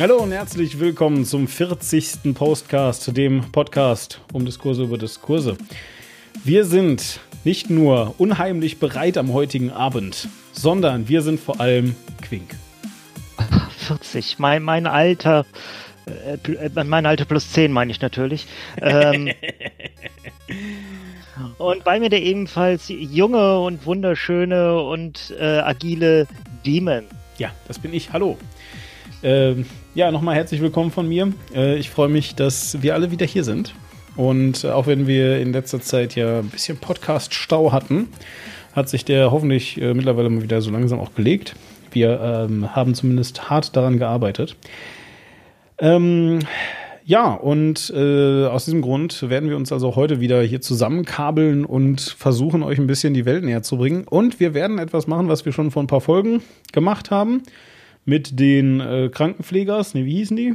Hallo 0.00 0.16
und 0.16 0.32
herzlich 0.32 0.80
willkommen 0.80 1.26
zum 1.26 1.46
40. 1.46 2.32
Postcast, 2.32 3.14
dem 3.14 3.52
Podcast 3.52 4.22
um 4.32 4.46
Diskurse 4.46 4.84
über 4.84 4.96
Diskurse. 4.96 5.58
Wir 6.42 6.64
sind 6.64 7.20
nicht 7.44 7.68
nur 7.68 8.14
unheimlich 8.16 8.78
bereit 8.78 9.18
am 9.18 9.30
heutigen 9.34 9.70
Abend, 9.70 10.28
sondern 10.52 11.06
wir 11.08 11.20
sind 11.20 11.38
vor 11.38 11.60
allem 11.60 11.96
Quink. 12.22 12.56
40, 13.88 14.38
mein, 14.38 14.62
mein 14.62 14.86
Alter, 14.86 15.44
äh, 16.06 16.70
mein 16.82 17.04
Alter 17.04 17.26
plus 17.26 17.52
10 17.52 17.70
meine 17.70 17.90
ich 17.90 18.00
natürlich. 18.00 18.46
Ähm, 18.80 19.30
und 21.58 21.84
bei 21.84 22.00
mir 22.00 22.08
der 22.08 22.22
ebenfalls 22.22 22.88
junge 22.88 23.60
und 23.60 23.84
wunderschöne 23.84 24.80
und 24.80 25.34
äh, 25.38 25.58
agile 25.58 26.26
Demon. 26.64 27.04
Ja, 27.36 27.50
das 27.68 27.78
bin 27.78 27.92
ich. 27.92 28.14
Hallo. 28.14 28.38
Ähm, 29.22 29.66
ja, 30.00 30.10
nochmal 30.10 30.34
herzlich 30.34 30.62
willkommen 30.62 30.90
von 30.90 31.06
mir. 31.06 31.30
Äh, 31.54 31.76
ich 31.76 31.90
freue 31.90 32.08
mich, 32.08 32.34
dass 32.34 32.80
wir 32.80 32.94
alle 32.94 33.10
wieder 33.10 33.26
hier 33.26 33.44
sind. 33.44 33.74
Und 34.16 34.64
auch 34.64 34.86
wenn 34.86 35.06
wir 35.06 35.38
in 35.38 35.52
letzter 35.52 35.78
Zeit 35.82 36.14
ja 36.14 36.38
ein 36.38 36.48
bisschen 36.48 36.78
Podcast-Stau 36.78 37.70
hatten, 37.70 38.08
hat 38.72 38.88
sich 38.88 39.04
der 39.04 39.30
hoffentlich 39.30 39.78
äh, 39.78 39.92
mittlerweile 39.92 40.30
mal 40.30 40.42
wieder 40.42 40.62
so 40.62 40.70
langsam 40.70 41.00
auch 41.00 41.14
gelegt. 41.14 41.54
Wir 41.92 42.18
ähm, 42.18 42.74
haben 42.74 42.94
zumindest 42.94 43.50
hart 43.50 43.76
daran 43.76 43.98
gearbeitet. 43.98 44.56
Ähm, 45.76 46.38
ja, 47.04 47.34
und 47.34 47.92
äh, 47.94 48.46
aus 48.46 48.64
diesem 48.64 48.80
Grund 48.80 49.28
werden 49.28 49.50
wir 49.50 49.56
uns 49.58 49.70
also 49.70 49.96
heute 49.96 50.18
wieder 50.18 50.40
hier 50.40 50.62
zusammenkabeln 50.62 51.66
und 51.66 52.00
versuchen, 52.00 52.62
euch 52.62 52.78
ein 52.78 52.86
bisschen 52.86 53.12
die 53.12 53.26
Welt 53.26 53.44
näher 53.44 53.62
zu 53.62 53.76
bringen. 53.76 54.04
Und 54.08 54.40
wir 54.40 54.54
werden 54.54 54.78
etwas 54.78 55.06
machen, 55.06 55.28
was 55.28 55.44
wir 55.44 55.52
schon 55.52 55.70
vor 55.70 55.82
ein 55.82 55.88
paar 55.88 56.00
Folgen 56.00 56.40
gemacht 56.72 57.10
haben 57.10 57.42
mit 58.04 58.38
den 58.38 58.80
äh, 58.80 59.08
Krankenpflegers. 59.12 59.94
Nee, 59.94 60.04
wie 60.04 60.16
hießen 60.16 60.36
die? 60.36 60.54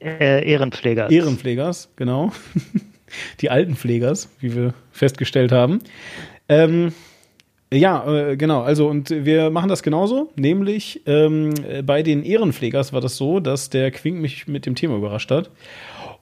Äh, 0.00 0.48
Ehrenpflegers. 0.50 1.10
Ehrenpflegers, 1.10 1.90
genau. 1.96 2.32
die 3.40 3.50
alten 3.50 3.76
Pflegers, 3.76 4.28
wie 4.40 4.54
wir 4.54 4.74
festgestellt 4.90 5.52
haben. 5.52 5.80
Ähm, 6.48 6.92
ja, 7.72 8.30
äh, 8.30 8.36
genau. 8.36 8.62
Also, 8.62 8.88
und 8.88 9.10
wir 9.10 9.50
machen 9.50 9.68
das 9.68 9.82
genauso. 9.82 10.30
Nämlich 10.36 11.02
ähm, 11.06 11.54
bei 11.84 12.02
den 12.02 12.22
Ehrenpflegers 12.22 12.92
war 12.92 13.00
das 13.00 13.16
so, 13.16 13.40
dass 13.40 13.70
der 13.70 13.90
Quink 13.90 14.20
mich 14.20 14.46
mit 14.46 14.66
dem 14.66 14.74
Thema 14.74 14.96
überrascht 14.96 15.30
hat. 15.30 15.50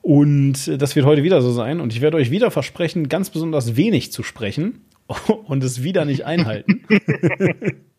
Und 0.03 0.81
das 0.81 0.97
wird 0.97 1.07
heute 1.07 1.23
wieder 1.23 1.41
so 1.43 1.53
sein. 1.53 1.81
Und 1.81 1.93
ich 1.93 2.01
werde 2.01 2.17
euch 2.17 2.31
wieder 2.31 2.51
versprechen, 2.51 3.09
ganz 3.09 3.31
besonders 3.31 3.77
wenig 3.77 4.13
zu 4.13 4.23
sprechen 4.23 4.85
und 5.45 5.63
es 5.63 5.83
wieder 5.83 6.05
nicht 6.05 6.25
einhalten. 6.25 6.85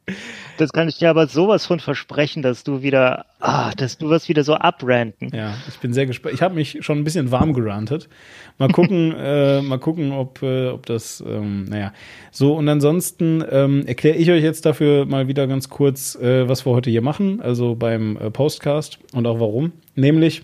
Das 0.57 0.71
kann 0.73 0.87
ich 0.87 0.97
dir 0.97 1.09
aber 1.09 1.27
sowas 1.27 1.65
von 1.65 1.79
versprechen, 1.79 2.43
dass 2.43 2.63
du 2.63 2.81
wieder, 2.81 3.25
ah, 3.39 3.71
dass 3.75 3.97
du 3.97 4.09
was 4.09 4.27
wieder 4.29 4.43
so 4.43 4.53
abranten. 4.55 5.31
Ja, 5.33 5.55
ich 5.67 5.79
bin 5.79 5.93
sehr 5.93 6.05
gespannt. 6.05 6.35
Ich 6.35 6.41
habe 6.41 6.55
mich 6.55 6.79
schon 6.81 6.99
ein 6.99 7.03
bisschen 7.03 7.31
warm 7.31 7.53
gerantet. 7.53 8.09
Mal 8.57 8.69
gucken, 8.69 9.15
äh, 9.17 9.61
mal 9.61 9.79
gucken, 9.79 10.11
ob, 10.11 10.43
äh, 10.43 10.67
ob 10.67 10.85
das, 10.85 11.23
ähm, 11.25 11.65
naja. 11.65 11.93
So, 12.31 12.55
und 12.55 12.67
ansonsten 12.67 13.43
ähm, 13.49 13.85
erkläre 13.87 14.17
ich 14.17 14.29
euch 14.29 14.43
jetzt 14.43 14.65
dafür 14.65 15.05
mal 15.05 15.27
wieder 15.27 15.47
ganz 15.47 15.69
kurz, 15.69 16.15
äh, 16.15 16.47
was 16.47 16.65
wir 16.65 16.73
heute 16.73 16.89
hier 16.89 17.01
machen, 17.01 17.41
also 17.41 17.75
beim 17.75 18.17
äh, 18.17 18.29
Postcast 18.29 18.99
und 19.13 19.25
auch 19.25 19.39
warum. 19.39 19.71
Nämlich, 19.95 20.43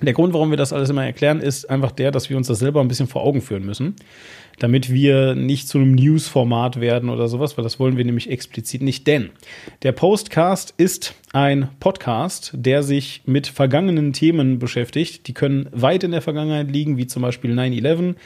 der 0.00 0.14
Grund, 0.14 0.32
warum 0.32 0.50
wir 0.50 0.56
das 0.56 0.72
alles 0.72 0.88
immer 0.88 1.04
erklären, 1.04 1.40
ist 1.40 1.68
einfach 1.68 1.92
der, 1.92 2.10
dass 2.10 2.30
wir 2.30 2.36
uns 2.38 2.46
das 2.46 2.58
selber 2.58 2.80
ein 2.80 2.88
bisschen 2.88 3.06
vor 3.06 3.22
Augen 3.22 3.42
führen 3.42 3.66
müssen 3.66 3.96
damit 4.60 4.92
wir 4.92 5.34
nicht 5.34 5.68
zu 5.68 5.78
einem 5.78 5.94
News-Format 5.94 6.80
werden 6.80 7.08
oder 7.08 7.28
sowas, 7.28 7.56
weil 7.56 7.64
das 7.64 7.80
wollen 7.80 7.96
wir 7.96 8.04
nämlich 8.04 8.30
explizit 8.30 8.82
nicht. 8.82 9.06
Denn 9.06 9.30
der 9.82 9.92
Postcast 9.92 10.74
ist 10.76 11.14
ein 11.32 11.68
Podcast, 11.80 12.52
der 12.54 12.82
sich 12.82 13.22
mit 13.24 13.46
vergangenen 13.46 14.12
Themen 14.12 14.58
beschäftigt. 14.58 15.26
Die 15.26 15.34
können 15.34 15.68
weit 15.72 16.04
in 16.04 16.10
der 16.10 16.20
Vergangenheit 16.20 16.70
liegen, 16.70 16.98
wie 16.98 17.06
zum 17.06 17.22
Beispiel 17.22 17.58
9-11. 17.58 18.16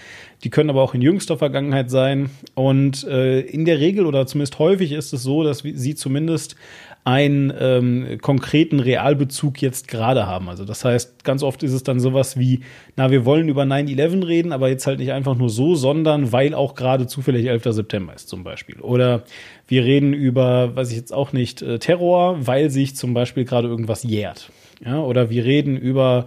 Die 0.43 0.51
können 0.51 0.71
aber 0.71 0.83
auch 0.83 0.95
in 0.95 1.03
jüngster 1.03 1.39
Vergangenheit 1.39 1.89
sein. 1.89 2.31
Und 2.55 3.05
äh, 3.05 3.41
in 3.41 3.65
der 3.65 3.79
Regel 3.79 4.05
oder 4.05 4.27
zumindest 4.27 4.59
häufig 4.59 4.91
ist 4.91 5.13
es 5.13 5.23
so, 5.23 5.45
dass 5.45 5.59
sie 5.61 5.95
zumindest 5.95 6.57
einen 7.05 7.53
ähm, 7.59 8.19
konkreten 8.23 8.81
Realbezug 8.81 9.61
jetzt 9.61 9.89
gerade 9.89 10.27
haben. 10.27 10.49
Also 10.49 10.65
das 10.65 10.87
heißt, 10.87 11.23
ganz 11.23 11.43
oft 11.43 11.63
ist 11.63 11.75
es 11.75 11.83
dann 11.83 12.01
sowas 12.01 12.39
wie, 12.39 12.61
na, 12.97 13.11
wir 13.11 13.27
wollen 13.27 13.49
über 13.49 13.65
9-11 13.65 14.27
reden, 14.27 14.53
aber 14.53 14.71
jetzt 14.71 14.87
halt 14.87 15.01
nicht 15.01 15.13
einfach 15.13 15.37
nur 15.37 15.51
so, 15.51 15.75
sondern 15.75 16.33
weil 16.33 16.55
auch 16.55 16.75
gerade 16.75 17.07
zufällig 17.07 17.47
11. 17.47 17.65
September 17.65 18.15
ist 18.15 18.31
zum 18.31 18.43
Beispiel. 18.43 18.81
Oder 18.81 19.25
wir 19.69 19.85
reden 19.85 20.15
über, 20.15 20.75
weiß 20.75 20.91
ich 20.91 20.97
jetzt 20.97 21.13
auch 21.13 21.35
nicht, 21.35 21.61
äh, 21.61 21.79
Terror, 21.79 22.47
weil 22.47 22.71
sich 22.71 22.97
zum 22.97 23.13
Beispiel 23.13 23.45
gerade 23.45 23.69
irgendwas 23.69 24.03
jährt. 24.03 24.51
Ja, 24.85 24.99
oder 25.01 25.29
wir 25.29 25.45
reden 25.45 25.77
über 25.77 26.25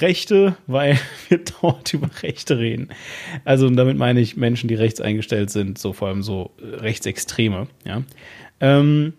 Rechte, 0.00 0.56
weil 0.66 0.98
wir 1.28 1.40
dort 1.60 1.92
über 1.94 2.10
Rechte 2.22 2.58
reden. 2.58 2.88
Also 3.44 3.68
damit 3.70 3.96
meine 3.96 4.20
ich 4.20 4.36
Menschen, 4.36 4.68
die 4.68 4.74
rechts 4.74 5.00
eingestellt 5.00 5.50
sind, 5.50 5.78
so 5.78 5.92
vor 5.92 6.08
allem 6.08 6.22
so 6.22 6.50
äh, 6.60 6.76
Rechtsextreme. 6.76 7.68
Ja, 7.84 8.02
ähm, 8.60 9.14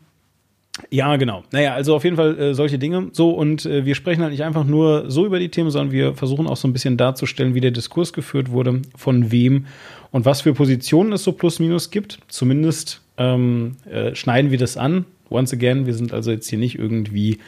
ja 0.89 1.15
genau. 1.15 1.43
Naja, 1.51 1.73
also 1.73 1.95
auf 1.95 2.03
jeden 2.03 2.17
Fall 2.17 2.37
äh, 2.37 2.53
solche 2.53 2.77
Dinge. 2.77 3.09
So, 3.13 3.31
und 3.31 3.65
äh, 3.65 3.85
wir 3.85 3.95
sprechen 3.95 4.21
halt 4.21 4.31
nicht 4.31 4.43
einfach 4.43 4.65
nur 4.65 5.09
so 5.09 5.25
über 5.25 5.39
die 5.39 5.49
Themen, 5.49 5.69
sondern 5.69 5.93
wir 5.93 6.15
versuchen 6.15 6.47
auch 6.47 6.57
so 6.57 6.67
ein 6.67 6.73
bisschen 6.73 6.97
darzustellen, 6.97 7.55
wie 7.55 7.61
der 7.61 7.71
Diskurs 7.71 8.11
geführt 8.11 8.51
wurde, 8.51 8.81
von 8.95 9.31
wem 9.31 9.67
und 10.11 10.25
was 10.25 10.41
für 10.41 10.53
Positionen 10.53 11.13
es 11.13 11.23
so 11.23 11.31
plus 11.31 11.59
minus 11.59 11.91
gibt. 11.91 12.19
Zumindest 12.27 13.01
ähm, 13.17 13.77
äh, 13.89 14.15
schneiden 14.15 14.51
wir 14.51 14.57
das 14.57 14.75
an. 14.75 15.05
Once 15.29 15.53
again, 15.53 15.85
wir 15.85 15.93
sind 15.93 16.13
also 16.13 16.31
jetzt 16.31 16.49
hier 16.49 16.59
nicht 16.59 16.77
irgendwie 16.77 17.39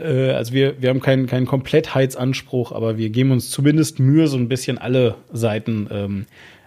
äh, 0.00 0.30
also 0.30 0.52
wir, 0.52 0.80
wir 0.80 0.90
haben 0.90 1.00
keinen, 1.00 1.26
keinen 1.26 1.46
Komplettheitsanspruch, 1.46 2.72
aber 2.72 2.96
wir 2.98 3.10
geben 3.10 3.30
uns 3.30 3.50
zumindest 3.50 3.98
Mühe, 3.98 4.28
so 4.28 4.36
ein 4.36 4.48
bisschen 4.48 4.78
alle 4.78 5.16
Seiten 5.32 5.88
ähm, 5.90 6.26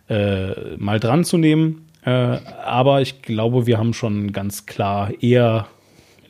äh, 0.10 0.78
mal 0.78 1.00
dran 1.00 1.24
zu 1.24 1.38
nehmen. 1.38 1.86
Äh, 2.04 2.10
aber 2.10 3.02
ich 3.02 3.22
glaube, 3.22 3.66
wir 3.66 3.78
haben 3.78 3.94
schon 3.94 4.32
ganz 4.32 4.66
klar 4.66 5.12
eher 5.22 5.68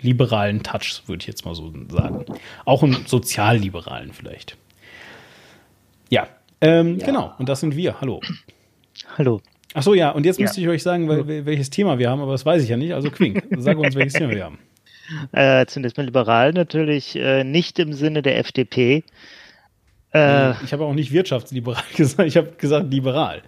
liberalen 0.01 0.63
Touch, 0.63 1.03
würde 1.07 1.21
ich 1.21 1.27
jetzt 1.27 1.45
mal 1.45 1.55
so 1.55 1.73
sagen. 1.89 2.25
Auch 2.65 2.83
einen 2.83 3.05
sozialliberalen 3.05 4.13
vielleicht. 4.13 4.57
Ja, 6.09 6.27
ähm, 6.61 6.97
ja. 6.99 7.05
genau. 7.05 7.33
Und 7.37 7.49
das 7.49 7.59
sind 7.59 7.75
wir. 7.75 8.01
Hallo. 8.01 8.21
Hallo. 9.17 9.41
Ach 9.73 9.83
so, 9.83 9.93
ja. 9.93 10.11
Und 10.11 10.25
jetzt 10.25 10.39
ja. 10.39 10.43
müsste 10.43 10.61
ich 10.61 10.67
euch 10.67 10.81
sagen, 10.81 11.07
weil, 11.07 11.45
welches 11.45 11.69
Thema 11.69 11.99
wir 11.99 12.09
haben, 12.09 12.21
aber 12.21 12.31
das 12.31 12.45
weiß 12.45 12.63
ich 12.63 12.69
ja 12.69 12.77
nicht. 12.77 12.93
Also 12.93 13.11
Quink, 13.11 13.43
sag 13.57 13.77
uns, 13.77 13.95
welches 13.95 14.13
Thema 14.13 14.31
wir 14.31 14.45
haben. 14.45 14.57
Äh, 15.31 15.65
zunächst 15.65 15.97
mal 15.97 16.05
liberal 16.05 16.53
natürlich 16.53 17.15
äh, 17.15 17.43
nicht 17.43 17.79
im 17.79 17.93
Sinne 17.93 18.21
der 18.21 18.37
FDP. 18.37 19.03
Äh, 20.13 20.51
ich 20.63 20.73
habe 20.73 20.85
auch 20.85 20.93
nicht 20.93 21.11
wirtschaftsliberal 21.11 21.83
gesagt, 21.95 22.27
ich 22.27 22.37
habe 22.37 22.51
gesagt 22.57 22.91
liberal. 22.91 23.41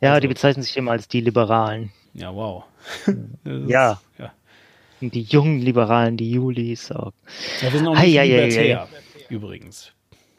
Ja, 0.00 0.10
also, 0.10 0.20
die 0.20 0.28
bezeichnen 0.28 0.62
sich 0.62 0.76
immer 0.76 0.92
als 0.92 1.08
die 1.08 1.20
Liberalen. 1.20 1.92
Ja, 2.14 2.34
wow. 2.34 2.64
ja. 3.44 4.00
ja. 4.18 4.32
Die 5.00 5.22
jungen 5.22 5.60
Liberalen, 5.60 6.16
die 6.16 6.30
Julis. 6.30 6.90
Auch. 6.92 7.12
Ja, 7.62 7.72
wir 7.72 7.78
sind 7.78 7.88
auch 7.88 7.94
nicht 7.94 8.16
hey, 8.16 8.28
libertär, 8.28 8.62
hey, 8.62 8.98
hey, 9.14 9.24
übrigens. 9.28 9.92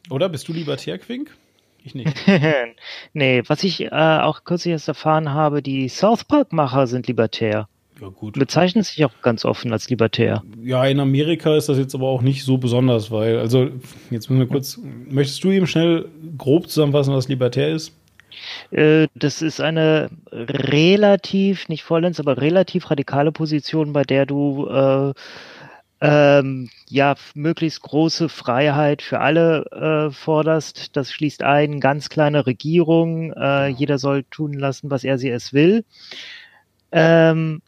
Oder? 0.09 0.29
Bist 0.29 0.47
du 0.47 0.53
libertär, 0.53 0.97
Quink? 0.97 1.35
Ich 1.83 1.95
nicht. 1.95 2.13
nee, 3.13 3.43
was 3.47 3.63
ich 3.63 3.81
äh, 3.83 3.89
auch 3.89 4.43
kürzlich 4.43 4.73
erst 4.73 4.87
erfahren 4.87 5.31
habe, 5.31 5.61
die 5.61 5.87
South 5.87 6.25
Park-Macher 6.25 6.87
sind 6.87 7.07
libertär. 7.07 7.69
Ja, 8.01 8.07
gut. 8.09 8.33
Bezeichnen 8.33 8.83
sich 8.83 9.03
auch 9.05 9.11
ganz 9.21 9.45
offen 9.45 9.71
als 9.73 9.89
libertär. 9.89 10.43
Ja, 10.61 10.85
in 10.85 10.99
Amerika 10.99 11.55
ist 11.55 11.69
das 11.69 11.77
jetzt 11.77 11.95
aber 11.95 12.07
auch 12.07 12.21
nicht 12.21 12.43
so 12.43 12.57
besonders, 12.57 13.11
weil, 13.11 13.39
also, 13.39 13.69
jetzt 14.09 14.29
müssen 14.29 14.39
wir 14.39 14.47
kurz, 14.47 14.79
möchtest 15.09 15.43
du 15.43 15.51
eben 15.51 15.67
schnell 15.67 16.07
grob 16.37 16.69
zusammenfassen, 16.69 17.13
was 17.13 17.27
libertär 17.27 17.69
ist? 17.69 17.93
Äh, 18.71 19.07
das 19.15 19.41
ist 19.41 19.59
eine 19.59 20.09
relativ, 20.31 21.67
nicht 21.67 21.83
vollends, 21.83 22.19
aber 22.19 22.37
relativ 22.41 22.89
radikale 22.89 23.31
Position, 23.31 23.93
bei 23.93 24.03
der 24.03 24.25
du 24.25 24.67
äh, 24.67 25.13
ähm, 26.01 26.69
ja 26.87 27.15
möglichst 27.33 27.81
große 27.81 28.29
Freiheit 28.29 29.01
für 29.01 29.19
alle 29.19 29.65
äh, 29.71 30.11
forderst. 30.11 30.95
Das 30.95 31.11
schließt 31.11 31.43
ein, 31.43 31.79
ganz 31.79 32.09
kleine 32.09 32.45
Regierung, 32.45 33.33
äh, 33.33 33.67
jeder 33.67 33.97
soll 33.97 34.23
tun 34.23 34.53
lassen, 34.53 34.89
was 34.89 35.03
er 35.03 35.17
sie 35.17 35.29
es 35.29 35.53
will. 35.53 35.83
Ähm, 36.91 37.61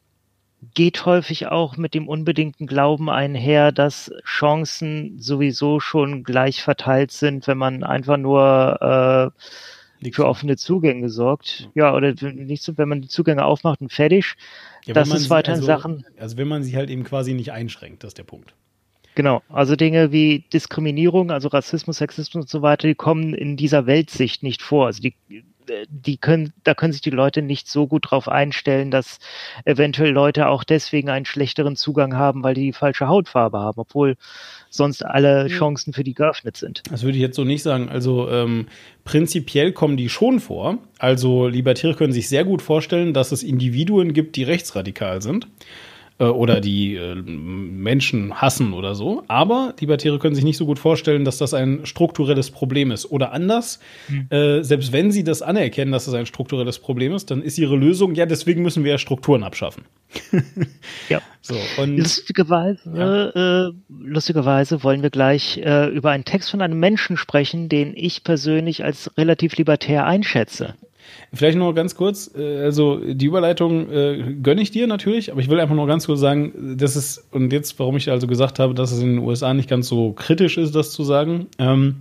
geht 0.73 1.05
häufig 1.05 1.47
auch 1.47 1.77
mit 1.77 1.93
dem 1.93 2.07
unbedingten 2.07 2.67
Glauben 2.67 3.09
einher, 3.09 3.71
dass 3.71 4.11
Chancen 4.23 5.19
sowieso 5.19 5.79
schon 5.79 6.23
gleich 6.23 6.61
verteilt 6.61 7.11
sind, 7.11 7.47
wenn 7.47 7.57
man 7.57 7.83
einfach 7.83 8.17
nur 8.17 9.33
äh, 10.01 10.11
für 10.11 10.25
offene 10.25 10.57
Zugänge 10.57 11.09
sorgt. 11.09 11.69
Ja, 11.73 11.93
oder 11.93 12.13
nicht 12.31 12.63
so, 12.63 12.77
wenn 12.77 12.89
man 12.89 13.01
die 13.01 13.07
Zugänge 13.07 13.45
aufmacht 13.45 13.81
und 13.81 13.91
fertig. 13.91 14.35
Ja, 14.85 14.93
das 14.93 15.09
ist 15.09 15.29
weiterhin 15.29 15.61
also, 15.61 15.67
Sachen. 15.67 16.05
Also 16.17 16.37
wenn 16.37 16.47
man 16.47 16.63
sie 16.63 16.75
halt 16.75 16.89
eben 16.89 17.03
quasi 17.03 17.33
nicht 17.33 17.51
einschränkt, 17.51 18.03
das 18.03 18.09
ist 18.09 18.17
der 18.17 18.23
Punkt. 18.23 18.53
Genau, 19.13 19.41
also 19.49 19.75
Dinge 19.75 20.11
wie 20.11 20.45
Diskriminierung, 20.53 21.31
also 21.31 21.49
Rassismus, 21.49 21.97
Sexismus 21.97 22.43
und 22.43 22.49
so 22.49 22.61
weiter, 22.61 22.87
die 22.87 22.95
kommen 22.95 23.33
in 23.33 23.57
dieser 23.57 23.85
Weltsicht 23.85 24.41
nicht 24.41 24.61
vor. 24.61 24.85
Also 24.85 25.01
die 25.01 25.15
die 25.89 26.17
können, 26.17 26.53
da 26.63 26.73
können 26.73 26.93
sich 26.93 27.01
die 27.01 27.09
Leute 27.09 27.41
nicht 27.41 27.67
so 27.67 27.87
gut 27.87 28.11
drauf 28.11 28.27
einstellen, 28.27 28.91
dass 28.91 29.19
eventuell 29.65 30.11
Leute 30.11 30.47
auch 30.47 30.63
deswegen 30.63 31.09
einen 31.09 31.25
schlechteren 31.25 31.75
Zugang 31.75 32.15
haben, 32.15 32.43
weil 32.43 32.53
die 32.53 32.65
die 32.65 32.73
falsche 32.73 33.07
Hautfarbe 33.07 33.59
haben, 33.59 33.79
obwohl 33.79 34.15
sonst 34.69 35.03
alle 35.05 35.47
Chancen 35.47 35.93
für 35.93 36.03
die 36.03 36.13
geöffnet 36.13 36.57
sind. 36.57 36.83
Das 36.89 37.03
würde 37.03 37.17
ich 37.17 37.21
jetzt 37.21 37.35
so 37.35 37.43
nicht 37.43 37.63
sagen. 37.63 37.89
Also 37.89 38.29
ähm, 38.29 38.67
prinzipiell 39.03 39.71
kommen 39.71 39.97
die 39.97 40.09
schon 40.09 40.39
vor. 40.39 40.77
Also 40.99 41.47
Libertäre 41.47 41.95
können 41.95 42.13
sich 42.13 42.29
sehr 42.29 42.45
gut 42.45 42.61
vorstellen, 42.61 43.13
dass 43.13 43.31
es 43.31 43.43
Individuen 43.43 44.13
gibt, 44.13 44.35
die 44.35 44.43
rechtsradikal 44.43 45.21
sind 45.21 45.47
äh, 46.21 46.25
oder 46.25 46.61
die 46.61 46.95
äh, 46.95 47.15
Menschen 47.15 48.39
hassen 48.39 48.73
oder 48.73 48.93
so. 48.93 49.23
Aber 49.27 49.73
Libertäre 49.79 50.19
können 50.19 50.35
sich 50.35 50.43
nicht 50.43 50.57
so 50.57 50.67
gut 50.67 50.77
vorstellen, 50.77 51.25
dass 51.25 51.39
das 51.39 51.55
ein 51.55 51.85
strukturelles 51.85 52.51
Problem 52.51 52.91
ist. 52.91 53.11
Oder 53.11 53.31
anders, 53.31 53.79
mhm. 54.07 54.27
äh, 54.29 54.63
selbst 54.63 54.93
wenn 54.93 55.11
sie 55.11 55.23
das 55.23 55.41
anerkennen, 55.41 55.91
dass 55.91 56.07
es 56.07 56.13
ein 56.13 56.27
strukturelles 56.27 56.77
Problem 56.77 57.13
ist, 57.13 57.31
dann 57.31 57.41
ist 57.41 57.57
ihre 57.57 57.75
Lösung, 57.75 58.13
ja, 58.13 58.27
deswegen 58.27 58.61
müssen 58.61 58.83
wir 58.83 58.91
ja 58.91 58.97
Strukturen 58.99 59.43
abschaffen. 59.43 59.85
ja. 61.09 61.21
So, 61.41 61.55
und, 61.81 61.97
lustigerweise, 61.97 62.79
ja. 62.95 63.67
äh, 63.67 63.71
lustigerweise 63.89 64.83
wollen 64.83 65.01
wir 65.01 65.09
gleich 65.09 65.57
äh, 65.57 65.87
über 65.87 66.11
einen 66.11 66.25
Text 66.25 66.51
von 66.51 66.61
einem 66.61 66.79
Menschen 66.79 67.17
sprechen, 67.17 67.67
den 67.67 67.93
ich 67.95 68.23
persönlich 68.23 68.83
als 68.83 69.09
relativ 69.17 69.57
libertär 69.57 70.05
einschätze. 70.05 70.75
Vielleicht 71.33 71.57
nur 71.57 71.73
ganz 71.73 71.95
kurz, 71.95 72.31
äh, 72.35 72.63
also 72.63 72.97
die 72.97 73.25
Überleitung 73.25 73.89
äh, 73.89 74.35
gönne 74.41 74.61
ich 74.61 74.71
dir 74.71 74.87
natürlich, 74.87 75.31
aber 75.31 75.41
ich 75.41 75.49
will 75.49 75.59
einfach 75.59 75.75
nur 75.75 75.87
ganz 75.87 76.05
kurz 76.05 76.19
sagen, 76.19 76.75
das 76.77 76.95
ist, 76.95 77.25
und 77.31 77.53
jetzt, 77.53 77.79
warum 77.79 77.95
ich 77.95 78.09
also 78.09 78.27
gesagt 78.27 78.59
habe, 78.59 78.73
dass 78.73 78.91
es 78.91 79.01
in 79.01 79.15
den 79.15 79.19
USA 79.19 79.53
nicht 79.53 79.69
ganz 79.69 79.87
so 79.87 80.11
kritisch 80.13 80.57
ist, 80.57 80.75
das 80.75 80.91
zu 80.91 81.03
sagen. 81.03 81.47
Ähm, 81.57 81.97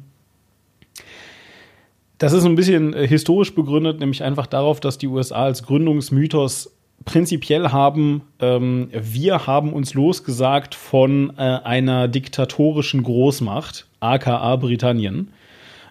das 2.18 2.32
ist 2.32 2.44
ein 2.44 2.56
bisschen 2.56 2.92
äh, 2.92 3.06
historisch 3.06 3.54
begründet, 3.54 4.00
nämlich 4.00 4.22
einfach 4.22 4.46
darauf, 4.46 4.80
dass 4.80 4.98
die 4.98 5.06
USA 5.06 5.44
als 5.44 5.62
Gründungsmythos 5.62 6.72
prinzipiell 7.04 7.70
haben, 7.70 8.22
ähm, 8.40 8.88
wir 8.92 9.46
haben 9.46 9.72
uns 9.72 9.94
losgesagt 9.94 10.74
von 10.74 11.32
äh, 11.36 11.40
einer 11.40 12.08
diktatorischen 12.08 13.02
Großmacht, 13.02 13.86
aka 14.00 14.56
Britannien 14.56 15.30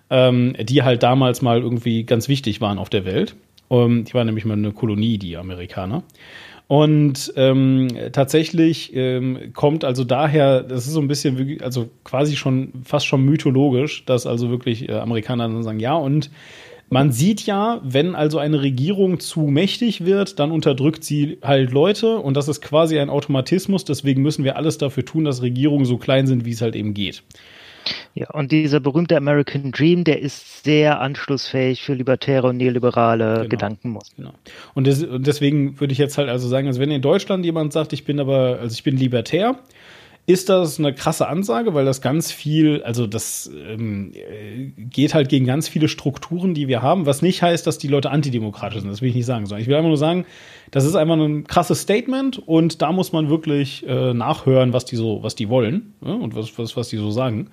ähm, 0.09 0.55
die 0.59 0.83
halt 0.83 1.03
damals 1.03 1.41
mal 1.41 1.59
irgendwie 1.59 2.03
ganz 2.03 2.27
wichtig 2.27 2.61
waren 2.61 2.77
auf 2.77 2.89
der 2.89 3.05
Welt. 3.05 3.35
Um, 3.67 4.03
die 4.03 4.13
waren 4.15 4.25
nämlich 4.25 4.45
mal 4.45 4.55
eine 4.55 4.71
Kolonie, 4.71 5.19
die 5.19 5.37
Amerikaner. 5.37 6.01
Und 6.67 7.33
ähm, 7.35 7.87
tatsächlich 8.11 8.95
ähm, 8.95 9.53
kommt 9.53 9.83
also 9.83 10.03
daher, 10.03 10.61
das 10.61 10.85
ist 10.85 10.93
so 10.93 11.01
ein 11.01 11.07
bisschen, 11.07 11.59
also 11.61 11.89
quasi 12.03 12.35
schon 12.35 12.73
fast 12.83 13.07
schon 13.07 13.25
mythologisch, 13.25 14.05
dass 14.05 14.27
also 14.27 14.51
wirklich 14.51 14.87
äh, 14.87 14.93
Amerikaner 14.93 15.47
dann 15.47 15.63
sagen, 15.63 15.79
ja, 15.79 15.95
und 15.95 16.29
man 16.89 17.11
sieht 17.11 17.45
ja, 17.45 17.81
wenn 17.83 18.15
also 18.15 18.39
eine 18.39 18.61
Regierung 18.61 19.19
zu 19.19 19.41
mächtig 19.41 20.05
wird, 20.05 20.39
dann 20.39 20.51
unterdrückt 20.51 21.03
sie 21.03 21.37
halt 21.43 21.71
Leute 21.71 22.17
und 22.17 22.35
das 22.35 22.47
ist 22.47 22.61
quasi 22.61 22.99
ein 22.99 23.09
Automatismus, 23.09 23.85
deswegen 23.85 24.21
müssen 24.21 24.43
wir 24.43 24.55
alles 24.55 24.77
dafür 24.77 25.05
tun, 25.05 25.23
dass 25.23 25.41
Regierungen 25.41 25.85
so 25.85 25.97
klein 25.97 26.27
sind, 26.27 26.45
wie 26.45 26.51
es 26.51 26.61
halt 26.61 26.75
eben 26.75 26.93
geht. 26.93 27.23
Ja, 28.13 28.29
und 28.31 28.51
dieser 28.51 28.79
berühmte 28.79 29.15
American 29.17 29.71
Dream, 29.71 30.03
der 30.03 30.19
ist 30.21 30.63
sehr 30.63 30.99
anschlussfähig 30.99 31.81
für 31.81 31.93
libertäre 31.93 32.47
und 32.47 32.57
neoliberale 32.57 33.35
genau. 33.35 33.49
Gedankenmuster. 33.49 34.15
Genau. 34.17 34.33
Und, 34.73 34.87
des, 34.87 35.03
und, 35.03 35.25
deswegen 35.25 35.79
würde 35.79 35.93
ich 35.93 35.97
jetzt 35.97 36.17
halt 36.17 36.29
also 36.29 36.47
sagen, 36.47 36.67
also 36.67 36.79
wenn 36.79 36.91
in 36.91 37.01
Deutschland 37.01 37.45
jemand 37.45 37.73
sagt, 37.73 37.93
ich 37.93 38.05
bin 38.05 38.19
aber, 38.19 38.59
also 38.59 38.73
ich 38.73 38.83
bin 38.83 38.97
libertär, 38.97 39.57
ist 40.29 40.47
das 40.47 40.77
eine 40.77 40.93
krasse 40.93 41.27
Ansage, 41.27 41.73
weil 41.73 41.85
das 41.85 42.03
ganz 42.03 42.31
viel, 42.31 42.83
also 42.83 43.07
das 43.07 43.49
ähm, 43.67 44.11
geht 44.77 45.15
halt 45.15 45.27
gegen 45.27 45.47
ganz 45.47 45.67
viele 45.67 45.87
Strukturen, 45.87 46.53
die 46.53 46.67
wir 46.67 46.83
haben, 46.83 47.07
was 47.07 47.23
nicht 47.23 47.41
heißt, 47.41 47.65
dass 47.65 47.79
die 47.79 47.87
Leute 47.87 48.11
antidemokratisch 48.11 48.81
sind. 48.81 48.91
Das 48.91 49.01
will 49.01 49.09
ich 49.09 49.15
nicht 49.15 49.25
sagen, 49.25 49.47
sondern 49.47 49.63
ich 49.63 49.67
will 49.67 49.73
einfach 49.73 49.87
nur 49.87 49.97
sagen, 49.97 50.25
das 50.69 50.85
ist 50.85 50.93
einfach 50.93 51.15
ein 51.15 51.45
krasses 51.45 51.81
Statement 51.81 52.37
und 52.47 52.83
da 52.83 52.91
muss 52.91 53.11
man 53.11 53.31
wirklich 53.31 53.83
äh, 53.87 54.13
nachhören, 54.13 54.71
was 54.71 54.85
die 54.85 54.97
so, 54.97 55.23
was 55.23 55.33
die 55.33 55.49
wollen 55.49 55.95
ja, 56.05 56.13
und 56.13 56.35
was, 56.35 56.59
was, 56.59 56.77
was 56.77 56.89
die 56.89 56.97
so 56.97 57.09
sagen. 57.09 57.49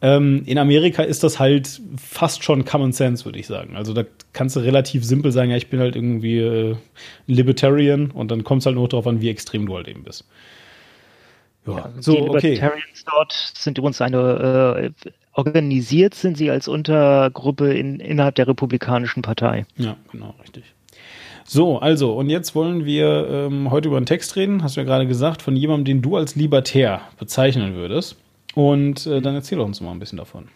Ähm, 0.00 0.42
in 0.46 0.56
Amerika 0.56 1.02
ist 1.02 1.22
das 1.22 1.38
halt 1.38 1.82
fast 1.98 2.44
schon 2.44 2.64
Common 2.64 2.92
Sense, 2.92 3.26
würde 3.26 3.38
ich 3.38 3.46
sagen. 3.46 3.76
Also 3.76 3.92
da 3.92 4.04
kannst 4.32 4.56
du 4.56 4.60
relativ 4.60 5.04
simpel 5.04 5.32
sagen, 5.32 5.50
ja, 5.50 5.58
ich 5.58 5.68
bin 5.68 5.80
halt 5.80 5.96
irgendwie 5.96 6.38
äh, 6.38 6.76
Libertarian 7.26 8.10
und 8.10 8.30
dann 8.30 8.42
kommt 8.42 8.60
es 8.62 8.66
halt 8.66 8.76
nur 8.76 8.88
darauf 8.88 9.06
an, 9.06 9.20
wie 9.20 9.28
extrem 9.28 9.66
du 9.66 9.76
halt 9.76 9.86
eben 9.86 10.02
bist. 10.02 10.24
Ja, 11.66 11.90
so, 12.00 12.12
die 12.12 12.20
Libertarians 12.20 13.02
okay. 13.02 13.10
dort 13.10 13.52
sind 13.54 13.78
übrigens 13.78 14.00
eine, 14.00 14.92
äh, 15.04 15.10
organisiert 15.32 16.14
sind 16.14 16.38
sie 16.38 16.50
als 16.50 16.68
Untergruppe 16.68 17.74
in, 17.74 18.00
innerhalb 18.00 18.36
der 18.36 18.48
Republikanischen 18.48 19.22
Partei. 19.22 19.66
Ja, 19.76 19.96
genau, 20.10 20.34
richtig. 20.42 20.64
So, 21.44 21.78
also, 21.78 22.16
und 22.16 22.28
jetzt 22.28 22.54
wollen 22.54 22.84
wir 22.84 23.28
ähm, 23.28 23.70
heute 23.70 23.88
über 23.88 23.96
einen 23.96 24.06
Text 24.06 24.34
reden, 24.34 24.62
hast 24.62 24.76
du 24.76 24.80
ja 24.80 24.84
gerade 24.84 25.06
gesagt, 25.06 25.42
von 25.42 25.54
jemandem, 25.54 25.84
den 25.84 26.02
du 26.02 26.16
als 26.16 26.34
libertär 26.34 27.02
bezeichnen 27.18 27.74
würdest. 27.74 28.16
Und 28.54 29.06
äh, 29.06 29.20
dann 29.20 29.34
erzähl 29.34 29.60
uns 29.60 29.80
mal 29.80 29.92
ein 29.92 29.98
bisschen 29.98 30.18
davon. 30.18 30.48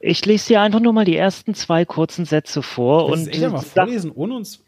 Ich 0.00 0.26
lese 0.26 0.48
dir 0.48 0.60
einfach 0.60 0.80
nur 0.80 0.92
mal 0.92 1.04
die 1.04 1.16
ersten 1.16 1.54
zwei 1.54 1.84
kurzen 1.84 2.24
Sätze 2.24 2.62
vor. 2.62 3.10
Das 3.10 3.20
und 3.20 3.28
echt 3.28 3.40
mal 3.40 3.58
vorlesen, 3.58 4.10
ohne 4.10 4.34
uns 4.34 4.64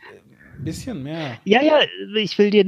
bisschen 0.65 1.03
mehr. 1.03 1.39
Ja, 1.45 1.63
ja, 1.63 1.81
ich 2.17 2.39
will 2.39 2.51
dir 2.51 2.65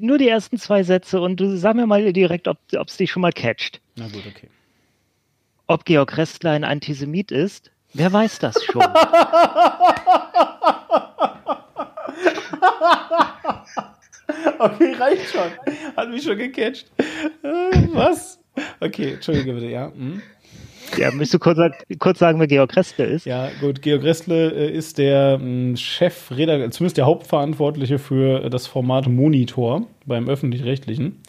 nur 0.00 0.18
die 0.18 0.28
ersten 0.28 0.58
zwei 0.58 0.82
Sätze 0.82 1.20
und 1.20 1.38
du 1.40 1.56
sag 1.56 1.76
mir 1.76 1.86
mal 1.86 2.12
direkt, 2.12 2.48
ob 2.48 2.58
es 2.72 2.96
dich 2.96 3.10
schon 3.10 3.22
mal 3.22 3.32
catcht. 3.32 3.80
Na 3.96 4.08
gut, 4.08 4.22
okay. 4.26 4.48
Ob 5.66 5.84
Georg 5.84 6.16
Restler 6.16 6.52
ein 6.52 6.64
Antisemit 6.64 7.30
ist, 7.30 7.70
wer 7.94 8.12
weiß 8.12 8.38
das 8.40 8.62
schon. 8.64 8.82
okay, 14.58 14.92
reicht 14.94 15.30
schon. 15.30 15.50
Hat 15.96 16.10
mich 16.10 16.22
schon 16.22 16.36
gecatcht. 16.36 16.86
Äh, 17.42 17.88
was? 17.92 18.40
Okay, 18.80 19.14
entschuldige 19.14 19.54
bitte, 19.54 19.68
ja. 19.68 19.90
Hm. 19.92 20.22
Ja, 20.96 21.10
möchtest 21.10 21.34
du 21.34 21.38
kurz, 21.38 21.58
kurz 21.98 22.18
sagen, 22.18 22.38
wer 22.40 22.46
Georg 22.46 22.76
Restle 22.76 23.04
ist? 23.04 23.26
Ja, 23.26 23.50
gut, 23.60 23.82
Georg 23.82 24.02
Restle 24.02 24.50
äh, 24.50 24.70
ist 24.70 24.98
der 24.98 25.38
hm, 25.40 25.76
Chef, 25.76 26.28
zumindest 26.28 26.96
der 26.96 27.06
Hauptverantwortliche 27.06 27.98
für 27.98 28.48
das 28.50 28.66
Format 28.66 29.08
Monitor 29.08 29.86
beim 30.06 30.28
Öffentlich-Rechtlichen. 30.28 31.20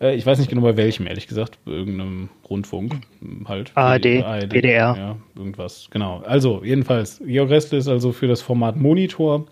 Äh, 0.00 0.16
ich 0.16 0.26
weiß 0.26 0.38
nicht 0.38 0.48
genau 0.48 0.62
bei 0.62 0.76
welchem, 0.76 1.06
ehrlich 1.06 1.26
gesagt, 1.26 1.58
irgendeinem 1.66 2.28
Rundfunk 2.48 2.96
hm, 3.20 3.48
halt. 3.48 3.72
ARD, 3.74 4.22
ARD 4.24 4.48
BDR. 4.48 4.94
Ja, 4.96 5.16
irgendwas, 5.36 5.88
genau. 5.90 6.22
Also, 6.24 6.62
jedenfalls, 6.64 7.20
Georg 7.24 7.50
Restle 7.50 7.78
ist 7.78 7.88
also 7.88 8.12
für 8.12 8.28
das 8.28 8.42
Format 8.42 8.76
Monitor 8.76 9.46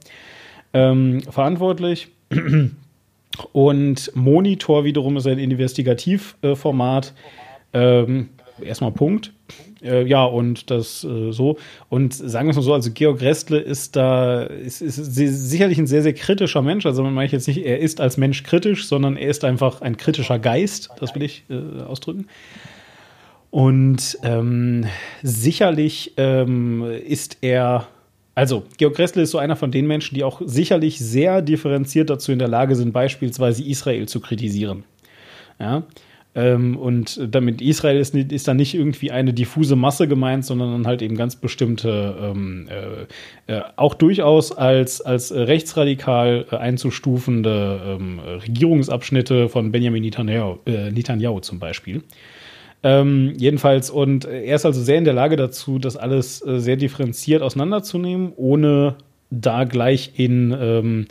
ähm, 0.73 1.23
verantwortlich. 1.23 2.09
Und 3.53 4.11
Monitor 4.15 4.85
wiederum 4.85 5.17
ist 5.17 5.27
ein 5.27 5.39
Investigativformat. 5.39 7.15
Ähm, 7.73 8.31
erstmal 8.63 8.93
Punkt. 8.93 9.33
Äh, 9.83 10.05
ja, 10.07 10.25
und 10.25 10.71
das 10.71 11.05
äh, 11.05 11.33
so. 11.33 11.57
Und 11.89 12.15
sagen 12.15 12.47
wir 12.47 12.51
es 12.51 12.57
mal 12.57 12.63
so, 12.63 12.75
also 12.75 12.91
Georg 12.93 13.21
Restle 13.21 13.59
ist 13.59 13.97
da, 13.97 14.43
ist, 14.43 14.83
ist 14.83 14.97
sicherlich 14.97 15.79
ein 15.79 15.87
sehr, 15.87 16.03
sehr 16.03 16.15
kritischer 16.15 16.63
Mensch. 16.63 16.87
Also 16.87 17.03
man 17.03 17.15
meine 17.15 17.27
ich 17.27 17.33
jetzt 17.33 17.49
nicht, 17.49 17.65
er 17.65 17.79
ist 17.79 18.01
als 18.01 18.17
Mensch 18.17 18.43
kritisch, 18.43 18.87
sondern 18.87 19.17
er 19.17 19.29
ist 19.29 19.45
einfach 19.45 19.81
ein 19.81 19.97
kritischer 19.97 20.39
Geist, 20.39 20.91
das 20.99 21.15
will 21.15 21.23
ich 21.23 21.45
äh, 21.49 21.83
ausdrücken. 21.83 22.27
Und 23.51 24.19
ähm, 24.23 24.87
sicherlich 25.23 26.13
ähm, 26.17 26.85
ist 27.05 27.39
er 27.41 27.89
also, 28.37 28.63
Georg 28.79 28.95
Gressle 28.95 29.23
ist 29.23 29.33
so 29.33 29.39
einer 29.39 29.57
von 29.57 29.71
den 29.71 29.87
Menschen, 29.87 30.15
die 30.15 30.25
auch 30.25 30.41
sicherlich 30.43 30.99
sehr 30.99 31.43
differenziert 31.43 32.09
dazu 32.09 32.33
in 32.33 32.39
der 32.39 32.49
Lage 32.49 32.75
sind, 32.75 32.93
beispielsweise 32.93 33.63
Israel 33.65 34.09
zu 34.09 34.21
kritisieren. 34.21 34.85
Ja. 35.59 35.83
Ähm, 36.35 36.77
und 36.77 37.21
damit 37.29 37.61
Israel 37.61 37.99
ist, 37.99 38.15
ist 38.15 38.47
dann 38.47 38.57
nicht 38.57 38.75
irgendwie 38.75 39.11
eine 39.11 39.33
diffuse 39.33 39.75
Masse 39.75 40.07
gemeint, 40.07 40.45
sondern 40.45 40.71
dann 40.71 40.87
halt 40.87 41.03
eben 41.03 41.17
ganz 41.17 41.35
bestimmte, 41.35 42.17
ähm, 42.21 42.69
äh, 43.49 43.53
äh, 43.53 43.63
auch 43.77 43.95
durchaus 43.95 44.53
als, 44.53 45.01
als 45.01 45.33
rechtsradikal 45.35 46.47
äh, 46.51 46.57
einzustufende 46.57 47.81
ähm, 47.85 48.21
Regierungsabschnitte 48.21 49.49
von 49.49 49.73
Benjamin 49.73 50.03
Netanyahu, 50.03 50.59
äh, 50.67 50.93
Netanyahu 50.93 51.41
zum 51.41 51.59
Beispiel. 51.59 52.03
Ähm, 52.83 53.35
jedenfalls, 53.37 53.91
und 53.91 54.25
er 54.25 54.55
ist 54.55 54.65
also 54.65 54.81
sehr 54.81 54.99
in 54.99 55.05
der 55.05 55.13
Lage 55.13 55.37
dazu, 55.37 55.79
das 55.79 55.97
alles 55.97 56.47
äh, 56.47 56.61
sehr 56.61 56.77
differenziert 56.77 57.43
auseinanderzunehmen, 57.43 58.33
ohne 58.37 58.95
da 59.31 59.65
gleich 59.65 60.13
in, 60.17 60.57
ähm, 60.59 61.07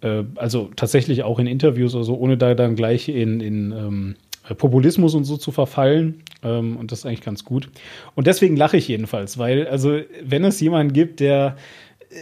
äh, 0.00 0.24
also 0.34 0.70
tatsächlich 0.74 1.22
auch 1.22 1.38
in 1.38 1.46
Interviews 1.46 1.94
oder 1.94 2.04
so, 2.04 2.16
ohne 2.16 2.36
da 2.36 2.54
dann 2.54 2.74
gleich 2.74 3.08
in, 3.08 3.40
in 3.40 3.72
ähm, 3.72 4.14
Populismus 4.54 5.14
und 5.14 5.24
so 5.24 5.36
zu 5.36 5.52
verfallen. 5.52 6.22
Ähm, 6.42 6.76
und 6.76 6.92
das 6.92 7.00
ist 7.00 7.06
eigentlich 7.06 7.22
ganz 7.22 7.44
gut. 7.44 7.68
Und 8.14 8.26
deswegen 8.26 8.56
lache 8.56 8.76
ich 8.76 8.88
jedenfalls, 8.88 9.38
weil, 9.38 9.66
also, 9.66 10.00
wenn 10.22 10.44
es 10.44 10.60
jemanden 10.60 10.92
gibt, 10.92 11.20
der 11.20 11.56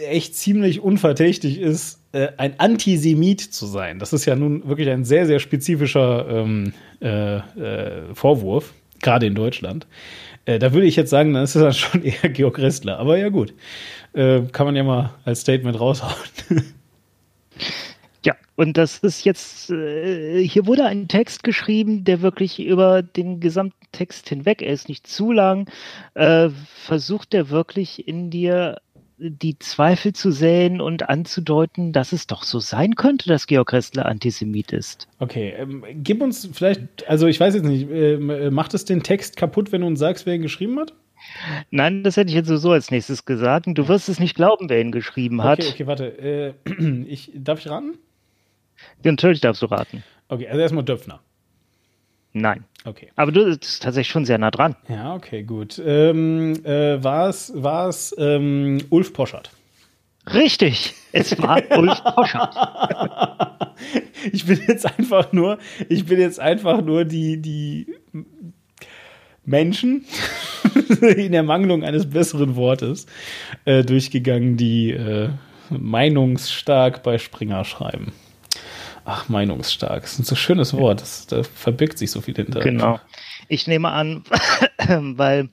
echt 0.09 0.35
ziemlich 0.35 0.81
unverdächtig 0.81 1.59
ist, 1.59 1.99
äh, 2.11 2.29
ein 2.37 2.59
Antisemit 2.59 3.41
zu 3.41 3.65
sein. 3.65 3.99
Das 3.99 4.13
ist 4.13 4.25
ja 4.25 4.35
nun 4.35 4.67
wirklich 4.67 4.89
ein 4.89 5.05
sehr, 5.05 5.25
sehr 5.25 5.39
spezifischer 5.39 6.27
ähm, 6.29 6.73
äh, 7.01 7.37
äh, 7.37 8.13
Vorwurf, 8.13 8.73
gerade 9.01 9.27
in 9.27 9.35
Deutschland. 9.35 9.87
Äh, 10.45 10.59
da 10.59 10.73
würde 10.73 10.87
ich 10.87 10.95
jetzt 10.95 11.09
sagen, 11.09 11.33
dann 11.33 11.43
ist 11.43 11.55
dann 11.55 11.73
schon 11.73 12.03
eher 12.03 12.29
Georg 12.29 12.59
Restler. 12.59 12.99
Aber 12.99 13.17
ja, 13.17 13.29
gut. 13.29 13.53
Äh, 14.13 14.41
kann 14.51 14.65
man 14.65 14.75
ja 14.75 14.83
mal 14.83 15.13
als 15.25 15.41
Statement 15.41 15.79
raushauen. 15.79 16.13
Und 18.55 18.77
das 18.77 18.99
ist 18.99 19.25
jetzt, 19.25 19.69
äh, 19.69 20.41
hier 20.47 20.65
wurde 20.65 20.85
ein 20.85 21.07
Text 21.07 21.43
geschrieben, 21.43 22.03
der 22.03 22.21
wirklich 22.21 22.59
über 22.59 23.01
den 23.01 23.39
gesamten 23.39 23.85
Text 23.91 24.29
hinweg, 24.29 24.61
er 24.61 24.73
ist 24.73 24.89
nicht 24.89 25.07
zu 25.07 25.31
lang, 25.31 25.69
äh, 26.13 26.49
versucht 26.75 27.33
er 27.33 27.49
wirklich 27.49 28.07
in 28.07 28.29
dir 28.29 28.77
die 29.17 29.57
Zweifel 29.59 30.13
zu 30.13 30.31
säen 30.31 30.81
und 30.81 31.07
anzudeuten, 31.09 31.93
dass 31.93 32.11
es 32.11 32.27
doch 32.27 32.43
so 32.43 32.59
sein 32.59 32.95
könnte, 32.95 33.29
dass 33.29 33.47
Georg 33.47 33.71
Restler 33.71 34.05
Antisemit 34.07 34.73
ist. 34.73 35.07
Okay, 35.19 35.53
ähm, 35.57 35.85
gib 36.03 36.21
uns 36.21 36.49
vielleicht, 36.51 37.07
also 37.07 37.27
ich 37.27 37.39
weiß 37.39 37.55
jetzt 37.55 37.65
nicht, 37.65 37.89
äh, 37.89 38.49
macht 38.51 38.73
es 38.73 38.83
den 38.83 39.03
Text 39.03 39.37
kaputt, 39.37 39.71
wenn 39.71 39.81
du 39.81 39.87
uns 39.87 39.99
sagst, 39.99 40.25
wer 40.25 40.35
ihn 40.35 40.41
geschrieben 40.41 40.79
hat? 40.79 40.93
Nein, 41.71 42.03
das 42.03 42.17
hätte 42.17 42.29
ich 42.29 42.35
jetzt 42.35 42.49
so 42.49 42.71
als 42.71 42.91
nächstes 42.91 43.25
gesagt. 43.25 43.67
Du 43.69 43.87
wirst 43.87 44.09
es 44.09 44.19
nicht 44.19 44.35
glauben, 44.35 44.69
wer 44.69 44.81
ihn 44.81 44.91
geschrieben 44.91 45.43
hat. 45.43 45.59
Okay, 45.59 45.69
okay, 45.71 45.87
warte. 45.87 46.55
Äh, 46.67 47.03
ich, 47.07 47.31
darf 47.35 47.59
ich 47.59 47.69
raten? 47.69 47.97
Natürlich 49.03 49.41
darfst 49.41 49.61
du 49.61 49.67
raten. 49.67 50.03
Okay, 50.27 50.47
also 50.47 50.59
erstmal 50.59 50.83
Döpfner. 50.83 51.19
Nein. 52.33 52.65
Okay. 52.83 53.07
Aber 53.15 53.31
du 53.31 53.45
bist 53.45 53.81
tatsächlich 53.81 54.11
schon 54.11 54.25
sehr 54.25 54.37
nah 54.37 54.51
dran. 54.51 54.75
Ja, 54.89 55.15
okay, 55.15 55.43
gut. 55.43 55.81
Ähm, 55.83 56.53
äh, 56.65 57.03
war 57.03 57.29
es 57.29 58.15
ähm, 58.17 58.79
Ulf 58.89 59.13
Poschert? 59.13 59.51
Richtig, 60.33 60.93
es 61.11 61.39
war 61.41 61.61
Ulf 61.77 62.03
Poschert. 62.03 62.55
ich 64.31 64.45
bin 64.45 64.59
jetzt 64.67 64.85
einfach 64.85 65.31
nur, 65.31 65.59
ich 65.87 66.05
bin 66.05 66.19
jetzt 66.19 66.39
einfach 66.39 66.81
nur 66.81 67.05
die, 67.05 67.41
die 67.41 67.87
Menschen 69.45 70.05
in 71.01 71.33
Ermangelung 71.33 71.83
eines 71.83 72.09
besseren 72.09 72.55
Wortes 72.55 73.05
äh, 73.65 73.83
durchgegangen, 73.83 74.57
die 74.57 74.91
äh, 74.91 75.29
meinungsstark 75.69 77.03
bei 77.03 77.17
Springer 77.17 77.63
schreiben. 77.63 78.11
Ach, 79.05 79.29
meinungsstark. 79.29 80.01
Das 80.01 80.13
ist 80.13 80.19
ein 80.19 80.23
so 80.23 80.35
schönes 80.35 80.73
Wort. 80.73 81.01
Das, 81.01 81.27
da 81.27 81.43
verbirgt 81.43 81.99
sich 81.99 82.09
so 82.09 82.21
viel 82.21 82.35
hinter. 82.35 82.59
Genau. 82.59 82.99
Ich 83.47 83.67
nehme 83.67 83.91
an, 83.91 84.23
weil 84.87 85.49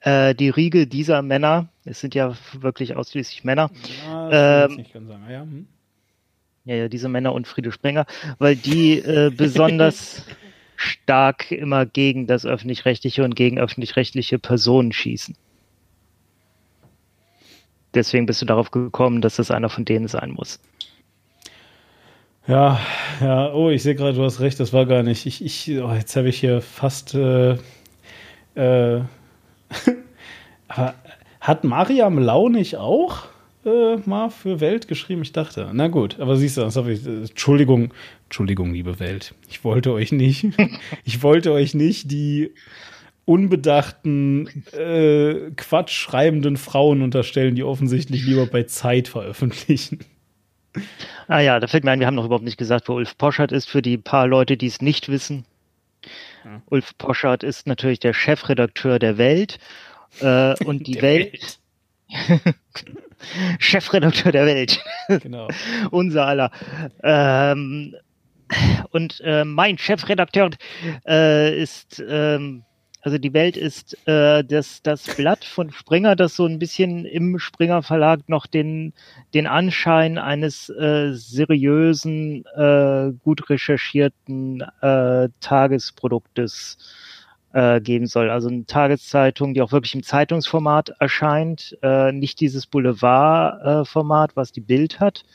äh, 0.00 0.34
die 0.34 0.50
Riege 0.50 0.86
dieser 0.86 1.22
Männer, 1.22 1.68
es 1.86 2.00
sind 2.00 2.14
ja 2.14 2.36
wirklich 2.52 2.94
ausschließlich 2.94 3.42
Männer. 3.42 3.70
Ja, 4.06 4.66
ähm, 4.66 4.84
sagen. 4.92 5.24
Ja, 5.30 5.40
hm. 5.40 5.66
ja, 6.66 6.74
ja, 6.76 6.88
diese 6.88 7.08
Männer 7.08 7.32
und 7.32 7.48
Friede 7.48 7.72
Sprenger, 7.72 8.04
weil 8.38 8.54
die 8.54 8.98
äh, 8.98 9.30
besonders 9.34 10.22
stark 10.76 11.50
immer 11.50 11.86
gegen 11.86 12.26
das 12.26 12.44
öffentlich-rechtliche 12.44 13.24
und 13.24 13.34
gegen 13.34 13.58
öffentlich-rechtliche 13.58 14.38
Personen 14.38 14.92
schießen. 14.92 15.34
Deswegen 17.94 18.26
bist 18.26 18.42
du 18.42 18.46
darauf 18.46 18.70
gekommen, 18.72 19.22
dass 19.22 19.36
das 19.36 19.50
einer 19.50 19.70
von 19.70 19.84
denen 19.84 20.08
sein 20.08 20.32
muss. 20.32 20.60
Ja, 22.46 22.78
ja, 23.22 23.54
oh, 23.54 23.70
ich 23.70 23.82
sehe 23.82 23.94
gerade, 23.94 24.12
du 24.14 24.22
hast 24.22 24.40
recht, 24.40 24.60
das 24.60 24.74
war 24.74 24.84
gar 24.84 25.02
nicht. 25.02 25.24
Ich, 25.24 25.42
ich, 25.42 25.70
oh, 25.82 25.92
jetzt 25.94 26.14
habe 26.14 26.28
ich 26.28 26.38
hier 26.38 26.60
fast. 26.60 27.14
Äh, 27.14 27.56
äh, 28.54 29.00
hat 31.40 31.64
Mariam 31.64 32.18
Lau 32.18 32.50
nicht 32.50 32.76
auch 32.76 33.24
äh, 33.64 33.96
mal 34.04 34.28
für 34.28 34.60
Welt 34.60 34.88
geschrieben? 34.88 35.22
Ich 35.22 35.32
dachte, 35.32 35.70
na 35.72 35.88
gut, 35.88 36.20
aber 36.20 36.36
siehst 36.36 36.58
du, 36.58 36.60
das 36.60 36.76
habe 36.76 36.92
ich. 36.92 37.06
Entschuldigung, 37.06 37.94
Entschuldigung, 38.24 38.74
liebe 38.74 39.00
Welt. 39.00 39.34
Ich 39.48 39.64
wollte 39.64 39.92
euch 39.92 40.12
nicht, 40.12 40.46
ich 41.04 41.22
wollte 41.22 41.50
euch 41.50 41.72
nicht 41.72 42.10
die 42.10 42.50
unbedachten, 43.24 44.48
äh, 44.72 45.50
Quatsch 45.56 45.92
schreibenden 45.92 46.58
Frauen 46.58 47.00
unterstellen, 47.00 47.54
die 47.54 47.64
offensichtlich 47.64 48.26
lieber 48.26 48.44
bei 48.44 48.64
Zeit 48.64 49.08
veröffentlichen. 49.08 50.00
Ah 51.28 51.40
ja, 51.40 51.60
da 51.60 51.66
fällt 51.66 51.84
mir 51.84 51.90
ein, 51.90 52.00
wir 52.00 52.06
haben 52.06 52.14
noch 52.14 52.24
überhaupt 52.24 52.44
nicht 52.44 52.58
gesagt, 52.58 52.88
wo 52.88 52.94
Ulf 52.94 53.16
Poschardt 53.16 53.52
ist, 53.52 53.68
für 53.68 53.82
die 53.82 53.96
paar 53.96 54.26
Leute, 54.26 54.56
die 54.56 54.66
es 54.66 54.80
nicht 54.80 55.08
wissen. 55.08 55.44
Ja. 56.44 56.62
Ulf 56.66 56.96
Poschardt 56.98 57.42
ist 57.42 57.66
natürlich 57.66 58.00
der 58.00 58.12
Chefredakteur 58.12 58.98
der 58.98 59.18
Welt. 59.18 59.58
Äh, 60.20 60.54
und 60.64 60.86
die 60.86 61.00
Welt. 61.00 61.58
Welt. 62.10 62.54
Chefredakteur 63.58 64.32
der 64.32 64.46
Welt. 64.46 64.82
Genau. 65.22 65.48
Unser 65.90 66.26
aller. 66.26 66.50
Ähm, 67.02 67.94
und 68.90 69.20
äh, 69.22 69.44
mein 69.44 69.76
Chefredakteur 69.78 70.50
äh, 71.06 71.60
ist 71.60 72.02
ähm, 72.06 72.64
also 73.04 73.18
die 73.18 73.34
Welt 73.34 73.58
ist 73.58 73.98
äh, 74.08 74.42
das, 74.42 74.80
das 74.82 75.04
Blatt 75.14 75.44
von 75.44 75.70
Springer, 75.70 76.16
das 76.16 76.36
so 76.36 76.46
ein 76.46 76.58
bisschen 76.58 77.04
im 77.04 77.38
Springer 77.38 77.82
Verlag 77.82 78.20
noch 78.30 78.46
den, 78.46 78.94
den 79.34 79.46
Anschein 79.46 80.16
eines 80.16 80.70
äh, 80.70 81.12
seriösen, 81.12 82.46
äh, 82.56 83.12
gut 83.22 83.50
recherchierten 83.50 84.62
äh, 84.80 85.28
Tagesproduktes 85.40 86.78
äh, 87.52 87.78
geben 87.82 88.06
soll. 88.06 88.30
Also 88.30 88.48
eine 88.48 88.64
Tageszeitung, 88.64 89.52
die 89.52 89.60
auch 89.60 89.72
wirklich 89.72 89.94
im 89.94 90.02
Zeitungsformat 90.02 90.94
erscheint, 90.98 91.76
äh, 91.82 92.10
nicht 92.10 92.40
dieses 92.40 92.66
Boulevard-Format, 92.66 94.34
was 94.34 94.50
die 94.50 94.62
Bild 94.62 94.98
hat, 94.98 95.26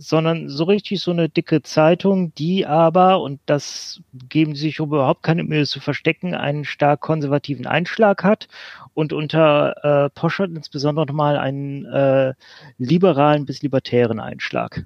sondern 0.00 0.48
so 0.48 0.62
richtig 0.62 1.00
so 1.00 1.10
eine 1.10 1.28
dicke 1.28 1.60
Zeitung, 1.62 2.32
die 2.36 2.64
aber, 2.64 3.20
und 3.20 3.40
das 3.46 4.00
geben 4.28 4.54
sie 4.54 4.66
sich 4.68 4.78
überhaupt 4.78 5.24
keine 5.24 5.42
Mühe 5.42 5.66
zu 5.66 5.80
verstecken, 5.80 6.34
einen 6.34 6.64
stark 6.64 7.00
konservativen 7.00 7.66
Einschlag 7.66 8.22
hat 8.22 8.46
und 8.94 9.12
unter 9.12 10.04
äh, 10.04 10.10
Poschert 10.10 10.50
insbesondere 10.50 11.06
nochmal 11.06 11.36
einen 11.36 11.84
äh, 11.86 12.34
liberalen 12.78 13.44
bis 13.44 13.60
libertären 13.60 14.20
Einschlag. 14.20 14.84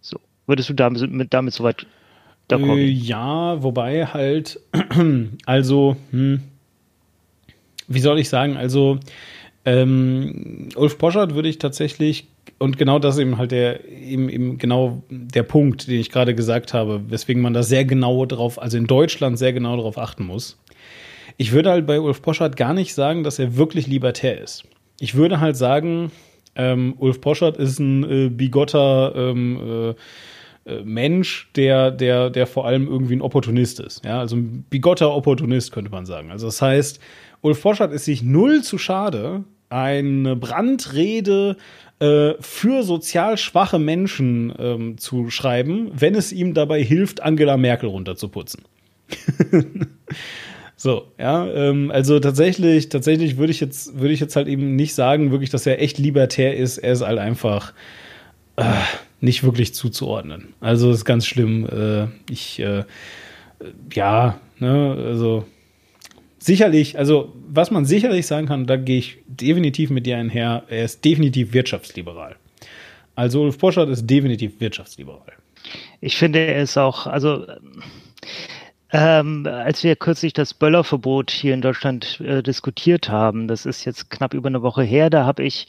So, 0.00 0.18
würdest 0.48 0.68
du 0.68 0.74
damit, 0.74 1.08
mit, 1.08 1.32
damit 1.32 1.54
soweit 1.54 1.82
äh, 1.82 1.86
Ja, 2.88 3.62
wobei 3.62 4.06
halt, 4.06 4.58
also, 5.46 5.96
hm, 6.10 6.42
wie 7.86 8.00
soll 8.00 8.18
ich 8.18 8.28
sagen, 8.28 8.56
also 8.56 8.98
ähm, 9.64 10.70
Ulf 10.74 10.98
Poschert 10.98 11.36
würde 11.36 11.48
ich 11.48 11.58
tatsächlich 11.58 12.26
und 12.58 12.78
genau 12.78 12.98
das 12.98 13.18
eben 13.18 13.38
halt 13.38 13.52
der 13.52 13.88
eben, 13.88 14.28
eben 14.28 14.58
genau 14.58 15.02
der 15.10 15.42
Punkt, 15.42 15.88
den 15.88 16.00
ich 16.00 16.10
gerade 16.10 16.34
gesagt 16.34 16.74
habe, 16.74 17.02
weswegen 17.08 17.42
man 17.42 17.54
da 17.54 17.62
sehr 17.62 17.84
genau 17.84 18.24
drauf, 18.26 18.60
also 18.60 18.76
in 18.76 18.86
Deutschland 18.86 19.38
sehr 19.38 19.52
genau 19.52 19.76
darauf 19.76 19.98
achten 19.98 20.24
muss. 20.24 20.58
Ich 21.36 21.52
würde 21.52 21.70
halt 21.70 21.86
bei 21.86 22.00
Ulf 22.00 22.22
Poschardt 22.22 22.56
gar 22.56 22.74
nicht 22.74 22.94
sagen, 22.94 23.24
dass 23.24 23.38
er 23.38 23.56
wirklich 23.56 23.86
libertär 23.86 24.40
ist. 24.40 24.64
Ich 25.00 25.14
würde 25.14 25.40
halt 25.40 25.56
sagen, 25.56 26.12
ähm, 26.54 26.94
Ulf 26.98 27.20
Poschardt 27.20 27.56
ist 27.56 27.78
ein 27.78 28.04
äh, 28.04 28.28
bigotter 28.28 29.14
ähm, 29.16 29.94
äh, 30.66 30.70
äh, 30.70 30.82
Mensch, 30.84 31.50
der, 31.56 31.90
der, 31.90 32.30
der 32.30 32.46
vor 32.46 32.66
allem 32.66 32.86
irgendwie 32.86 33.16
ein 33.16 33.22
Opportunist 33.22 33.80
ist. 33.80 34.04
Ja, 34.04 34.20
also 34.20 34.36
ein 34.36 34.64
bigotter 34.70 35.12
Opportunist 35.12 35.72
könnte 35.72 35.90
man 35.90 36.06
sagen. 36.06 36.30
Also 36.30 36.46
das 36.46 36.62
heißt, 36.62 37.00
Ulf 37.40 37.60
Poschardt 37.60 37.92
ist 37.92 38.04
sich 38.04 38.22
null 38.22 38.62
zu 38.62 38.78
schade, 38.78 39.44
eine 39.70 40.36
Brandrede 40.36 41.56
äh, 42.02 42.34
für 42.40 42.82
sozial 42.82 43.38
schwache 43.38 43.78
Menschen 43.78 44.52
ähm, 44.58 44.98
zu 44.98 45.30
schreiben, 45.30 45.92
wenn 45.94 46.16
es 46.16 46.32
ihm 46.32 46.52
dabei 46.52 46.82
hilft, 46.82 47.22
Angela 47.22 47.56
Merkel 47.56 47.88
runterzuputzen. 47.88 48.64
so, 50.76 51.12
ja, 51.16 51.46
ähm, 51.46 51.92
also 51.92 52.18
tatsächlich, 52.18 52.88
tatsächlich 52.88 53.36
würde 53.36 53.52
ich 53.52 53.60
jetzt, 53.60 54.00
würde 54.00 54.12
ich 54.12 54.18
jetzt 54.18 54.34
halt 54.34 54.48
eben 54.48 54.74
nicht 54.74 54.94
sagen, 54.94 55.30
wirklich, 55.30 55.50
dass 55.50 55.64
er 55.64 55.80
echt 55.80 55.98
libertär 55.98 56.56
ist. 56.56 56.78
Er 56.78 56.94
ist 56.94 57.02
halt 57.02 57.20
einfach 57.20 57.72
äh, 58.56 58.64
nicht 59.20 59.44
wirklich 59.44 59.72
zuzuordnen. 59.72 60.54
Also 60.58 60.90
ist 60.90 61.04
ganz 61.04 61.24
schlimm. 61.24 61.68
Äh, 61.68 62.08
ich, 62.32 62.58
äh, 62.58 62.82
ja, 63.92 64.40
ne, 64.58 64.96
also 65.06 65.44
sicherlich, 66.44 66.98
also 66.98 67.32
was 67.48 67.70
man 67.70 67.84
sicherlich 67.84 68.26
sagen 68.26 68.46
kann, 68.46 68.66
da 68.66 68.76
gehe 68.76 68.98
ich 68.98 69.18
definitiv 69.26 69.90
mit 69.90 70.06
dir 70.06 70.18
einher, 70.18 70.64
er 70.68 70.84
ist 70.84 71.04
definitiv 71.04 71.52
wirtschaftsliberal. 71.52 72.36
Also 73.14 73.42
Ulf 73.42 73.58
Poschardt 73.58 73.90
ist 73.90 74.06
definitiv 74.06 74.60
wirtschaftsliberal. 74.60 75.32
Ich 76.00 76.16
finde, 76.16 76.40
er 76.40 76.62
ist 76.62 76.76
auch, 76.76 77.06
also 77.06 77.46
ähm, 78.90 79.46
als 79.46 79.84
wir 79.84 79.96
kürzlich 79.96 80.32
das 80.32 80.54
Böllerverbot 80.54 81.30
hier 81.30 81.54
in 81.54 81.62
Deutschland 81.62 82.20
äh, 82.20 82.42
diskutiert 82.42 83.08
haben, 83.08 83.48
das 83.48 83.64
ist 83.64 83.84
jetzt 83.84 84.10
knapp 84.10 84.34
über 84.34 84.48
eine 84.48 84.62
Woche 84.62 84.82
her, 84.82 85.10
da 85.10 85.24
habe 85.24 85.44
ich 85.44 85.68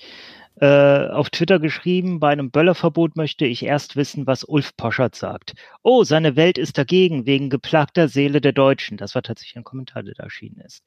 äh, 0.59 1.07
auf 1.07 1.29
Twitter 1.29 1.59
geschrieben, 1.59 2.19
bei 2.19 2.29
einem 2.29 2.51
Böllerverbot 2.51 3.15
möchte 3.15 3.45
ich 3.45 3.63
erst 3.63 3.95
wissen, 3.95 4.27
was 4.27 4.43
Ulf 4.43 4.75
Poschert 4.77 5.15
sagt. 5.15 5.53
Oh, 5.81 6.03
seine 6.03 6.35
Welt 6.35 6.57
ist 6.57 6.77
dagegen, 6.77 7.25
wegen 7.25 7.49
geplagter 7.49 8.07
Seele 8.07 8.41
der 8.41 8.53
Deutschen. 8.53 8.97
Das 8.97 9.15
war 9.15 9.23
tatsächlich 9.23 9.57
ein 9.57 9.63
Kommentar, 9.63 10.03
der 10.03 10.13
da 10.15 10.23
erschienen 10.23 10.59
ist. 10.59 10.83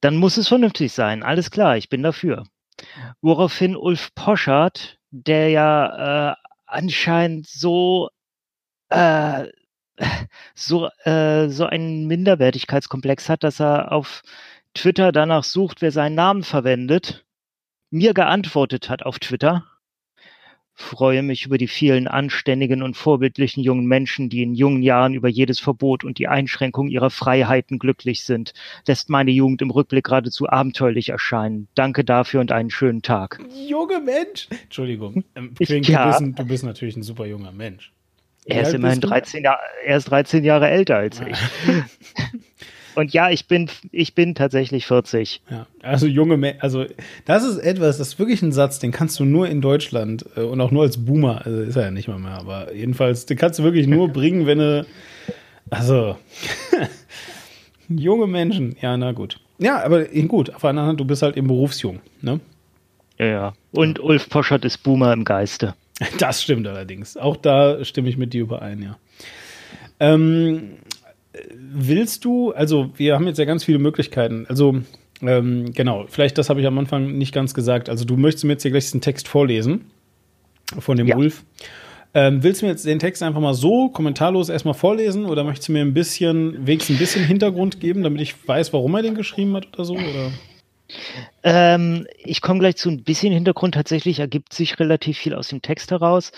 Dann 0.00 0.16
muss 0.16 0.36
es 0.36 0.48
vernünftig 0.48 0.92
sein. 0.92 1.22
Alles 1.22 1.50
klar, 1.50 1.76
ich 1.76 1.88
bin 1.88 2.02
dafür. 2.02 2.44
Woraufhin 3.20 3.76
Ulf 3.76 4.14
Poschert, 4.14 4.98
der 5.10 5.48
ja 5.50 6.32
äh, 6.32 6.36
anscheinend 6.66 7.46
so 7.46 8.10
äh, 8.90 9.46
so, 10.54 10.88
äh, 11.04 11.48
so 11.48 11.66
einen 11.66 12.06
Minderwertigkeitskomplex 12.06 13.28
hat, 13.28 13.44
dass 13.44 13.60
er 13.60 13.92
auf 13.92 14.22
Twitter 14.74 15.12
danach 15.12 15.44
sucht, 15.44 15.82
wer 15.82 15.92
seinen 15.92 16.14
Namen 16.16 16.42
verwendet, 16.42 17.24
mir 17.94 18.12
geantwortet 18.12 18.90
hat 18.90 19.04
auf 19.04 19.18
Twitter 19.18 19.64
freue 20.74 21.22
mich 21.22 21.46
über 21.46 21.56
die 21.56 21.68
vielen 21.68 22.08
anständigen 22.08 22.82
und 22.82 22.96
vorbildlichen 22.96 23.62
jungen 23.62 23.86
Menschen, 23.86 24.28
die 24.28 24.42
in 24.42 24.54
jungen 24.54 24.82
Jahren 24.82 25.14
über 25.14 25.28
jedes 25.28 25.60
Verbot 25.60 26.02
und 26.02 26.18
die 26.18 26.26
Einschränkung 26.26 26.88
ihrer 26.88 27.10
Freiheiten 27.10 27.78
glücklich 27.78 28.24
sind. 28.24 28.52
Lässt 28.86 29.08
meine 29.08 29.30
Jugend 29.30 29.62
im 29.62 29.70
Rückblick 29.70 30.06
geradezu 30.06 30.48
abenteuerlich 30.48 31.10
erscheinen. 31.10 31.68
Danke 31.76 32.04
dafür 32.04 32.40
und 32.40 32.50
einen 32.50 32.70
schönen 32.70 33.02
Tag. 33.02 33.40
Junge 33.68 34.00
Mensch. 34.00 34.48
Entschuldigung. 34.64 35.24
Ähm, 35.36 35.54
Quink, 35.54 35.88
ja. 35.88 36.18
du, 36.18 36.24
bist, 36.24 36.38
du 36.38 36.44
bist 36.44 36.64
natürlich 36.64 36.96
ein 36.96 37.02
super 37.02 37.26
junger 37.26 37.52
Mensch. 37.52 37.92
Er 38.46 38.62
ist 38.62 38.74
immerhin 38.74 39.00
13 39.00 39.44
Jahre, 39.44 39.60
er 39.86 39.96
ist 39.96 40.04
13 40.10 40.44
Jahre 40.44 40.68
älter 40.68 40.96
als 40.96 41.20
ich. 41.20 41.38
Und 42.94 43.12
ja, 43.12 43.30
ich 43.30 43.46
bin, 43.46 43.68
ich 43.90 44.14
bin 44.14 44.34
tatsächlich 44.34 44.86
40. 44.86 45.42
Ja, 45.50 45.66
also 45.82 46.06
junge, 46.06 46.56
also 46.60 46.84
das 47.24 47.44
ist 47.44 47.58
etwas, 47.58 47.98
das 47.98 48.08
ist 48.08 48.18
wirklich 48.18 48.42
ein 48.42 48.52
Satz, 48.52 48.78
den 48.78 48.92
kannst 48.92 49.18
du 49.18 49.24
nur 49.24 49.48
in 49.48 49.60
Deutschland 49.60 50.24
äh, 50.36 50.40
und 50.40 50.60
auch 50.60 50.70
nur 50.70 50.82
als 50.82 51.04
Boomer, 51.04 51.44
also 51.44 51.60
ist 51.60 51.76
er 51.76 51.84
ja 51.84 51.90
nicht 51.90 52.08
mal 52.08 52.18
mehr, 52.18 52.38
aber 52.38 52.72
jedenfalls, 52.74 53.26
den 53.26 53.36
kannst 53.36 53.58
du 53.58 53.62
wirklich 53.64 53.86
nur 53.86 54.08
bringen, 54.12 54.46
wenn 54.46 54.58
du, 54.58 54.86
also 55.70 56.16
junge 57.88 58.26
Menschen, 58.26 58.76
ja, 58.80 58.96
na 58.96 59.12
gut. 59.12 59.40
Ja, 59.58 59.84
aber 59.84 60.04
gut, 60.04 60.54
auf 60.54 60.64
einer 60.64 60.82
Hand, 60.82 61.00
du 61.00 61.04
bist 61.04 61.22
halt 61.22 61.36
eben 61.36 61.46
berufsjung, 61.46 62.00
ne? 62.22 62.40
Ja, 63.18 63.26
ja. 63.26 63.52
Und 63.70 64.00
Ulf 64.00 64.28
Poschert 64.28 64.64
ist 64.64 64.78
Boomer 64.78 65.12
im 65.12 65.24
Geiste. 65.24 65.74
Das 66.18 66.42
stimmt 66.42 66.66
allerdings. 66.66 67.16
Auch 67.16 67.36
da 67.36 67.84
stimme 67.84 68.08
ich 68.08 68.16
mit 68.16 68.32
dir 68.32 68.42
überein, 68.42 68.82
ja. 68.82 68.98
Ähm, 70.00 70.78
willst 71.54 72.24
du, 72.24 72.52
also 72.52 72.90
wir 72.96 73.14
haben 73.14 73.26
jetzt 73.26 73.38
ja 73.38 73.44
ganz 73.44 73.64
viele 73.64 73.78
Möglichkeiten. 73.78 74.46
Also 74.48 74.80
ähm, 75.22 75.72
genau, 75.72 76.06
vielleicht 76.08 76.38
das 76.38 76.50
habe 76.50 76.60
ich 76.60 76.66
am 76.66 76.78
Anfang 76.78 77.12
nicht 77.18 77.32
ganz 77.32 77.54
gesagt. 77.54 77.88
Also 77.88 78.04
du 78.04 78.16
möchtest 78.16 78.44
mir 78.44 78.52
jetzt 78.52 78.62
hier 78.62 78.70
gleich 78.70 78.84
diesen 78.84 79.00
Text 79.00 79.28
vorlesen 79.28 79.86
von 80.78 80.96
dem 80.96 81.06
ja. 81.06 81.16
Ulf. 81.16 81.44
Ähm, 82.16 82.44
willst 82.44 82.62
du 82.62 82.66
mir 82.66 82.72
jetzt 82.72 82.86
den 82.86 83.00
Text 83.00 83.22
einfach 83.22 83.40
mal 83.40 83.54
so 83.54 83.88
kommentarlos 83.88 84.48
erstmal 84.48 84.74
vorlesen 84.74 85.24
oder 85.24 85.42
möchtest 85.42 85.68
du 85.68 85.72
mir 85.72 85.80
ein 85.80 85.94
bisschen, 85.94 86.64
wenigstens 86.66 86.96
ein 86.96 86.98
bisschen 86.98 87.24
Hintergrund 87.24 87.80
geben, 87.80 88.04
damit 88.04 88.20
ich 88.20 88.46
weiß, 88.46 88.72
warum 88.72 88.94
er 88.94 89.02
den 89.02 89.16
geschrieben 89.16 89.54
hat 89.56 89.66
oder 89.74 89.84
so? 89.84 89.94
Oder? 89.94 90.30
Ähm, 91.42 92.06
ich 92.18 92.40
komme 92.40 92.60
gleich 92.60 92.76
zu 92.76 92.88
ein 92.88 93.02
bisschen 93.02 93.32
Hintergrund. 93.32 93.74
Tatsächlich 93.74 94.20
ergibt 94.20 94.52
sich 94.52 94.78
relativ 94.78 95.18
viel 95.18 95.34
aus 95.34 95.48
dem 95.48 95.60
Text 95.60 95.90
heraus. 95.90 96.30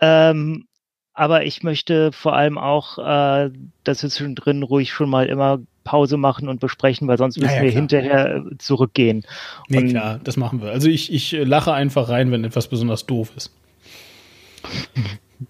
Ähm, 0.00 0.66
aber 1.14 1.46
ich 1.46 1.62
möchte 1.62 2.12
vor 2.12 2.34
allem 2.34 2.58
auch, 2.58 2.98
äh, 2.98 3.50
dass 3.84 4.02
wir 4.02 4.10
zwischendrin 4.10 4.62
ruhig 4.62 4.92
schon 4.92 5.08
mal 5.08 5.26
immer 5.26 5.60
Pause 5.84 6.16
machen 6.16 6.48
und 6.48 6.60
besprechen, 6.60 7.06
weil 7.08 7.18
sonst 7.18 7.38
müssen 7.38 7.50
ja, 7.50 7.56
ja, 7.56 7.62
wir 7.62 7.70
klar. 7.70 7.80
hinterher 7.80 8.36
äh, 8.36 8.58
zurückgehen. 8.58 9.24
Nee, 9.68 9.78
und 9.78 9.88
klar, 9.90 10.20
das 10.22 10.36
machen 10.36 10.60
wir. 10.60 10.70
Also 10.70 10.88
ich, 10.88 11.12
ich 11.12 11.32
lache 11.32 11.72
einfach 11.72 12.08
rein, 12.08 12.32
wenn 12.32 12.42
etwas 12.44 12.68
besonders 12.68 13.06
doof 13.06 13.32
ist. 13.36 13.52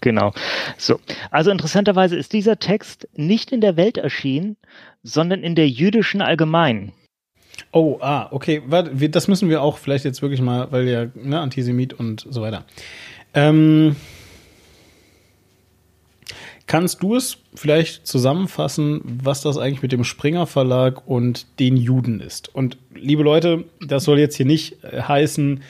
Genau. 0.01 0.33
So. 0.77 0.99
Also 1.31 1.51
interessanterweise 1.51 2.17
ist 2.17 2.33
dieser 2.33 2.59
Text 2.59 3.07
nicht 3.15 3.53
in 3.53 3.61
der 3.61 3.77
Welt 3.77 3.97
erschienen, 3.97 4.57
sondern 5.03 5.43
in 5.43 5.55
der 5.55 5.69
jüdischen 5.69 6.21
Allgemeinen. 6.21 6.93
Oh, 7.71 7.99
ah, 8.01 8.29
okay. 8.33 8.63
Warte, 8.67 9.09
das 9.11 9.29
müssen 9.29 9.51
wir 9.51 9.63
auch 9.63 9.79
vielleicht 9.79 10.05
jetzt 10.05 10.23
wirklich 10.23 10.41
mal, 10.41 10.73
weil 10.73 10.89
ja, 10.89 11.07
ne, 11.15 11.39
Antisemit 11.39 11.93
und 11.93 12.27
so 12.29 12.43
weiter. 12.43 12.65
Ähm, 13.35 13.95
Kannst 16.67 17.03
du 17.03 17.15
es 17.15 17.39
vielleicht 17.55 18.07
zusammenfassen, 18.07 19.03
was 19.23 19.43
das 19.43 19.59
eigentlich 19.59 19.83
mit 19.83 19.93
dem 19.93 20.05
Springer 20.05 20.47
Verlag 20.47 21.07
und 21.07 21.47
den 21.59 21.77
Juden 21.77 22.21
ist? 22.21 22.55
Und 22.55 22.79
liebe 22.95 23.23
Leute, 23.23 23.65
das 23.81 24.05
soll 24.05 24.19
jetzt 24.19 24.37
hier 24.37 24.47
nicht 24.47 24.83
äh, 24.83 25.03
heißen, 25.03 25.63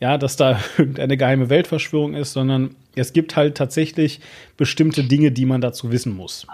ja, 0.00 0.18
dass 0.18 0.36
da 0.36 0.60
irgendeine 0.78 1.16
geheime 1.16 1.48
Weltverschwörung 1.48 2.14
ist, 2.14 2.32
sondern 2.32 2.76
es 2.94 3.12
gibt 3.12 3.36
halt 3.36 3.56
tatsächlich 3.56 4.20
bestimmte 4.56 5.04
Dinge, 5.04 5.32
die 5.32 5.46
man 5.46 5.60
dazu 5.60 5.90
wissen 5.90 6.14
muss. 6.14 6.46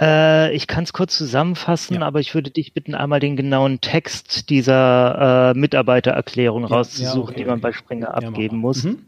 Äh, 0.00 0.54
ich 0.54 0.66
kann 0.66 0.84
es 0.84 0.92
kurz 0.92 1.16
zusammenfassen, 1.16 1.96
ja. 1.96 2.02
aber 2.02 2.20
ich 2.20 2.34
würde 2.34 2.50
dich 2.50 2.72
bitten, 2.72 2.94
einmal 2.94 3.20
den 3.20 3.36
genauen 3.36 3.80
Text 3.80 4.50
dieser 4.50 5.52
äh, 5.54 5.58
Mitarbeitererklärung 5.58 6.62
ja, 6.62 6.68
rauszusuchen, 6.68 7.16
ja, 7.16 7.22
okay, 7.22 7.34
die 7.36 7.44
man 7.44 7.60
bei 7.60 7.72
Springer 7.72 8.14
abgeben 8.14 8.58
muss, 8.58 8.84
mhm. 8.84 9.04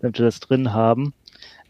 damit 0.00 0.18
wir 0.18 0.26
das 0.26 0.40
drin 0.40 0.72
haben. 0.72 1.12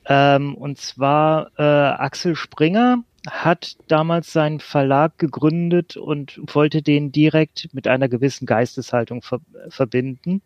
Ähm, 0.06 0.54
und 0.54 0.78
zwar 0.78 1.50
äh, 1.58 1.62
Axel 1.62 2.34
Springer 2.36 3.04
hat 3.30 3.76
damals 3.86 4.32
seinen 4.32 4.58
Verlag 4.58 5.16
gegründet 5.18 5.96
und 5.96 6.40
wollte 6.54 6.82
den 6.82 7.12
direkt 7.12 7.68
mit 7.72 7.86
einer 7.86 8.08
gewissen 8.08 8.46
Geisteshaltung 8.46 9.22
ver 9.22 9.40
verbinden. 9.68 10.42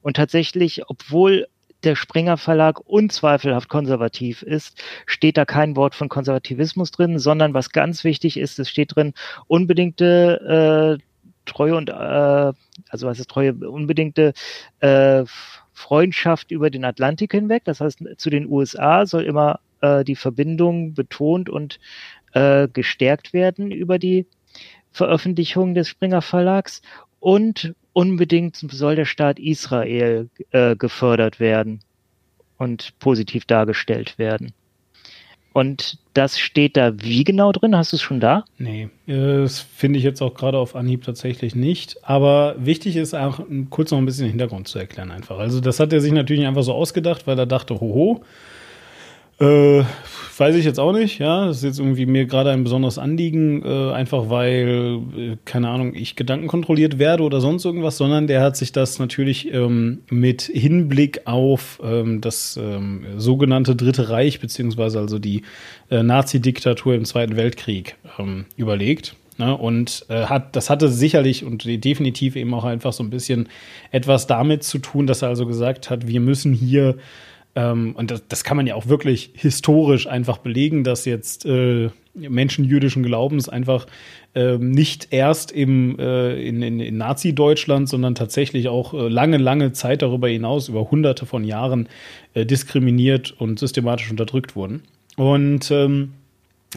Und 0.00 0.16
tatsächlich, 0.16 0.88
obwohl 0.88 1.46
der 1.84 1.96
Springer 1.96 2.38
Verlag 2.38 2.80
unzweifelhaft 2.80 3.68
konservativ 3.68 4.42
ist, 4.42 4.82
steht 5.06 5.36
da 5.36 5.44
kein 5.44 5.76
Wort 5.76 5.94
von 5.94 6.08
Konservativismus 6.08 6.90
drin, 6.90 7.18
sondern 7.18 7.52
was 7.52 7.70
ganz 7.70 8.04
wichtig 8.04 8.38
ist, 8.38 8.58
es 8.58 8.70
steht 8.70 8.96
drin 8.96 9.12
unbedingte 9.46 10.98
äh, 10.98 11.04
Treue 11.44 11.76
und 11.76 11.90
äh, 11.90 11.92
also 11.92 13.06
was 13.06 13.18
ist 13.18 13.28
Treue, 13.28 13.52
unbedingte 13.52 14.32
äh, 14.80 15.24
Freundschaft 15.74 16.50
über 16.50 16.70
den 16.70 16.84
Atlantik 16.84 17.32
hinweg. 17.32 17.64
Das 17.64 17.80
heißt, 17.80 18.02
zu 18.16 18.30
den 18.30 18.46
USA 18.46 19.04
soll 19.04 19.24
immer 19.24 19.60
äh, 19.80 20.04
die 20.04 20.16
Verbindung 20.16 20.94
betont 20.94 21.50
und 21.50 21.78
äh, 22.32 22.68
gestärkt 22.68 23.32
werden 23.32 23.70
über 23.70 23.98
die 23.98 24.26
Veröffentlichung 24.92 25.74
des 25.74 25.88
Springer 25.88 26.22
Verlags. 26.22 26.80
Und 27.20 27.74
unbedingt 27.92 28.56
soll 28.56 28.96
der 28.96 29.04
Staat 29.04 29.38
Israel 29.38 30.30
äh, 30.50 30.76
gefördert 30.76 31.40
werden 31.40 31.80
und 32.56 32.98
positiv 32.98 33.44
dargestellt 33.44 34.18
werden. 34.18 34.52
Und 35.54 35.98
das 36.14 36.36
steht 36.36 36.76
da 36.76 37.00
wie 37.00 37.22
genau 37.22 37.52
drin? 37.52 37.76
Hast 37.76 37.92
du 37.92 37.96
es 37.96 38.02
schon 38.02 38.18
da? 38.18 38.44
Nee, 38.58 38.88
das 39.06 39.60
finde 39.60 40.00
ich 40.00 40.04
jetzt 40.04 40.20
auch 40.20 40.34
gerade 40.34 40.58
auf 40.58 40.74
Anhieb 40.74 41.04
tatsächlich 41.04 41.54
nicht. 41.54 41.96
Aber 42.02 42.56
wichtig 42.58 42.96
ist 42.96 43.14
auch 43.14 43.38
kurz 43.70 43.92
noch 43.92 43.98
ein 43.98 44.04
bisschen 44.04 44.24
den 44.24 44.30
Hintergrund 44.30 44.66
zu 44.66 44.80
erklären 44.80 45.12
einfach. 45.12 45.38
Also 45.38 45.60
das 45.60 45.78
hat 45.78 45.92
er 45.92 46.00
sich 46.00 46.10
natürlich 46.10 46.44
einfach 46.44 46.64
so 46.64 46.74
ausgedacht, 46.74 47.28
weil 47.28 47.38
er 47.38 47.46
dachte, 47.46 47.78
hoho, 47.78 48.24
äh, 49.38 49.84
weiß 50.38 50.56
ich 50.56 50.64
jetzt 50.64 50.80
auch 50.80 50.92
nicht, 50.92 51.18
ja. 51.18 51.46
Das 51.46 51.58
ist 51.58 51.64
jetzt 51.64 51.78
irgendwie 51.78 52.06
mir 52.06 52.26
gerade 52.26 52.50
ein 52.50 52.64
besonderes 52.64 52.98
Anliegen, 52.98 53.62
äh, 53.64 53.92
einfach 53.92 54.30
weil, 54.30 55.00
äh, 55.16 55.36
keine 55.44 55.68
Ahnung, 55.68 55.94
ich 55.94 56.16
Gedanken 56.16 56.46
kontrolliert 56.46 56.98
werde 56.98 57.22
oder 57.22 57.40
sonst 57.40 57.64
irgendwas, 57.64 57.96
sondern 57.96 58.26
der 58.26 58.40
hat 58.42 58.56
sich 58.56 58.72
das 58.72 58.98
natürlich 58.98 59.52
ähm, 59.52 60.02
mit 60.10 60.42
Hinblick 60.42 61.22
auf 61.26 61.80
ähm, 61.84 62.20
das 62.20 62.58
ähm, 62.60 63.04
sogenannte 63.16 63.76
Dritte 63.76 64.08
Reich, 64.08 64.40
beziehungsweise 64.40 64.98
also 64.98 65.18
die 65.18 65.42
äh, 65.90 66.02
Nazi-Diktatur 66.02 66.94
im 66.94 67.04
Zweiten 67.04 67.36
Weltkrieg 67.36 67.96
ähm, 68.18 68.46
überlegt. 68.56 69.16
Ne, 69.36 69.56
und 69.56 70.06
äh, 70.10 70.26
hat, 70.26 70.54
das 70.54 70.70
hatte 70.70 70.88
sicherlich 70.88 71.44
und 71.44 71.64
definitiv 71.64 72.36
eben 72.36 72.54
auch 72.54 72.62
einfach 72.62 72.92
so 72.92 73.02
ein 73.02 73.10
bisschen 73.10 73.48
etwas 73.90 74.28
damit 74.28 74.62
zu 74.62 74.78
tun, 74.78 75.08
dass 75.08 75.22
er 75.22 75.28
also 75.28 75.44
gesagt 75.44 75.90
hat, 75.90 76.06
wir 76.06 76.20
müssen 76.20 76.52
hier 76.52 76.98
ähm, 77.56 77.94
und 77.96 78.10
das, 78.10 78.26
das, 78.28 78.44
kann 78.44 78.56
man 78.56 78.66
ja 78.66 78.74
auch 78.74 78.88
wirklich 78.88 79.30
historisch 79.34 80.06
einfach 80.06 80.38
belegen, 80.38 80.82
dass 80.82 81.04
jetzt 81.04 81.46
äh, 81.46 81.90
Menschen 82.14 82.64
jüdischen 82.64 83.02
Glaubens 83.02 83.48
einfach 83.48 83.86
äh, 84.34 84.58
nicht 84.58 85.08
erst 85.12 85.52
im, 85.52 85.98
äh, 85.98 86.40
in, 86.42 86.62
in, 86.62 86.80
in 86.80 86.96
Nazi-Deutschland, 86.96 87.88
sondern 87.88 88.14
tatsächlich 88.14 88.68
auch 88.68 88.94
äh, 88.94 89.08
lange, 89.08 89.36
lange 89.38 89.72
Zeit 89.72 90.02
darüber 90.02 90.28
hinaus, 90.28 90.68
über 90.68 90.90
hunderte 90.90 91.26
von 91.26 91.44
Jahren, 91.44 91.88
äh, 92.34 92.44
diskriminiert 92.44 93.32
und 93.38 93.58
systematisch 93.58 94.10
unterdrückt 94.10 94.56
wurden. 94.56 94.82
Und 95.16 95.70
ähm, 95.70 96.14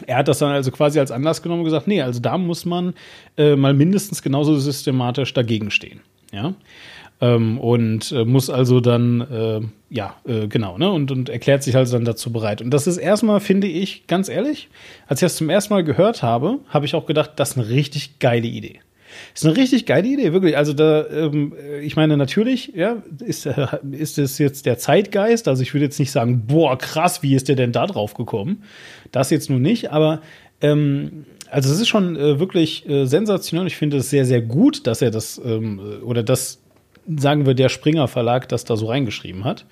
er 0.06 0.18
hat 0.18 0.28
das 0.28 0.38
dann 0.38 0.52
also 0.52 0.70
quasi 0.70 1.00
als 1.00 1.10
Anlass 1.10 1.42
genommen 1.42 1.60
und 1.60 1.64
gesagt, 1.64 1.88
nee, 1.88 2.02
also 2.02 2.20
da 2.20 2.38
muss 2.38 2.64
man 2.64 2.94
äh, 3.36 3.56
mal 3.56 3.74
mindestens 3.74 4.22
genauso 4.22 4.56
systematisch 4.56 5.34
dagegen 5.34 5.72
stehen. 5.72 6.00
Ja. 6.32 6.54
Ähm, 7.20 7.58
und 7.58 8.12
äh, 8.12 8.24
muss 8.24 8.48
also 8.48 8.80
dann, 8.80 9.20
äh, 9.20 9.60
ja, 9.90 10.14
äh, 10.24 10.46
genau, 10.46 10.78
ne, 10.78 10.90
und, 10.90 11.10
und 11.10 11.28
erklärt 11.28 11.64
sich 11.64 11.74
also 11.76 11.96
dann 11.96 12.04
dazu 12.04 12.32
bereit. 12.32 12.62
Und 12.62 12.70
das 12.70 12.86
ist 12.86 12.96
erstmal, 12.96 13.40
finde 13.40 13.66
ich, 13.66 14.06
ganz 14.06 14.28
ehrlich, 14.28 14.68
als 15.08 15.20
ich 15.20 15.26
das 15.26 15.36
zum 15.36 15.50
ersten 15.50 15.74
Mal 15.74 15.82
gehört 15.82 16.22
habe, 16.22 16.60
habe 16.68 16.86
ich 16.86 16.94
auch 16.94 17.06
gedacht, 17.06 17.32
das 17.36 17.50
ist 17.50 17.58
eine 17.58 17.68
richtig 17.68 18.20
geile 18.20 18.46
Idee. 18.46 18.80
Ist 19.34 19.44
eine 19.44 19.56
richtig 19.56 19.86
geile 19.86 20.06
Idee, 20.06 20.32
wirklich. 20.32 20.56
Also 20.56 20.72
da, 20.72 21.06
ähm, 21.08 21.54
ich 21.82 21.96
meine, 21.96 22.16
natürlich, 22.16 22.72
ja, 22.76 23.02
ist, 23.24 23.46
äh, 23.46 23.66
ist 23.90 24.18
es 24.18 24.38
jetzt 24.38 24.66
der 24.66 24.78
Zeitgeist. 24.78 25.48
Also 25.48 25.62
ich 25.62 25.74
würde 25.74 25.86
jetzt 25.86 25.98
nicht 25.98 26.12
sagen, 26.12 26.46
boah, 26.46 26.78
krass, 26.78 27.22
wie 27.22 27.34
ist 27.34 27.48
der 27.48 27.56
denn 27.56 27.72
da 27.72 27.86
drauf 27.86 28.14
gekommen? 28.14 28.62
Das 29.10 29.30
jetzt 29.30 29.50
nur 29.50 29.58
nicht, 29.58 29.90
aber 29.90 30.20
ähm, 30.60 31.24
also 31.50 31.72
es 31.72 31.80
ist 31.80 31.88
schon 31.88 32.16
äh, 32.16 32.38
wirklich 32.38 32.88
äh, 32.88 33.06
sensationell. 33.06 33.66
Ich 33.66 33.76
finde 33.76 33.98
es 33.98 34.10
sehr, 34.10 34.24
sehr 34.24 34.42
gut, 34.42 34.86
dass 34.86 35.02
er 35.02 35.10
das 35.10 35.40
ähm, 35.44 35.80
oder 36.04 36.22
dass 36.22 36.60
sagen 37.16 37.46
wir, 37.46 37.54
der 37.54 37.68
Springer 37.68 38.08
Verlag 38.08 38.48
das 38.48 38.64
da 38.64 38.76
so 38.76 38.86
reingeschrieben 38.86 39.44
hat. 39.44 39.64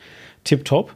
Tipptopp. 0.44 0.94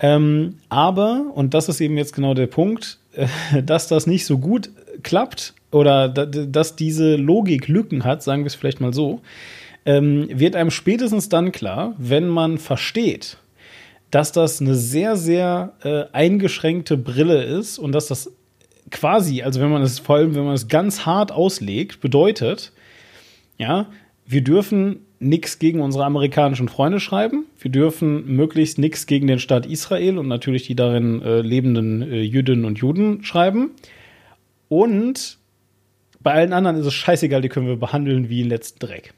Ähm, 0.00 0.58
aber, 0.68 1.32
und 1.34 1.54
das 1.54 1.68
ist 1.68 1.80
eben 1.80 1.96
jetzt 1.96 2.14
genau 2.14 2.34
der 2.34 2.46
Punkt, 2.46 2.98
äh, 3.12 3.26
dass 3.62 3.88
das 3.88 4.06
nicht 4.06 4.26
so 4.26 4.38
gut 4.38 4.70
klappt 5.02 5.54
oder 5.70 6.08
dass 6.08 6.76
diese 6.76 7.16
Logik 7.16 7.68
Lücken 7.68 8.04
hat, 8.04 8.22
sagen 8.22 8.42
wir 8.42 8.46
es 8.46 8.54
vielleicht 8.54 8.80
mal 8.80 8.92
so, 8.92 9.20
ähm, 9.86 10.28
wird 10.30 10.56
einem 10.56 10.70
spätestens 10.70 11.28
dann 11.28 11.52
klar, 11.52 11.94
wenn 11.98 12.28
man 12.28 12.58
versteht, 12.58 13.38
dass 14.10 14.32
das 14.32 14.60
eine 14.60 14.76
sehr, 14.76 15.16
sehr 15.16 15.72
äh, 15.82 16.04
eingeschränkte 16.12 16.96
Brille 16.96 17.42
ist 17.42 17.78
und 17.78 17.92
dass 17.92 18.06
das 18.06 18.30
quasi, 18.90 19.42
also 19.42 19.60
wenn 19.60 19.70
man 19.70 19.82
es 19.82 19.98
vor 19.98 20.16
allem, 20.16 20.34
wenn 20.34 20.44
man 20.44 20.54
es 20.54 20.68
ganz 20.68 21.04
hart 21.04 21.32
auslegt, 21.32 22.00
bedeutet, 22.00 22.72
ja, 23.58 23.86
wir 24.26 24.42
dürfen 24.42 25.00
nichts 25.24 25.58
gegen 25.58 25.80
unsere 25.80 26.04
amerikanischen 26.04 26.68
Freunde 26.68 27.00
schreiben. 27.00 27.46
Wir 27.58 27.70
dürfen 27.70 28.36
möglichst 28.36 28.78
nichts 28.78 29.06
gegen 29.06 29.26
den 29.26 29.38
Staat 29.38 29.66
Israel 29.66 30.18
und 30.18 30.28
natürlich 30.28 30.66
die 30.66 30.76
darin 30.76 31.22
äh, 31.22 31.40
lebenden 31.40 32.02
äh, 32.02 32.20
Jüdinnen 32.20 32.64
und 32.64 32.78
Juden 32.78 33.24
schreiben. 33.24 33.70
Und 34.68 35.38
bei 36.20 36.32
allen 36.32 36.52
anderen 36.52 36.76
ist 36.76 36.86
es 36.86 36.94
scheißegal, 36.94 37.42
die 37.42 37.48
können 37.48 37.66
wir 37.66 37.76
behandeln 37.76 38.28
wie 38.28 38.40
den 38.40 38.48
letzten 38.48 38.78
Dreck. 38.78 39.14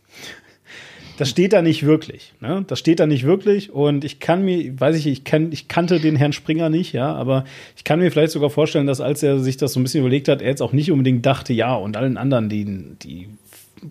Das 1.18 1.30
steht 1.30 1.52
da 1.54 1.62
nicht 1.62 1.84
wirklich. 1.84 2.34
Ne? 2.40 2.64
Das 2.66 2.78
steht 2.78 3.00
da 3.00 3.06
nicht 3.06 3.24
wirklich. 3.24 3.70
Und 3.70 4.04
ich 4.04 4.20
kann 4.20 4.44
mir, 4.44 4.78
weiß 4.78 4.96
ich, 4.96 5.06
ich, 5.06 5.24
kann, 5.24 5.50
ich 5.50 5.66
kannte 5.66 5.98
den 5.98 6.16
Herrn 6.16 6.32
Springer 6.32 6.68
nicht, 6.68 6.92
ja, 6.92 7.14
aber 7.14 7.44
ich 7.76 7.84
kann 7.84 8.00
mir 8.00 8.10
vielleicht 8.10 8.32
sogar 8.32 8.50
vorstellen, 8.50 8.86
dass 8.86 9.00
als 9.00 9.22
er 9.22 9.38
sich 9.38 9.56
das 9.56 9.72
so 9.72 9.80
ein 9.80 9.82
bisschen 9.82 10.00
überlegt 10.00 10.28
hat, 10.28 10.42
er 10.42 10.48
jetzt 10.48 10.60
auch 10.60 10.72
nicht 10.72 10.90
unbedingt 10.90 11.24
dachte, 11.24 11.54
ja, 11.54 11.74
und 11.74 11.96
allen 11.96 12.18
anderen, 12.18 12.48
die, 12.50 12.64
die 13.02 13.28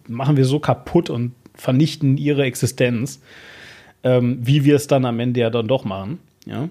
machen 0.08 0.38
wir 0.38 0.46
so 0.46 0.60
kaputt 0.60 1.10
und 1.10 1.32
vernichten 1.56 2.18
ihre 2.18 2.44
Existenz, 2.44 3.22
ähm, 4.04 4.40
wie 4.42 4.64
wir 4.64 4.76
es 4.76 4.88
dann 4.88 5.06
am 5.06 5.20
Ende 5.20 5.40
ja 5.40 5.50
dann 5.50 5.68
doch 5.68 5.86
machen. 5.86 6.20
Ja. 6.46 6.70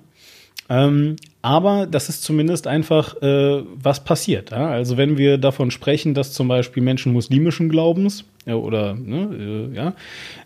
Ähm, 0.68 1.16
aber 1.42 1.86
das 1.86 2.08
ist 2.08 2.22
zumindest 2.22 2.66
einfach, 2.66 3.20
äh, 3.20 3.62
was 3.74 4.02
passiert. 4.02 4.50
Ja? 4.50 4.68
Also 4.68 4.96
wenn 4.96 5.18
wir 5.18 5.36
davon 5.36 5.70
sprechen, 5.70 6.14
dass 6.14 6.32
zum 6.32 6.48
Beispiel 6.48 6.82
Menschen 6.82 7.12
muslimischen 7.12 7.68
Glaubens 7.68 8.24
ja, 8.46 8.54
oder 8.54 8.94
ne, 8.94 9.70
äh, 9.72 9.76
ja, 9.76 9.94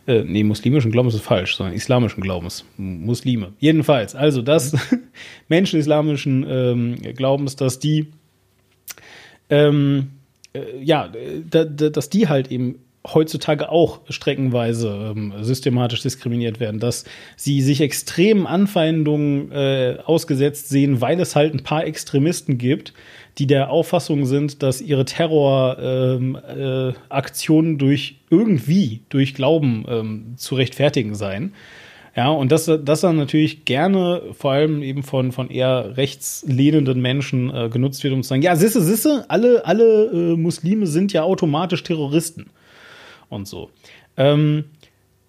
äh, 0.07 0.25
nee, 0.25 0.43
muslimischen 0.43 0.91
Glaubens 0.91 1.15
ist 1.15 1.23
falsch, 1.23 1.57
sondern 1.57 1.75
islamischen 1.75 2.21
Glaubens, 2.21 2.65
Muslime. 2.77 3.53
Jedenfalls, 3.61 4.17
also 4.17 4.43
dass 4.43 4.73
mhm. 4.73 5.03
Menschen 5.49 5.79
islamischen 5.79 6.45
ähm, 6.49 6.97
Glaubens, 7.15 7.55
dass 7.55 7.79
die 7.79 8.09
ähm, 9.51 10.09
äh, 10.53 10.83
ja, 10.83 11.13
da, 11.49 11.65
dass 11.65 12.11
die 12.11 12.29
halt 12.29 12.51
eben 12.51 12.81
heutzutage 13.15 13.71
auch 13.71 14.01
streckenweise 14.09 15.15
ähm, 15.17 15.33
systematisch 15.41 16.03
diskriminiert 16.03 16.61
werden, 16.61 16.81
dass 16.81 17.05
sie 17.37 17.63
sich 17.63 17.81
extremen 17.81 18.47
Anfeindungen 18.47 19.51
äh, 19.53 19.99
ausgesetzt 20.05 20.69
sehen, 20.69 21.01
weil 21.01 21.19
es 21.21 21.35
halt 21.37 21.55
ein 21.55 21.63
paar 21.63 21.87
Extremisten 21.87 22.59
gibt, 22.59 22.93
die 23.39 23.47
der 23.47 23.71
Auffassung 23.71 24.27
sind, 24.27 24.63
dass 24.63 24.81
ihre 24.81 25.05
Terroraktionen 25.05 27.71
ähm, 27.71 27.77
äh, 27.77 27.79
durch 27.79 28.17
irgendwie 28.31 29.03
durch 29.09 29.35
Glauben 29.35 29.85
ähm, 29.89 30.35
zu 30.37 30.57
rechtfertigen 30.57 31.15
seien. 31.15 31.55
Ja, 32.17 32.31
und 32.31 32.51
das, 32.51 32.69
das 32.85 33.03
dann 33.03 33.17
natürlich 33.17 33.65
gerne 33.65 34.23
vor 34.33 34.51
allem 34.51 34.83
eben 34.83 35.05
von, 35.05 35.31
von 35.31 35.51
eher 35.51 35.97
rechtslehnenden 35.97 37.01
Menschen 37.01 37.55
äh, 37.55 37.69
genutzt 37.69 38.03
wird, 38.03 38.13
um 38.13 38.25
zu 38.25 38.31
sagen, 38.31 38.43
ja, 38.43 38.57
sisse, 38.57 38.83
sisse, 38.83 39.25
alle, 39.29 39.65
alle 39.65 40.07
äh, 40.07 40.37
Muslime 40.37 40.89
sind 40.89 41.13
ja 41.13 41.23
automatisch 41.23 41.85
Terroristen 41.85 42.51
und 43.29 43.47
so. 43.47 43.71
Ähm, 44.17 44.65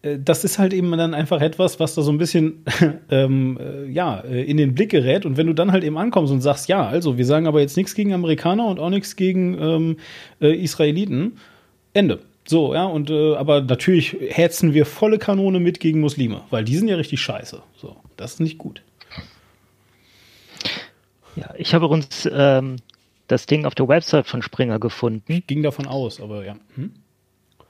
äh, 0.02 0.18
das 0.20 0.44
ist 0.44 0.60
halt 0.60 0.74
eben 0.74 0.92
dann 0.92 1.14
einfach 1.14 1.42
etwas, 1.42 1.80
was 1.80 1.96
da 1.96 2.02
so 2.02 2.12
ein 2.12 2.18
bisschen 2.18 2.64
ähm, 3.12 3.58
äh, 3.60 3.86
ja, 3.90 4.20
äh, 4.20 4.44
in 4.44 4.58
den 4.58 4.76
Blick 4.76 4.92
gerät. 4.92 5.26
Und 5.26 5.38
wenn 5.38 5.48
du 5.48 5.54
dann 5.54 5.72
halt 5.72 5.84
eben 5.84 5.98
ankommst 5.98 6.32
und 6.32 6.42
sagst, 6.42 6.70
ja, 6.70 6.88
also 6.88 7.18
wir 7.18 7.26
sagen 7.26 7.48
aber 7.48 7.62
jetzt 7.62 7.78
nichts 7.78 7.96
gegen 7.96 8.14
Amerikaner 8.14 8.68
und 8.68 8.80
auch 8.80 8.90
nichts 8.90 9.16
gegen 9.16 9.58
ähm, 9.60 9.98
äh, 10.42 10.54
Israeliten, 10.54 11.38
Ende. 11.94 12.20
So, 12.48 12.74
ja, 12.74 12.86
und 12.86 13.12
äh, 13.12 13.36
aber 13.36 13.62
natürlich 13.62 14.18
hetzen 14.30 14.74
wir 14.74 14.86
volle 14.88 15.20
Kanone 15.20 15.60
mit 15.60 15.80
gegen 15.80 16.00
Muslime, 16.00 16.42
weil 16.50 16.64
die 16.64 16.76
sind 16.76 16.88
ja 16.88 16.96
richtig 16.96 17.22
scheiße. 17.22 17.62
So, 17.78 17.98
das 18.18 18.34
ist 18.34 18.40
nicht 18.40 18.58
gut. 18.58 18.82
Ja, 21.36 21.54
ich 21.58 21.76
habe 21.76 21.88
uns 21.88 22.28
ähm, 22.32 22.78
das 23.28 23.46
Ding 23.46 23.66
auf 23.66 23.76
der 23.76 23.88
Website 23.88 24.26
von 24.26 24.42
Springer 24.42 24.80
gefunden. 24.80 25.32
Ich 25.32 25.46
ging 25.46 25.62
davon 25.62 25.86
aus, 25.86 26.20
aber 26.20 26.44
ja. 26.44 26.56
Hm? 26.74 26.92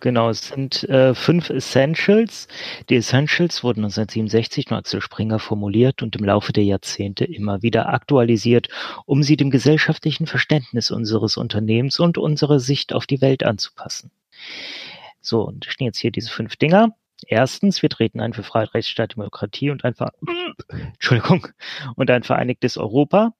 Genau, 0.01 0.29
es 0.29 0.47
sind 0.47 0.83
äh, 0.85 1.13
fünf 1.13 1.49
Essentials. 1.49 2.47
Die 2.89 2.95
Essentials 2.95 3.63
wurden 3.63 3.83
1967 3.83 4.69
von 4.69 4.77
Axel 4.77 5.01
Springer 5.01 5.39
formuliert 5.39 6.01
und 6.01 6.15
im 6.15 6.23
Laufe 6.23 6.53
der 6.53 6.63
Jahrzehnte 6.63 7.25
immer 7.25 7.61
wieder 7.61 7.89
aktualisiert, 7.89 8.69
um 9.05 9.23
sie 9.23 9.35
dem 9.35 9.49
gesellschaftlichen 9.49 10.25
Verständnis 10.25 10.89
unseres 10.91 11.35
Unternehmens 11.35 11.99
und 11.99 12.17
unserer 12.17 12.59
Sicht 12.59 12.93
auf 12.93 13.07
die 13.07 13.19
Welt 13.19 13.43
anzupassen. 13.43 14.11
So, 15.19 15.41
und 15.41 15.65
stehen 15.65 15.87
jetzt 15.87 15.99
hier 15.99 16.11
diese 16.11 16.29
fünf 16.29 16.55
Dinger. 16.55 16.95
Erstens, 17.27 17.81
wir 17.81 17.89
treten 17.89 18.21
ein 18.21 18.31
für 18.31 18.43
Freiheit, 18.43 18.73
Rechtsstaat, 18.75 19.15
Demokratie 19.15 19.69
und 19.69 19.83
ein, 19.83 19.95
Ver 19.95 20.13
Entschuldigung, 20.69 21.47
und 21.95 22.09
ein 22.09 22.23
vereinigtes 22.23 22.77
Europa. 22.77 23.33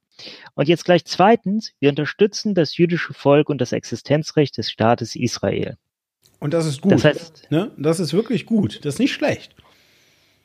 Und 0.55 0.67
jetzt 0.67 0.83
gleich 0.83 1.05
zweitens, 1.05 1.71
wir 1.79 1.89
unterstützen 1.89 2.53
das 2.53 2.75
jüdische 2.75 3.13
Volk 3.13 3.47
und 3.47 3.61
das 3.61 3.71
Existenzrecht 3.71 4.57
des 4.57 4.69
Staates 4.69 5.15
Israel. 5.15 5.77
Und 6.39 6.53
das 6.53 6.65
ist 6.65 6.81
gut. 6.81 6.93
Das 6.93 7.03
heißt, 7.03 7.47
ne? 7.49 7.71
Das 7.77 7.99
ist 7.99 8.13
wirklich 8.13 8.45
gut. 8.45 8.79
Das 8.83 8.95
ist 8.95 8.99
nicht 8.99 9.13
schlecht. 9.13 9.55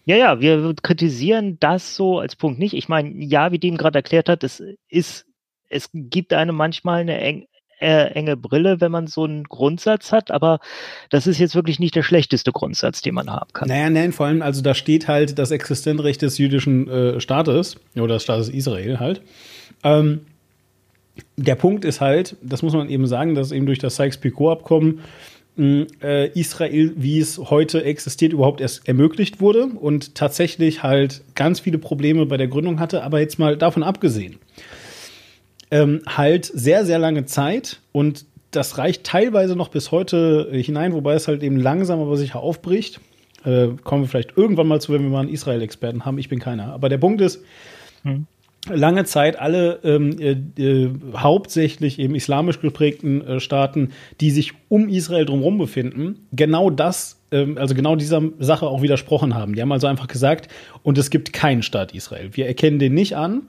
Ja, 0.07 0.17
ja, 0.17 0.41
wir 0.41 0.75
kritisieren 0.83 1.57
das 1.61 1.97
so 1.97 2.19
als 2.19 2.37
Punkt 2.37 2.59
nicht. 2.59 2.75
Ich 2.75 2.89
meine, 2.89 3.11
ja, 3.25 3.53
wie 3.53 3.59
Dean 3.59 3.77
gerade 3.77 3.99
erklärt 3.99 4.29
hat, 4.29 4.45
es 4.45 4.63
ist, 4.89 5.27
es 5.69 5.89
gibt 5.93 6.35
einem 6.35 6.57
manchmal 6.57 7.01
eine 7.01 7.19
eng, 7.21 7.47
äh, 7.81 8.13
enge 8.13 8.37
Brille, 8.37 8.81
wenn 8.81 8.93
man 8.93 9.07
so 9.07 9.25
einen 9.25 9.45
Grundsatz 9.45 10.13
hat, 10.13 10.31
aber 10.31 10.61
das 11.11 11.27
ist 11.27 11.39
jetzt 11.39 11.55
wirklich 11.55 11.79
nicht 11.79 11.95
der 11.95 12.03
schlechteste 12.03 12.53
Grundsatz, 12.53 13.01
den 13.01 13.15
man 13.15 13.31
haben 13.31 13.51
kann. 13.53 13.69
Naja, 13.69 13.89
nein, 13.89 14.13
vor 14.13 14.27
allem, 14.27 14.43
also 14.43 14.61
da 14.63 14.75
steht 14.75 15.09
halt 15.09 15.39
das 15.39 15.51
Existenzrecht 15.51 16.21
des 16.21 16.39
jüdischen 16.39 16.89
äh, 16.89 17.21
Staates 17.21 17.77
oder 17.97 18.15
des 18.15 18.23
Staates 18.23 18.49
Israel 18.51 19.01
halt. 19.01 19.23
Ähm, 19.83 20.21
der 21.37 21.55
Punkt 21.55 21.85
ist 21.85 22.01
halt, 22.01 22.37
das 22.43 22.63
muss 22.63 22.75
man 22.75 22.89
eben 22.91 23.07
sagen, 23.07 23.35
dass 23.35 23.53
eben 23.53 23.67
durch 23.67 23.79
das 23.79 23.97
Sykes-Picot-Abkommen 23.97 25.01
äh, 25.57 26.29
Israel, 26.39 26.93
wie 26.97 27.21
es 27.21 27.39
heute 27.39 27.85
existiert, 27.85 28.33
überhaupt 28.33 28.61
erst 28.61 28.89
ermöglicht 28.89 29.41
wurde 29.41 29.67
und 29.67 30.15
tatsächlich 30.15 30.83
halt 30.83 31.23
ganz 31.35 31.61
viele 31.61 31.79
Probleme 31.79 32.27
bei 32.27 32.37
der 32.37 32.49
Gründung 32.49 32.81
hatte, 32.81 33.05
aber 33.05 33.21
jetzt 33.21 33.39
mal 33.39 33.57
davon 33.57 33.83
abgesehen, 33.83 34.39
ähm, 35.71 36.03
halt 36.07 36.47
sehr, 36.47 36.85
sehr 36.85 36.99
lange 36.99 37.25
Zeit 37.25 37.81
und 37.93 38.27
das 38.51 38.79
reicht 38.79 39.05
teilweise 39.05 39.57
noch 39.57 39.69
bis 39.69 39.91
heute 39.91 40.49
hinein, 40.53 40.93
wobei 40.93 41.15
es 41.15 41.29
halt 41.29 41.43
eben 41.43 41.57
langsam 41.57 42.01
aber 42.01 42.17
sicher 42.17 42.41
aufbricht. 42.41 43.01
Äh, 43.45 43.69
kommen 43.83 44.05
wir 44.05 44.09
vielleicht 44.09 44.37
irgendwann 44.37 44.69
mal 44.69 44.81
zu, 44.81 44.93
wenn 44.93 45.03
wir 45.03 45.11
mal 45.11 45.21
einen 45.21 45.29
Israel-Experten 45.29 46.05
haben. 46.05 46.19
Ich 46.19 46.29
bin 46.29 46.39
keiner. 46.39 46.73
Aber 46.73 46.89
der 46.89 46.99
Punkt 46.99 47.21
ist, 47.21 47.43
hm 48.03 48.27
lange 48.73 49.05
Zeit 49.05 49.39
alle 49.39 49.81
ähm, 49.85 50.19
äh, 50.19 50.63
äh, 50.63 50.91
hauptsächlich 51.17 51.99
eben 51.99 52.15
islamisch 52.15 52.61
geprägten 52.61 53.27
äh, 53.27 53.41
Staaten, 53.41 53.91
die 54.21 54.31
sich 54.31 54.53
um 54.69 54.89
Israel 54.89 55.25
drumherum 55.25 55.59
befinden, 55.59 56.27
genau 56.33 56.71
das, 56.71 57.21
ähm, 57.31 57.59
also 57.59 57.75
genau 57.75 57.97
dieser 57.97 58.23
Sache 58.39 58.67
auch 58.67 58.83
widersprochen 58.83 59.35
haben. 59.35 59.55
Die 59.55 59.63
haben 59.63 59.73
also 59.73 59.87
einfach 59.87 60.09
gesagt, 60.09 60.49
und 60.83 60.99
es 60.99 61.11
gibt 61.11 61.33
keinen 61.33 61.63
Staat 61.63 61.95
Israel. 61.95 62.31
Wir 62.33 62.47
erkennen 62.47 62.79
den 62.79 62.95
nicht 62.95 63.17
an. 63.17 63.43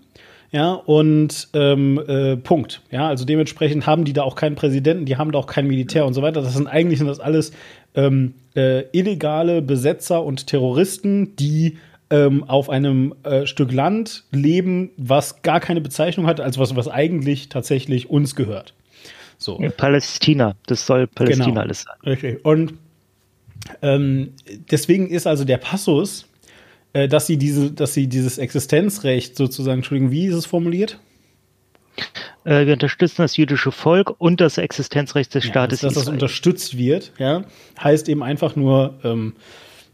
Ja, 0.52 0.74
und 0.74 1.50
ähm, 1.54 2.02
äh, 2.08 2.38
Punkt. 2.38 2.82
Ja, 2.90 3.10
also 3.10 3.26
dementsprechend 3.26 3.88
haben 3.88 4.06
die 4.06 4.14
da 4.14 4.24
auch 4.24 4.36
keinen 4.36 4.56
Präsidenten, 4.56 5.06
die 5.06 5.18
haben 5.18 5.32
da 5.32 5.40
auch 5.40 5.48
kein 5.48 5.68
Militär 5.68 6.06
und 6.06 6.14
so 6.14 6.22
weiter. 6.22 6.42
Das 6.42 6.54
sind 6.54 6.68
eigentlich 6.68 7.00
das 7.00 7.20
alles 7.20 7.52
ähm, 7.94 8.36
äh, 8.56 8.84
illegale 8.92 9.62
Besetzer 9.62 10.24
und 10.24 10.48
Terroristen, 10.48 11.36
die 11.36 11.78
ähm, 12.10 12.44
auf 12.44 12.70
einem 12.70 13.16
äh, 13.24 13.46
Stück 13.46 13.72
Land 13.72 14.24
leben, 14.32 14.92
was 14.98 15.42
gar 15.42 15.60
keine 15.60 15.82
Bezeichnung 15.82 16.28
hat, 16.28 16.40
also 16.40 16.60
was, 16.60 16.76
was 16.76 16.88
eigentlich 16.88 17.50
tatsächlich 17.50 18.10
uns 18.10 18.36
gehört. 18.36 18.74
So. 19.38 19.62
Palästina, 19.76 20.56
das 20.68 20.86
soll 20.86 21.08
Palästina 21.08 21.46
genau. 21.46 21.62
alles 21.62 21.84
sein. 21.84 21.96
Richtig. 22.06 22.46
Und 22.46 22.76
ähm, 23.82 24.34
deswegen 24.72 25.10
ist 25.10 25.28
also 25.28 25.44
der 25.44 25.58
Passus, 25.58 26.28
äh, 26.94 27.08
dass 27.08 27.28
sie 27.28 27.38
diese, 27.38 27.72
dass 27.72 27.94
sie 27.94 28.08
dieses 28.08 28.38
Existenzrecht 28.38 29.36
sozusagen, 29.36 29.80
Entschuldigung, 29.80 30.12
wie 30.12 30.28
ist 30.28 30.36
es 30.36 30.46
formuliert? 30.46 31.00
Äh, 32.44 32.66
wir 32.66 32.74
unterstützen 32.74 33.22
das 33.22 33.38
jüdische 33.38 33.72
Volk 33.72 34.14
und 34.20 34.40
das 34.40 34.58
Existenzrecht 34.58 35.34
des 35.34 35.46
Staates. 35.46 35.82
Ja, 35.82 35.88
dass, 35.88 35.96
dass 35.96 36.06
das 36.06 36.14
unterstützt 36.14 36.78
wird, 36.78 37.12
ja, 37.18 37.44
heißt 37.82 38.08
eben 38.10 38.24
einfach 38.24 38.56
nur, 38.56 39.00
ähm, 39.04 39.34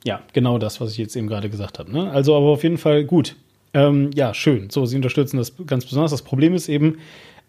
ja, 0.04 0.22
genau 0.34 0.58
das, 0.58 0.82
was 0.82 0.92
ich 0.92 0.98
jetzt 0.98 1.16
eben 1.16 1.28
gerade 1.28 1.50
gesagt 1.50 1.80
habe. 1.80 1.92
Ne? 1.92 2.12
Also 2.12 2.36
aber 2.36 2.48
auf 2.48 2.64
jeden 2.64 2.78
Fall 2.78 3.04
gut. 3.04 3.36
Ähm, 3.74 4.12
ja, 4.16 4.34
schön. 4.34 4.70
So, 4.70 4.86
sie 4.86 4.96
unterstützen 4.96 5.38
das 5.38 5.54
ganz 5.66 5.86
besonders. 5.86 6.12
Das 6.12 6.24
Problem 6.24 6.54
ist 6.54 6.68
eben, 6.68 6.98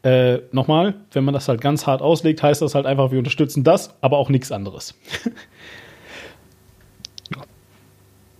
äh, 0.02 0.38
nochmal, 0.50 0.94
wenn 1.12 1.24
man 1.24 1.34
das 1.34 1.48
halt 1.48 1.60
ganz 1.60 1.86
hart 1.86 2.02
auslegt, 2.02 2.42
heißt 2.42 2.60
das 2.60 2.74
halt 2.74 2.86
einfach, 2.86 3.12
wir 3.12 3.18
unterstützen 3.18 3.64
das, 3.64 3.94
aber 4.00 4.18
auch 4.18 4.28
nichts 4.28 4.50
anderes. 4.50 4.94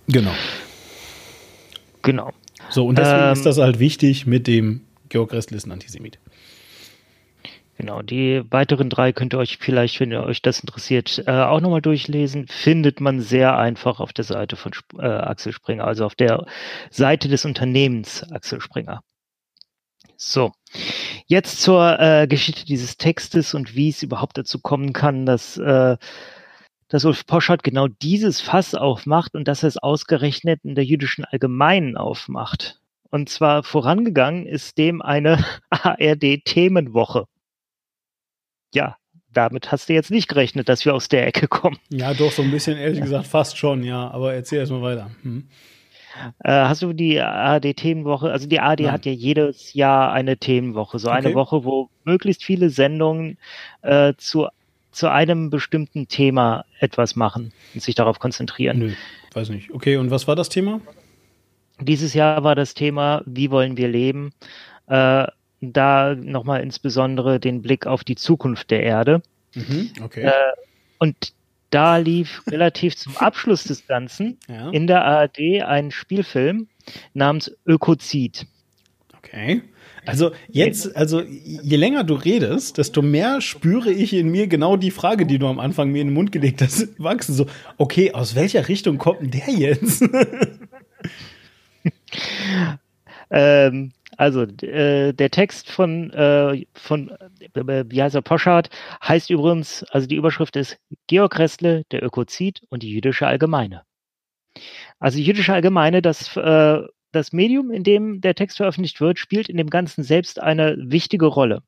genau. 0.07 0.33
Genau. 2.01 2.31
So, 2.69 2.85
und 2.85 2.97
deswegen 2.97 3.23
ähm, 3.23 3.33
ist 3.33 3.45
das 3.45 3.57
halt 3.57 3.79
wichtig 3.79 4.25
mit 4.25 4.47
dem 4.47 4.81
Georg 5.09 5.31
Restel 5.31 5.55
ist 5.55 5.65
ein 5.65 5.71
Antisemit. 5.71 6.19
Genau, 7.77 8.03
die 8.03 8.43
weiteren 8.51 8.89
drei 8.89 9.13
könnt 9.13 9.33
ihr 9.33 9.39
euch 9.39 9.57
vielleicht, 9.57 9.99
wenn 9.99 10.11
ihr 10.11 10.23
euch 10.23 10.41
das 10.43 10.59
interessiert, 10.59 11.23
äh, 11.25 11.31
auch 11.31 11.59
nochmal 11.59 11.81
durchlesen. 11.81 12.47
Findet 12.47 13.01
man 13.01 13.19
sehr 13.19 13.57
einfach 13.57 13.99
auf 13.99 14.13
der 14.13 14.25
Seite 14.25 14.55
von 14.55 14.73
äh, 14.99 15.05
Axel 15.05 15.53
Springer, 15.53 15.85
also 15.85 16.05
auf 16.05 16.13
der 16.15 16.45
Seite 16.91 17.29
des 17.29 17.45
Unternehmens 17.45 18.23
Axel 18.31 18.61
Springer. 18.61 19.01
So, 20.15 20.51
jetzt 21.25 21.61
zur 21.61 21.99
äh, 21.99 22.27
Geschichte 22.27 22.65
dieses 22.65 22.97
Textes 22.97 23.53
und 23.55 23.75
wie 23.75 23.89
es 23.89 24.03
überhaupt 24.03 24.37
dazu 24.37 24.59
kommen 24.59 24.93
kann, 24.93 25.25
dass, 25.25 25.57
äh, 25.57 25.97
dass 26.87 27.05
Ulf 27.05 27.25
Poschardt 27.25 27.63
genau 27.63 27.87
dieses 27.87 28.39
Fass 28.39 28.75
aufmacht 28.75 29.33
und 29.35 29.47
dass 29.47 29.63
er 29.63 29.69
es 29.69 29.77
ausgerechnet 29.77 30.61
in 30.63 30.75
der 30.75 30.85
jüdischen 30.85 31.25
Allgemeinen 31.25 31.97
aufmacht. 31.97 32.79
Und 33.09 33.29
zwar 33.29 33.63
vorangegangen 33.63 34.45
ist 34.45 34.77
dem 34.77 35.01
eine 35.01 35.43
ARD-Themenwoche. 35.71 37.25
Ja, 38.73 38.97
damit 39.31 39.71
hast 39.71 39.89
du 39.89 39.93
jetzt 39.93 40.11
nicht 40.11 40.27
gerechnet, 40.27 40.69
dass 40.69 40.85
wir 40.85 40.93
aus 40.93 41.07
der 41.07 41.27
Ecke 41.27 41.47
kommen. 41.47 41.77
Ja, 41.89 42.13
doch, 42.13 42.31
so 42.31 42.41
ein 42.41 42.51
bisschen, 42.51 42.77
ehrlich 42.77 43.01
gesagt, 43.01 43.27
fast 43.27 43.57
schon, 43.57 43.83
ja. 43.83 44.09
Aber 44.11 44.33
erzähl 44.33 44.59
erst 44.59 44.71
mal 44.71 44.81
weiter. 44.81 45.09
Hm. 45.23 45.47
Äh, 46.43 46.51
hast 46.51 46.81
du 46.81 46.93
die 46.93 47.19
ARD-Themenwoche? 47.19 48.31
Also 48.31 48.47
die 48.47 48.59
ARD 48.59 48.81
Nein. 48.81 48.91
hat 48.91 49.05
ja 49.05 49.11
jedes 49.11 49.73
Jahr 49.73 50.11
eine 50.11 50.37
Themenwoche, 50.37 50.99
so 50.99 51.09
eine 51.09 51.33
Woche, 51.33 51.63
wo 51.63 51.89
möglichst 52.03 52.43
viele 52.43 52.69
Sendungen 52.69 53.37
äh, 53.81 54.13
zu, 54.17 54.47
zu 54.91 55.09
einem 55.09 55.49
bestimmten 55.49 56.07
Thema 56.07 56.65
etwas 56.79 57.15
machen 57.15 57.51
und 57.73 57.81
sich 57.81 57.95
darauf 57.95 58.19
konzentrieren. 58.19 58.79
Nö, 58.79 58.93
weiß 59.33 59.49
nicht. 59.49 59.71
Okay, 59.71 59.97
und 59.97 60.11
was 60.11 60.27
war 60.27 60.35
das 60.35 60.49
Thema? 60.49 60.81
Dieses 61.79 62.13
Jahr 62.13 62.43
war 62.43 62.53
das 62.53 62.75
Thema, 62.75 63.23
wie 63.25 63.49
wollen 63.49 63.77
wir 63.77 63.87
leben? 63.87 64.33
Äh, 64.87 65.25
da 65.71 66.15
nochmal 66.15 66.61
insbesondere 66.61 67.39
den 67.39 67.61
Blick 67.61 67.87
auf 67.87 68.03
die 68.03 68.15
Zukunft 68.15 68.71
der 68.71 68.83
Erde. 68.83 69.21
Mhm, 69.53 69.91
okay. 70.03 70.23
Äh, 70.23 70.31
und 70.99 71.33
da 71.69 71.97
lief 71.97 72.43
relativ 72.49 72.95
zum 72.95 73.15
Abschluss 73.17 73.63
des 73.63 73.87
Ganzen 73.87 74.37
ja. 74.47 74.69
in 74.71 74.87
der 74.87 75.05
ARD 75.05 75.63
ein 75.65 75.91
Spielfilm 75.91 76.67
namens 77.13 77.55
Ökozid. 77.65 78.45
Okay. 79.17 79.63
Also 80.05 80.31
jetzt, 80.49 80.95
also 80.97 81.21
je 81.21 81.77
länger 81.77 82.03
du 82.03 82.15
redest, 82.15 82.77
desto 82.77 83.01
mehr 83.01 83.39
spüre 83.41 83.91
ich 83.91 84.13
in 84.13 84.29
mir 84.29 84.47
genau 84.47 84.75
die 84.75 84.91
Frage, 84.91 85.25
die 85.25 85.39
du 85.39 85.47
am 85.47 85.59
Anfang 85.59 85.91
mir 85.91 86.01
in 86.01 86.09
den 86.09 86.13
Mund 86.13 86.31
gelegt 86.31 86.61
hast, 86.61 86.87
wachsen. 87.01 87.33
So, 87.33 87.47
okay, 87.77 88.11
aus 88.11 88.35
welcher 88.35 88.67
Richtung 88.67 88.97
kommt 88.97 89.21
denn 89.21 89.31
der 89.31 89.49
jetzt? 89.49 90.03
ähm, 93.31 93.93
also 94.17 94.43
äh, 94.43 95.13
der 95.13 95.31
Text 95.31 95.69
von, 95.69 96.11
äh, 96.11 96.65
von 96.73 97.09
äh, 97.53 97.83
heißt 97.85 98.21
Poschardt 98.21 98.69
heißt 99.03 99.29
übrigens, 99.29 99.83
also 99.85 100.07
die 100.07 100.15
Überschrift 100.15 100.55
ist 100.55 100.77
Georg 101.07 101.37
Ressle, 101.39 101.83
der 101.91 102.03
Ökozid 102.03 102.61
und 102.69 102.83
die 102.83 102.91
jüdische 102.91 103.27
Allgemeine. 103.27 103.83
Also 104.99 105.17
die 105.17 105.23
jüdische 105.23 105.53
Allgemeine, 105.53 106.01
das, 106.01 106.35
äh, 106.37 106.81
das 107.11 107.33
Medium, 107.33 107.71
in 107.71 107.83
dem 107.83 108.21
der 108.21 108.35
Text 108.35 108.57
veröffentlicht 108.57 109.01
wird, 109.01 109.19
spielt 109.19 109.49
in 109.49 109.57
dem 109.57 109.69
Ganzen 109.69 110.03
selbst 110.03 110.39
eine 110.39 110.75
wichtige 110.79 111.25
Rolle. 111.25 111.63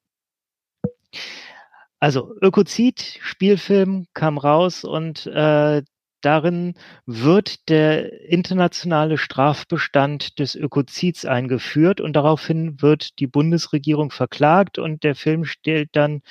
Also 2.00 2.36
Ökozid, 2.42 3.20
Spielfilm 3.22 4.08
kam 4.14 4.38
raus 4.38 4.84
und 4.84 5.26
äh, 5.28 5.82
Darin 6.26 6.74
wird 7.06 7.70
der 7.70 8.28
internationale 8.28 9.20
Strafbestand 9.20 10.40
des 10.40 10.56
Ökozids 10.56 11.24
eingeführt 11.24 12.02
und 12.02 12.14
daraufhin 12.14 12.82
wird 12.82 13.20
die 13.20 13.28
Bundesregierung 13.28 14.10
verklagt 14.10 14.80
und 14.80 15.04
der 15.04 15.14
Film 15.14 15.46
stellt 15.46 15.90
dann 15.92 16.24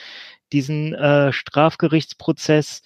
diesen 0.52 0.94
äh, 0.94 1.32
Strafgerichtsprozess, 1.32 2.82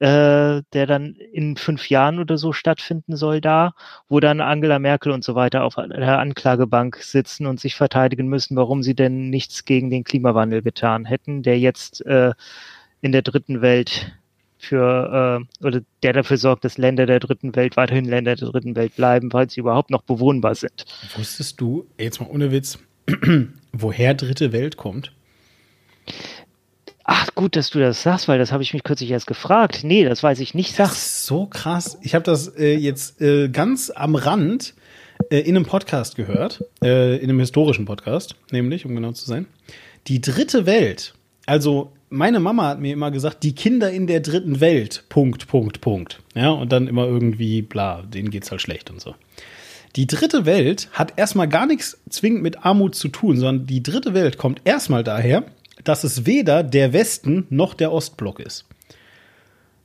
äh, 0.00 0.62
der 0.72 0.86
dann 0.86 1.14
in 1.14 1.56
fünf 1.56 1.88
Jahren 1.88 2.18
oder 2.18 2.36
so 2.36 2.52
stattfinden 2.52 3.14
soll, 3.14 3.40
da, 3.40 3.74
wo 4.08 4.18
dann 4.18 4.40
Angela 4.40 4.80
Merkel 4.80 5.12
und 5.12 5.22
so 5.22 5.36
weiter 5.36 5.62
auf 5.62 5.76
der 5.76 6.18
Anklagebank 6.18 6.96
sitzen 6.96 7.46
und 7.46 7.60
sich 7.60 7.76
verteidigen 7.76 8.26
müssen, 8.26 8.56
warum 8.56 8.82
sie 8.82 8.96
denn 8.96 9.30
nichts 9.30 9.64
gegen 9.64 9.88
den 9.88 10.02
Klimawandel 10.02 10.62
getan 10.62 11.04
hätten, 11.04 11.44
der 11.44 11.60
jetzt 11.60 12.04
äh, 12.06 12.32
in 13.02 13.12
der 13.12 13.22
dritten 13.22 13.62
Welt 13.62 14.19
für 14.60 15.46
äh, 15.60 15.64
oder 15.66 15.80
der 16.02 16.12
dafür 16.12 16.36
sorgt, 16.36 16.64
dass 16.64 16.78
Länder 16.78 17.06
der 17.06 17.20
dritten 17.20 17.56
Welt 17.56 17.76
weiterhin 17.76 18.04
Länder 18.04 18.36
der 18.36 18.48
dritten 18.48 18.76
Welt 18.76 18.96
bleiben, 18.96 19.32
weil 19.32 19.50
sie 19.50 19.60
überhaupt 19.60 19.90
noch 19.90 20.02
bewohnbar 20.02 20.54
sind. 20.54 20.84
Wusstest 21.16 21.60
du, 21.60 21.86
jetzt 21.98 22.20
mal 22.20 22.28
ohne 22.28 22.52
Witz, 22.52 22.78
woher 23.72 24.14
dritte 24.14 24.52
Welt 24.52 24.76
kommt? 24.76 25.12
Ach, 27.04 27.34
gut, 27.34 27.56
dass 27.56 27.70
du 27.70 27.80
das 27.80 28.02
sagst, 28.02 28.28
weil 28.28 28.38
das 28.38 28.52
habe 28.52 28.62
ich 28.62 28.72
mich 28.72 28.84
kürzlich 28.84 29.10
erst 29.10 29.26
gefragt. 29.26 29.80
Nee, 29.82 30.04
das 30.04 30.22
weiß 30.22 30.38
ich 30.40 30.54
nicht. 30.54 30.76
Sag. 30.76 30.90
Das 30.90 30.98
ist 30.98 31.26
so 31.26 31.46
krass. 31.46 31.98
Ich 32.02 32.14
habe 32.14 32.22
das 32.22 32.48
äh, 32.56 32.76
jetzt 32.76 33.20
äh, 33.20 33.48
ganz 33.48 33.90
am 33.90 34.14
Rand 34.14 34.74
äh, 35.28 35.40
in 35.40 35.56
einem 35.56 35.66
Podcast 35.66 36.14
gehört, 36.14 36.64
äh, 36.82 37.16
in 37.16 37.30
einem 37.30 37.40
historischen 37.40 37.84
Podcast, 37.84 38.36
nämlich, 38.52 38.86
um 38.86 38.94
genau 38.94 39.12
zu 39.12 39.26
sein. 39.26 39.46
Die 40.06 40.20
dritte 40.20 40.66
Welt, 40.66 41.14
also 41.46 41.92
meine 42.10 42.40
Mama 42.40 42.68
hat 42.68 42.80
mir 42.80 42.92
immer 42.92 43.10
gesagt, 43.10 43.42
die 43.44 43.54
Kinder 43.54 43.90
in 43.90 44.06
der 44.06 44.20
dritten 44.20 44.60
Welt, 44.60 45.04
Punkt, 45.08 45.46
Punkt, 45.46 45.80
Punkt. 45.80 46.20
Ja, 46.34 46.50
und 46.50 46.70
dann 46.72 46.88
immer 46.88 47.06
irgendwie, 47.06 47.62
bla, 47.62 48.02
denen 48.02 48.30
geht's 48.30 48.50
halt 48.50 48.60
schlecht 48.60 48.90
und 48.90 49.00
so. 49.00 49.14
Die 49.96 50.06
dritte 50.06 50.44
Welt 50.44 50.88
hat 50.92 51.14
erstmal 51.16 51.48
gar 51.48 51.66
nichts 51.66 51.98
zwingend 52.08 52.42
mit 52.42 52.64
Armut 52.64 52.94
zu 52.94 53.08
tun, 53.08 53.36
sondern 53.36 53.66
die 53.66 53.82
dritte 53.82 54.14
Welt 54.14 54.38
kommt 54.38 54.60
erstmal 54.64 55.02
daher, 55.02 55.44
dass 55.82 56.04
es 56.04 56.26
weder 56.26 56.62
der 56.62 56.92
Westen 56.92 57.46
noch 57.48 57.74
der 57.74 57.92
Ostblock 57.92 58.40
ist. 58.40 58.66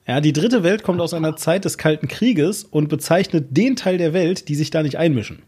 Ja, 0.08 0.22
die 0.22 0.34
dritte 0.34 0.64
Welt 0.64 0.84
kommt 0.84 1.02
aus 1.02 1.16
einer 1.16 1.36
Zeit 1.36 1.66
des 1.66 1.78
Kalten 1.78 2.08
Krieges 2.08 2.64
und 2.64 2.90
bezeichnet 2.90 3.48
den 3.50 3.76
Teil 3.76 3.98
der 3.98 4.14
Welt, 4.14 4.50
die 4.50 4.56
sich 4.56 4.70
da 4.70 4.84
nicht 4.84 4.98
einmischen. 4.98 5.42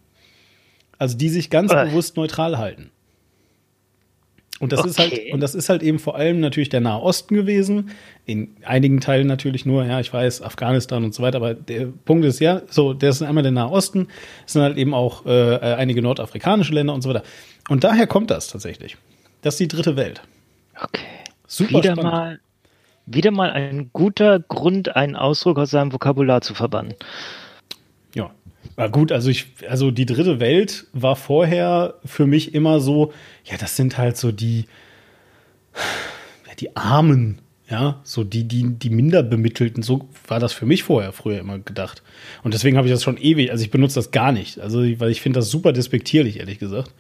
Also 0.97 1.15
die 1.15 1.29
sich 1.29 1.51
ganz 1.51 1.71
bewusst 1.71 2.17
neutral 2.17 2.57
halten. 2.57 2.89
Und 4.59 4.71
das 4.71 4.79
okay. 4.79 4.89
ist 4.89 4.99
halt, 4.99 5.33
und 5.33 5.39
das 5.39 5.53
ist 5.53 5.69
halt 5.69 5.83
eben 5.83 5.99
vor 5.99 6.15
allem 6.15 6.39
natürlich 6.39 6.69
der 6.69 6.81
Nahe 6.81 7.01
Osten 7.01 7.35
gewesen. 7.35 7.91
In 8.25 8.55
einigen 8.63 8.99
Teilen 8.99 9.27
natürlich 9.27 9.65
nur, 9.65 9.85
ja, 9.85 9.99
ich 9.99 10.11
weiß, 10.11 10.41
Afghanistan 10.41 11.03
und 11.03 11.13
so 11.13 11.21
weiter, 11.21 11.37
aber 11.37 11.53
der 11.53 11.87
Punkt 12.05 12.25
ist 12.25 12.39
ja, 12.39 12.61
so, 12.69 12.93
das 12.93 13.17
ist 13.17 13.21
einmal 13.21 13.43
der 13.43 13.51
Nahe 13.51 13.69
Osten, 13.69 14.07
es 14.45 14.53
sind 14.53 14.63
halt 14.63 14.77
eben 14.77 14.93
auch 14.93 15.25
äh, 15.25 15.59
einige 15.59 16.01
nordafrikanische 16.01 16.73
Länder 16.73 16.93
und 16.93 17.01
so 17.01 17.09
weiter. 17.09 17.23
Und 17.69 17.83
daher 17.83 18.07
kommt 18.07 18.31
das 18.31 18.47
tatsächlich. 18.47 18.97
Das 19.41 19.55
ist 19.55 19.59
die 19.59 19.67
dritte 19.67 19.95
Welt. 19.95 20.21
Okay. 20.81 21.03
Super 21.45 21.69
wieder 21.69 21.93
spannend. 21.93 22.11
mal, 22.11 22.39
wieder 23.05 23.31
mal 23.31 23.51
ein 23.51 23.91
guter 23.93 24.39
Grund, 24.39 24.95
einen 24.95 25.15
Ausdruck 25.15 25.59
aus 25.59 25.69
seinem 25.69 25.93
Vokabular 25.93 26.41
zu 26.41 26.55
verbannen. 26.55 26.95
Na 28.77 28.87
gut, 28.87 29.11
also 29.11 29.31
ich, 29.31 29.47
also 29.67 29.89
die 29.89 30.05
dritte 30.05 30.39
Welt 30.39 30.85
war 30.93 31.15
vorher 31.15 31.95
für 32.05 32.27
mich 32.27 32.53
immer 32.53 32.79
so, 32.79 33.11
ja, 33.43 33.57
das 33.57 33.75
sind 33.75 33.97
halt 33.97 34.17
so 34.17 34.31
die, 34.31 34.65
ja, 36.47 36.53
die 36.59 36.75
Armen, 36.75 37.39
ja, 37.67 37.99
so 38.03 38.23
die, 38.23 38.43
die, 38.43 38.75
die 38.75 38.91
minder 38.91 39.23
bemittelten, 39.23 39.81
so 39.81 40.07
war 40.27 40.39
das 40.39 40.53
für 40.53 40.67
mich 40.67 40.83
vorher 40.83 41.11
früher 41.11 41.39
immer 41.39 41.57
gedacht. 41.57 42.03
Und 42.43 42.53
deswegen 42.53 42.77
habe 42.77 42.87
ich 42.87 42.93
das 42.93 43.03
schon 43.03 43.17
ewig, 43.17 43.49
also 43.49 43.63
ich 43.63 43.71
benutze 43.71 43.95
das 43.95 44.11
gar 44.11 44.31
nicht, 44.31 44.59
also 44.59 44.79
weil 44.99 45.09
ich 45.09 45.21
finde 45.21 45.39
das 45.39 45.49
super 45.49 45.73
despektierlich, 45.73 46.39
ehrlich 46.39 46.59
gesagt, 46.59 46.93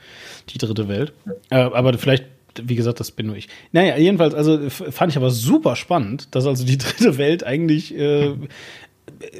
die 0.49 0.57
dritte 0.57 0.87
Welt. 0.87 1.13
Äh, 1.51 1.57
aber 1.57 1.95
vielleicht 1.99 2.25
wie 2.63 2.75
gesagt, 2.75 2.99
das 2.99 3.11
bin 3.11 3.27
nur 3.27 3.35
ich. 3.35 3.49
Naja, 3.71 3.97
jedenfalls, 3.97 4.33
also 4.33 4.69
fand 4.69 5.11
ich 5.11 5.17
aber 5.17 5.29
super 5.29 5.75
spannend, 5.75 6.33
dass 6.33 6.47
also 6.47 6.65
die 6.65 6.77
dritte 6.79 7.19
Welt 7.19 7.43
eigentlich 7.43 7.95
äh, 7.95 8.33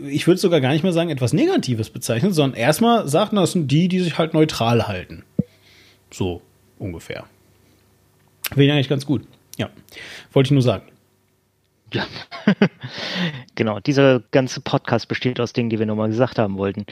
ich 0.08 0.28
würde 0.28 0.40
sogar 0.40 0.62
gar 0.62 0.72
nicht 0.72 0.84
mehr 0.84 0.94
sagen, 0.94 1.10
etwas 1.10 1.34
Negatives 1.34 1.90
bezeichnen, 1.90 2.34
sondern 2.34 2.60
erstmal 2.60 3.08
sagt, 3.08 3.34
das 3.34 3.52
sind 3.52 3.72
die, 3.72 3.88
die 3.88 4.00
sich 4.00 4.18
halt 4.18 4.34
neutral 4.34 4.88
halten. 4.88 5.24
So 6.12 6.42
ungefähr. 6.80 7.26
Finde 8.50 8.66
ich 8.66 8.72
eigentlich 8.72 8.90
ganz 8.90 9.06
gut. 9.06 9.24
Ja, 9.58 9.70
wollte 10.32 10.48
ich 10.48 10.52
nur 10.52 10.62
sagen. 10.62 10.86
Ja, 11.94 12.06
genau. 13.56 13.80
Dieser 13.80 14.22
ganze 14.32 14.60
Podcast 14.60 15.08
besteht 15.08 15.40
aus 15.40 15.54
Dingen, 15.54 15.70
die 15.70 15.80
wir 15.80 15.86
nochmal 15.86 16.10
gesagt 16.10 16.38
haben 16.38 16.58
wollten. 16.58 16.86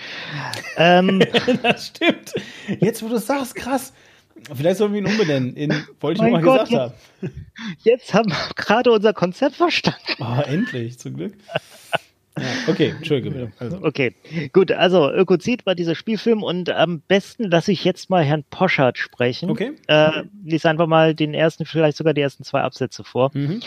Ähm, 0.78 1.22
das 1.64 1.88
stimmt. 1.88 2.34
Jetzt, 2.80 3.04
wo 3.04 3.10
du 3.10 3.18
sagst, 3.18 3.56
krass. 3.56 3.94
Vielleicht 4.54 4.78
sollen 4.78 4.94
wir 4.94 5.00
ihn 5.00 5.08
umbenennen 5.08 5.56
in 5.56 5.72
wollte 6.02 6.20
ich 6.20 6.32
nochmal 6.32 6.42
gesagt 6.42 6.70
jetzt, 6.70 6.80
haben. 6.80 7.46
Jetzt 7.84 8.14
haben 8.14 8.30
wir 8.32 8.38
gerade 8.56 8.92
unser 8.92 9.14
Konzept 9.14 9.56
verstanden. 9.56 10.00
Oh, 10.20 10.42
endlich, 10.46 11.00
zum 11.00 11.16
Glück. 11.16 11.34
Ja, 12.38 12.44
okay, 12.68 12.94
Entschuldige 12.98 13.52
Also. 13.60 13.80
Okay, 13.82 14.14
gut. 14.52 14.72
Also 14.72 15.12
Ökozid 15.12 15.66
war 15.66 15.76
dieser 15.76 15.96
Spielfilm 15.96 16.44
und 16.44 16.70
am 16.70 17.00
besten 17.08 17.50
lasse 17.50 17.72
ich 17.72 17.84
jetzt 17.86 18.10
mal 18.10 18.24
Herrn 18.24 18.44
Poschardt 18.50 18.98
sprechen. 18.98 19.50
Okay. 19.50 19.72
Äh, 19.88 20.24
lies 20.44 20.66
einfach 20.66 20.88
mal 20.88 21.16
den 21.16 21.34
ersten, 21.34 21.66
vielleicht 21.66 21.98
sogar 21.98 22.14
die 22.14 22.22
ersten 22.22 22.44
zwei 22.44 22.62
Absätze 22.62 23.04
vor. 23.04 23.32
Mhm. 23.34 23.62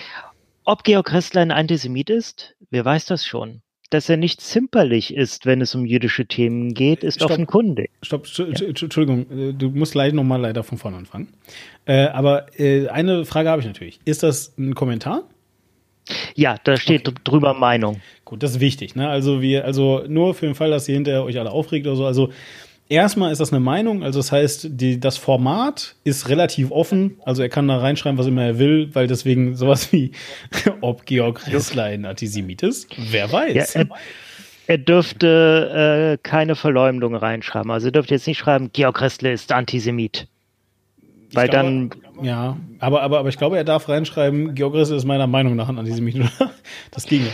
Ob 0.65 0.85
Georg 0.85 1.13
Ressler 1.13 1.41
ein 1.41 1.51
Antisemit 1.51 2.11
ist, 2.11 2.55
wer 2.71 2.85
weiß 2.85 3.07
das 3.07 3.25
schon. 3.25 3.63
dass 3.91 4.11
er 4.11 4.19
nicht 4.19 4.43
zimperlich 4.43 5.15
ist, 5.15 5.47
wenn 5.47 5.63
es 5.63 5.75
um 5.75 5.87
jüdische 5.87 6.27
Themen 6.27 6.75
geht, 6.75 7.03
ist 7.03 7.15
Stopp. 7.15 7.31
offenkundig. 7.31 7.89
Stopp, 8.03 8.27
Sch- 8.27 8.53
Sch- 8.55 8.83
Entschuldigung, 8.83 9.21
äh, 9.31 9.53
du 9.55 9.71
musst 9.71 9.93
gleich 9.93 10.13
nochmal 10.13 10.43
leider 10.43 10.63
von 10.63 10.77
vorne 10.77 10.99
anfangen. 10.99 11.29
Äh, 11.87 12.09
aber 12.09 12.49
äh, 12.61 12.89
eine 12.89 13.25
Frage 13.25 13.49
habe 13.49 13.63
ich 13.63 13.67
natürlich. 13.67 13.99
Ist 14.05 14.23
das 14.23 14.53
ein 14.59 14.75
Kommentar? 14.75 15.23
Ja, 16.35 16.57
da 16.65 16.77
steht 16.77 17.07
dr- 17.07 17.17
drüber 17.25 17.55
Meinung. 17.55 18.01
Gut, 18.25 18.43
das 18.43 18.53
ist 18.53 18.61
wichtig. 18.61 18.95
Ne? 18.97 19.09
Also 19.09 19.41
wir, 19.41 19.65
also 19.65 20.05
nur 20.09 20.35
für 20.35 20.47
den 20.47 20.55
Fall, 20.55 20.71
dass 20.71 20.89
ihr 20.89 20.95
hinterher 20.95 21.25
euch 21.25 21.39
alle 21.39 21.51
aufregt 21.51 21.87
oder 21.87 21.97
so. 21.97 22.07
Also 22.07 22.31
erstmal 22.89 23.33
ist 23.33 23.39
das 23.41 23.53
eine 23.53 23.61
Meinung. 23.61 24.03
Also 24.03 24.19
das 24.19 24.33
heißt, 24.33 24.69
die, 24.71 25.01
das 25.01 25.17
Format 25.17 25.95
ist 26.05 26.29
relativ 26.29 26.71
offen. 26.71 27.19
Also 27.25 27.43
er 27.43 27.49
kann 27.49 27.69
da 27.69 27.79
reinschreiben, 27.79 28.19
was 28.19 28.27
immer 28.27 28.43
er 28.45 28.59
will, 28.59 28.91
weil 28.95 29.07
deswegen 29.07 29.55
sowas 29.57 29.93
wie 29.93 30.13
ob 30.81 31.07
Georg 31.07 31.47
Rissler 31.47 31.85
ein 31.85 32.05
Antisemit 32.05 32.63
ist, 32.63 32.89
wer 32.97 33.31
weiß. 33.33 33.75
Ja, 33.75 33.81
er, 33.83 33.89
er 34.67 34.79
dürfte 34.79 36.17
äh, 36.17 36.19
keine 36.23 36.55
Verleumdung 36.55 37.15
reinschreiben. 37.15 37.71
Also 37.71 37.89
er 37.89 37.93
dürfte 37.93 38.15
jetzt 38.15 38.27
nicht 38.27 38.39
schreiben, 38.39 38.71
Georg 38.73 39.01
Ressler 39.01 39.33
ist 39.33 39.53
Antisemit. 39.53 40.27
Weil 41.33 41.49
glaube, 41.49 41.67
dann, 41.67 41.91
Ja, 42.23 42.57
aber, 42.81 43.03
aber, 43.03 43.19
aber 43.21 43.29
ich 43.29 43.37
glaube, 43.39 43.57
er 43.57 43.65
darf 43.65 43.89
reinschreiben, 43.89 44.55
Georg 44.55 44.75
Rissler 44.75 44.97
ist 44.97 45.05
meiner 45.05 45.27
Meinung 45.27 45.57
nach 45.57 45.69
ein 45.69 45.79
Antisemit. 45.79 46.17
Das 46.91 47.07
ginge. 47.07 47.31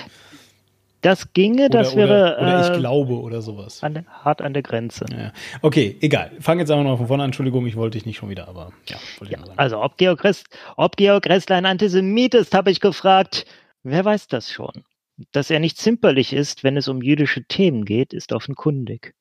das 1.01 1.33
ginge, 1.33 1.66
Oder, 1.66 1.68
das 1.81 1.97
wäre 1.97 2.37
oder, 2.38 2.42
oder 2.42 2.70
ich 2.70 2.77
äh, 2.77 2.79
glaube 2.81 3.20
oder 3.20 3.42
sowas. 3.42 3.83
an, 3.83 3.94
der- 3.94 4.05
hart 4.07 4.40
an 4.42 4.53
der 4.55 4.62
Grenze. 4.62 5.05
Ja. 5.11 5.33
Okay, 5.62 5.97
egal. 6.01 6.33
Fang 6.40 6.59
jetzt 6.59 6.70
einfach 6.70 6.85
mal 6.85 6.97
von 6.97 7.07
vorne 7.09 7.23
an. 7.25 7.29
Entschuldigung, 7.29 7.66
ich 7.66 7.77
wollte 7.77 7.99
dich 7.99 8.07
nicht 8.07 8.16
schon 8.16 8.31
wieder, 8.31 8.49
aber 8.49 8.73
ja, 8.88 8.97
Ja, 9.29 9.38
also 9.57 9.83
ob 9.83 9.97
Georg, 9.99 10.25
Ress, 10.25 10.44
ob 10.77 10.97
Georg 10.97 11.27
Ressler 11.29 11.57
ein 11.57 11.66
Antisemit 11.66 12.35
ist, 12.35 12.55
habe 12.55 12.70
ich 12.70 12.81
gefragt. 12.81 13.44
Wer 13.83 14.05
weiß 14.05 14.29
das 14.29 14.51
schon? 14.51 14.85
Dass 15.33 15.51
er 15.51 15.61
nicht 15.61 15.77
zimperlich 15.79 16.33
ist, 16.33 16.64
wenn 16.64 16.77
es 16.77 16.88
um 16.88 17.03
jüdische 17.03 17.44
Themen 17.44 17.85
geht, 17.85 18.12
ist 18.14 18.33
offenkundig. 18.33 19.14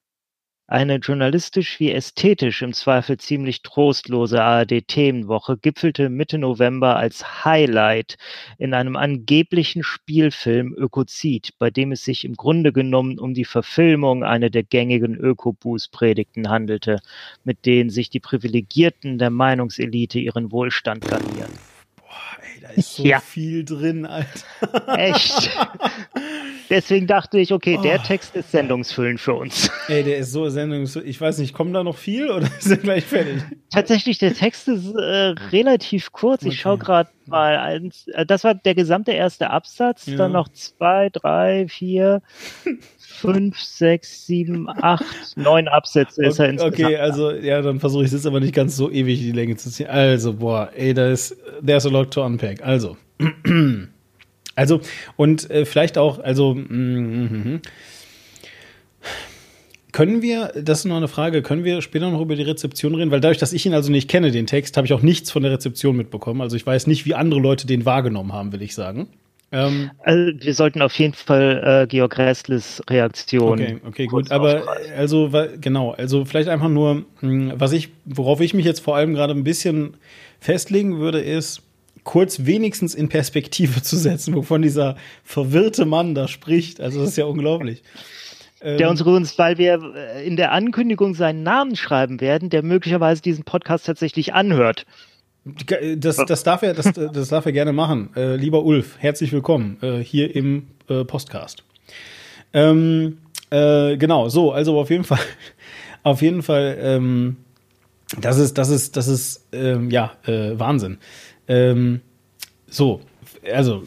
Eine 0.68 0.96
journalistisch 0.96 1.80
wie 1.82 1.92
ästhetisch 1.92 2.62
im 2.62 2.72
Zweifel 2.74 3.18
ziemlich 3.18 3.64
trostlose 3.64 4.42
ARD-Themenwoche 4.42 5.58
gipfelte 5.58 6.10
Mitte 6.10 6.38
November 6.38 6.96
als 6.96 7.44
Highlight 7.44 8.16
in 8.58 8.74
einem 8.74 8.96
angeblichen 8.96 9.84
Spielfilm 9.84 10.74
Ökozid, 10.74 11.50
bei 11.60 11.70
dem 11.70 11.92
es 11.92 12.06
sich 12.06 12.24
im 12.24 12.36
Grunde 12.36 12.72
genommen 12.72 13.20
um 13.20 13.34
die 13.34 13.44
Verfilmung 13.44 14.24
einer 14.24 14.50
der 14.50 14.64
gängigen 14.64 15.16
Ökobuß-Predigten 15.16 16.48
handelte, 16.50 17.00
mit 17.44 17.66
denen 17.66 17.90
sich 17.90 18.10
die 18.10 18.22
Privilegierten 18.22 19.18
der 19.18 19.32
Meinungselite 19.32 20.20
ihren 20.20 20.54
Wohlstand 20.54 21.06
garnieren. 21.06 21.52
Ey, 22.42 22.62
da 22.62 22.70
ist 22.70 22.96
so 22.96 23.04
Ja. 23.04 23.20
viel 23.20 23.66
drin, 23.66 24.06
Alter. 24.06 24.98
Echt? 24.98 25.52
Deswegen 26.70 27.08
dachte 27.08 27.40
ich, 27.40 27.52
okay, 27.54 27.78
der 27.84 28.00
Oh. 28.00 28.04
Text 28.08 28.36
ist 28.36 28.52
sendungsfüllend 28.52 29.20
für 29.20 29.34
uns. 29.34 29.70
Ey, 29.88 30.04
der 30.04 30.18
ist 30.18 30.32
so 30.32 30.50
sendungs... 30.50 30.96
Ich 30.96 31.20
weiß 31.20 31.38
nicht, 31.40 31.54
kommt 31.54 31.76
da 31.76 31.84
noch 31.84 31.98
viel 31.98 32.30
oder 32.32 32.48
ist 32.60 32.70
er 32.72 32.78
gleich 32.78 33.04
fertig? 33.06 33.42
Tatsächlich, 33.72 34.18
der 34.18 34.34
Text 34.34 34.68
ist 34.68 34.94
äh, 34.96 35.34
relativ 35.52 36.12
kurz. 36.12 36.44
Ich 36.44 36.48
Okay. 36.54 36.58
schaue 36.58 36.78
gerade 36.78 37.10
mal 37.26 37.58
eins. 37.58 38.08
Äh, 38.08 38.26
das 38.26 38.44
war 38.44 38.54
der 38.56 38.76
gesamte 38.76 39.12
erste 39.12 39.50
Absatz. 39.50 40.06
Ja. 40.08 40.18
Dann 40.18 40.32
noch 40.32 40.50
zwei, 40.50 41.10
drei, 41.10 41.68
vier, 41.68 42.22
fünf, 43.00 43.60
sechs, 43.60 44.26
sieben, 44.26 44.68
acht, 44.70 45.06
neun 45.36 45.68
Absätze 45.68 46.26
ist 46.26 46.40
er 46.40 46.50
insgesamt. 46.50 46.74
Okay, 46.86 46.98
also, 46.98 47.32
ja, 47.32 47.62
dann 47.62 47.80
versuche 47.80 48.04
ich 48.04 48.08
es 48.08 48.14
jetzt 48.14 48.26
aber 48.28 48.40
nicht 48.40 48.54
ganz 48.56 48.76
so 48.76 48.90
ewig 48.92 49.20
in 49.20 49.26
die 49.28 49.32
Länge 49.32 49.56
zu 49.56 49.70
ziehen. 49.70 49.88
Also, 49.88 50.34
boah, 50.34 50.70
ey, 50.76 50.94
da 50.94 51.10
ist, 51.12 51.36
there's 51.66 51.86
a 51.86 51.90
lot 51.90 52.12
to 52.12 52.24
unpack. 52.26 52.62
Also, 52.64 52.98
also, 54.56 54.82
und 55.16 55.50
äh, 55.50 55.66
vielleicht 55.66 55.98
auch, 55.98 56.20
also, 56.20 56.54
mm, 56.54 56.64
mm, 56.70 57.54
mm. 57.54 57.62
können 59.92 60.22
wir, 60.22 60.52
das 60.62 60.80
ist 60.80 60.86
noch 60.86 60.98
eine 60.98 61.08
Frage, 61.08 61.42
können 61.42 61.64
wir 61.64 61.82
später 61.82 62.10
noch 62.10 62.22
über 62.22 62.36
die 62.36 62.44
Rezeption 62.44 62.96
reden? 62.96 63.12
Weil 63.12 63.22
dadurch, 63.22 63.38
dass 63.38 63.54
ich 63.54 63.66
ihn 63.66 63.74
also 63.74 63.92
nicht 63.92 64.10
kenne, 64.10 64.32
den 64.32 64.48
Text, 64.48 64.78
habe 64.78 64.86
ich 64.86 64.94
auch 64.94 65.02
nichts 65.02 65.32
von 65.32 65.44
der 65.44 65.52
Rezeption 65.52 65.96
mitbekommen. 65.96 66.42
Also 66.42 66.56
ich 66.56 66.66
weiß 66.66 66.88
nicht, 66.88 67.06
wie 67.06 67.16
andere 67.16 67.40
Leute 67.40 67.68
den 67.68 67.86
wahrgenommen 67.86 68.34
haben, 68.34 68.52
will 68.52 68.62
ich 68.62 68.76
sagen. 68.76 69.08
Ähm, 69.52 69.92
Also, 70.00 70.32
wir 70.40 70.54
sollten 70.56 70.82
auf 70.82 70.98
jeden 70.98 71.14
Fall 71.14 71.84
äh, 71.84 71.88
Georg 71.88 72.18
Ressles 72.18 72.82
Reaktion. 72.90 73.54
Okay, 73.54 73.78
okay, 73.88 74.06
gut. 74.08 74.32
Aber 74.32 74.62
aufgreifen. 74.62 74.94
also 74.98 75.32
genau, 75.62 75.92
also 75.92 76.26
vielleicht 76.26 76.50
einfach 76.50 76.70
nur, 76.70 77.06
was 77.22 77.72
ich, 77.72 77.90
worauf 78.06 78.42
ich 78.42 78.56
mich 78.56 78.66
jetzt 78.66 78.80
vor 78.80 78.96
allem 78.96 79.14
gerade 79.14 79.34
ein 79.34 79.44
bisschen 79.44 79.96
festlegen 80.40 80.98
würde, 80.98 81.22
ist 81.22 81.62
kurz 82.04 82.46
wenigstens 82.46 82.96
in 82.96 83.10
Perspektive 83.10 83.82
zu 83.82 83.98
setzen, 83.98 84.36
wovon 84.36 84.62
dieser 84.62 84.96
verwirrte 85.24 85.86
Mann 85.86 86.16
da 86.16 86.28
spricht. 86.28 86.82
Also 86.82 87.00
das 87.00 87.10
ist 87.10 87.18
ja 87.18 87.26
unglaublich. 87.26 87.84
Ähm, 88.62 88.78
Der 88.78 88.90
uns 88.90 89.02
übrigens, 89.02 89.38
weil 89.38 89.58
wir 89.58 89.80
äh, 89.96 90.26
in 90.26 90.38
der 90.38 90.52
Ankündigung 90.52 91.16
seinen 91.16 91.44
Namen 91.44 91.76
schreiben 91.76 92.22
werden, 92.22 92.50
der 92.50 92.64
möglicherweise 92.64 93.22
diesen 93.22 93.44
Podcast 93.44 93.86
tatsächlich 93.86 94.34
anhört. 94.34 94.86
Das, 95.98 96.16
das, 96.26 96.44
darf 96.44 96.62
er, 96.64 96.74
das, 96.74 96.94
das 96.94 97.28
darf 97.28 97.46
er 97.46 97.52
gerne 97.52 97.74
machen. 97.74 98.12
Äh, 98.16 98.38
lieber 98.38 98.64
Ulf, 98.64 98.96
herzlich 99.00 99.34
willkommen 99.34 99.78
äh, 99.82 99.98
hier 100.00 100.34
im 100.34 100.68
äh, 100.88 101.04
Podcast. 101.04 101.66
Ähm, 102.54 103.18
äh, 103.50 103.98
genau, 103.98 104.30
so, 104.30 104.54
also 104.54 104.80
auf 104.80 104.90
jeden 104.90 105.04
Fall, 105.04 105.20
auf 106.04 106.22
jeden 106.22 106.44
Fall, 106.44 106.78
ähm, 106.80 107.38
das 108.22 108.38
ist, 108.38 108.58
das 108.58 108.70
ist, 108.70 108.96
das 108.96 109.10
ist, 109.10 109.46
ähm, 109.52 109.92
ja, 109.92 110.14
äh, 110.26 110.58
Wahnsinn. 110.58 111.00
Ähm, 111.48 112.02
so, 112.68 113.02
also, 113.52 113.84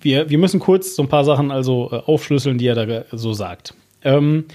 wir, 0.00 0.30
wir 0.30 0.38
müssen 0.38 0.60
kurz 0.60 0.96
so 0.96 1.02
ein 1.02 1.08
paar 1.08 1.24
Sachen 1.24 1.50
also 1.50 1.90
äh, 1.92 1.96
aufschlüsseln, 1.96 2.58
die 2.58 2.66
er 2.66 2.86
da 2.86 3.04
so 3.12 3.32
sagt. 3.32 3.74
Ähm, 4.02 4.46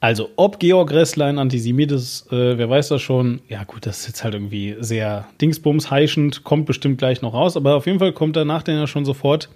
also, 0.00 0.30
ob 0.36 0.58
Georg 0.58 0.92
Ressler 0.92 1.26
ein 1.26 1.38
Antisemit 1.38 1.92
ist, 1.92 2.32
äh, 2.32 2.58
wer 2.58 2.68
weiß 2.68 2.88
das 2.88 3.02
schon. 3.02 3.40
Ja, 3.48 3.64
gut, 3.64 3.86
das 3.86 4.00
ist 4.00 4.06
jetzt 4.08 4.24
halt 4.24 4.34
irgendwie 4.34 4.76
sehr 4.80 5.28
Dingsbums 5.40 5.90
heischend, 5.90 6.44
kommt 6.44 6.66
bestimmt 6.66 6.98
gleich 6.98 7.22
noch 7.22 7.34
raus, 7.34 7.56
aber 7.56 7.76
auf 7.76 7.86
jeden 7.86 7.98
Fall 7.98 8.12
kommt 8.12 8.36
danach 8.36 8.62
dann 8.62 8.76
ja 8.76 8.86
schon 8.86 9.04
sofort 9.04 9.48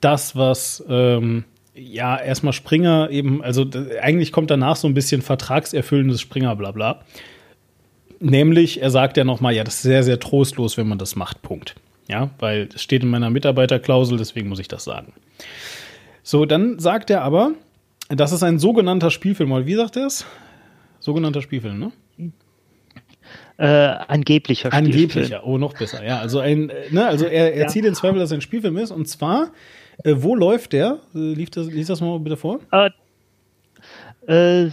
das, 0.00 0.36
was 0.36 0.84
ähm, 0.88 1.44
ja 1.74 2.18
erstmal 2.18 2.52
Springer 2.52 3.10
eben, 3.10 3.42
also 3.42 3.66
eigentlich 4.00 4.32
kommt 4.32 4.50
danach 4.50 4.76
so 4.76 4.86
ein 4.86 4.94
bisschen 4.94 5.22
vertragserfüllendes 5.22 6.20
Springer, 6.20 6.54
bla 6.56 6.70
bla. 6.72 7.00
Nämlich, 8.20 8.82
er 8.82 8.90
sagt 8.90 9.16
ja 9.16 9.24
nochmal, 9.24 9.54
ja, 9.54 9.64
das 9.64 9.76
ist 9.76 9.82
sehr, 9.82 10.02
sehr 10.02 10.20
trostlos, 10.20 10.76
wenn 10.76 10.86
man 10.86 10.98
das 10.98 11.16
macht, 11.16 11.42
Punkt. 11.42 11.74
Ja, 12.08 12.30
weil 12.38 12.68
es 12.74 12.82
steht 12.82 13.02
in 13.02 13.08
meiner 13.08 13.30
Mitarbeiterklausel, 13.30 14.18
deswegen 14.18 14.48
muss 14.48 14.58
ich 14.58 14.68
das 14.68 14.84
sagen. 14.84 15.12
So, 16.22 16.44
dann 16.44 16.78
sagt 16.78 17.08
er 17.10 17.22
aber, 17.22 17.52
das 18.08 18.32
ist 18.32 18.42
ein 18.42 18.58
sogenannter 18.58 19.10
Spielfilm. 19.10 19.52
Oder 19.52 19.66
wie 19.66 19.74
sagt 19.74 19.96
er 19.96 20.06
es? 20.06 20.26
Sogenannter 20.98 21.40
Spielfilm, 21.40 21.78
ne? 21.78 21.92
Äh, 23.56 23.66
angeblicher 23.66 24.70
Spielfilm. 24.70 24.94
Angeblicher. 24.94 25.46
Oh, 25.46 25.58
noch 25.58 25.74
besser. 25.74 26.04
Ja, 26.04 26.18
also 26.18 26.40
ein, 26.40 26.70
äh, 26.70 26.90
ne, 26.90 27.06
also 27.06 27.26
er, 27.26 27.54
er 27.54 27.62
Ja. 27.62 27.66
zieht 27.68 27.84
in 27.84 27.94
Zweifel, 27.94 28.18
dass 28.18 28.30
es 28.30 28.34
ein 28.34 28.40
Spielfilm 28.40 28.76
ist. 28.78 28.90
Und 28.90 29.06
zwar, 29.06 29.50
äh, 30.02 30.14
wo 30.16 30.34
läuft 30.34 30.72
der? 30.72 30.98
Äh, 31.14 31.18
lief 31.34 31.50
das, 31.50 31.66
lies 31.68 31.86
das 31.86 32.00
mal 32.00 32.18
bitte 32.20 32.36
vor. 32.36 32.60
Äh, 32.72 32.90
äh, 34.66 34.70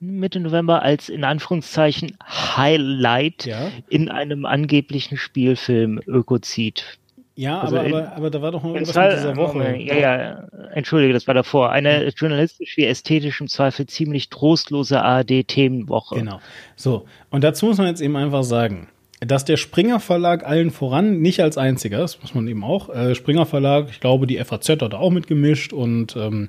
Mitte 0.00 0.40
November 0.40 0.82
als 0.82 1.08
in 1.08 1.24
Anführungszeichen 1.24 2.16
Highlight 2.26 3.46
Ja. 3.46 3.68
in 3.88 4.08
einem 4.08 4.46
angeblichen 4.46 5.16
Spielfilm 5.16 6.00
Ökozid. 6.06 6.98
Ja, 7.36 7.60
Also 7.60 7.76
aber, 7.78 7.86
in- 7.86 7.94
aber, 7.94 8.16
aber 8.16 8.30
da 8.30 8.42
war 8.42 8.50
doch 8.52 8.62
noch 8.62 8.70
In 8.70 8.76
irgendwas 8.76 8.94
Zwei- 8.94 9.08
mit 9.08 9.18
dieser 9.18 9.36
Woche. 9.36 9.76
Ja, 9.78 9.94
ja, 9.94 10.44
entschuldige, 10.74 11.12
das 11.14 11.26
war 11.26 11.34
davor. 11.34 11.70
Eine 11.70 12.08
journalistisch 12.08 12.76
wie 12.76 12.84
ästhetisch 12.84 13.40
im 13.40 13.48
Zweifel 13.48 13.86
ziemlich 13.86 14.28
trostlose 14.28 15.00
ARD-Themenwoche. 15.02 16.16
Genau. 16.16 16.40
So, 16.76 17.06
und 17.30 17.44
dazu 17.44 17.66
muss 17.66 17.78
man 17.78 17.86
jetzt 17.86 18.00
eben 18.02 18.16
einfach 18.16 18.42
sagen, 18.42 18.88
dass 19.20 19.44
der 19.44 19.56
Springer 19.58 20.00
Verlag 20.00 20.46
allen 20.46 20.70
voran, 20.70 21.20
nicht 21.20 21.40
als 21.40 21.56
einziger, 21.58 21.98
das 21.98 22.20
muss 22.20 22.34
man 22.34 22.46
eben 22.48 22.64
auch, 22.64 22.88
äh, 22.88 23.14
Springer 23.14 23.46
Verlag, 23.46 23.88
ich 23.90 24.00
glaube, 24.00 24.26
die 24.26 24.38
FAZ 24.42 24.68
hat 24.70 24.94
auch 24.94 25.10
mitgemischt 25.10 25.72
und 25.72 26.16
ähm, 26.16 26.48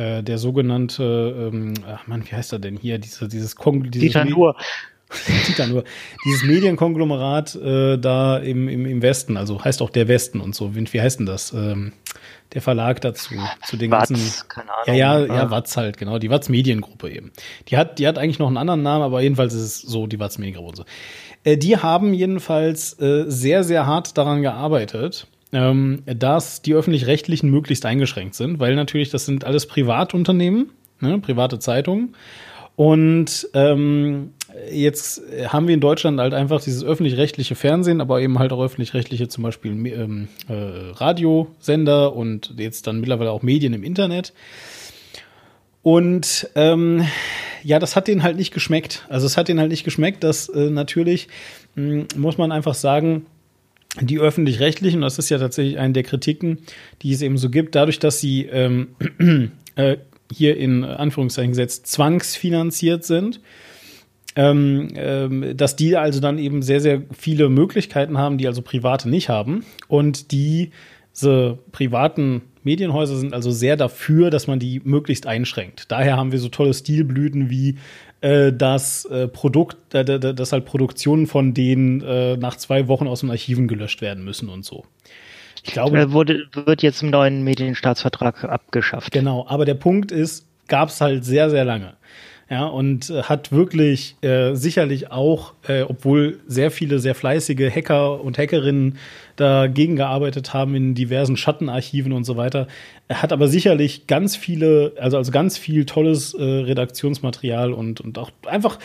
äh, 0.00 0.22
der 0.22 0.38
sogenannte, 0.38 1.50
ähm, 1.52 1.74
ach 1.86 2.06
Mann, 2.06 2.24
wie 2.24 2.34
heißt 2.34 2.52
er 2.52 2.58
denn 2.58 2.76
hier, 2.76 2.98
diese, 2.98 3.28
dieses 3.28 3.54
Kong, 3.56 3.90
dieses 3.90 4.12
Dieter 4.12 4.24
nur, 4.24 4.56
dieses 6.24 6.42
Medienkonglomerat 6.44 7.54
äh, 7.56 7.98
da 7.98 8.38
im, 8.38 8.68
im, 8.68 8.86
im 8.86 9.02
Westen, 9.02 9.36
also 9.36 9.62
heißt 9.62 9.82
auch 9.82 9.90
der 9.90 10.08
Westen 10.08 10.40
und 10.40 10.54
so, 10.54 10.74
wie, 10.74 10.92
wie 10.92 11.00
heißt 11.00 11.18
denn 11.18 11.26
das? 11.26 11.52
Ähm, 11.52 11.92
der 12.54 12.62
Verlag 12.62 13.00
dazu, 13.00 13.34
zu 13.64 13.76
den 13.76 13.90
ganzen. 13.90 14.16
Watz, 14.16 14.48
keine 14.48 14.68
Ja, 14.86 15.12
Ahnung. 15.16 15.28
ja, 15.28 15.34
ja, 15.42 15.50
Watz 15.50 15.76
halt, 15.76 15.98
genau. 15.98 16.18
Die 16.18 16.30
Watz 16.30 16.48
Mediengruppe 16.48 17.10
eben. 17.10 17.30
Die 17.68 17.76
hat, 17.76 17.98
die 17.98 18.08
hat 18.08 18.18
eigentlich 18.18 18.38
noch 18.40 18.48
einen 18.48 18.56
anderen 18.56 18.82
Namen, 18.82 19.04
aber 19.04 19.20
jedenfalls 19.20 19.54
ist 19.54 19.62
es 19.62 19.82
so 19.82 20.06
die 20.06 20.18
Watz 20.18 20.38
Mediengruppe 20.38 20.68
und 20.70 20.76
so. 20.76 20.84
Äh, 21.44 21.56
die 21.56 21.76
haben 21.76 22.12
jedenfalls 22.14 22.98
äh, 23.00 23.24
sehr, 23.28 23.62
sehr 23.64 23.86
hart 23.86 24.16
daran 24.18 24.42
gearbeitet, 24.42 25.26
ähm, 25.52 26.02
dass 26.06 26.62
die 26.62 26.74
öffentlich-rechtlichen 26.74 27.50
möglichst 27.50 27.84
eingeschränkt 27.86 28.34
sind, 28.34 28.58
weil 28.60 28.74
natürlich 28.76 29.10
das 29.10 29.26
sind 29.26 29.44
alles 29.44 29.66
Privatunternehmen, 29.66 30.70
ne, 31.00 31.18
private 31.18 31.58
Zeitungen. 31.58 32.14
Und 32.76 33.48
ähm, 33.52 34.32
jetzt 34.70 35.22
haben 35.48 35.66
wir 35.66 35.74
in 35.74 35.80
Deutschland 35.80 36.18
halt 36.18 36.32
einfach 36.32 36.62
dieses 36.62 36.82
öffentlich-rechtliche 36.82 37.54
Fernsehen, 37.54 38.00
aber 38.00 38.20
eben 38.20 38.38
halt 38.38 38.52
auch 38.52 38.62
öffentlich-rechtliche 38.62 39.28
zum 39.28 39.44
Beispiel 39.44 39.72
ähm, 39.72 40.28
äh, 40.48 40.54
Radiosender 40.92 42.14
und 42.14 42.54
jetzt 42.56 42.86
dann 42.86 43.00
mittlerweile 43.00 43.32
auch 43.32 43.42
Medien 43.42 43.74
im 43.74 43.84
Internet. 43.84 44.32
Und 45.82 46.48
ähm, 46.54 47.06
ja, 47.62 47.78
das 47.78 47.96
hat 47.96 48.08
denen 48.08 48.22
halt 48.22 48.36
nicht 48.36 48.52
geschmeckt. 48.52 49.04
Also 49.08 49.26
es 49.26 49.36
hat 49.36 49.48
denen 49.48 49.60
halt 49.60 49.70
nicht 49.70 49.84
geschmeckt, 49.84 50.24
dass 50.24 50.48
äh, 50.48 50.70
natürlich, 50.70 51.28
mh, 51.74 51.84
hm, 51.84 52.06
muss 52.16 52.38
man 52.38 52.52
einfach 52.52 52.74
sagen, 52.74 53.26
die 54.00 54.18
öffentlich-rechtlichen, 54.18 55.00
das 55.00 55.18
ist 55.18 55.30
ja 55.30 55.38
tatsächlich 55.38 55.78
eine 55.78 55.92
der 55.92 56.04
Kritiken, 56.04 56.58
die 57.02 57.12
es 57.12 57.22
eben 57.22 57.38
so 57.38 57.50
gibt, 57.50 57.74
dadurch, 57.74 57.98
dass 57.98 58.20
sie 58.20 58.46
ähm, 58.46 58.88
äh, 59.74 59.96
hier 60.32 60.56
in 60.56 60.84
Anführungszeichen 60.84 61.50
gesetzt 61.50 61.88
zwangsfinanziert 61.88 63.04
sind, 63.04 63.40
ähm, 64.36 64.88
ähm, 64.94 65.56
dass 65.56 65.74
die 65.74 65.96
also 65.96 66.20
dann 66.20 66.38
eben 66.38 66.62
sehr, 66.62 66.80
sehr 66.80 67.02
viele 67.16 67.48
Möglichkeiten 67.48 68.16
haben, 68.16 68.38
die 68.38 68.46
also 68.46 68.62
Private 68.62 69.08
nicht 69.08 69.28
haben. 69.28 69.64
Und 69.88 70.30
diese 70.30 71.58
privaten 71.72 72.42
Medienhäuser 72.62 73.16
sind 73.16 73.34
also 73.34 73.50
sehr 73.50 73.76
dafür, 73.76 74.30
dass 74.30 74.46
man 74.46 74.60
die 74.60 74.80
möglichst 74.84 75.26
einschränkt. 75.26 75.90
Daher 75.90 76.16
haben 76.16 76.30
wir 76.30 76.38
so 76.38 76.48
tolle 76.48 76.74
Stilblüten 76.74 77.50
wie 77.50 77.76
äh, 78.20 78.52
das 78.52 79.04
äh, 79.06 79.28
Produkt, 79.28 79.94
äh, 79.94 80.04
dass 80.04 80.52
halt 80.52 80.64
Produktionen 80.64 81.26
von 81.26 81.54
denen 81.54 82.02
äh, 82.02 82.36
nach 82.36 82.56
zwei 82.56 82.88
Wochen 82.88 83.06
aus 83.06 83.20
den 83.20 83.30
Archiven 83.30 83.68
gelöscht 83.68 84.02
werden 84.02 84.24
müssen 84.24 84.48
und 84.48 84.64
so. 84.64 84.84
Ich 85.62 85.72
glaube, 85.72 86.12
wurde, 86.12 86.46
wird 86.52 86.82
jetzt 86.82 87.02
im 87.02 87.10
neuen 87.10 87.42
Medienstaatsvertrag 87.44 88.44
abgeschafft. 88.44 89.12
Genau, 89.12 89.46
aber 89.46 89.64
der 89.64 89.74
Punkt 89.74 90.10
ist, 90.10 90.46
gab 90.68 90.88
es 90.88 91.00
halt 91.00 91.24
sehr, 91.24 91.50
sehr 91.50 91.64
lange. 91.64 91.94
Ja, 92.50 92.66
und 92.66 93.10
äh, 93.10 93.22
hat 93.22 93.52
wirklich 93.52 94.16
äh, 94.22 94.56
sicherlich 94.56 95.12
auch, 95.12 95.54
äh, 95.68 95.82
obwohl 95.82 96.40
sehr 96.48 96.72
viele 96.72 96.98
sehr 96.98 97.14
fleißige 97.14 97.70
Hacker 97.72 98.20
und 98.20 98.38
Hackerinnen 98.38 98.98
dagegen 99.36 99.94
gearbeitet 99.94 100.52
haben 100.52 100.74
in 100.74 100.96
diversen 100.96 101.36
Schattenarchiven 101.36 102.12
und 102.12 102.24
so 102.24 102.36
weiter, 102.36 102.66
hat 103.08 103.32
aber 103.32 103.46
sicherlich 103.46 104.08
ganz 104.08 104.34
viele, 104.34 104.94
also, 104.98 105.16
also 105.16 105.30
ganz 105.30 105.58
viel 105.58 105.84
tolles 105.84 106.34
äh, 106.34 106.42
Redaktionsmaterial 106.42 107.72
und, 107.72 108.00
und 108.00 108.18
auch 108.18 108.32
einfach 108.44 108.80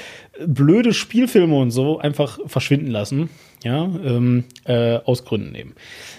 blöde 0.46 0.94
Spielfilme 0.94 1.58
und 1.58 1.72
so 1.72 1.98
einfach 1.98 2.38
verschwinden 2.46 2.92
lassen. 2.92 3.30
Ja, 3.64 3.84
ähm, 3.84 4.44
äh, 4.66 5.00
aus 5.06 5.26
Gründen 5.26 5.56
eben. 5.56 5.74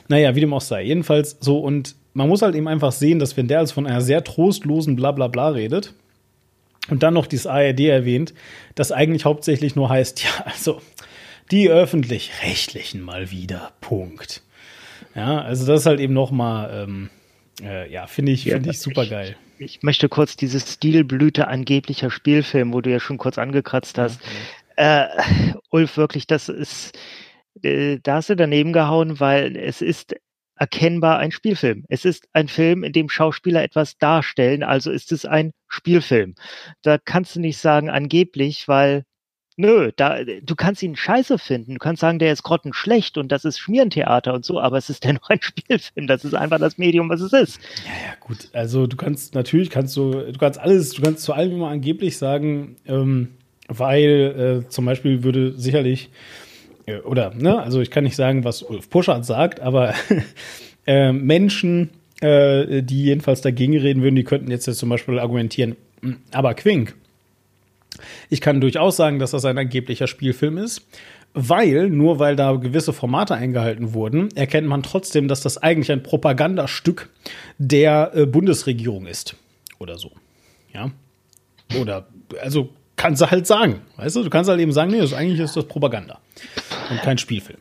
Naja, 0.08 0.34
wie 0.34 0.40
dem 0.40 0.52
auch 0.52 0.60
sei. 0.60 0.82
Jedenfalls 0.82 1.36
so, 1.38 1.60
und 1.60 1.94
man 2.12 2.28
muss 2.28 2.42
halt 2.42 2.56
eben 2.56 2.66
einfach 2.66 2.90
sehen, 2.90 3.20
dass 3.20 3.36
wenn 3.36 3.46
der 3.46 3.60
als 3.60 3.70
von 3.70 3.86
einer 3.86 4.00
sehr 4.00 4.24
trostlosen 4.24 4.96
Blablabla 4.96 5.50
redet, 5.50 5.94
und 6.88 7.02
dann 7.02 7.14
noch 7.14 7.26
dieses 7.26 7.46
ARD 7.46 7.80
erwähnt, 7.80 8.34
das 8.74 8.92
eigentlich 8.92 9.24
hauptsächlich 9.24 9.76
nur 9.76 9.88
heißt, 9.88 10.22
ja, 10.24 10.30
also 10.44 10.80
die 11.50 11.68
öffentlich-rechtlichen 11.68 13.00
mal 13.00 13.30
wieder, 13.30 13.72
Punkt. 13.80 14.42
Ja, 15.14 15.40
also 15.40 15.66
das 15.66 15.80
ist 15.80 15.86
halt 15.86 16.00
eben 16.00 16.12
noch 16.12 16.30
mal, 16.30 16.84
ähm, 16.84 17.10
äh, 17.62 17.90
ja, 17.90 18.06
finde 18.06 18.32
ich, 18.32 18.44
finde 18.44 18.70
ich 18.70 18.80
super 18.80 19.06
geil. 19.06 19.36
Ich, 19.58 19.76
ich, 19.76 19.82
möchte 19.82 20.08
kurz 20.08 20.36
diese 20.36 20.60
Stilblüte 20.60 21.48
angeblicher 21.48 22.10
Spielfilm, 22.10 22.72
wo 22.72 22.80
du 22.80 22.90
ja 22.90 23.00
schon 23.00 23.16
kurz 23.16 23.38
angekratzt 23.38 23.96
hast. 23.96 24.20
Ja, 24.76 25.08
okay. 25.08 25.52
äh, 25.52 25.54
Ulf, 25.70 25.96
wirklich, 25.96 26.26
das 26.26 26.48
ist, 26.50 26.98
äh, 27.62 27.98
da 28.02 28.16
hast 28.16 28.28
du 28.28 28.36
daneben 28.36 28.72
gehauen, 28.72 29.18
weil 29.20 29.56
es 29.56 29.80
ist 29.80 30.14
erkennbar 30.56 31.18
ein 31.18 31.32
Spielfilm. 31.32 31.84
Es 31.88 32.04
ist 32.04 32.28
ein 32.32 32.48
Film, 32.48 32.82
in 32.82 32.92
dem 32.92 33.08
Schauspieler 33.08 33.62
etwas 33.62 33.98
darstellen, 33.98 34.62
also 34.62 34.90
ist 34.90 35.12
es 35.12 35.24
ein 35.24 35.52
Spielfilm. 35.68 36.34
Da 36.82 36.98
kannst 36.98 37.36
du 37.36 37.40
nicht 37.40 37.58
sagen 37.58 37.90
angeblich, 37.90 38.66
weil 38.66 39.04
nö, 39.56 39.90
da 39.96 40.22
du 40.24 40.54
kannst 40.54 40.82
ihn 40.82 40.96
scheiße 40.96 41.38
finden. 41.38 41.74
Du 41.74 41.78
kannst 41.78 42.00
sagen, 42.00 42.18
der 42.18 42.32
ist 42.32 42.42
grottenschlecht 42.42 43.18
und 43.18 43.32
das 43.32 43.44
ist 43.44 43.58
Schmierentheater 43.58 44.34
und 44.34 44.44
so, 44.44 44.60
aber 44.60 44.78
es 44.78 44.90
ist 44.90 45.04
dennoch 45.04 45.28
ein 45.28 45.42
Spielfilm. 45.42 46.06
Das 46.06 46.24
ist 46.24 46.34
einfach 46.34 46.58
das 46.58 46.78
Medium, 46.78 47.08
was 47.08 47.20
es 47.20 47.32
ist. 47.32 47.60
Ja, 47.84 48.08
ja, 48.08 48.14
gut. 48.20 48.48
Also 48.52 48.86
du 48.86 48.96
kannst 48.96 49.34
natürlich 49.34 49.70
kannst 49.70 49.96
du 49.96 50.10
du 50.10 50.38
kannst 50.38 50.58
alles, 50.58 50.90
du 50.90 51.02
kannst 51.02 51.22
zu 51.22 51.32
allem 51.32 51.52
immer 51.52 51.68
angeblich 51.68 52.18
sagen, 52.18 52.76
ähm, 52.86 53.28
weil 53.68 54.64
äh, 54.64 54.68
zum 54.68 54.84
Beispiel 54.84 55.24
würde 55.24 55.58
sicherlich 55.58 56.10
oder, 57.04 57.34
ne, 57.34 57.60
also 57.60 57.80
ich 57.80 57.90
kann 57.90 58.04
nicht 58.04 58.16
sagen, 58.16 58.44
was 58.44 58.62
Ulf 58.62 58.88
Puschert 58.90 59.24
sagt, 59.24 59.60
aber 59.60 59.94
äh, 60.86 61.12
Menschen, 61.12 61.90
äh, 62.20 62.82
die 62.82 63.04
jedenfalls 63.04 63.40
dagegen 63.40 63.76
reden 63.76 64.02
würden, 64.02 64.14
die 64.14 64.24
könnten 64.24 64.50
jetzt, 64.50 64.66
jetzt 64.66 64.78
zum 64.78 64.88
Beispiel 64.88 65.18
argumentieren, 65.18 65.76
hm, 66.02 66.18
aber 66.32 66.54
Quink. 66.54 66.94
Ich 68.28 68.40
kann 68.40 68.60
durchaus 68.60 68.96
sagen, 68.96 69.18
dass 69.18 69.30
das 69.30 69.44
ein 69.44 69.58
angeblicher 69.58 70.06
Spielfilm 70.06 70.58
ist, 70.58 70.86
weil, 71.32 71.90
nur 71.90 72.18
weil 72.18 72.36
da 72.36 72.52
gewisse 72.52 72.92
Formate 72.92 73.34
eingehalten 73.34 73.92
wurden, 73.92 74.34
erkennt 74.36 74.66
man 74.66 74.82
trotzdem, 74.82 75.28
dass 75.28 75.42
das 75.42 75.58
eigentlich 75.58 75.92
ein 75.92 76.02
Propagandastück 76.02 77.10
der 77.58 78.12
äh, 78.14 78.26
Bundesregierung 78.26 79.06
ist. 79.06 79.36
Oder 79.78 79.98
so. 79.98 80.12
Ja. 80.72 80.90
Oder, 81.78 82.06
also 82.40 82.70
kannst 82.96 83.22
du 83.22 83.30
halt 83.30 83.46
sagen. 83.46 83.82
Weißt 83.96 84.16
du, 84.16 84.22
du 84.22 84.30
kannst 84.30 84.50
halt 84.50 84.60
eben 84.60 84.72
sagen, 84.72 84.90
nee, 84.90 85.00
das 85.00 85.12
eigentlich 85.12 85.40
ist 85.40 85.56
das 85.56 85.66
Propaganda 85.66 86.18
und 86.90 87.00
kein 87.02 87.18
Spielfilm. 87.18 87.58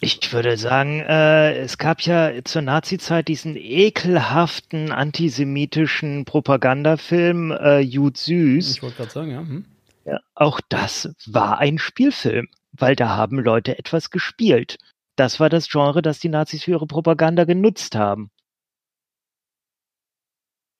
Ich 0.00 0.32
würde 0.32 0.56
sagen, 0.56 1.00
äh, 1.00 1.58
es 1.58 1.76
gab 1.76 2.02
ja 2.02 2.32
zur 2.44 2.62
Nazi-Zeit 2.62 3.26
diesen 3.26 3.56
ekelhaften 3.56 4.92
antisemitischen 4.92 6.24
Propagandafilm 6.24 7.50
äh, 7.50 7.80
Jud 7.80 8.16
Süß. 8.16 8.70
Ich 8.76 8.82
wollte 8.82 8.96
gerade 8.96 9.10
sagen, 9.10 9.30
ja. 9.32 9.40
Hm. 9.40 9.64
ja. 10.04 10.20
Auch 10.36 10.60
das 10.68 11.12
war 11.26 11.58
ein 11.58 11.78
Spielfilm, 11.78 12.46
weil 12.72 12.94
da 12.94 13.08
haben 13.08 13.40
Leute 13.40 13.76
etwas 13.76 14.10
gespielt. 14.10 14.76
Das 15.16 15.40
war 15.40 15.48
das 15.48 15.68
Genre, 15.68 16.00
das 16.00 16.20
die 16.20 16.28
Nazis 16.28 16.62
für 16.62 16.70
ihre 16.70 16.86
Propaganda 16.86 17.42
genutzt 17.42 17.96
haben. 17.96 18.30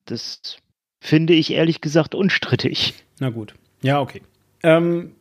Das 0.05 0.59
finde 1.01 1.34
ich 1.34 1.53
ehrlich 1.53 1.80
gesagt 1.80 2.14
unstrittig. 2.14 2.94
Na 3.20 3.30
gut. 3.30 3.55
Ja, 3.82 4.01
okay. 4.01 4.22
Ähm, 4.62 5.12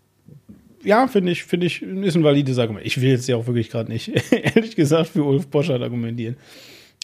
ja, 0.84 1.08
finde 1.08 1.32
ich, 1.32 1.44
finde 1.44 1.68
ich, 1.68 1.82
ist 1.82 2.16
ein 2.16 2.24
valides 2.24 2.58
Argument. 2.60 2.86
Ich 2.86 3.02
will 3.02 3.10
jetzt 3.10 3.28
ja 3.28 3.36
auch 3.36 3.48
wirklich 3.48 3.70
gerade 3.70 3.92
nicht, 3.92 4.12
ehrlich 4.32 4.76
gesagt, 4.76 5.10
für 5.10 5.24
Ulf 5.24 5.48
Boschert 5.48 5.82
argumentieren. 5.82 6.38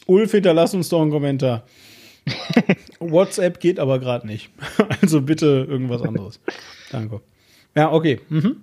Ulf, 0.05 0.32
hinterlass 0.32 0.74
uns 0.74 0.89
doch 0.89 1.01
einen 1.01 1.11
Kommentar. 1.11 1.65
WhatsApp 2.99 3.59
geht 3.59 3.80
aber 3.80 3.99
gerade 3.99 4.28
nicht. 4.28 4.49
Also 5.01 5.21
bitte 5.21 5.65
irgendwas 5.67 6.01
anderes. 6.01 6.39
Danke. 6.91 7.21
Ja, 7.76 7.91
okay. 7.91 8.21
Mhm. 8.30 8.57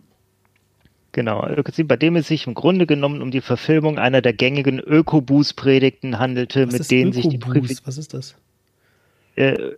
Genau, 1.12 1.46
bei 1.84 1.96
dem 1.96 2.16
es 2.16 2.28
sich 2.28 2.46
im 2.46 2.54
Grunde 2.54 2.86
genommen 2.86 3.20
um 3.20 3.30
die 3.30 3.40
Verfilmung 3.40 3.98
einer 3.98 4.22
der 4.22 4.32
gängigen 4.32 4.78
Ökobus-Predigten 4.78 6.18
handelte, 6.18 6.68
Was 6.68 6.78
mit 6.78 6.90
denen 6.90 7.12
sich 7.12 7.28
die 7.28 7.38
Privilegien. 7.38 7.80
Was 7.84 7.98
ist 7.98 8.14
das? 8.14 8.36
Äh, 9.34 9.72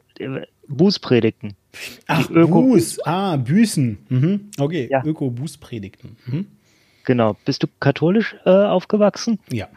Bußpredigten. 0.68 1.54
Ach, 2.06 2.28
Buß. 2.28 3.00
Ah, 3.04 3.36
Büßen. 3.36 3.98
Mhm. 4.08 4.50
Okay, 4.58 4.88
ja. 4.90 5.02
Öko-Bußpredigten. 5.04 6.16
Mhm. 6.26 6.46
Genau. 7.04 7.36
Bist 7.44 7.62
du 7.62 7.66
katholisch 7.80 8.36
äh, 8.44 8.50
aufgewachsen? 8.50 9.38
Ja. 9.50 9.68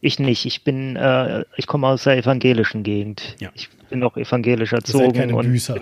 Ich 0.00 0.18
nicht. 0.18 0.46
Ich 0.46 0.64
bin, 0.64 0.96
äh, 0.96 1.44
ich 1.56 1.66
komme 1.66 1.88
aus 1.88 2.04
der 2.04 2.16
evangelischen 2.16 2.82
Gegend. 2.84 3.36
Ja. 3.40 3.50
Ich 3.54 3.68
bin 3.90 4.02
auch 4.02 4.16
evangelisch 4.16 4.72
erzogen. 4.72 5.06
Ihr 5.06 5.14
seid 5.14 5.30
keine 5.30 5.48
Büßer. 5.48 5.80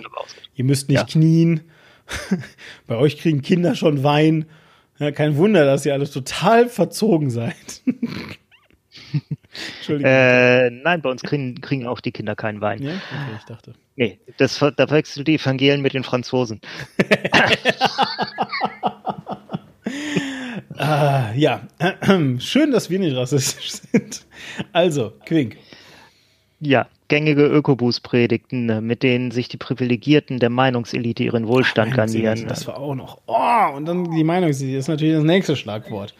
Ihr 0.55 0.65
müsst 0.65 0.89
nicht 0.89 0.99
ja. 0.99 1.05
knien. 1.05 1.61
Bei 2.87 2.97
euch 2.97 3.17
kriegen 3.17 3.41
Kinder 3.41 3.75
schon 3.75 4.03
Wein. 4.03 4.45
Ja, 4.99 5.11
kein 5.11 5.37
Wunder, 5.37 5.65
dass 5.65 5.85
ihr 5.85 5.93
alles 5.93 6.11
total 6.11 6.69
verzogen 6.69 7.29
seid. 7.29 7.83
Entschuldigung. 9.77 10.11
Äh, 10.11 10.69
nein, 10.69 11.01
bei 11.01 11.09
uns 11.09 11.21
kriegen, 11.21 11.59
kriegen 11.61 11.87
auch 11.87 11.99
die 11.99 12.11
Kinder 12.11 12.35
keinen 12.35 12.61
Wein. 12.61 12.83
Ja? 12.83 12.91
Okay, 12.91 13.37
ich 13.37 13.45
dachte. 13.45 13.73
Nee, 13.95 14.19
das, 14.37 14.59
da 14.59 14.89
wechselt 14.89 15.27
die 15.27 15.35
Evangelien 15.35 15.81
mit 15.81 15.93
den 15.93 16.03
Franzosen. 16.03 16.61
ah, 20.77 21.31
ja, 21.35 21.67
schön, 22.39 22.71
dass 22.71 22.89
wir 22.89 22.99
nicht 22.99 23.15
rassistisch 23.15 23.71
sind. 23.71 24.25
Also, 24.71 25.13
Quink. 25.25 25.57
Ja, 26.59 26.87
gängige 27.07 27.45
Ökobus-Predigten, 27.45 28.85
mit 28.85 29.03
denen 29.03 29.31
sich 29.31 29.47
die 29.47 29.57
Privilegierten 29.57 30.39
der 30.39 30.49
Meinungselite 30.49 31.23
ihren 31.23 31.47
Wohlstand 31.47 31.93
garnieren. 31.93 32.47
Das 32.47 32.67
war 32.67 32.79
auch 32.79 32.95
noch. 32.95 33.19
Oh, 33.27 33.75
und 33.75 33.85
dann 33.85 34.11
die 34.11 34.23
Meinungselite 34.23 34.77
ist 34.77 34.87
natürlich 34.87 35.15
das 35.15 35.23
nächste 35.23 35.55
Schlagwort. 35.55 36.13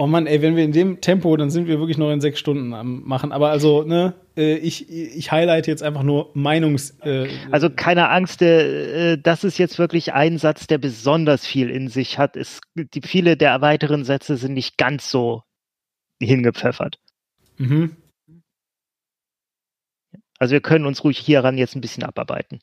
Oh 0.00 0.06
Mann, 0.06 0.28
ey, 0.28 0.40
wenn 0.42 0.54
wir 0.54 0.62
in 0.62 0.70
dem 0.70 1.00
Tempo, 1.00 1.36
dann 1.36 1.50
sind 1.50 1.66
wir 1.66 1.80
wirklich 1.80 1.98
noch 1.98 2.12
in 2.12 2.20
sechs 2.20 2.38
Stunden 2.38 2.72
am 2.72 3.02
machen. 3.02 3.32
Aber 3.32 3.50
also, 3.50 3.82
ne, 3.82 4.14
äh, 4.36 4.56
ich, 4.56 4.88
ich 4.88 5.32
highlight 5.32 5.66
jetzt 5.66 5.82
einfach 5.82 6.04
nur 6.04 6.30
Meinungs. 6.34 6.96
Äh, 7.00 7.26
also 7.50 7.68
keine 7.68 8.08
Angst, 8.08 8.40
äh, 8.40 9.18
das 9.18 9.42
ist 9.42 9.58
jetzt 9.58 9.76
wirklich 9.80 10.12
ein 10.12 10.38
Satz, 10.38 10.68
der 10.68 10.78
besonders 10.78 11.44
viel 11.44 11.68
in 11.68 11.88
sich 11.88 12.16
hat. 12.16 12.36
Es, 12.36 12.60
die, 12.76 13.00
viele 13.02 13.36
der 13.36 13.60
weiteren 13.60 14.04
Sätze 14.04 14.36
sind 14.36 14.54
nicht 14.54 14.78
ganz 14.78 15.10
so 15.10 15.42
hingepfeffert. 16.22 17.00
Mhm. 17.56 17.96
Also 20.38 20.52
wir 20.52 20.60
können 20.60 20.86
uns 20.86 21.02
ruhig 21.02 21.18
hieran 21.18 21.58
jetzt 21.58 21.74
ein 21.74 21.80
bisschen 21.80 22.04
abarbeiten. 22.04 22.60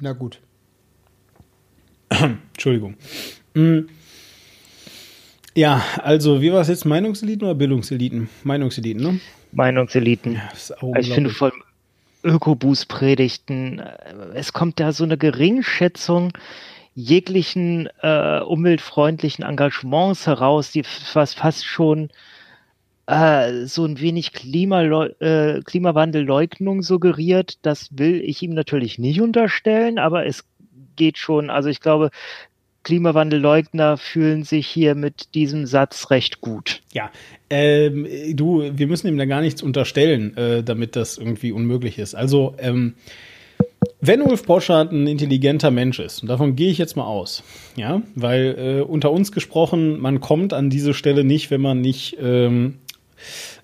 Na 0.00 0.12
gut. 0.12 0.40
Entschuldigung. 2.08 2.96
Mm. 3.52 3.80
Ja, 5.58 5.82
also 6.04 6.40
wie 6.40 6.52
war 6.52 6.60
es 6.60 6.68
jetzt? 6.68 6.84
Meinungseliten 6.84 7.44
oder 7.44 7.56
Bildungseliten? 7.56 8.28
Meinungseliten, 8.44 9.02
ne? 9.02 9.20
Meinungseliten. 9.50 10.34
Ja, 10.34 10.50
also 10.92 10.94
ich 11.00 11.12
finde 11.12 11.34
Ökoboost-Predigten, 12.22 13.80
äh, 13.80 14.14
es 14.34 14.52
kommt 14.52 14.78
da 14.78 14.92
so 14.92 15.02
eine 15.02 15.18
Geringschätzung 15.18 16.32
jeglichen 16.94 17.88
äh, 18.02 18.38
umweltfreundlichen 18.38 19.44
Engagements 19.44 20.28
heraus, 20.28 20.70
die 20.70 20.84
was 21.12 21.34
fast 21.34 21.66
schon 21.66 22.10
äh, 23.08 23.64
so 23.64 23.84
ein 23.84 23.98
wenig 23.98 24.32
Klimaleu 24.32 25.08
äh, 25.18 25.60
Klimawandelleugnung 25.62 26.82
suggeriert. 26.82 27.58
Das 27.62 27.88
will 27.98 28.20
ich 28.20 28.42
ihm 28.42 28.54
natürlich 28.54 29.00
nicht 29.00 29.20
unterstellen, 29.20 29.98
aber 29.98 30.24
es 30.24 30.44
geht 30.94 31.18
schon. 31.18 31.50
Also 31.50 31.68
ich 31.68 31.80
glaube, 31.80 32.10
Klimawandelleugner 32.88 33.98
fühlen 33.98 34.44
sich 34.44 34.66
hier 34.66 34.94
mit 34.94 35.34
diesem 35.34 35.66
Satz 35.66 36.08
recht 36.10 36.40
gut. 36.40 36.80
Ja, 36.94 37.10
ähm, 37.50 38.06
du, 38.32 38.62
wir 38.72 38.86
müssen 38.86 39.08
ihm 39.08 39.18
da 39.18 39.26
gar 39.26 39.42
nichts 39.42 39.62
unterstellen, 39.62 40.34
äh, 40.38 40.62
damit 40.62 40.96
das 40.96 41.18
irgendwie 41.18 41.52
unmöglich 41.52 41.98
ist. 41.98 42.14
Also, 42.14 42.54
ähm, 42.56 42.94
wenn 44.00 44.22
Ulf 44.22 44.46
Poschardt 44.46 44.90
ein 44.92 45.06
intelligenter 45.06 45.70
Mensch 45.70 45.98
ist, 45.98 46.22
und 46.22 46.28
davon 46.28 46.56
gehe 46.56 46.70
ich 46.70 46.78
jetzt 46.78 46.96
mal 46.96 47.04
aus, 47.04 47.42
ja, 47.76 48.00
weil 48.14 48.56
äh, 48.58 48.80
unter 48.80 49.12
uns 49.12 49.32
gesprochen, 49.32 50.00
man 50.00 50.20
kommt 50.20 50.54
an 50.54 50.70
diese 50.70 50.94
Stelle 50.94 51.24
nicht, 51.24 51.50
wenn 51.50 51.60
man 51.60 51.82
nicht 51.82 52.16
ähm, 52.18 52.78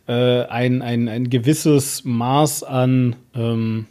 äh, 0.06 0.42
ein, 0.42 0.82
ein, 0.82 1.08
ein 1.08 1.30
gewisses 1.30 2.04
Maß 2.04 2.62
an 2.62 3.16
ähm, 3.34 3.86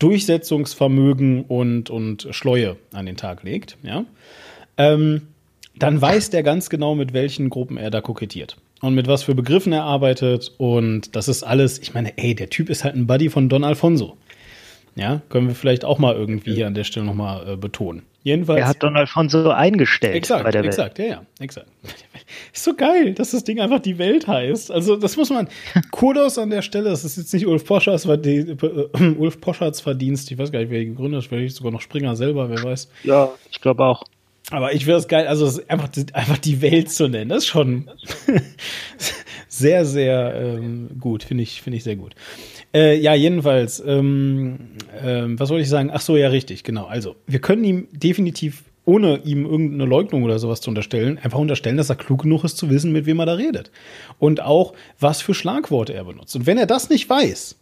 Durchsetzungsvermögen 0.00 1.44
und, 1.44 1.88
und 1.90 2.26
Schleue 2.32 2.76
an 2.92 3.06
den 3.06 3.16
Tag 3.16 3.44
legt, 3.44 3.76
ja, 3.82 4.04
ähm, 4.76 5.22
dann 5.78 6.00
weiß 6.00 6.30
der 6.30 6.42
ganz 6.42 6.68
genau, 6.68 6.94
mit 6.94 7.12
welchen 7.12 7.48
Gruppen 7.48 7.76
er 7.76 7.90
da 7.90 8.00
kokettiert. 8.00 8.56
Und 8.80 8.94
mit 8.94 9.06
was 9.06 9.22
für 9.22 9.34
Begriffen 9.34 9.72
er 9.72 9.84
arbeitet. 9.84 10.52
Und 10.58 11.14
das 11.14 11.28
ist 11.28 11.42
alles, 11.42 11.78
ich 11.78 11.94
meine, 11.94 12.16
ey, 12.18 12.34
der 12.34 12.50
Typ 12.50 12.70
ist 12.70 12.82
halt 12.82 12.96
ein 12.96 13.06
Buddy 13.06 13.28
von 13.28 13.48
Don 13.48 13.62
Alfonso. 13.62 14.16
Ja, 14.96 15.22
können 15.28 15.48
wir 15.48 15.54
vielleicht 15.54 15.84
auch 15.84 15.98
mal 15.98 16.14
irgendwie 16.14 16.54
hier 16.54 16.66
an 16.66 16.74
der 16.74 16.84
Stelle 16.84 17.06
nochmal 17.06 17.52
äh, 17.52 17.56
betonen. 17.56 18.02
Jedenfalls. 18.22 18.60
Er 18.60 18.68
hat 18.68 18.82
Don 18.82 18.96
Alfonso 18.96 19.48
eingestellt 19.50 20.14
exakt, 20.14 20.44
bei 20.44 20.50
der 20.50 20.62
Welt. 20.62 20.72
Exakt, 20.72 20.98
ja, 20.98 21.04
ja, 21.06 21.22
exakt. 21.38 21.68
Ist 22.52 22.64
so 22.64 22.74
geil, 22.74 23.14
dass 23.14 23.30
das 23.30 23.44
Ding 23.44 23.60
einfach 23.60 23.80
die 23.80 23.98
Welt 23.98 24.26
heißt. 24.26 24.70
Also, 24.70 24.96
das 24.96 25.16
muss 25.16 25.30
man, 25.30 25.48
Kudos 25.90 26.36
an 26.38 26.50
der 26.50 26.62
Stelle, 26.62 26.90
das 26.90 27.04
ist 27.04 27.16
jetzt 27.16 27.32
nicht 27.32 27.46
Ulf 27.46 27.64
Poschards, 27.64 28.04
äh, 28.04 28.56
Ulf 29.18 29.40
Poschards 29.40 29.80
Verdienst, 29.80 30.30
ich 30.30 30.38
weiß 30.38 30.52
gar 30.52 30.60
nicht, 30.60 30.70
wer 30.70 30.82
ihn 30.82 30.90
gegründet 30.90 31.22
hat, 31.22 31.28
vielleicht 31.28 31.56
sogar 31.56 31.72
noch 31.72 31.80
Springer 31.80 32.14
selber, 32.14 32.50
wer 32.50 32.62
weiß. 32.62 32.90
Ja, 33.04 33.30
ich 33.50 33.60
glaube 33.60 33.84
auch. 33.84 34.04
Aber 34.50 34.72
ich 34.72 34.84
finde 34.84 34.98
es 34.98 35.08
geil, 35.08 35.26
also 35.26 35.60
einfach, 35.68 35.88
einfach 36.12 36.38
die 36.38 36.60
Welt 36.60 36.90
zu 36.90 37.08
nennen, 37.08 37.30
das 37.30 37.44
ist 37.44 37.46
schon 37.46 37.90
sehr, 39.48 39.84
sehr 39.84 40.34
ähm, 40.34 40.90
gut, 40.98 41.22
finde 41.22 41.42
ich, 41.44 41.62
finde 41.62 41.76
ich 41.76 41.84
sehr 41.84 41.96
gut. 41.96 42.14
Äh, 42.72 42.98
ja, 43.00 43.14
jedenfalls, 43.14 43.82
ähm, 43.84 44.58
ähm, 45.02 45.38
was 45.38 45.50
wollte 45.50 45.62
ich 45.62 45.68
sagen? 45.68 45.90
Ach 45.92 46.00
so, 46.00 46.16
ja, 46.16 46.28
richtig, 46.28 46.62
genau. 46.62 46.86
Also, 46.86 47.16
wir 47.26 47.40
können 47.40 47.64
ihm 47.64 47.88
definitiv, 47.92 48.62
ohne 48.84 49.18
ihm 49.24 49.44
irgendeine 49.44 49.86
Leugnung 49.86 50.22
oder 50.22 50.38
sowas 50.38 50.60
zu 50.60 50.70
unterstellen, 50.70 51.18
einfach 51.18 51.38
unterstellen, 51.38 51.76
dass 51.76 51.90
er 51.90 51.96
klug 51.96 52.22
genug 52.22 52.44
ist 52.44 52.56
zu 52.56 52.70
wissen, 52.70 52.92
mit 52.92 53.06
wem 53.06 53.18
er 53.18 53.26
da 53.26 53.34
redet. 53.34 53.72
Und 54.18 54.40
auch, 54.40 54.74
was 55.00 55.20
für 55.20 55.34
Schlagworte 55.34 55.94
er 55.94 56.04
benutzt. 56.04 56.36
Und 56.36 56.46
wenn 56.46 56.58
er 56.58 56.66
das 56.66 56.90
nicht 56.90 57.10
weiß, 57.10 57.56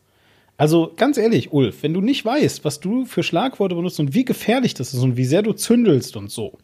also 0.58 0.92
ganz 0.96 1.16
ehrlich, 1.16 1.52
Ulf, 1.52 1.82
wenn 1.82 1.94
du 1.94 2.00
nicht 2.00 2.24
weißt, 2.24 2.64
was 2.64 2.80
du 2.80 3.06
für 3.06 3.22
Schlagworte 3.22 3.76
benutzt 3.76 4.00
und 4.00 4.12
wie 4.12 4.24
gefährlich 4.24 4.74
das 4.74 4.92
ist 4.92 5.02
und 5.02 5.16
wie 5.16 5.24
sehr 5.24 5.42
du 5.42 5.52
zündelst 5.52 6.16
und 6.16 6.30
so, 6.30 6.58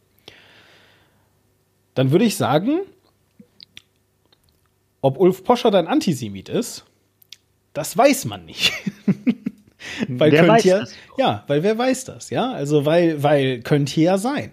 dann 1.95 2.11
würde 2.11 2.25
ich 2.25 2.35
sagen, 2.35 2.81
ob 5.01 5.17
Ulf 5.17 5.43
Poscher 5.43 5.71
dein 5.71 5.87
Antisemit 5.87 6.49
ist, 6.49 6.83
das 7.75 7.95
weiß 7.95 8.25
man 8.25 8.45
nicht. 8.45 8.73
weil 10.07 10.31
wer 10.31 10.45
könnte 10.45 10.67
ja, 10.67 10.79
das? 10.79 10.93
ja, 11.17 11.43
weil 11.47 11.61
wer 11.61 11.77
weiß 11.77 12.05
das, 12.05 12.31
ja? 12.31 12.51
Also 12.51 12.85
weil, 12.85 13.21
weil 13.21 13.61
könnte 13.61 14.01
ja 14.01 14.17
sein. 14.17 14.51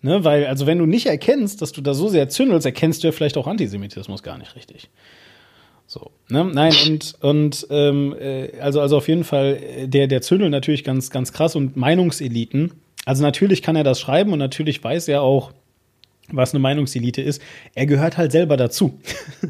Ne, 0.00 0.22
weil, 0.22 0.46
also 0.46 0.66
wenn 0.66 0.78
du 0.78 0.86
nicht 0.86 1.06
erkennst, 1.06 1.60
dass 1.60 1.72
du 1.72 1.80
da 1.80 1.92
so 1.92 2.06
sehr 2.08 2.28
zündelst, 2.28 2.64
erkennst 2.64 3.02
du 3.02 3.08
ja 3.08 3.12
vielleicht 3.12 3.36
auch 3.36 3.48
Antisemitismus 3.48 4.22
gar 4.22 4.38
nicht 4.38 4.54
richtig. 4.54 4.88
So, 5.88 6.12
ne? 6.28 6.44
Nein, 6.44 6.72
und, 6.86 7.16
und 7.20 7.66
ähm, 7.70 8.14
äh, 8.20 8.60
also, 8.60 8.80
also 8.80 8.98
auf 8.98 9.08
jeden 9.08 9.24
Fall, 9.24 9.56
äh, 9.56 9.88
der, 9.88 10.06
der 10.06 10.20
Zündel 10.20 10.50
natürlich 10.50 10.84
ganz, 10.84 11.10
ganz 11.10 11.32
krass 11.32 11.56
und 11.56 11.76
Meinungseliten. 11.76 12.74
Also 13.06 13.22
natürlich 13.24 13.62
kann 13.62 13.74
er 13.74 13.84
das 13.84 13.98
schreiben 13.98 14.32
und 14.32 14.38
natürlich 14.38 14.84
weiß 14.84 15.08
er 15.08 15.22
auch, 15.22 15.52
was 16.30 16.52
eine 16.52 16.60
Meinungselite 16.60 17.22
ist, 17.22 17.42
er 17.74 17.86
gehört 17.86 18.16
halt 18.16 18.32
selber 18.32 18.56
dazu. 18.56 18.98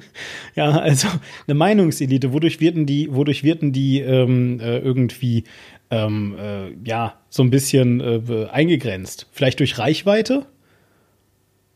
ja, 0.55 0.71
also 0.71 1.09
eine 1.47 1.55
Meinungselite, 1.55 2.33
wodurch 2.33 2.61
werden 2.61 2.87
die, 2.87 3.13
wodurch 3.13 3.43
werden 3.43 3.73
die 3.73 4.01
ähm, 4.01 4.61
äh, 4.61 4.79
irgendwie 4.79 5.45
ähm, 5.91 6.37
äh, 6.39 6.71
ja 6.85 7.15
so 7.29 7.43
ein 7.43 7.51
bisschen 7.51 8.01
äh, 8.01 8.47
eingegrenzt? 8.47 9.27
Vielleicht 9.33 9.61
durch 9.61 9.79
Reichweite? 9.79 10.47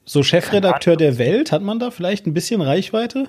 So 0.04 0.22
Chefredakteur 0.22 0.96
der 0.96 1.18
Welt, 1.18 1.52
hat 1.52 1.62
man 1.62 1.78
da 1.78 1.90
vielleicht 1.90 2.26
ein 2.26 2.34
bisschen 2.34 2.60
Reichweite? 2.60 3.28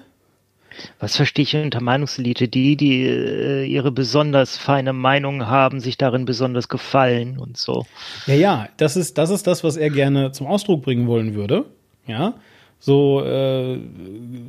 Was 1.00 1.16
verstehe 1.16 1.44
ich 1.44 1.56
unter 1.56 1.82
Meinungselite? 1.82 2.48
Die, 2.48 2.76
die 2.76 3.06
äh, 3.06 3.66
ihre 3.66 3.92
besonders 3.92 4.58
feine 4.58 4.94
Meinung 4.94 5.48
haben, 5.48 5.80
sich 5.80 5.98
darin 5.98 6.26
besonders 6.26 6.70
gefallen 6.70 7.38
und 7.38 7.58
so. 7.58 7.86
Ja, 8.28 8.34
ja, 8.36 8.70
das 8.78 8.96
ist, 8.96 9.18
das 9.18 9.30
ist 9.30 9.48
das, 9.48 9.64
was 9.64 9.78
er 9.78 9.90
gerne 9.90 10.32
zum 10.32 10.48
Ausdruck 10.48 10.84
bringen 10.84 11.08
wollen 11.08 11.36
würde. 11.36 11.66
Ja, 12.08 12.36
so 12.80 13.24
äh, 13.24 13.80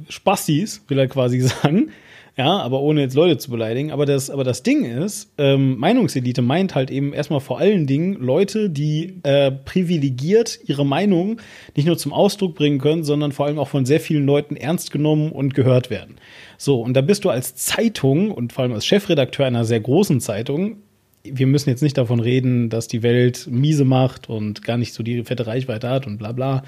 Spastis, 0.09 0.83
will 0.89 0.99
er 0.99 1.09
quasi 1.09 1.41
sagen. 1.62 1.91
Ja, 2.37 2.59
aber 2.59 2.80
ohne 2.80 3.01
jetzt 3.01 3.14
Leute 3.14 3.39
zu 3.39 3.49
beleidigen. 3.51 3.93
Aber 3.93 4.07
das, 4.07 4.28
aber 4.28 4.43
das 4.43 4.64
Ding 4.64 4.85
ist, 4.85 5.30
ähm, 5.39 5.78
Meinungselite 5.78 6.43
meint 6.43 6.74
halt 6.74 6.91
eben 6.91 7.12
erstmal 7.12 7.39
vor 7.39 7.61
allen 7.61 7.87
Dingen 7.87 8.14
Leute, 8.14 8.70
die 8.70 9.20
äh, 9.22 9.53
privilegiert 9.53 10.59
ihre 10.66 10.85
Meinung 10.85 11.41
nicht 11.76 11.87
nur 11.87 11.97
zum 11.97 12.12
Ausdruck 12.12 12.57
bringen 12.57 12.80
können, 12.80 13.05
sondern 13.05 13.30
vor 13.30 13.47
allem 13.47 13.61
auch 13.61 13.68
von 13.68 13.87
sehr 13.87 14.01
vielen 14.01 14.26
Leuten 14.26 14.57
ernst 14.57 14.91
genommen 14.91 15.30
und 15.30 15.55
gehört 15.55 15.91
werden. 15.91 16.16
So, 16.59 16.80
und 16.80 16.95
da 16.95 17.03
bist 17.03 17.24
du 17.24 17.30
als 17.30 17.55
Zeitung 17.55 18.32
und 18.32 18.53
vor 18.53 18.64
allem 18.64 18.72
als 18.72 18.85
Chefredakteur 18.87 19.47
einer 19.47 19.64
sehr 19.64 19.80
großen 19.80 20.20
Zeitung 20.20 20.78
wir 21.24 21.47
müssen 21.47 21.70
jetzt 21.70 21.82
nicht 21.82 21.97
davon 21.97 22.20
reden, 22.20 22.68
dass 22.68 22.87
die 22.87 23.03
Welt 23.03 23.47
miese 23.51 23.85
macht 23.85 24.28
und 24.28 24.62
gar 24.62 24.76
nicht 24.76 24.93
so 24.93 25.03
die 25.03 25.24
fette 25.24 25.47
Reichweite 25.47 25.89
hat 25.89 26.07
und 26.07 26.18
bla 26.18 26.32
bla. 26.32 26.62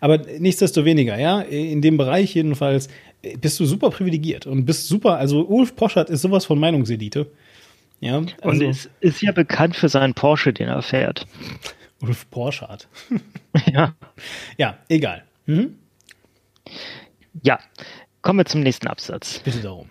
Aber 0.00 0.18
nichtsdestoweniger, 0.38 1.18
ja, 1.18 1.40
in 1.42 1.82
dem 1.82 1.98
Bereich 1.98 2.34
jedenfalls 2.34 2.88
bist 3.40 3.58
du 3.58 3.66
super 3.66 3.90
privilegiert 3.90 4.46
und 4.46 4.64
bist 4.64 4.88
super, 4.88 5.16
also 5.16 5.46
Ulf 5.46 5.74
Poschert 5.76 6.10
ist 6.10 6.22
sowas 6.22 6.44
von 6.44 6.58
Meinungselite. 6.58 7.30
Ja, 8.00 8.18
also, 8.18 8.32
und 8.42 8.60
ist, 8.60 8.90
ist 9.00 9.22
ja 9.22 9.32
bekannt 9.32 9.74
für 9.74 9.88
seinen 9.88 10.14
Porsche, 10.14 10.52
den 10.52 10.68
er 10.68 10.82
fährt. 10.82 11.26
Ulf 12.00 12.30
Poschert. 12.30 12.88
ja. 13.72 13.94
Ja, 14.56 14.78
egal. 14.88 15.24
Mhm. 15.46 15.76
Ja, 17.42 17.58
kommen 18.22 18.38
wir 18.38 18.44
zum 18.44 18.60
nächsten 18.60 18.86
Absatz. 18.86 19.40
Bitte 19.40 19.60
darum. 19.60 19.90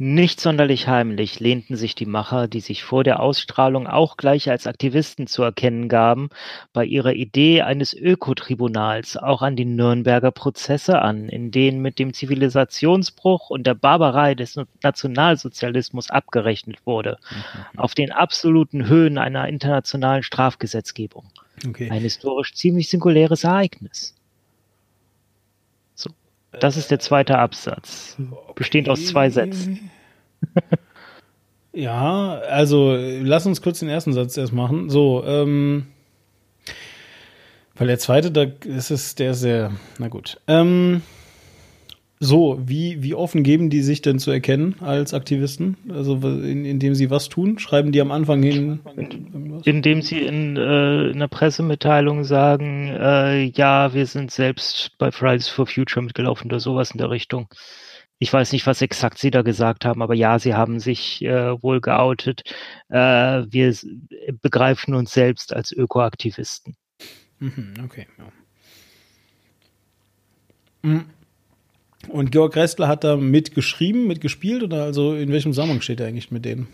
Nicht 0.00 0.40
sonderlich 0.40 0.86
heimlich 0.86 1.40
lehnten 1.40 1.74
sich 1.74 1.96
die 1.96 2.06
Macher, 2.06 2.46
die 2.46 2.60
sich 2.60 2.84
vor 2.84 3.02
der 3.02 3.18
Ausstrahlung 3.18 3.88
auch 3.88 4.16
gleich 4.16 4.48
als 4.48 4.68
Aktivisten 4.68 5.26
zu 5.26 5.42
erkennen 5.42 5.88
gaben, 5.88 6.28
bei 6.72 6.84
ihrer 6.84 7.14
Idee 7.14 7.62
eines 7.62 7.94
Ökotribunals 7.94 9.16
auch 9.16 9.42
an 9.42 9.56
die 9.56 9.64
Nürnberger 9.64 10.30
Prozesse 10.30 11.02
an, 11.02 11.28
in 11.28 11.50
denen 11.50 11.82
mit 11.82 11.98
dem 11.98 12.12
Zivilisationsbruch 12.14 13.50
und 13.50 13.66
der 13.66 13.74
Barbarei 13.74 14.36
des 14.36 14.60
Nationalsozialismus 14.84 16.10
abgerechnet 16.10 16.86
wurde, 16.86 17.18
mhm. 17.32 17.80
auf 17.80 17.96
den 17.96 18.12
absoluten 18.12 18.86
Höhen 18.86 19.18
einer 19.18 19.48
internationalen 19.48 20.22
Strafgesetzgebung. 20.22 21.24
Okay. 21.66 21.90
Ein 21.90 22.02
historisch 22.02 22.54
ziemlich 22.54 22.88
singuläres 22.88 23.42
Ereignis. 23.42 24.14
Das 26.52 26.76
ist 26.76 26.90
der 26.90 26.98
zweite 26.98 27.38
Absatz. 27.38 28.16
Okay. 28.18 28.52
Bestehend 28.54 28.88
aus 28.88 29.06
zwei 29.06 29.30
Sätzen. 29.30 29.90
ja, 31.72 32.38
also 32.48 32.96
lass 32.96 33.46
uns 33.46 33.60
kurz 33.60 33.80
den 33.80 33.88
ersten 33.88 34.12
Satz 34.12 34.36
erst 34.36 34.52
machen. 34.52 34.88
So, 34.88 35.24
ähm, 35.26 35.86
weil 37.76 37.86
der 37.86 37.98
zweite, 37.98 38.30
da 38.30 38.44
ist 38.64 38.90
es 38.90 39.14
der 39.14 39.34
sehr, 39.34 39.72
na 39.98 40.08
gut. 40.08 40.40
Ähm, 40.48 41.02
so, 42.20 42.60
wie, 42.64 43.02
wie 43.02 43.14
offen 43.14 43.44
geben 43.44 43.70
die 43.70 43.82
sich 43.82 44.02
denn 44.02 44.18
zu 44.18 44.30
erkennen 44.30 44.74
als 44.80 45.14
Aktivisten? 45.14 45.76
Also 45.88 46.16
in, 46.16 46.64
indem 46.64 46.94
sie 46.94 47.10
was 47.10 47.28
tun? 47.28 47.58
Schreiben 47.58 47.92
die 47.92 48.00
am 48.00 48.10
Anfang 48.10 48.42
hin? 48.42 48.80
Indem 49.64 50.02
sie 50.02 50.22
in, 50.22 50.56
äh, 50.56 51.10
in 51.10 51.16
einer 51.16 51.28
Pressemitteilung 51.28 52.24
sagen, 52.24 52.88
äh, 52.88 53.44
ja, 53.44 53.94
wir 53.94 54.06
sind 54.06 54.32
selbst 54.32 54.92
bei 54.98 55.12
Fridays 55.12 55.48
for 55.48 55.66
Future 55.66 56.04
mitgelaufen 56.04 56.50
oder 56.50 56.58
sowas 56.58 56.90
in 56.90 56.98
der 56.98 57.10
Richtung. 57.10 57.48
Ich 58.18 58.32
weiß 58.32 58.50
nicht, 58.52 58.66
was 58.66 58.82
exakt 58.82 59.18
sie 59.18 59.30
da 59.30 59.42
gesagt 59.42 59.84
haben, 59.84 60.02
aber 60.02 60.14
ja, 60.14 60.40
sie 60.40 60.54
haben 60.54 60.80
sich 60.80 61.22
äh, 61.22 61.62
wohl 61.62 61.80
geoutet. 61.80 62.42
Äh, 62.88 63.44
wir 63.48 63.76
begreifen 64.42 64.94
uns 64.94 65.12
selbst 65.12 65.54
als 65.54 65.70
Ökoaktivisten. 65.70 66.74
Mhm, 67.38 67.74
okay, 67.84 68.08
ja. 68.18 68.24
Mhm. 70.82 71.04
Und 72.06 72.30
Georg 72.30 72.54
Restler 72.56 72.86
hat 72.86 73.02
da 73.02 73.16
mitgeschrieben, 73.16 74.06
mitgespielt 74.06 74.62
oder 74.62 74.84
also 74.84 75.14
in 75.14 75.32
welchem 75.32 75.52
Zusammenhang 75.52 75.80
steht 75.80 75.98
er 76.00 76.06
eigentlich 76.06 76.30
mit 76.30 76.44
denen? 76.44 76.68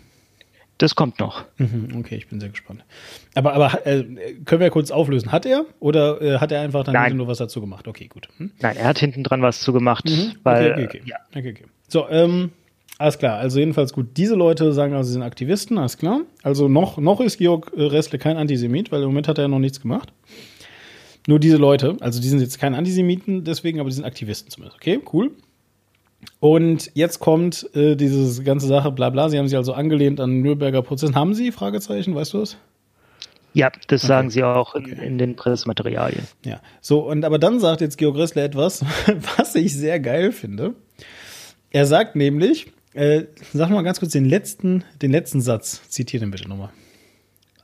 Das 0.77 0.93
kommt 0.95 1.19
noch. 1.19 1.45
Mhm, 1.57 1.95
okay, 1.97 2.15
ich 2.17 2.27
bin 2.27 2.39
sehr 2.41 2.49
gespannt. 2.49 2.83
Aber, 3.33 3.53
aber 3.53 3.87
äh, 3.87 4.03
können 4.43 4.59
wir 4.61 4.69
kurz 4.69 4.91
auflösen? 4.91 5.31
Hat 5.31 5.45
er 5.45 5.65
oder 5.79 6.21
äh, 6.21 6.37
hat 6.39 6.51
er 6.51 6.61
einfach 6.61 6.83
dann 6.83 6.93
Nein. 6.93 7.15
nur 7.15 7.27
was 7.27 7.37
dazu 7.37 7.61
gemacht? 7.61 7.87
Okay, 7.87 8.07
gut. 8.07 8.27
Hm? 8.37 8.51
Nein, 8.59 8.75
er 8.77 8.85
hat 8.85 8.99
hinten 8.99 9.23
dran 9.23 9.41
was 9.41 9.61
zu 9.61 9.71
gemacht, 9.71 10.05
Mhm. 10.05 10.33
weil 10.43 10.73
okay, 10.73 10.85
okay, 10.85 10.99
okay. 10.99 11.09
ja, 11.09 11.15
okay, 11.33 11.51
okay. 11.51 11.65
So, 11.87 12.09
ähm, 12.09 12.51
alles 12.97 13.17
klar. 13.17 13.37
Also 13.37 13.59
jedenfalls 13.59 13.93
gut. 13.93 14.17
Diese 14.17 14.35
Leute 14.35 14.73
sagen 14.73 14.93
also, 14.93 15.07
sie 15.07 15.13
sind 15.13 15.21
Aktivisten, 15.23 15.77
alles 15.77 15.97
klar. 15.97 16.21
Also 16.43 16.67
noch, 16.67 16.97
noch 16.97 17.21
ist 17.21 17.37
Georg 17.37 17.71
äh, 17.75 17.81
Restle 17.81 18.19
kein 18.19 18.35
Antisemit, 18.37 18.91
weil 18.91 19.01
im 19.01 19.07
Moment 19.07 19.27
hat 19.29 19.37
er 19.37 19.45
ja 19.45 19.47
noch 19.47 19.59
nichts 19.59 19.79
gemacht. 19.81 20.11
Nur 21.27 21.39
diese 21.39 21.57
Leute, 21.57 21.97
also 22.01 22.21
die 22.21 22.27
sind 22.27 22.39
jetzt 22.39 22.59
keine 22.59 22.77
Antisemiten 22.77 23.43
deswegen, 23.43 23.79
aber 23.79 23.89
die 23.89 23.95
sind 23.95 24.05
Aktivisten 24.05 24.51
zumindest. 24.51 24.77
Okay, 24.77 24.99
cool. 25.11 25.31
Und 26.39 26.91
jetzt 26.93 27.19
kommt 27.19 27.69
äh, 27.75 27.95
diese 27.95 28.43
ganze 28.43 28.67
Sache, 28.67 28.91
bla 28.91 29.09
bla. 29.09 29.29
Sie 29.29 29.37
haben 29.37 29.47
sich 29.47 29.57
also 29.57 29.73
angelehnt 29.73 30.19
an 30.19 30.31
den 30.31 30.41
Nürnberger 30.41 30.81
Prozess. 30.81 31.13
Haben 31.13 31.33
Sie? 31.33 31.51
Fragezeichen, 31.51 32.15
weißt 32.15 32.33
du 32.33 32.39
das? 32.39 32.57
ja, 33.55 33.71
das 33.87 34.01
sagen 34.01 34.29
sie 34.29 34.43
auch 34.43 34.75
in, 34.75 34.85
in 34.85 35.17
den 35.17 35.37
Pressematerialien. 35.37 36.27
Ja, 36.43 36.59
so, 36.81 36.99
und 36.99 37.23
aber 37.23 37.39
dann 37.39 37.61
sagt 37.61 37.79
jetzt 37.79 37.97
Georg 37.97 38.17
Ressler 38.17 38.43
etwas, 38.43 38.83
was 39.37 39.55
ich 39.55 39.73
sehr 39.73 39.99
geil 40.01 40.33
finde. 40.33 40.75
Er 41.71 41.85
sagt 41.85 42.17
nämlich, 42.17 42.67
äh, 42.93 43.23
sag 43.53 43.69
mal 43.69 43.81
ganz 43.81 43.99
kurz 43.99 44.11
den 44.11 44.25
letzten, 44.25 44.83
den 45.01 45.11
letzten 45.11 45.39
Satz. 45.39 45.81
Zitiere 45.87 46.25
den 46.25 46.31
bitte 46.31 46.49
nochmal. 46.49 46.69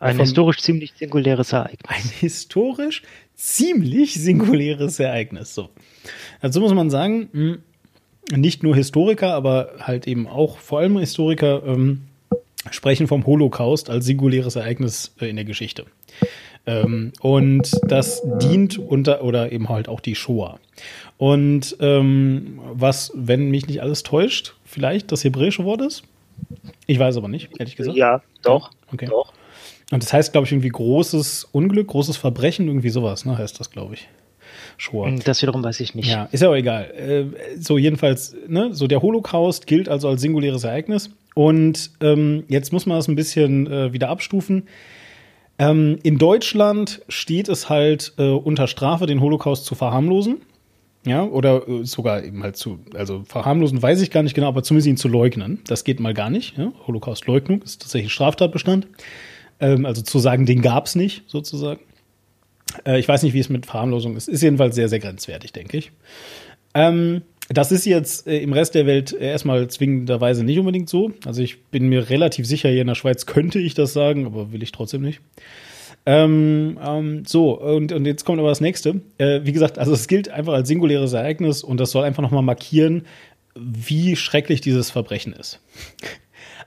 Ein 0.01 0.15
Von- 0.15 0.25
historisch 0.25 0.57
ziemlich 0.57 0.93
singuläres 0.97 1.53
Ereignis. 1.53 1.87
Ein 1.87 2.03
historisch 2.19 3.03
ziemlich 3.35 4.15
singuläres 4.15 4.99
Ereignis. 4.99 5.53
So. 5.55 5.69
Dazu 6.41 6.59
muss 6.59 6.73
man 6.73 6.89
sagen, 6.89 7.29
mh, 7.31 7.57
nicht 8.37 8.63
nur 8.63 8.75
Historiker, 8.75 9.33
aber 9.33 9.73
halt 9.79 10.07
eben 10.07 10.27
auch 10.27 10.57
vor 10.57 10.79
allem 10.79 10.97
Historiker 10.97 11.61
ähm, 11.65 12.01
sprechen 12.71 13.07
vom 13.07 13.25
Holocaust 13.25 13.89
als 13.89 14.05
singuläres 14.05 14.55
Ereignis 14.55 15.13
äh, 15.19 15.27
in 15.29 15.35
der 15.35 15.45
Geschichte. 15.45 15.85
Ähm, 16.65 17.13
und 17.21 17.71
das 17.87 18.21
dient 18.41 18.77
unter 18.77 19.23
oder 19.23 19.51
eben 19.51 19.69
halt 19.69 19.87
auch 19.87 19.99
die 19.99 20.15
Shoah. 20.15 20.59
Und 21.17 21.75
ähm, 21.79 22.59
was, 22.73 23.11
wenn 23.15 23.49
mich 23.51 23.67
nicht 23.67 23.81
alles 23.81 24.01
täuscht, 24.03 24.55
vielleicht 24.65 25.11
das 25.11 25.23
hebräische 25.23 25.63
Wort 25.63 25.81
ist? 25.81 26.03
Ich 26.87 26.97
weiß 26.97 27.17
aber 27.17 27.27
nicht, 27.27 27.49
ehrlich 27.59 27.75
gesagt. 27.75 27.97
Ja, 27.97 28.21
doch. 28.41 28.71
Okay. 28.91 29.05
Doch. 29.07 29.33
Und 29.91 30.01
das 30.01 30.13
heißt, 30.13 30.31
glaube 30.31 30.45
ich, 30.45 30.53
irgendwie 30.53 30.69
großes 30.69 31.49
Unglück, 31.51 31.87
großes 31.87 32.17
Verbrechen, 32.17 32.67
irgendwie 32.67 32.89
sowas, 32.89 33.25
ne, 33.25 33.37
heißt 33.37 33.59
das, 33.59 33.69
glaube 33.69 33.95
ich. 33.95 34.07
Shoah. 34.77 35.11
Das 35.23 35.41
wiederum 35.41 35.63
weiß 35.63 35.79
ich 35.79 35.93
nicht. 35.95 36.09
Ja, 36.09 36.27
ist 36.31 36.41
ja 36.41 36.49
auch 36.49 36.55
egal. 36.55 36.91
Äh, 36.91 37.59
so 37.59 37.77
jedenfalls, 37.77 38.35
ne, 38.47 38.73
so 38.73 38.87
der 38.87 39.01
Holocaust 39.01 39.67
gilt 39.67 39.89
also 39.89 40.09
als 40.09 40.21
singuläres 40.21 40.63
Ereignis. 40.63 41.11
Und 41.35 41.91
ähm, 42.01 42.43
jetzt 42.47 42.73
muss 42.73 42.85
man 42.85 42.97
das 42.97 43.07
ein 43.07 43.15
bisschen 43.15 43.67
äh, 43.71 43.93
wieder 43.93 44.09
abstufen. 44.09 44.63
Ähm, 45.59 45.99
in 46.03 46.17
Deutschland 46.17 47.01
steht 47.07 47.47
es 47.47 47.69
halt 47.69 48.13
äh, 48.17 48.29
unter 48.29 48.67
Strafe, 48.67 49.05
den 49.05 49.21
Holocaust 49.21 49.65
zu 49.65 49.75
verharmlosen. 49.75 50.41
Ja, 51.05 51.23
oder 51.23 51.67
äh, 51.67 51.83
sogar 51.83 52.23
eben 52.23 52.43
halt 52.43 52.57
zu, 52.57 52.79
also 52.93 53.23
verharmlosen 53.25 53.81
weiß 53.81 54.01
ich 54.01 54.11
gar 54.11 54.23
nicht 54.23 54.35
genau, 54.35 54.47
aber 54.47 54.63
zumindest 54.63 54.87
ihn 54.87 54.97
zu 54.97 55.07
leugnen. 55.07 55.59
Das 55.67 55.83
geht 55.83 55.99
mal 55.99 56.13
gar 56.13 56.29
nicht. 56.29 56.57
Ja? 56.57 56.71
Holocaust-Leugnung 56.87 57.61
ist 57.63 57.81
tatsächlich 57.81 58.13
Straftatbestand. 58.13 58.87
Ähm, 59.61 59.85
also 59.85 60.01
zu 60.01 60.19
sagen, 60.19 60.45
den 60.45 60.61
gab's 60.61 60.95
nicht, 60.95 61.23
sozusagen. 61.27 61.79
Äh, 62.85 62.99
ich 62.99 63.07
weiß 63.07 63.23
nicht, 63.23 63.33
wie 63.33 63.39
es 63.39 63.49
mit 63.49 63.65
Verharmlosung 63.65 64.17
ist. 64.17 64.27
Ist 64.27 64.41
jedenfalls 64.41 64.75
sehr, 64.75 64.89
sehr 64.89 64.99
grenzwertig, 64.99 65.53
denke 65.53 65.77
ich. 65.77 65.91
Ähm, 66.73 67.21
das 67.49 67.71
ist 67.71 67.85
jetzt 67.85 68.27
äh, 68.27 68.39
im 68.39 68.53
Rest 68.53 68.75
der 68.75 68.85
Welt 68.85 69.13
äh, 69.13 69.29
erstmal 69.29 69.67
zwingenderweise 69.69 70.43
nicht 70.43 70.59
unbedingt 70.59 70.89
so. 70.89 71.11
Also 71.25 71.41
ich 71.41 71.63
bin 71.65 71.87
mir 71.89 72.09
relativ 72.09 72.47
sicher, 72.47 72.69
hier 72.69 72.81
in 72.81 72.87
der 72.87 72.95
Schweiz 72.95 73.25
könnte 73.25 73.59
ich 73.59 73.73
das 73.73 73.93
sagen, 73.93 74.25
aber 74.25 74.51
will 74.51 74.63
ich 74.63 74.71
trotzdem 74.71 75.01
nicht. 75.01 75.21
Ähm, 76.05 76.79
ähm, 76.83 77.23
so, 77.27 77.59
und, 77.59 77.91
und 77.91 78.05
jetzt 78.05 78.25
kommt 78.25 78.39
aber 78.39 78.49
das 78.49 78.61
nächste. 78.61 79.01
Äh, 79.17 79.41
wie 79.43 79.51
gesagt, 79.51 79.77
also 79.77 79.93
es 79.93 80.07
gilt 80.07 80.29
einfach 80.29 80.53
als 80.53 80.67
singuläres 80.67 81.13
Ereignis 81.13 81.63
und 81.63 81.79
das 81.79 81.91
soll 81.91 82.03
einfach 82.03 82.23
nochmal 82.23 82.41
markieren, 82.41 83.05
wie 83.55 84.15
schrecklich 84.15 84.61
dieses 84.61 84.89
Verbrechen 84.89 85.33
ist. 85.33 85.59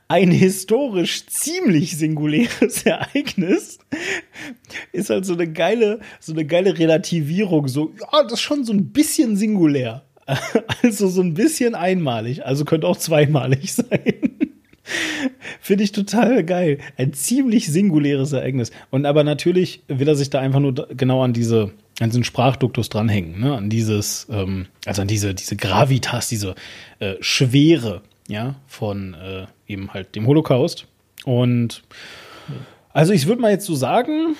Ein 0.08 0.30
historisch 0.30 1.26
ziemlich 1.26 1.96
singuläres 1.96 2.82
Ereignis 2.84 3.78
ist 4.92 5.10
halt 5.10 5.24
so 5.24 5.32
eine 5.32 5.50
geile, 5.50 6.00
so 6.20 6.32
eine 6.32 6.44
geile 6.44 6.78
Relativierung. 6.78 7.68
So, 7.68 7.92
ja, 8.00 8.22
das 8.24 8.34
ist 8.34 8.40
schon 8.42 8.64
so 8.64 8.72
ein 8.72 8.92
bisschen 8.92 9.36
singulär. 9.36 10.04
Also 10.82 11.08
so 11.08 11.22
ein 11.22 11.34
bisschen 11.34 11.74
einmalig. 11.74 12.44
Also 12.44 12.64
könnte 12.64 12.86
auch 12.86 12.96
zweimalig 12.96 13.72
sein. 13.74 14.14
Finde 15.60 15.84
ich 15.84 15.92
total 15.92 16.44
geil. 16.44 16.78
Ein 16.96 17.14
ziemlich 17.14 17.66
singuläres 17.68 18.32
Ereignis. 18.32 18.70
Und 18.90 19.06
aber 19.06 19.24
natürlich 19.24 19.82
will 19.88 20.08
er 20.08 20.14
sich 20.14 20.28
da 20.30 20.40
einfach 20.40 20.60
nur 20.60 20.74
genau 20.94 21.22
an 21.22 21.32
diese, 21.32 21.72
an 22.00 22.10
diesen 22.10 22.24
Sprachduktus 22.24 22.90
dranhängen, 22.90 23.40
ne? 23.40 23.54
An 23.54 23.70
dieses, 23.70 24.26
ähm, 24.30 24.66
also 24.84 25.02
an 25.02 25.08
diese, 25.08 25.34
diese 25.34 25.56
Gravitas, 25.56 26.28
diese 26.28 26.54
äh, 26.98 27.14
Schwere, 27.20 28.02
ja, 28.28 28.54
von 28.66 29.14
äh, 29.14 29.46
eben 29.66 29.92
halt 29.92 30.14
dem 30.14 30.26
Holocaust. 30.26 30.86
Und 31.24 31.82
also 32.92 33.12
ich 33.12 33.26
würde 33.26 33.42
mal 33.42 33.50
jetzt 33.50 33.66
so 33.66 33.74
sagen, 33.74 34.36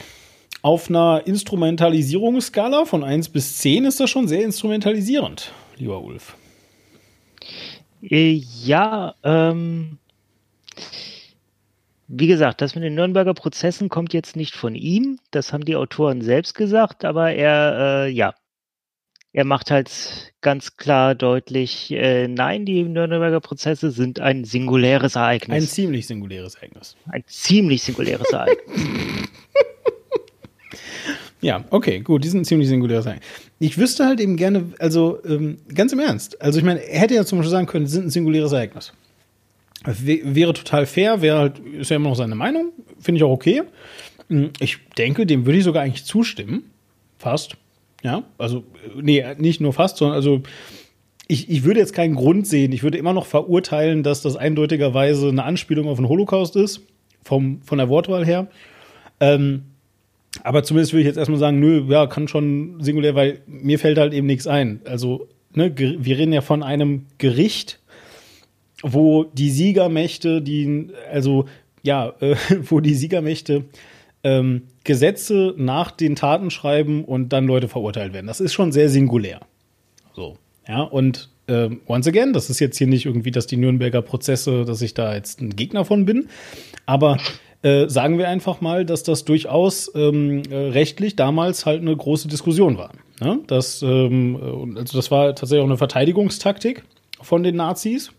auf 0.63 0.89
einer 0.89 1.23
Instrumentalisierungsskala 1.27 2.85
von 2.87 3.05
1 3.05 3.29
bis 3.31 3.59
10 3.59 3.85
ist 3.85 4.01
das 4.01 4.11
schon 4.11 4.29
sehr 4.29 4.43
instrumentalisierend, 4.43 5.53
lieber 5.77 6.01
Ulf. 6.03 6.37
Äh, 8.03 8.41
Ja, 8.65 9.15
ähm, 9.23 9.99
wie 12.09 12.27
gesagt, 12.27 12.61
das 12.61 12.75
mit 12.75 12.85
den 12.85 12.95
Nürnberger 12.95 13.35
Prozessen 13.35 13.89
kommt 13.89 14.13
jetzt 14.13 14.37
nicht 14.37 14.55
von 14.55 14.75
ihm. 14.75 15.19
Das 15.31 15.53
haben 15.53 15.65
die 15.65 15.77
Autoren 15.77 16.21
selbst 16.23 16.55
gesagt, 16.55 17.05
aber 17.05 17.33
er, 17.33 18.05
äh, 18.07 18.11
ja, 18.11 18.35
er 19.35 19.45
macht 19.45 19.71
halt 19.71 20.33
ganz 20.41 20.77
klar 20.79 21.15
deutlich, 21.15 21.91
äh, 21.91 22.29
nein, 22.29 22.65
die 22.65 22.83
Nürnberger 22.85 23.41
Prozesse 23.41 23.91
sind 23.91 24.21
ein 24.21 24.45
singuläres 24.45 25.17
Ein 25.17 25.23
Ereignis. 25.41 25.73
ziemlich 25.73 26.07
singuläres 26.07 26.55
Ereignis. 26.55 26.97
Ein, 27.11 27.25
ziemlich 27.27 27.83
singuläres 27.83 28.29
Ereignis. 28.33 28.81
Ja, 31.41 31.63
okay, 31.69 32.01
gut, 32.01 32.25
die 32.25 32.29
sind 32.29 32.47
ziemlich 32.47 32.69
singulär 32.69 33.03
sein. 33.03 33.21
Ich 33.59 33.77
wüsste 33.77 34.07
halt 34.07 34.19
eben 34.19 34.37
gerne, 34.39 34.73
also 34.79 35.23
ähm, 35.27 35.59
ganz 35.75 35.93
im 35.93 35.99
Ernst, 35.99 36.41
also 36.41 36.59
ich 36.59 36.65
meine, 36.65 36.81
er 36.81 37.01
hätte 37.01 37.15
ja 37.15 37.27
zum 37.27 37.37
Beispiel 37.39 37.51
sagen 37.51 37.67
können, 37.67 37.87
sind 37.87 38.07
ein 38.07 38.11
singuläres 38.11 38.53
Ereignis. 38.53 38.95
W 39.85 40.21
wäre 40.25 40.55
total 40.55 40.87
fair, 40.87 41.21
wäre 41.21 41.39
halt, 41.39 41.59
ist 41.59 41.91
ja 41.91 41.97
immer 41.97 42.09
noch 42.09 42.17
seine 42.17 42.35
Meinung, 42.35 42.73
finde 42.99 43.19
ich 43.19 43.25
auch 43.25 43.31
okay. 43.31 43.63
Hm, 44.31 44.53
Ich 44.59 44.79
denke, 44.97 45.27
dem 45.27 45.45
würde 45.45 45.59
ich 45.59 45.65
sogar 45.65 45.83
eigentlich 45.83 46.07
zustimmen. 46.07 46.71
Fast. 47.19 47.57
Ja, 48.05 48.23
also, 48.37 48.65
nee, 49.01 49.25
nicht 49.39 49.63
nur 49.63 49.73
fast, 49.73 49.97
sondern 49.97 50.15
also, 50.15 50.43
ich, 51.27 51.49
ich 51.49 51.65
würde 51.65 51.81
jetzt 51.81 51.95
keinen 51.95 52.15
Grund 52.15 52.47
sehen. 52.47 52.71
Ich 52.73 52.83
würde 52.83 52.99
immer 52.99 53.15
noch 53.15 53.25
verurteilen, 53.25 54.03
dass 54.03 54.21
das 54.21 54.37
eindeutigerweise 54.37 55.31
eine 55.31 55.45
Anspielung 55.45 55.89
auf 55.89 55.97
den 55.97 56.09
Holocaust 56.09 56.55
ist, 56.55 56.83
vom, 57.25 57.63
von 57.63 57.79
der 57.79 57.89
Wortwahl 57.89 58.27
her. 58.27 58.49
Ähm, 59.21 59.63
aber 60.43 60.65
zumindest 60.65 60.93
würde 60.93 61.01
ich 61.01 61.07
jetzt 61.07 61.17
erstmal 61.17 61.39
sagen, 61.39 61.61
nö, 61.61 61.83
ja, 61.89 62.07
kann 62.07 62.29
schon 62.29 62.77
singulär, 62.83 63.15
weil 63.15 63.41
mir 63.47 63.79
fällt 63.79 63.97
halt 63.97 64.13
eben 64.13 64.27
nichts 64.27 64.47
ein. 64.47 64.83
Also, 64.85 65.27
ne, 65.55 65.73
wir 65.75 66.19
reden 66.19 66.35
ja 66.35 66.43
von 66.43 66.63
einem 66.63 67.07
Gericht, 67.17 67.81
wo 68.83 69.25
die 69.25 69.49
Siegermächte, 69.49 70.43
die, 70.43 70.89
also, 71.11 71.47
ja, 71.83 72.13
äh, 72.21 72.37
wo 72.69 72.81
die 72.81 72.95
Siegermächte 72.95 73.65
ähm, 74.25 74.63
Gesetze 74.83 75.55
nach 75.57 75.91
den 75.91 76.17
Taten 76.17 76.51
schreiben 76.51 77.05
und 77.05 77.33
dann 77.33 77.47
Leute 77.47 77.69
verurteilt 77.69 78.13
werden. 78.13 78.27
Das 78.27 78.41
ist 78.41 78.53
schon 78.53 78.73
sehr 78.73 78.89
singulär. 78.89 79.41
So, 80.15 80.37
ja, 80.67 80.83
und 80.83 81.31
ähm, 81.47 81.81
once 81.87 82.09
again, 82.09 82.33
das 82.33 82.51
ist 82.51 82.59
jetzt 82.59 82.79
hier 82.79 82.87
nicht 82.87 83.07
irgendwie, 83.07 83.31
dass 83.31 83.47
die 83.47 83.57
Nürnberger 83.57 84.03
Prozesse, 84.03 84.65
dass 84.65 84.83
ich 84.83 84.95
da 84.95 85.15
jetzt 85.15 85.41
ein 85.41 85.55
Gegner 85.55 85.85
von 85.85 86.07
bin, 86.07 86.29
aber 86.87 87.19
äh, 87.63 87.89
sagen 87.89 88.19
wir 88.19 88.29
einfach 88.29 88.61
mal, 88.61 88.85
dass 88.85 89.03
das 89.03 89.25
durchaus 89.25 89.91
ähm, 89.95 90.43
äh, 90.51 90.55
rechtlich 90.55 91.17
damals 91.17 91.67
halt 91.67 91.83
eine 91.83 91.97
große 91.97 92.29
Diskussion 92.29 92.79
war. 92.79 92.93
Ne? 93.21 93.41
Das, 93.47 93.83
ähm, 93.83 94.37
äh, 94.37 94.79
also 94.79 94.99
das 94.99 95.11
war 95.11 95.35
tatsächlich 95.35 95.63
auch 95.63 95.69
eine 95.69 95.79
Verteidigungstaktik 95.79 96.83
von 97.21 97.43
den 97.43 97.57
Nazis, 97.57 98.11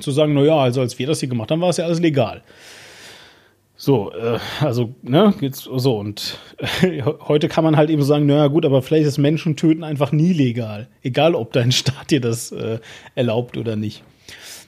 zu 0.00 0.10
sagen, 0.10 0.34
na 0.34 0.42
ja, 0.42 0.56
also 0.56 0.80
als 0.80 0.98
wir 0.98 1.06
das 1.06 1.20
hier 1.20 1.28
gemacht 1.28 1.50
haben, 1.50 1.60
war 1.60 1.68
es 1.68 1.76
ja 1.76 1.84
alles 1.84 2.00
legal. 2.00 2.42
So, 3.84 4.10
äh, 4.12 4.38
also, 4.60 4.94
ne, 5.02 5.34
geht's 5.38 5.64
so 5.64 5.98
und 5.98 6.38
äh, 6.80 7.02
heute 7.28 7.48
kann 7.48 7.64
man 7.64 7.76
halt 7.76 7.90
eben 7.90 8.02
sagen, 8.02 8.24
naja 8.24 8.46
gut, 8.46 8.64
aber 8.64 8.80
vielleicht 8.80 9.06
ist 9.06 9.18
Menschen 9.18 9.56
töten 9.56 9.84
einfach 9.84 10.10
nie 10.10 10.32
legal. 10.32 10.88
Egal, 11.02 11.34
ob 11.34 11.52
dein 11.52 11.70
Staat 11.70 12.10
dir 12.10 12.22
das 12.22 12.50
äh, 12.50 12.78
erlaubt 13.14 13.58
oder 13.58 13.76
nicht. 13.76 14.02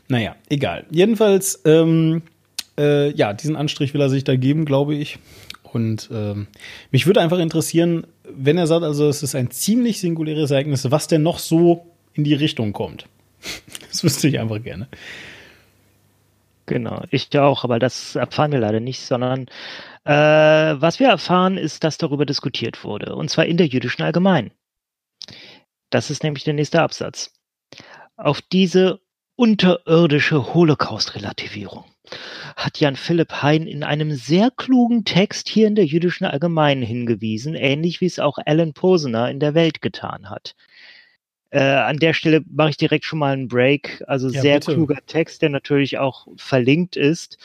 Naja, 0.08 0.36
egal. 0.50 0.84
Jedenfalls, 0.90 1.62
ähm, 1.64 2.24
äh, 2.78 3.10
ja, 3.12 3.32
diesen 3.32 3.56
Anstrich 3.56 3.94
will 3.94 4.02
er 4.02 4.10
sich 4.10 4.24
da 4.24 4.36
geben, 4.36 4.66
glaube 4.66 4.94
ich. 4.94 5.18
Und 5.62 6.10
ähm, 6.12 6.46
mich 6.90 7.06
würde 7.06 7.22
einfach 7.22 7.38
interessieren, 7.38 8.06
wenn 8.30 8.58
er 8.58 8.66
sagt, 8.66 8.84
also 8.84 9.08
es 9.08 9.22
ist 9.22 9.34
ein 9.34 9.50
ziemlich 9.50 9.98
singuläres 9.98 10.50
Ereignis, 10.50 10.90
was 10.90 11.08
denn 11.08 11.22
noch 11.22 11.38
so 11.38 11.86
in 12.12 12.24
die 12.24 12.34
Richtung 12.34 12.74
kommt. 12.74 13.06
Das 13.88 14.04
wüsste 14.04 14.28
ich 14.28 14.38
einfach 14.38 14.62
gerne. 14.62 14.88
Genau, 16.66 17.02
ich 17.10 17.36
auch, 17.38 17.62
aber 17.64 17.78
das 17.78 18.16
erfahren 18.16 18.52
wir 18.52 18.58
leider 18.58 18.80
nicht, 18.80 19.00
sondern 19.00 19.46
äh, 20.04 20.12
was 20.12 20.98
wir 20.98 21.08
erfahren, 21.08 21.56
ist, 21.56 21.84
dass 21.84 21.96
darüber 21.96 22.26
diskutiert 22.26 22.82
wurde, 22.82 23.14
und 23.14 23.30
zwar 23.30 23.46
in 23.46 23.56
der 23.56 23.68
jüdischen 23.68 24.02
Allgemein. 24.02 24.50
Das 25.90 26.10
ist 26.10 26.24
nämlich 26.24 26.44
der 26.44 26.54
nächste 26.54 26.82
Absatz. 26.82 27.32
Auf 28.16 28.42
diese 28.42 29.00
unterirdische 29.36 30.54
Holocaust-Relativierung 30.54 31.84
hat 32.56 32.80
Jan 32.80 32.96
Philipp 32.96 33.42
Hein 33.42 33.66
in 33.66 33.84
einem 33.84 34.12
sehr 34.12 34.50
klugen 34.50 35.04
Text 35.04 35.48
hier 35.48 35.66
in 35.66 35.74
der 35.74 35.84
jüdischen 35.84 36.24
Allgemeinen 36.24 36.82
hingewiesen, 36.82 37.54
ähnlich 37.54 38.00
wie 38.00 38.06
es 38.06 38.18
auch 38.18 38.38
Alan 38.44 38.72
Posener 38.72 39.30
in 39.30 39.40
der 39.40 39.54
Welt 39.54 39.82
getan 39.82 40.30
hat. 40.30 40.54
Äh, 41.50 41.60
an 41.60 41.98
der 41.98 42.12
Stelle 42.12 42.42
mache 42.50 42.70
ich 42.70 42.76
direkt 42.76 43.04
schon 43.04 43.20
mal 43.20 43.32
einen 43.32 43.48
Break. 43.48 44.02
Also 44.06 44.28
ja, 44.28 44.40
sehr 44.40 44.58
bitte. 44.58 44.74
kluger 44.74 44.98
Text, 45.06 45.42
der 45.42 45.50
natürlich 45.50 45.98
auch 45.98 46.26
verlinkt 46.36 46.96
ist. 46.96 47.38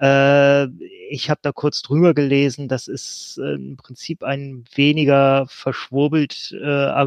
Äh, 0.00 0.66
ich 1.10 1.28
habe 1.28 1.40
da 1.42 1.52
kurz 1.52 1.82
drüber 1.82 2.14
gelesen. 2.14 2.68
Das 2.68 2.86
ist 2.86 3.38
äh, 3.42 3.54
im 3.54 3.76
Prinzip 3.76 4.22
ein 4.22 4.64
weniger 4.74 5.46
verschwurbelt 5.48 6.52
äh, 6.52 7.06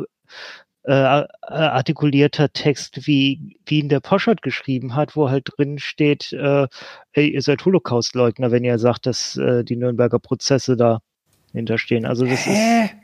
äh, 0.84 1.22
äh, 1.22 1.26
artikulierter 1.47 2.52
Text, 2.52 3.06
wie, 3.06 3.56
wie 3.66 3.80
ihn 3.80 3.89
der 3.89 3.99
Poschert 3.99 4.41
geschrieben 4.41 4.95
hat, 4.95 5.16
wo 5.16 5.30
halt 5.30 5.49
drin 5.56 5.78
steht, 5.78 6.34
äh, 6.34 6.68
ey, 7.14 7.30
ihr 7.30 7.41
seid 7.43 7.64
Holocaustleugner, 7.64 8.52
wenn 8.52 8.64
ihr 8.64 8.80
sagt, 8.80 9.06
dass 9.06 9.39
die 9.39 9.76
Nürnberger 9.76 10.20
Prozesse 10.20 10.76
da 10.76 10.99
hinterstehen. 11.54 12.06
Also 12.06 12.26
das 12.26 12.45
Hä? 12.45 12.86
ist. 12.86 13.01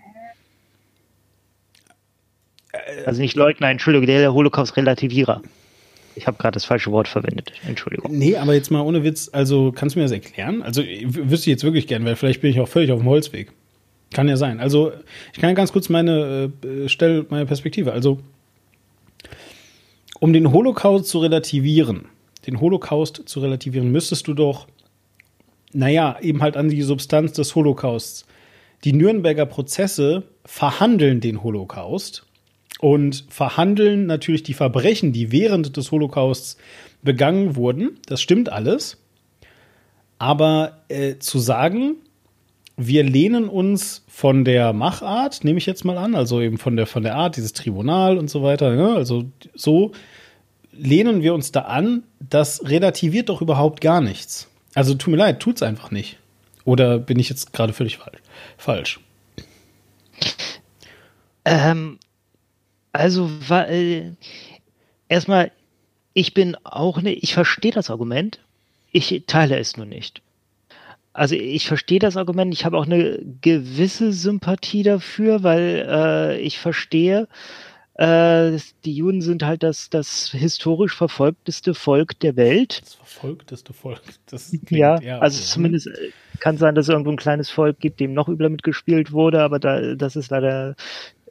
Also 3.05 3.21
nicht 3.21 3.35
Leugner, 3.35 3.69
Entschuldigung, 3.69 4.07
der 4.07 4.33
Holocaust-Relativierer. 4.33 5.41
Ich 6.15 6.25
habe 6.25 6.37
gerade 6.37 6.55
das 6.55 6.65
falsche 6.65 6.91
Wort 6.91 7.07
verwendet. 7.07 7.51
Entschuldigung. 7.67 8.17
Nee, 8.17 8.37
aber 8.37 8.55
jetzt 8.55 8.71
mal 8.71 8.81
ohne 8.81 9.03
Witz, 9.03 9.29
also 9.31 9.71
kannst 9.71 9.95
du 9.95 9.99
mir 9.99 10.05
das 10.05 10.11
erklären? 10.11 10.63
Also 10.63 10.81
wüsste 10.81 11.49
ich 11.49 11.53
jetzt 11.53 11.63
wirklich 11.63 11.85
gern, 11.85 12.05
weil 12.05 12.15
vielleicht 12.15 12.41
bin 12.41 12.49
ich 12.49 12.59
auch 12.59 12.67
völlig 12.67 12.91
auf 12.91 12.99
dem 12.99 13.07
Holzweg. 13.07 13.51
Kann 14.11 14.27
ja 14.27 14.37
sein. 14.37 14.59
Also, 14.59 14.93
ich 15.33 15.39
kann 15.39 15.53
ganz 15.53 15.73
kurz 15.73 15.89
meine, 15.89 16.51
äh, 16.63 16.87
stell 16.87 17.25
meine 17.29 17.45
Perspektive. 17.45 17.91
Also, 17.91 18.19
um 20.19 20.33
den 20.33 20.51
Holocaust 20.51 21.07
zu 21.07 21.19
relativieren, 21.19 22.05
den 22.47 22.61
Holocaust 22.61 23.23
zu 23.25 23.41
relativieren, 23.41 23.91
müsstest 23.91 24.27
du 24.27 24.33
doch, 24.33 24.67
naja, 25.73 26.17
eben 26.21 26.41
halt 26.41 26.55
an 26.55 26.69
die 26.69 26.81
Substanz 26.81 27.33
des 27.33 27.53
Holocausts. 27.53 28.25
Die 28.83 28.93
Nürnberger 28.93 29.45
Prozesse 29.45 30.23
verhandeln 30.45 31.19
den 31.19 31.43
Holocaust 31.43 32.26
und 32.79 33.25
verhandeln 33.29 34.05
natürlich 34.05 34.43
die 34.43 34.53
Verbrechen, 34.53 35.13
die 35.13 35.31
während 35.31 35.77
des 35.77 35.91
Holocausts 35.91 36.57
begangen 37.01 37.55
wurden. 37.55 37.97
Das 38.05 38.21
stimmt 38.21 38.49
alles. 38.49 38.97
Aber 40.19 40.83
äh, 40.89 41.17
zu 41.17 41.39
sagen, 41.39 41.97
wir 42.75 43.03
lehnen 43.03 43.49
uns 43.49 44.03
von 44.07 44.45
der 44.45 44.73
Machart, 44.73 45.43
nehme 45.43 45.57
ich 45.57 45.65
jetzt 45.65 45.83
mal 45.83 45.97
an, 45.97 46.15
also 46.15 46.41
eben 46.41 46.57
von 46.57 46.75
der, 46.75 46.85
von 46.85 47.03
der 47.03 47.15
Art, 47.15 47.35
dieses 47.35 47.53
Tribunal 47.53 48.17
und 48.17 48.29
so 48.29 48.43
weiter, 48.43 48.75
ne? 48.75 48.95
also 48.95 49.25
so 49.55 49.91
lehnen 50.71 51.23
wir 51.23 51.33
uns 51.33 51.51
da 51.51 51.61
an, 51.61 52.03
das 52.19 52.69
relativiert 52.69 53.29
doch 53.29 53.41
überhaupt 53.41 53.81
gar 53.81 53.99
nichts. 53.99 54.47
Also 54.75 54.93
tut 54.93 55.11
mir 55.11 55.17
leid, 55.17 55.39
tut's 55.39 55.63
einfach 55.63 55.89
nicht. 55.89 56.17
Oder 56.65 56.99
bin 56.99 57.17
ich 57.17 57.29
jetzt 57.29 57.53
gerade 57.53 57.73
völlig 57.73 57.97
falsch? 58.57 58.99
Ähm, 61.45 61.97
also, 62.97 63.29
weil, 63.47 64.17
erstmal, 65.07 65.51
ich 66.13 66.33
bin 66.33 66.55
auch 66.63 67.01
nicht, 67.01 67.23
ich 67.23 67.33
verstehe 67.33 67.71
das 67.71 67.89
Argument, 67.91 68.39
ich 68.91 69.23
teile 69.27 69.59
es 69.59 69.77
nur 69.77 69.85
nicht. 69.85 70.21
Also 71.13 71.35
ich 71.35 71.67
verstehe 71.67 71.99
das 71.99 72.17
Argument, 72.17 72.53
ich 72.53 72.65
habe 72.65 72.77
auch 72.77 72.85
eine 72.85 73.19
gewisse 73.41 74.13
Sympathie 74.13 74.83
dafür, 74.83 75.43
weil 75.43 75.85
äh, 75.87 76.39
ich 76.39 76.59
verstehe, 76.59 77.27
äh, 77.95 78.57
die 78.85 78.93
Juden 78.93 79.21
sind 79.21 79.43
halt 79.43 79.63
das, 79.63 79.89
das 79.89 80.29
historisch 80.31 80.95
verfolgteste 80.95 81.73
Volk 81.73 82.19
der 82.19 82.35
Welt. 82.35 82.81
Das 82.83 82.93
verfolgteste 82.95 83.73
Volk. 83.73 84.01
Das 84.29 84.55
ja, 84.69 84.95
also 85.19 85.39
so, 85.39 85.53
zumindest 85.53 85.87
äh, 85.87 86.11
kann 86.39 86.57
sein, 86.57 86.75
dass 86.75 86.85
es 86.85 86.89
irgendwo 86.89 87.11
ein 87.11 87.17
kleines 87.17 87.49
Volk 87.49 87.79
gibt, 87.79 87.99
dem 87.99 88.13
noch 88.13 88.27
übler 88.29 88.49
mitgespielt 88.49 89.11
wurde, 89.11 89.41
aber 89.41 89.59
da, 89.59 89.95
das 89.95 90.15
ist 90.15 90.29
leider 90.29 90.75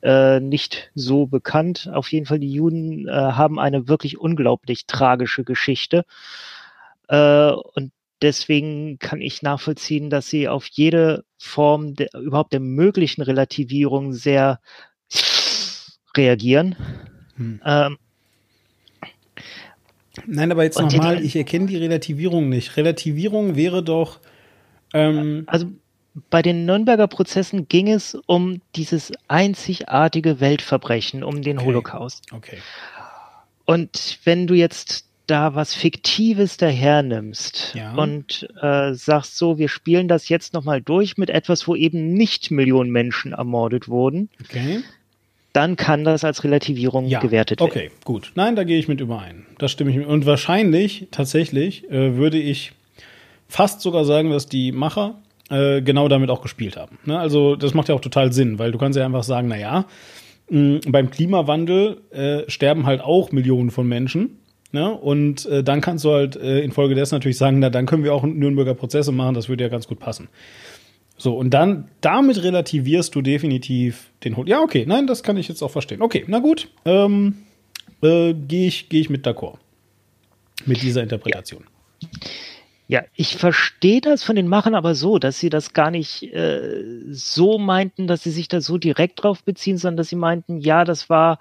äh, 0.07 0.39
nicht 0.39 0.93
so 0.95 1.27
bekannt. 1.27 1.91
Auf 1.93 2.13
jeden 2.13 2.27
Fall, 2.27 2.39
die 2.39 2.53
Juden 2.53 3.09
äh, 3.09 3.11
haben 3.11 3.59
eine 3.59 3.89
wirklich 3.89 4.19
unglaublich 4.19 4.87
tragische 4.87 5.43
Geschichte. 5.43 6.05
Äh, 7.09 7.51
und 7.51 7.91
deswegen 8.23 9.01
kann 9.01 9.21
ich 9.21 9.43
nachvollziehen, 9.43 10.09
dass 10.09 10.29
sie 10.29 10.47
auf 10.47 10.69
jede 10.69 11.25
Form 11.39 11.97
der, 11.97 12.15
überhaupt 12.15 12.53
der 12.53 12.61
möglichen 12.61 13.23
Relativierung 13.23 14.13
sehr 14.13 14.61
reagieren. 16.17 16.77
Hm. 17.35 17.61
Ähm, 17.65 17.99
Nein, 20.25 20.53
aber 20.53 20.63
jetzt 20.63 20.81
nochmal, 20.81 21.23
ich 21.23 21.35
erkenne 21.35 21.67
die 21.67 21.77
Relativierung 21.77 22.49
nicht. 22.49 22.77
Relativierung 22.77 23.57
wäre 23.57 23.83
doch. 23.83 24.21
Ähm 24.95 25.43
also 25.49 25.67
bei 26.31 26.43
den 26.43 26.65
Nürnberger 26.65 27.07
Prozessen 27.07 27.69
ging 27.69 27.89
es 27.89 28.15
um 28.27 28.61
dieses 28.75 29.13
einzigartige 29.29 30.41
Weltverbrechen, 30.41 31.23
um 31.23 31.43
den 31.43 31.59
okay. 31.59 31.67
Holocaust. 31.67 32.33
Okay. 32.33 32.59
Und 33.65 34.19
wenn 34.25 34.47
du 34.47 34.55
jetzt 34.55 35.05
da 35.27 35.55
was 35.55 35.75
Fiktives 35.75 36.57
dahernimmst 36.57 37.75
ja. 37.75 37.95
und 37.95 38.49
äh, 38.63 38.95
sagst 38.95 39.37
so, 39.37 39.59
wir 39.59 39.69
spielen 39.69 40.07
das 40.09 40.29
jetzt 40.29 40.55
nochmal 40.55 40.81
durch 40.81 41.17
mit 41.17 41.31
etwas, 41.31 41.67
wo 41.67 41.75
eben 41.75 42.13
nicht 42.15 42.51
Millionen 42.51 42.91
Menschen 42.91 43.33
ermordet 43.33 43.89
wurden, 43.89 44.29
okay. 44.41 44.83
dann 45.53 45.75
kann 45.75 46.05
das 46.05 46.23
als 46.23 46.45
Relativierung 46.45 47.07
ja. 47.07 47.19
gewertet 47.19 47.61
werden. 47.61 47.71
Okay, 47.71 47.91
gut. 48.05 48.33
Nein, 48.37 48.55
da 48.55 48.63
gehe 48.63 48.79
ich 48.79 48.87
mit 48.87 49.01
überein. 49.01 49.47
Das 49.59 49.73
stimme 49.73 49.91
ich 49.91 49.97
mit. 49.97 50.07
Und 50.07 50.27
wahrscheinlich, 50.27 51.09
tatsächlich, 51.11 51.91
äh, 51.91 52.15
würde 52.17 52.39
ich 52.39 52.73
fast 53.49 53.81
sogar 53.81 54.05
sagen, 54.05 54.31
dass 54.31 54.47
die 54.47 54.71
Macher 54.71 55.21
äh, 55.51 55.83
genau 55.83 56.09
damit 56.09 56.31
auch 56.31 56.43
gespielt 56.43 56.77
haben. 56.77 56.99
Ne? 57.05 57.19
Also 57.19 57.57
das 57.57 57.75
macht 57.75 57.89
ja 57.89 57.95
auch 57.95 58.01
total 58.01 58.33
Sinn, 58.33 58.59
weil 58.59 58.73
du 58.73 58.79
kannst 58.79 58.99
ja 58.99 59.05
einfach 59.05 59.23
sagen, 59.23 59.49
na 59.49 59.59
ja, 59.59 59.87
beim 60.49 61.11
Klimawandel 61.11 62.03
äh, 62.11 62.49
sterben 62.49 62.87
halt 62.87 63.01
auch 63.01 63.33
Millionen 63.33 63.71
von 63.71 63.87
Menschen. 63.89 64.39
Ne? 64.73 64.93
Und 64.93 65.47
äh, 65.47 65.65
dann 65.65 65.81
kannst 65.81 66.05
du 66.05 66.13
halt 66.13 66.37
äh, 66.37 66.61
infolgedessen 66.61 67.17
natürlich 67.17 67.39
sagen, 67.39 67.59
na, 67.59 67.71
dann 67.71 67.87
können 67.87 68.05
wir 68.05 68.15
auch 68.15 68.25
Nürnberger 68.25 68.75
Prozesse 68.75 69.13
machen, 69.13 69.35
das 69.35 69.49
würde 69.49 69.65
ja 69.65 69.71
ganz 69.71 69.89
gut 69.89 69.99
passen. 69.99 70.29
So, 71.19 71.35
und 71.37 71.51
dann, 71.51 71.89
damit 72.01 72.43
relativierst 72.43 73.15
du 73.15 73.23
definitiv 73.23 74.11
den 74.23 74.37
Hund. 74.37 74.49
Ja, 74.49 74.61
okay, 74.61 74.85
nein, 74.87 75.07
das 75.07 75.23
kann 75.23 75.37
ich 75.37 75.49
jetzt 75.49 75.63
auch 75.63 75.71
verstehen. 75.71 76.03
Okay, 76.03 76.25
na 76.27 76.41
gut, 76.41 76.69
ähm, 76.85 77.37
äh, 78.03 78.35
gehe 78.35 78.69
ich, 78.69 78.89
geh 78.89 79.01
ich 79.01 79.09
mit 79.09 79.27
d'accord. 79.27 79.57
Mit 80.67 80.83
dieser 80.83 81.03
Interpretation. 81.03 81.65
Ja. 82.03 82.09
Ja, 82.89 83.03
ich 83.15 83.37
verstehe 83.37 84.01
das 84.01 84.23
von 84.23 84.37
den 84.37 84.47
Machern 84.47 84.77
aber 84.77 84.95
so, 84.95 85.19
dass 85.19 85.41
sie 85.41 85.51
das 85.51 85.73
gar 85.73 85.91
nicht 85.91 86.23
äh, 86.33 86.85
so 87.11 87.59
meinten, 87.59 88.07
dass 88.07 88.23
sie 88.23 88.31
sich 88.31 88.47
da 88.49 88.61
so 88.61 88.79
direkt 88.79 89.23
drauf 89.23 89.43
beziehen, 89.43 89.77
sondern 89.77 89.97
dass 89.97 90.09
sie 90.09 90.17
meinten, 90.17 90.59
ja, 90.61 90.85
das 90.85 91.11
war 91.11 91.39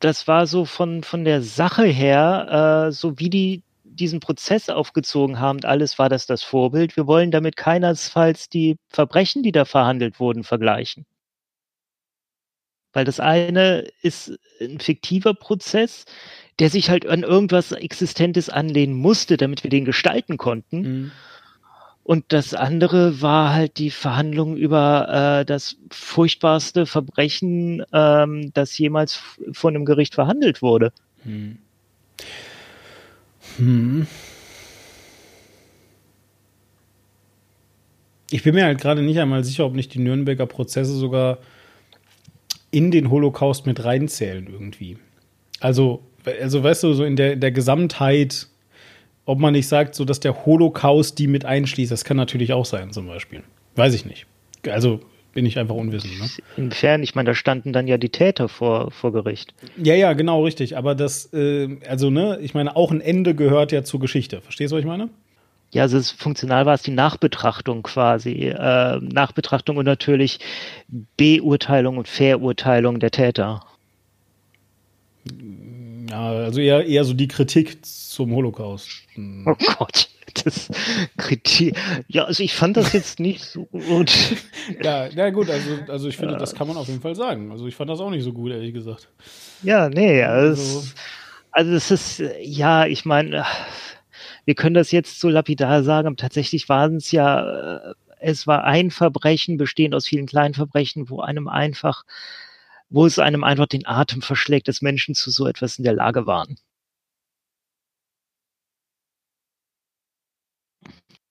das 0.00 0.26
war 0.28 0.46
so 0.46 0.64
von, 0.64 1.02
von 1.04 1.24
der 1.24 1.42
Sache 1.42 1.84
her, 1.84 2.86
äh, 2.88 2.92
so 2.92 3.18
wie 3.18 3.30
die 3.30 3.62
diesen 3.84 4.20
Prozess 4.20 4.68
aufgezogen 4.70 5.40
haben, 5.40 5.64
alles 5.64 5.98
war 5.98 6.08
das 6.08 6.26
das 6.26 6.42
Vorbild. 6.42 6.96
Wir 6.96 7.06
wollen 7.06 7.30
damit 7.30 7.56
keinesfalls 7.56 8.48
die 8.48 8.76
Verbrechen, 8.88 9.42
die 9.42 9.52
da 9.52 9.64
verhandelt 9.64 10.20
wurden, 10.20 10.44
vergleichen. 10.44 11.06
Weil 12.92 13.04
das 13.04 13.20
eine 13.20 13.86
ist 14.02 14.38
ein 14.60 14.80
fiktiver 14.80 15.34
Prozess, 15.34 16.06
der 16.60 16.70
sich 16.70 16.90
halt 16.90 17.06
an 17.06 17.22
irgendwas 17.22 17.72
Existentes 17.72 18.50
anlehnen 18.50 18.94
musste, 18.94 19.36
damit 19.36 19.64
wir 19.64 19.70
den 19.70 19.84
gestalten 19.84 20.36
konnten. 20.36 20.80
Mhm. 20.80 21.10
Und 22.02 22.24
das 22.28 22.54
andere 22.54 23.22
war 23.22 23.52
halt 23.52 23.78
die 23.78 23.90
Verhandlung 23.90 24.56
über 24.56 25.40
äh, 25.40 25.44
das 25.44 25.76
furchtbarste 25.90 26.86
Verbrechen, 26.86 27.82
ähm, 27.92 28.50
das 28.52 28.76
jemals 28.76 29.20
von 29.52 29.74
einem 29.74 29.84
Gericht 29.84 30.14
verhandelt 30.14 30.60
wurde. 30.60 30.92
Hm. 31.22 31.58
Hm. 33.56 34.06
Ich 38.30 38.42
bin 38.42 38.54
mir 38.54 38.64
halt 38.64 38.80
gerade 38.80 39.02
nicht 39.02 39.18
einmal 39.18 39.44
sicher, 39.44 39.66
ob 39.66 39.74
nicht 39.74 39.94
die 39.94 39.98
Nürnberger 39.98 40.46
Prozesse 40.46 40.94
sogar 40.94 41.38
in 42.70 42.90
den 42.90 43.10
Holocaust 43.10 43.66
mit 43.66 43.84
reinzählen 43.84 44.46
irgendwie. 44.46 44.98
Also, 45.58 46.02
also 46.40 46.62
weißt 46.62 46.82
du, 46.82 46.92
so 46.92 47.04
in 47.04 47.16
der, 47.16 47.36
der 47.36 47.52
Gesamtheit 47.52 48.48
ob 49.30 49.38
man 49.38 49.52
nicht 49.52 49.68
sagt, 49.68 49.94
so 49.94 50.04
dass 50.04 50.18
der 50.18 50.44
Holocaust 50.44 51.18
die 51.18 51.28
mit 51.28 51.44
einschließt. 51.44 51.92
Das 51.92 52.04
kann 52.04 52.16
natürlich 52.16 52.52
auch 52.52 52.64
sein, 52.64 52.92
zum 52.92 53.06
Beispiel. 53.06 53.44
Weiß 53.76 53.94
ich 53.94 54.04
nicht. 54.04 54.26
Also 54.68 55.00
bin 55.32 55.46
ich 55.46 55.56
einfach 55.56 55.76
unwissend. 55.76 56.18
Ne? 56.18 56.28
Inwiefern? 56.56 57.04
Ich 57.04 57.14
meine, 57.14 57.28
da 57.28 57.34
standen 57.34 57.72
dann 57.72 57.86
ja 57.86 57.96
die 57.96 58.08
Täter 58.08 58.48
vor, 58.48 58.90
vor 58.90 59.12
Gericht. 59.12 59.54
Ja, 59.76 59.94
ja, 59.94 60.14
genau, 60.14 60.42
richtig. 60.42 60.76
Aber 60.76 60.96
das, 60.96 61.32
äh, 61.32 61.78
also, 61.88 62.10
ne, 62.10 62.40
ich 62.42 62.54
meine, 62.54 62.74
auch 62.74 62.90
ein 62.90 63.00
Ende 63.00 63.36
gehört 63.36 63.70
ja 63.70 63.84
zur 63.84 64.00
Geschichte. 64.00 64.40
Verstehst 64.40 64.72
du, 64.72 64.76
was 64.76 64.80
ich 64.80 64.88
meine? 64.88 65.08
Ja, 65.70 65.82
also 65.82 65.98
es, 65.98 66.10
funktional 66.10 66.66
war 66.66 66.74
es 66.74 66.82
die 66.82 66.90
Nachbetrachtung 66.90 67.84
quasi. 67.84 68.48
Äh, 68.48 68.98
Nachbetrachtung 69.00 69.76
und 69.76 69.84
natürlich 69.84 70.40
Beurteilung 71.16 71.98
und 71.98 72.08
Verurteilung 72.08 72.98
der 72.98 73.12
Täter. 73.12 73.60
Ja, 76.10 76.30
also 76.30 76.60
eher, 76.60 76.84
eher 76.86 77.04
so 77.04 77.14
die 77.14 77.28
Kritik 77.28 77.84
zum 77.84 78.34
Holocaust. 78.34 78.88
Oh 79.46 79.54
Gott. 79.78 80.08
Das 80.44 80.68
Kritik. 81.16 81.76
Ja, 82.08 82.24
also 82.24 82.42
ich 82.42 82.54
fand 82.54 82.76
das 82.76 82.92
jetzt 82.92 83.18
nicht 83.18 83.42
so 83.44 83.66
gut. 83.66 84.12
ja, 84.82 85.08
na 85.14 85.30
gut, 85.30 85.50
also, 85.50 85.70
also 85.88 86.08
ich 86.08 86.16
finde, 86.16 86.34
ja. 86.34 86.38
das 86.38 86.54
kann 86.54 86.68
man 86.68 86.76
auf 86.76 86.86
jeden 86.86 87.00
Fall 87.00 87.16
sagen. 87.16 87.50
Also 87.50 87.66
ich 87.66 87.74
fand 87.74 87.90
das 87.90 88.00
auch 88.00 88.10
nicht 88.10 88.22
so 88.22 88.32
gut, 88.32 88.52
ehrlich 88.52 88.72
gesagt. 88.72 89.08
Ja, 89.62 89.88
nee, 89.88 90.22
also, 90.22 90.84
also 91.50 91.72
es 91.72 91.90
ist, 91.90 92.22
ja, 92.40 92.86
ich 92.86 93.04
meine, 93.04 93.44
wir 94.44 94.54
können 94.54 94.74
das 94.74 94.92
jetzt 94.92 95.20
so 95.20 95.28
lapidar 95.28 95.82
sagen, 95.82 96.06
aber 96.06 96.16
tatsächlich 96.16 96.68
waren 96.68 96.96
es 96.96 97.10
ja, 97.10 97.90
äh, 97.90 97.94
es 98.20 98.46
war 98.46 98.64
ein 98.64 98.90
Verbrechen, 98.90 99.56
bestehend 99.56 99.94
aus 99.94 100.06
vielen 100.06 100.26
kleinen 100.26 100.54
Verbrechen, 100.54 101.10
wo 101.10 101.20
einem 101.20 101.48
einfach, 101.48 102.04
wo 102.90 103.06
es 103.06 103.18
einem 103.18 103.44
einfach 103.44 103.66
den 103.66 103.86
Atem 103.86 104.20
verschlägt, 104.20 104.68
dass 104.68 104.82
Menschen 104.82 105.14
zu 105.14 105.30
so 105.30 105.46
etwas 105.46 105.78
in 105.78 105.84
der 105.84 105.94
Lage 105.94 106.26
waren. 106.26 106.56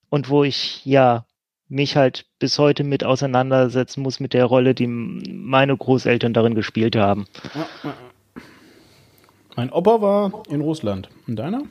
Und 0.10 0.30
wo 0.30 0.44
ich 0.44 0.84
ja 0.86 1.26
mich 1.68 1.96
halt 1.96 2.26
bis 2.40 2.58
heute 2.58 2.84
mit 2.84 3.04
auseinandersetzen 3.04 4.02
muss 4.02 4.20
mit 4.20 4.34
der 4.34 4.46
Rolle, 4.46 4.74
die 4.74 4.88
meine 4.88 5.78
Großeltern 5.78 6.34
darin 6.34 6.56
gespielt 6.56 6.96
haben. 6.96 7.28
Mein 9.56 9.72
Opa 9.72 10.02
war 10.02 10.44
in 10.50 10.62
Russland. 10.62 11.10
Und 11.28 11.36
deiner? 11.36 11.64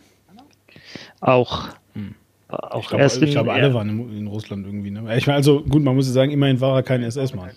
Auch. 1.20 1.70
Hm. 1.94 2.14
Auch 2.48 2.82
ich 2.82 2.88
glaube, 2.88 3.02
erst 3.02 3.20
ich 3.22 3.32
glaube 3.32 3.52
alle 3.52 3.74
waren 3.74 3.88
in, 3.88 4.18
in, 4.18 4.26
Russland 4.26 4.66
irgendwie. 4.66 4.90
Ne? 4.90 5.16
Ich 5.16 5.26
meine, 5.26 5.36
also 5.36 5.62
gut, 5.62 5.82
man 5.82 5.96
muss 5.96 6.06
sagen, 6.06 6.30
immerhin 6.30 6.60
war 6.60 6.76
er 6.76 6.82
kein 6.82 7.02
SS-Mann. 7.02 7.50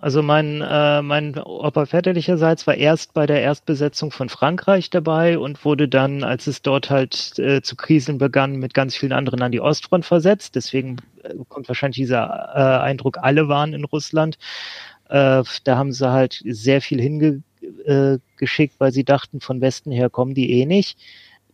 Also 0.00 0.22
mein, 0.22 0.60
äh, 0.60 1.02
mein 1.02 1.36
Opa 1.38 1.86
väterlicherseits 1.86 2.66
war 2.66 2.74
erst 2.74 3.14
bei 3.14 3.26
der 3.26 3.42
Erstbesetzung 3.42 4.10
von 4.10 4.28
Frankreich 4.28 4.90
dabei 4.90 5.38
und 5.38 5.64
wurde 5.64 5.88
dann, 5.88 6.24
als 6.24 6.46
es 6.46 6.62
dort 6.62 6.90
halt 6.90 7.38
äh, 7.38 7.62
zu 7.62 7.76
kriseln 7.76 8.18
begann, 8.18 8.56
mit 8.56 8.74
ganz 8.74 8.96
vielen 8.96 9.12
anderen 9.12 9.42
an 9.42 9.52
die 9.52 9.60
Ostfront 9.60 10.04
versetzt. 10.04 10.54
Deswegen 10.54 10.96
äh, 11.22 11.34
kommt 11.48 11.68
wahrscheinlich 11.68 11.96
dieser 11.96 12.26
äh, 12.54 12.82
Eindruck, 12.82 13.18
alle 13.20 13.48
waren 13.48 13.72
in 13.72 13.84
Russland. 13.84 14.38
Äh, 15.08 15.42
da 15.64 15.76
haben 15.76 15.92
sie 15.92 16.10
halt 16.10 16.42
sehr 16.44 16.80
viel 16.80 17.00
hingeschickt, 17.00 18.74
weil 18.78 18.92
sie 18.92 19.04
dachten, 19.04 19.40
von 19.40 19.60
Westen 19.60 19.90
her 19.90 20.10
kommen 20.10 20.34
die 20.34 20.60
eh 20.60 20.66
nicht 20.66 20.98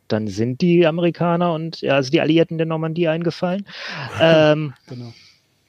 dann 0.09 0.29
sind 0.29 0.61
die 0.61 0.87
Amerikaner 0.87 1.55
und 1.55 1.81
ja, 1.81 1.95
also 1.95 2.11
die 2.11 2.21
Alliierten 2.21 2.59
der 2.59 2.67
Normandie 2.67 3.09
eingefallen. 3.09 3.67
ähm, 4.21 4.75
genau. 4.87 5.13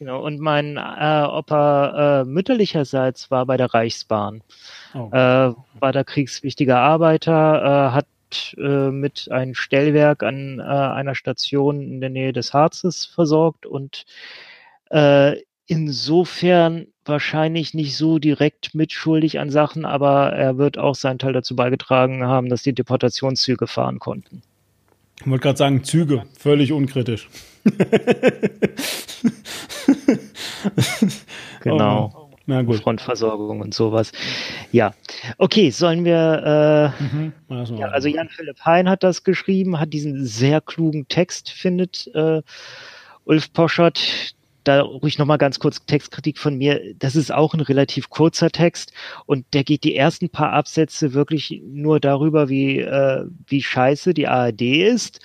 Genau, 0.06 0.24
und 0.24 0.40
mein 0.40 0.78
äh, 0.78 1.26
Opa 1.28 2.22
äh, 2.22 2.26
mütterlicherseits 2.26 3.32
war 3.32 3.48
bei 3.48 3.58
der 3.58 3.74
Reichsbahn. 3.74 4.44
Oh. 4.94 5.10
Äh, 5.12 5.56
war 5.80 5.92
da 5.92 6.04
kriegswichtiger 6.04 6.78
Arbeiter, 6.78 7.90
äh, 7.90 7.92
hat 7.92 8.06
äh, 8.56 8.92
mit 8.92 9.32
einem 9.32 9.56
Stellwerk 9.56 10.22
an 10.22 10.60
äh, 10.60 10.62
einer 10.62 11.16
Station 11.16 11.82
in 11.82 12.02
der 12.02 12.12
Nähe 12.12 12.34
des 12.34 12.54
Harzes 12.54 13.08
versorgt 13.08 13.66
und 13.66 14.06
äh, 14.92 15.38
insofern 15.66 16.86
wahrscheinlich 17.04 17.74
nicht 17.74 17.98
so 17.98 18.20
direkt 18.20 18.76
mitschuldig 18.76 19.40
an 19.40 19.50
Sachen, 19.50 19.86
aber 19.86 20.34
er 20.34 20.60
wird 20.60 20.78
auch 20.78 20.94
seinen 20.94 21.18
Teil 21.18 21.34
dazu 21.34 21.56
beigetragen 21.56 22.28
haben, 22.28 22.50
dass 22.50 22.62
die 22.62 22.74
Deportationszüge 22.74 23.66
fahren 23.66 23.98
konnten. 23.98 24.44
Ich 25.22 25.28
wollte 25.28 25.44
gerade 25.44 25.58
sagen, 25.58 25.84
Züge, 25.84 26.24
völlig 26.38 26.72
unkritisch. 26.72 27.30
genau. 31.62 32.12
Oh, 32.14 32.26
na 32.46 32.62
gut. 32.62 32.82
Frontversorgung 32.82 33.62
und 33.62 33.74
sowas. 33.74 34.12
Ja. 34.72 34.94
Okay, 35.38 35.72
sollen 35.72 36.06
wir. 36.06 36.94
Äh, 37.00 37.04
mhm, 37.04 37.34
ja, 37.78 37.88
also 37.88 38.08
Jan 38.08 38.30
Philipp 38.30 38.60
Hein 38.66 38.88
hat 38.90 39.04
das 39.04 39.24
geschrieben, 39.24 39.80
hat 39.80 39.94
diesen 39.94 40.26
sehr 40.26 40.62
klugen 40.62 41.08
Text, 41.08 41.50
findet 41.50 42.08
äh, 42.14 42.42
Ulf 43.24 43.52
Poschert 43.54 44.36
da 44.68 44.82
ruhig 44.82 45.18
nochmal 45.18 45.38
ganz 45.38 45.60
kurz 45.60 45.86
Textkritik 45.86 46.38
von 46.38 46.58
mir. 46.58 46.94
Das 46.96 47.16
ist 47.16 47.32
auch 47.32 47.54
ein 47.54 47.62
relativ 47.62 48.10
kurzer 48.10 48.50
Text 48.50 48.92
und 49.26 49.46
der 49.54 49.64
geht 49.64 49.84
die 49.84 49.96
ersten 49.96 50.30
paar 50.30 50.52
Absätze 50.54 51.14
wirklich 51.14 51.62
nur 51.66 52.00
darüber, 52.00 52.50
wie, 52.50 52.80
äh, 52.80 53.26
wie 53.48 53.62
scheiße 53.62 54.14
die 54.14 54.28
ARD 54.28 54.62
ist. 54.62 55.20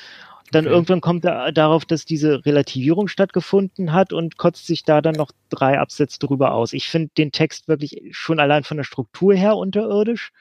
Dann 0.53 0.67
okay. 0.67 0.75
irgendwann 0.75 1.01
kommt 1.01 1.25
er 1.25 1.53
darauf, 1.53 1.85
dass 1.85 2.05
diese 2.05 2.45
Relativierung 2.45 3.09
stattgefunden 3.09 3.93
hat 3.93 4.13
und 4.13 4.37
kotzt 4.37 4.67
sich 4.67 4.83
da 4.83 5.01
dann 5.01 5.15
noch 5.15 5.31
drei 5.49 5.79
Absätze 5.79 6.19
drüber 6.19 6.55
aus. 6.55 6.73
Ich 6.73 6.89
finde 6.89 7.11
den 7.17 7.31
Text 7.31 7.69
wirklich 7.69 8.03
schon 8.11 8.41
allein 8.41 8.65
von 8.65 8.77
der 8.77 8.85
Struktur 8.85 9.35
her 9.35 9.57
unterirdisch. 9.57 10.33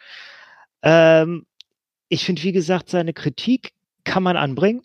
Ähm, 0.81 1.45
ich 2.07 2.25
finde, 2.25 2.41
wie 2.43 2.51
gesagt, 2.51 2.89
seine 2.89 3.13
Kritik 3.13 3.73
kann 4.03 4.23
man 4.23 4.35
anbringen 4.35 4.81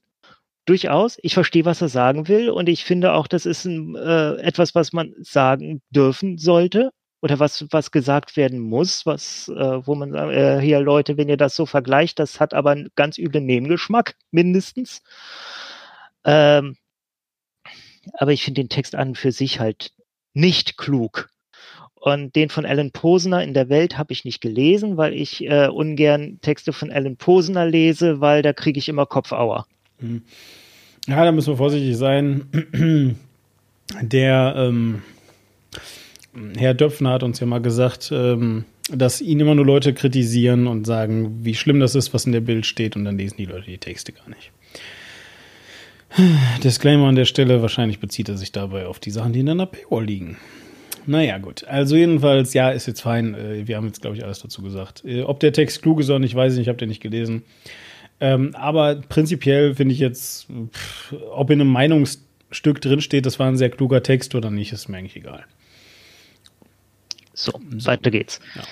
durchaus. 0.65 1.19
Ich 1.23 1.35
verstehe, 1.35 1.65
was 1.65 1.83
er 1.83 1.89
sagen 1.89 2.29
will 2.29 2.51
und 2.51 2.69
ich 2.69 2.85
finde 2.85 3.12
auch, 3.12 3.27
das 3.27 3.47
ist 3.47 3.65
ein, 3.65 3.95
äh, 3.97 4.35
etwas, 4.37 4.75
was 4.75 4.93
man 4.93 5.15
sagen 5.21 5.83
dürfen 5.91 6.39
sollte 6.39 6.91
oder 7.23 7.39
was, 7.39 7.67
was 7.71 7.91
gesagt 7.91 8.37
werden 8.37 8.59
muss, 8.61 9.07
was, 9.07 9.49
äh, 9.49 9.87
wo 9.87 9.95
man 9.95 10.12
sagt, 10.12 10.33
äh, 10.33 10.61
hier 10.61 10.81
Leute, 10.81 11.17
wenn 11.17 11.29
ihr 11.29 11.37
das 11.37 11.57
so 11.57 11.67
vergleicht, 11.67 12.19
das 12.19 12.41
hat 12.41 12.55
aber 12.55 12.71
einen 12.71 12.91
ganz 12.97 13.19
üblen 13.19 13.47
Nebengeschmack, 13.47 14.15
mindestens. 14.31 15.03
Ähm, 16.25 16.77
aber 18.15 18.33
ich 18.33 18.45
finde 18.45 18.62
den 18.62 18.69
Text 18.69 18.95
an 18.95 19.15
für 19.15 19.33
sich 19.33 19.61
halt 19.61 19.93
nicht 20.35 20.77
klug. 20.77 21.31
Und 21.95 22.37
den 22.37 22.51
von 22.51 22.67
Alan 22.67 22.91
Posner 22.93 23.43
in 23.43 23.55
der 23.55 23.71
Welt 23.71 23.97
habe 23.97 24.12
ich 24.12 24.27
nicht 24.27 24.43
gelesen, 24.43 24.99
weil 24.99 25.15
ich 25.15 25.43
äh, 25.45 25.69
ungern 25.69 26.39
Texte 26.43 26.75
von 26.75 26.91
Alan 26.91 27.17
Posner 27.17 27.65
lese, 27.65 28.21
weil 28.21 28.43
da 28.43 28.53
kriege 28.53 28.79
ich 28.79 28.91
immer 28.91 29.07
Kopfauer. 29.07 29.67
Hm. 30.01 30.22
Ja, 31.07 31.24
da 31.24 31.32
müssen 31.32 31.53
wir 31.53 31.57
vorsichtig 31.57 31.97
sein. 31.97 32.47
Der 34.01 34.55
ähm, 34.57 35.03
Herr 36.57 36.74
Döpfner 36.74 37.11
hat 37.11 37.22
uns 37.22 37.38
ja 37.40 37.47
mal 37.47 37.61
gesagt, 37.61 38.11
ähm, 38.12 38.64
dass 38.90 39.20
ihn 39.20 39.40
immer 39.40 39.55
nur 39.55 39.66
Leute 39.66 39.95
kritisieren 39.95 40.66
und 40.66 40.86
sagen, 40.86 41.45
wie 41.45 41.55
schlimm 41.55 41.80
das 41.80 41.95
ist, 41.95 42.12
was 42.14 42.26
in 42.26 42.32
der 42.32 42.40
Bild 42.40 42.66
steht, 42.66 42.97
und 42.97 43.05
dann 43.05 43.18
lesen 43.18 43.36
die 43.38 43.47
Leute 43.47 43.70
die 43.70 43.78
Texte 43.78 44.12
gar 44.12 44.28
nicht. 44.28 44.51
Disclaimer 46.64 47.09
an 47.09 47.16
der 47.16 47.24
Stelle, 47.24 47.62
wahrscheinlich 47.62 47.99
bezieht 47.99 48.28
er 48.28 48.36
sich 48.36 48.53
dabei 48.53 48.86
auf 48.86 48.99
die 48.99 49.11
Sachen, 49.11 49.32
die 49.32 49.40
in 49.40 49.49
einer 49.49 49.66
Paywall 49.66 50.05
liegen. 50.05 50.38
Naja, 51.07 51.38
gut. 51.38 51.64
Also 51.64 51.97
jedenfalls, 51.97 52.55
ja, 52.55 52.70
ist 52.70 52.86
jetzt 52.86 53.03
fein. 53.03 53.34
Äh, 53.34 53.66
wir 53.68 53.76
haben 53.76 53.86
jetzt, 53.86 54.01
glaube 54.01 54.16
ich, 54.16 54.24
alles 54.24 54.40
dazu 54.40 54.62
gesagt. 54.62 55.05
Äh, 55.05 55.22
ob 55.22 55.40
der 55.40 55.53
Text 55.53 55.82
klug 55.82 56.01
ist 56.01 56.09
oder 56.09 56.18
nicht, 56.18 56.34
weiß 56.34 56.53
ich 56.53 56.59
nicht, 56.59 56.66
ich 56.66 56.68
habe 56.68 56.78
den 56.78 56.88
nicht 56.88 57.03
gelesen. 57.03 57.42
Ähm, 58.25 58.55
aber 58.55 59.03
prinzipiell 59.07 59.75
finde 59.75 59.93
ich 59.93 60.01
jetzt, 60.01 60.47
pff, 60.72 61.14
ob 61.31 61.51
in 61.51 61.61
einem 61.61 61.70
Meinungsstück 61.70 62.81
drinsteht, 62.81 63.27
das 63.27 63.39
war 63.39 63.49
ein 63.49 63.59
sehr 63.59 63.68
kluger 63.68 64.03
Text 64.03 64.35
oder 64.35 64.51
nicht, 64.51 64.72
ist 64.72 64.89
mir 64.89 64.97
eigentlich 64.97 65.16
egal. 65.16 65.45
So, 67.35 67.53
so. 67.77 67.87
weiter 67.87 68.11
geht's. 68.11 68.41
Ja. 68.55 68.62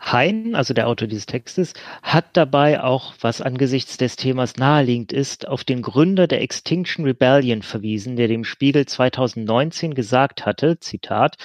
Hein, 0.00 0.54
also 0.54 0.72
der 0.72 0.88
Autor 0.88 1.08
dieses 1.08 1.26
Textes, 1.26 1.74
hat 2.02 2.24
dabei 2.38 2.82
auch, 2.82 3.12
was 3.20 3.42
angesichts 3.42 3.98
des 3.98 4.16
Themas 4.16 4.56
naheliegend 4.56 5.12
ist, 5.12 5.46
auf 5.46 5.64
den 5.64 5.82
Gründer 5.82 6.26
der 6.26 6.40
Extinction 6.40 7.04
Rebellion 7.04 7.60
verwiesen, 7.60 8.16
der 8.16 8.28
dem 8.28 8.44
Spiegel 8.44 8.86
2019 8.86 9.92
gesagt 9.92 10.46
hatte, 10.46 10.78
Zitat, 10.80 11.36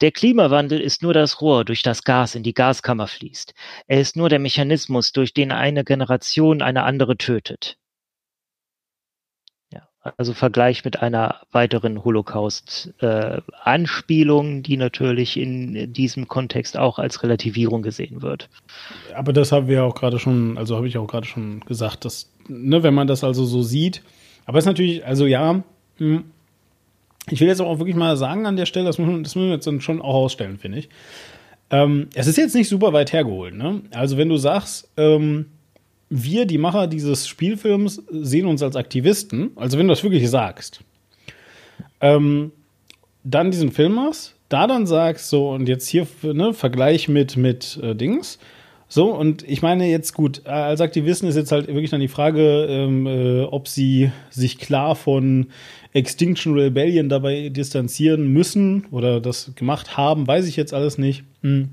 der 0.00 0.12
Klimawandel 0.12 0.80
ist 0.80 1.02
nur 1.02 1.12
das 1.12 1.40
Rohr, 1.40 1.64
durch 1.64 1.82
das 1.82 2.04
Gas 2.04 2.34
in 2.34 2.42
die 2.42 2.52
Gaskammer 2.54 3.06
fließt. 3.06 3.54
Er 3.86 4.00
ist 4.00 4.16
nur 4.16 4.28
der 4.28 4.38
Mechanismus, 4.38 5.12
durch 5.12 5.32
den 5.34 5.52
eine 5.52 5.84
Generation 5.84 6.62
eine 6.62 6.84
andere 6.84 7.16
tötet. 7.16 7.76
Ja, 9.72 9.88
also 10.16 10.34
Vergleich 10.34 10.84
mit 10.84 11.02
einer 11.02 11.40
weiteren 11.50 12.04
Holocaust-Anspielung, 12.04 14.58
äh, 14.58 14.62
die 14.62 14.76
natürlich 14.76 15.36
in 15.36 15.92
diesem 15.92 16.28
Kontext 16.28 16.76
auch 16.76 17.00
als 17.00 17.22
Relativierung 17.22 17.82
gesehen 17.82 18.22
wird. 18.22 18.48
Aber 19.14 19.32
das 19.32 19.52
haben 19.52 19.66
wir 19.66 19.84
auch 19.84 19.96
gerade 19.96 20.18
schon, 20.18 20.58
also 20.58 20.76
habe 20.76 20.86
ich 20.86 20.96
auch 20.96 21.08
gerade 21.08 21.26
schon 21.26 21.60
gesagt, 21.60 22.04
dass, 22.04 22.30
ne, 22.46 22.84
wenn 22.84 22.94
man 22.94 23.08
das 23.08 23.24
also 23.24 23.44
so 23.44 23.62
sieht, 23.62 24.02
aber 24.46 24.58
es 24.58 24.64
ist 24.64 24.68
natürlich, 24.68 25.04
also 25.04 25.26
ja, 25.26 25.62
hm, 25.98 26.24
ich 27.30 27.40
will 27.40 27.48
jetzt 27.48 27.60
auch 27.60 27.78
wirklich 27.78 27.96
mal 27.96 28.16
sagen 28.16 28.46
an 28.46 28.56
der 28.56 28.66
Stelle, 28.66 28.86
das 28.86 28.98
müssen, 28.98 29.22
das 29.22 29.34
müssen 29.34 29.48
wir 29.48 29.54
jetzt 29.54 29.82
schon 29.82 30.00
auch 30.00 30.14
ausstellen, 30.14 30.58
finde 30.58 30.78
ich. 30.78 30.88
Ähm, 31.70 32.08
es 32.14 32.26
ist 32.26 32.38
jetzt 32.38 32.54
nicht 32.54 32.68
super 32.68 32.92
weit 32.92 33.12
hergeholt. 33.12 33.54
Ne? 33.54 33.82
Also 33.92 34.16
wenn 34.16 34.28
du 34.28 34.36
sagst, 34.36 34.88
ähm, 34.96 35.46
wir, 36.10 36.46
die 36.46 36.58
Macher 36.58 36.86
dieses 36.86 37.28
Spielfilms, 37.28 38.02
sehen 38.10 38.46
uns 38.46 38.62
als 38.62 38.76
Aktivisten, 38.76 39.50
also 39.56 39.78
wenn 39.78 39.86
du 39.86 39.92
das 39.92 40.02
wirklich 40.02 40.28
sagst, 40.30 40.80
ähm, 42.00 42.52
dann 43.24 43.50
diesen 43.50 43.72
Film 43.72 43.94
machst, 43.94 44.34
da 44.48 44.66
dann 44.66 44.86
sagst, 44.86 45.28
so, 45.28 45.50
und 45.50 45.68
jetzt 45.68 45.86
hier, 45.86 46.06
ne, 46.22 46.54
Vergleich 46.54 47.08
mit, 47.08 47.36
mit 47.36 47.78
äh, 47.82 47.94
Dings. 47.94 48.38
So, 48.90 49.14
und 49.14 49.46
ich 49.46 49.60
meine 49.60 49.86
jetzt 49.90 50.14
gut, 50.14 50.42
äh, 50.46 50.48
als 50.48 50.80
Aktivisten 50.80 51.28
ist 51.28 51.36
jetzt 51.36 51.52
halt 51.52 51.66
wirklich 51.66 51.90
dann 51.90 52.00
die 52.00 52.08
Frage, 52.08 52.64
ähm, 52.64 53.06
äh, 53.06 53.42
ob 53.42 53.68
sie 53.68 54.10
sich 54.30 54.58
klar 54.58 54.96
von 54.96 55.48
Extinction 55.92 56.58
Rebellion 56.58 57.08
dabei 57.08 57.48
distanzieren 57.48 58.32
müssen 58.32 58.86
oder 58.90 59.20
das 59.20 59.52
gemacht 59.54 59.96
haben, 59.96 60.26
weiß 60.26 60.46
ich 60.46 60.56
jetzt 60.56 60.74
alles 60.74 60.98
nicht. 60.98 61.24
Hm. 61.42 61.70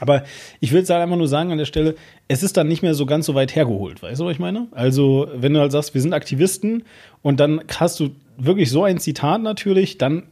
Aber 0.00 0.24
ich 0.60 0.72
will 0.72 0.82
es 0.82 0.90
halt 0.90 1.02
einfach 1.02 1.16
nur 1.16 1.28
sagen 1.28 1.52
an 1.52 1.58
der 1.58 1.66
Stelle, 1.66 1.94
es 2.26 2.42
ist 2.42 2.56
dann 2.56 2.68
nicht 2.68 2.82
mehr 2.82 2.94
so 2.94 3.06
ganz 3.06 3.26
so 3.26 3.34
weit 3.34 3.54
hergeholt, 3.54 4.02
weißt 4.02 4.20
du, 4.20 4.24
was 4.24 4.32
ich 4.32 4.40
meine? 4.40 4.66
Also, 4.72 5.28
wenn 5.34 5.54
du 5.54 5.60
halt 5.60 5.72
sagst, 5.72 5.94
wir 5.94 6.00
sind 6.00 6.12
Aktivisten 6.12 6.84
und 7.22 7.38
dann 7.38 7.62
hast 7.78 8.00
du 8.00 8.10
wirklich 8.36 8.70
so 8.70 8.82
ein 8.82 8.98
Zitat 8.98 9.42
natürlich, 9.42 9.98
dann 9.98 10.24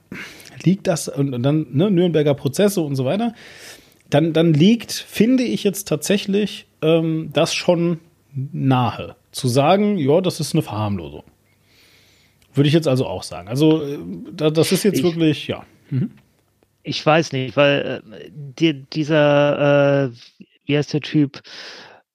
liegt 0.64 0.86
das 0.86 1.08
und, 1.08 1.32
und 1.34 1.42
dann 1.42 1.66
ne, 1.72 1.90
Nürnberger 1.90 2.34
Prozesse 2.34 2.80
und 2.80 2.96
so 2.96 3.04
weiter, 3.04 3.34
dann, 4.10 4.32
dann 4.32 4.52
liegt, 4.52 4.92
finde 4.92 5.44
ich 5.44 5.64
jetzt 5.64 5.88
tatsächlich, 5.88 6.66
ähm, 6.82 7.30
das 7.32 7.54
schon 7.54 7.98
nahe. 8.34 9.16
Zu 9.30 9.48
sagen, 9.48 9.96
ja, 9.96 10.20
das 10.20 10.40
ist 10.40 10.54
eine 10.54 10.62
Verharmlosung. 10.62 11.22
Würde 12.54 12.68
ich 12.68 12.74
jetzt 12.74 12.88
also 12.88 13.06
auch 13.06 13.22
sagen. 13.22 13.48
Also, 13.48 13.82
äh, 13.82 13.98
das 14.52 14.72
ist 14.72 14.82
jetzt 14.82 14.98
ich, 14.98 15.04
wirklich, 15.04 15.46
ja. 15.46 15.64
Mhm. 15.90 16.10
Ich 16.82 17.04
weiß 17.04 17.32
nicht, 17.32 17.56
weil 17.56 18.02
äh, 18.04 18.30
die, 18.30 18.82
dieser, 18.84 20.06
äh, 20.06 20.10
wie 20.66 20.76
heißt 20.76 20.92
der 20.92 21.00
Typ, 21.00 21.42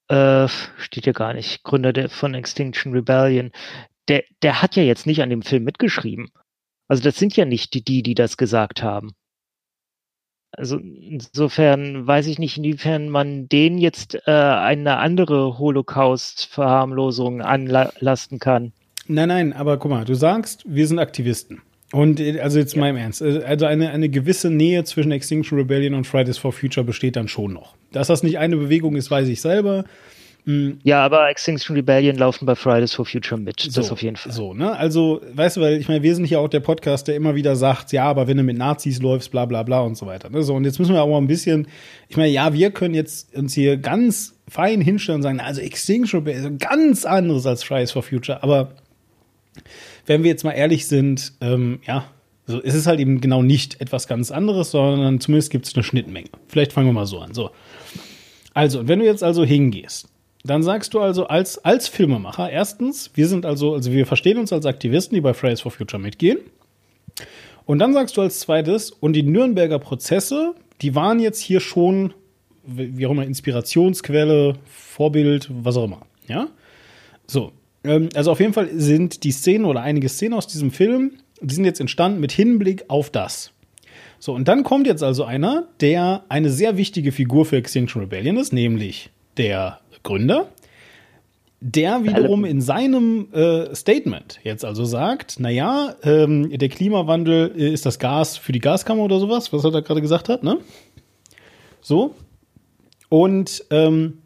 äh, 0.09 0.47
steht 0.77 1.05
ja 1.05 1.13
gar 1.13 1.33
nicht, 1.33 1.63
Gründer 1.63 1.93
der, 1.93 2.09
von 2.09 2.33
Extinction 2.33 2.93
Rebellion, 2.93 3.51
der, 4.07 4.23
der 4.41 4.61
hat 4.61 4.75
ja 4.75 4.83
jetzt 4.83 5.05
nicht 5.05 5.21
an 5.21 5.29
dem 5.29 5.41
Film 5.41 5.63
mitgeschrieben. 5.63 6.29
Also 6.87 7.03
das 7.03 7.17
sind 7.17 7.35
ja 7.35 7.45
nicht 7.45 7.73
die, 7.73 7.83
die, 7.83 8.03
die 8.03 8.15
das 8.15 8.37
gesagt 8.37 8.81
haben. 8.81 9.13
Also 10.51 10.77
insofern 10.77 12.07
weiß 12.07 12.27
ich 12.27 12.39
nicht, 12.39 12.57
inwiefern 12.57 13.09
man 13.09 13.49
den 13.49 13.77
jetzt 13.77 14.15
äh, 14.25 14.31
eine 14.31 14.97
andere 14.97 15.57
Holocaust-Verharmlosung 15.59 17.41
anlasten 17.41 18.39
kann. 18.39 18.71
Nein, 19.07 19.29
nein, 19.29 19.53
aber 19.53 19.77
guck 19.77 19.91
mal, 19.91 20.05
du 20.05 20.15
sagst, 20.15 20.63
wir 20.67 20.87
sind 20.87 20.99
Aktivisten. 20.99 21.61
Und 21.93 22.19
äh, 22.19 22.39
also 22.39 22.59
jetzt 22.59 22.75
ja. 22.75 22.81
mal 22.81 22.89
im 22.89 22.97
Ernst, 22.97 23.21
äh, 23.21 23.43
also 23.45 23.65
eine, 23.65 23.91
eine 23.91 24.09
gewisse 24.09 24.49
Nähe 24.49 24.83
zwischen 24.83 25.11
Extinction 25.11 25.57
Rebellion 25.57 25.93
und 25.93 26.05
Fridays 26.05 26.37
for 26.37 26.51
Future 26.51 26.85
besteht 26.85 27.15
dann 27.15 27.27
schon 27.27 27.53
noch. 27.53 27.75
Dass 27.91 28.07
das 28.07 28.23
nicht 28.23 28.37
eine 28.37 28.57
Bewegung 28.57 28.95
ist, 28.95 29.09
weiß 29.09 29.27
ich 29.27 29.41
selber. 29.41 29.85
Hm. 30.45 30.79
Ja, 30.83 31.03
aber 31.03 31.29
Extinction 31.29 31.75
Rebellion 31.75 32.15
laufen 32.15 32.45
bei 32.45 32.55
Fridays 32.55 32.93
for 32.93 33.05
Future 33.05 33.39
mit. 33.39 33.59
So, 33.59 33.81
das 33.81 33.91
auf 33.91 34.01
jeden 34.01 34.15
Fall. 34.15 34.31
So, 34.31 34.53
ne? 34.53 34.77
Also, 34.77 35.21
weißt 35.33 35.57
du, 35.57 35.61
weil 35.61 35.77
ich 35.77 35.89
meine, 35.89 36.03
wir 36.03 36.15
sind 36.15 36.23
hier 36.23 36.39
auch 36.39 36.47
der 36.47 36.61
Podcast, 36.61 37.07
der 37.09 37.15
immer 37.15 37.35
wieder 37.35 37.57
sagt, 37.57 37.91
ja, 37.91 38.05
aber 38.05 38.27
wenn 38.27 38.37
du 38.37 38.43
mit 38.43 38.57
Nazis 38.57 39.01
läufst, 39.01 39.29
bla 39.31 39.45
bla 39.45 39.63
bla 39.63 39.81
und 39.81 39.97
so 39.97 40.05
weiter. 40.05 40.29
Ne? 40.29 40.43
So, 40.43 40.55
und 40.55 40.63
jetzt 40.63 40.79
müssen 40.79 40.93
wir 40.93 41.01
auch 41.01 41.09
mal 41.09 41.17
ein 41.17 41.27
bisschen, 41.27 41.67
ich 42.07 42.15
meine, 42.15 42.29
ja, 42.29 42.53
wir 42.53 42.71
können 42.71 42.93
jetzt 42.93 43.35
uns 43.35 43.53
hier 43.53 43.75
ganz 43.75 44.35
fein 44.47 44.79
hinstellen 44.79 45.17
und 45.17 45.23
sagen, 45.23 45.41
also 45.41 45.59
Extinction 45.59 46.19
Rebellion, 46.21 46.57
ganz 46.57 47.03
anderes 47.03 47.45
als 47.45 47.63
Fridays 47.63 47.91
for 47.91 48.03
Future, 48.03 48.41
aber 48.41 48.71
wenn 50.05 50.23
wir 50.23 50.29
jetzt 50.29 50.43
mal 50.43 50.51
ehrlich 50.51 50.87
sind, 50.87 51.33
ähm, 51.41 51.79
ja, 51.85 52.05
so 52.45 52.59
ist 52.59 52.75
es 52.75 52.87
halt 52.87 52.99
eben 52.99 53.19
genau 53.19 53.43
nicht 53.43 53.81
etwas 53.81 54.07
ganz 54.07 54.31
anderes, 54.31 54.71
sondern 54.71 55.19
zumindest 55.19 55.51
gibt 55.51 55.67
es 55.67 55.75
eine 55.75 55.83
Schnittmenge. 55.83 56.29
Vielleicht 56.47 56.71
fangen 56.71 56.87
wir 56.87 56.93
mal 56.93 57.05
so 57.05 57.19
an. 57.19 57.33
So. 57.33 57.51
Also, 58.53 58.87
wenn 58.87 58.99
du 58.99 59.05
jetzt 59.05 59.23
also 59.23 59.43
hingehst, 59.43 60.07
dann 60.43 60.63
sagst 60.63 60.93
du 60.93 61.01
also 61.01 61.27
als, 61.27 61.63
als 61.63 61.89
Filmemacher, 61.89 62.49
erstens, 62.49 63.11
wir 63.15 63.27
sind 63.27 63.45
also, 63.45 63.73
also 63.73 63.91
wir 63.91 64.05
verstehen 64.05 64.37
uns 64.37 64.53
als 64.53 64.65
Aktivisten, 64.65 65.15
die 65.15 65.21
bei 65.21 65.33
Fridays 65.33 65.61
for 65.61 65.71
Future 65.71 66.01
mitgehen. 66.01 66.39
Und 67.65 67.79
dann 67.79 67.93
sagst 67.93 68.15
du 68.15 68.21
als 68.21 68.39
zweites, 68.39 68.91
und 68.91 69.13
die 69.13 69.23
Nürnberger 69.23 69.77
Prozesse, 69.77 70.55
die 70.81 70.95
waren 70.95 71.19
jetzt 71.19 71.41
hier 71.41 71.59
schon, 71.59 72.13
wie 72.65 73.05
auch 73.05 73.11
immer, 73.11 73.25
Inspirationsquelle, 73.25 74.53
Vorbild, 74.65 75.49
was 75.51 75.75
auch 75.75 75.83
immer. 75.83 76.01
Ja? 76.27 76.47
So, 77.25 77.51
ähm, 77.83 78.09
also 78.15 78.31
auf 78.31 78.39
jeden 78.39 78.53
Fall 78.53 78.69
sind 78.73 79.23
die 79.23 79.31
Szenen 79.31 79.65
oder 79.65 79.81
einige 79.81 80.09
Szenen 80.09 80.33
aus 80.33 80.47
diesem 80.47 80.71
Film, 80.71 81.13
die 81.41 81.53
sind 81.53 81.65
jetzt 81.65 81.79
entstanden 81.79 82.19
mit 82.19 82.31
Hinblick 82.31 82.85
auf 82.87 83.09
das. 83.09 83.51
So, 84.19 84.33
und 84.33 84.47
dann 84.47 84.63
kommt 84.63 84.87
jetzt 84.87 85.03
also 85.03 85.23
einer, 85.25 85.67
der 85.79 86.23
eine 86.29 86.49
sehr 86.49 86.77
wichtige 86.77 87.11
Figur 87.11 87.45
für 87.45 87.57
Extinction 87.57 88.01
Rebellion 88.01 88.37
ist, 88.37 88.51
nämlich 88.51 89.11
der 89.37 89.79
Gründer, 90.03 90.49
der 91.59 92.03
wiederum 92.03 92.45
in 92.45 92.61
seinem 92.61 93.31
äh, 93.33 93.73
Statement 93.75 94.39
jetzt 94.43 94.63
also 94.63 94.85
sagt, 94.85 95.39
naja, 95.39 95.95
ähm, 96.03 96.55
der 96.57 96.69
Klimawandel 96.69 97.47
ist 97.47 97.85
das 97.85 97.99
Gas 97.99 98.37
für 98.37 98.51
die 98.51 98.59
Gaskammer 98.59 99.03
oder 99.03 99.19
sowas, 99.19 99.51
was 99.53 99.63
er 99.63 99.71
da 99.71 99.79
gerade 99.79 100.01
gesagt 100.01 100.29
hat, 100.29 100.43
ne? 100.43 100.59
So. 101.81 102.15
Und 103.09 103.65
ähm, 103.71 104.19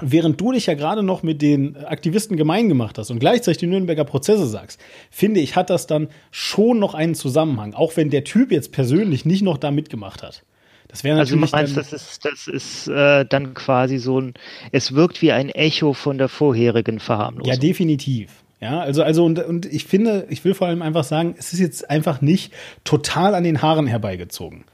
während 0.00 0.40
du 0.40 0.52
dich 0.52 0.66
ja 0.66 0.74
gerade 0.74 1.02
noch 1.02 1.22
mit 1.22 1.42
den 1.42 1.76
Aktivisten 1.84 2.36
gemein 2.36 2.68
gemacht 2.68 2.98
hast 2.98 3.10
und 3.10 3.18
gleichzeitig 3.18 3.58
die 3.58 3.66
Nürnberger 3.66 4.04
Prozesse 4.04 4.46
sagst, 4.46 4.80
finde 5.10 5.40
ich, 5.40 5.56
hat 5.56 5.70
das 5.70 5.86
dann 5.86 6.08
schon 6.30 6.78
noch 6.78 6.94
einen 6.94 7.14
Zusammenhang, 7.14 7.74
auch 7.74 7.96
wenn 7.96 8.10
der 8.10 8.24
Typ 8.24 8.52
jetzt 8.52 8.72
persönlich 8.72 9.24
nicht 9.24 9.42
noch 9.42 9.58
da 9.58 9.70
mitgemacht 9.70 10.22
hat. 10.22 10.42
Das 10.88 11.04
wäre 11.04 11.16
natürlich. 11.16 11.42
Also 11.42 11.56
du 11.56 11.56
meinst, 11.56 11.76
das 11.76 11.92
ist, 11.92 12.24
das 12.24 12.48
ist 12.48 12.88
äh, 12.88 13.24
dann 13.24 13.54
quasi 13.54 13.98
so 13.98 14.20
ein, 14.20 14.34
es 14.72 14.94
wirkt 14.94 15.22
wie 15.22 15.30
ein 15.30 15.48
Echo 15.48 15.92
von 15.92 16.18
der 16.18 16.28
vorherigen 16.28 16.98
Verharmlosung. 16.98 17.52
Ja, 17.52 17.58
definitiv. 17.58 18.30
Ja, 18.60 18.80
also, 18.80 19.02
also, 19.02 19.24
und, 19.24 19.38
und 19.38 19.66
ich 19.66 19.84
finde, 19.84 20.26
ich 20.28 20.44
will 20.44 20.52
vor 20.52 20.66
allem 20.66 20.82
einfach 20.82 21.04
sagen, 21.04 21.34
es 21.38 21.52
ist 21.52 21.60
jetzt 21.60 21.88
einfach 21.88 22.20
nicht 22.20 22.52
total 22.84 23.34
an 23.34 23.44
den 23.44 23.62
Haaren 23.62 23.86
herbeigezogen. 23.86 24.64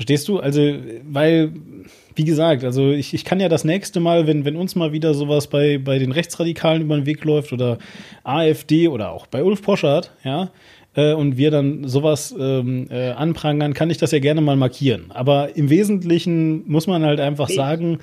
Verstehst 0.00 0.28
du? 0.28 0.38
Also, 0.38 0.62
weil, 1.12 1.52
wie 2.14 2.24
gesagt, 2.24 2.64
also 2.64 2.90
ich, 2.90 3.12
ich 3.12 3.22
kann 3.22 3.38
ja 3.38 3.50
das 3.50 3.64
nächste 3.64 4.00
Mal, 4.00 4.26
wenn, 4.26 4.46
wenn 4.46 4.56
uns 4.56 4.74
mal 4.74 4.92
wieder 4.92 5.12
sowas 5.12 5.48
bei, 5.48 5.76
bei 5.76 5.98
den 5.98 6.10
Rechtsradikalen 6.10 6.80
über 6.80 6.96
den 6.96 7.04
Weg 7.04 7.22
läuft 7.22 7.52
oder 7.52 7.76
AfD 8.24 8.88
oder 8.88 9.12
auch 9.12 9.26
bei 9.26 9.44
Ulf 9.44 9.60
Poschardt, 9.60 10.10
ja, 10.24 10.52
äh, 10.94 11.12
und 11.12 11.36
wir 11.36 11.50
dann 11.50 11.86
sowas 11.86 12.34
ähm, 12.38 12.86
äh, 12.90 13.10
anprangern, 13.10 13.74
kann 13.74 13.90
ich 13.90 13.98
das 13.98 14.12
ja 14.12 14.20
gerne 14.20 14.40
mal 14.40 14.56
markieren. 14.56 15.10
Aber 15.10 15.54
im 15.54 15.68
Wesentlichen 15.68 16.66
muss 16.66 16.86
man 16.86 17.04
halt 17.04 17.20
einfach 17.20 17.50
sagen, 17.50 17.98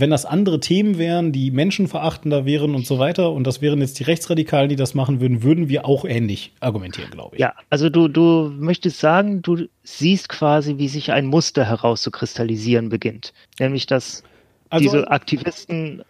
wenn 0.00 0.10
das 0.10 0.24
andere 0.24 0.60
Themen 0.60 0.98
wären, 0.98 1.32
die 1.32 1.50
menschenverachtender 1.50 2.44
wären 2.44 2.74
und 2.74 2.86
so 2.86 2.98
weiter, 2.98 3.32
und 3.32 3.46
das 3.46 3.60
wären 3.60 3.80
jetzt 3.80 3.98
die 3.98 4.04
Rechtsradikalen, 4.04 4.68
die 4.68 4.76
das 4.76 4.94
machen 4.94 5.20
würden, 5.20 5.42
würden 5.42 5.68
wir 5.68 5.86
auch 5.86 6.04
ähnlich 6.04 6.52
argumentieren, 6.60 7.10
glaube 7.10 7.36
ich. 7.36 7.40
Ja, 7.40 7.54
also 7.70 7.88
du, 7.90 8.08
du 8.08 8.52
möchtest 8.56 9.00
sagen, 9.00 9.42
du 9.42 9.66
siehst 9.82 10.28
quasi, 10.28 10.78
wie 10.78 10.88
sich 10.88 11.12
ein 11.12 11.26
Muster 11.26 11.64
herauszukristallisieren 11.64 12.88
beginnt. 12.88 13.32
Nämlich, 13.58 13.86
dass 13.86 14.22
also, 14.70 14.82
diese 14.84 15.10
Aktivisten 15.10 16.02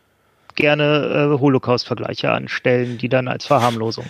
gerne 0.55 1.35
äh, 1.35 1.41
Holocaust-Vergleiche 1.41 2.31
anstellen, 2.31 2.99
die 2.99 3.09
dann 3.09 3.29
als 3.29 3.47
Verharmlosung 3.47 4.07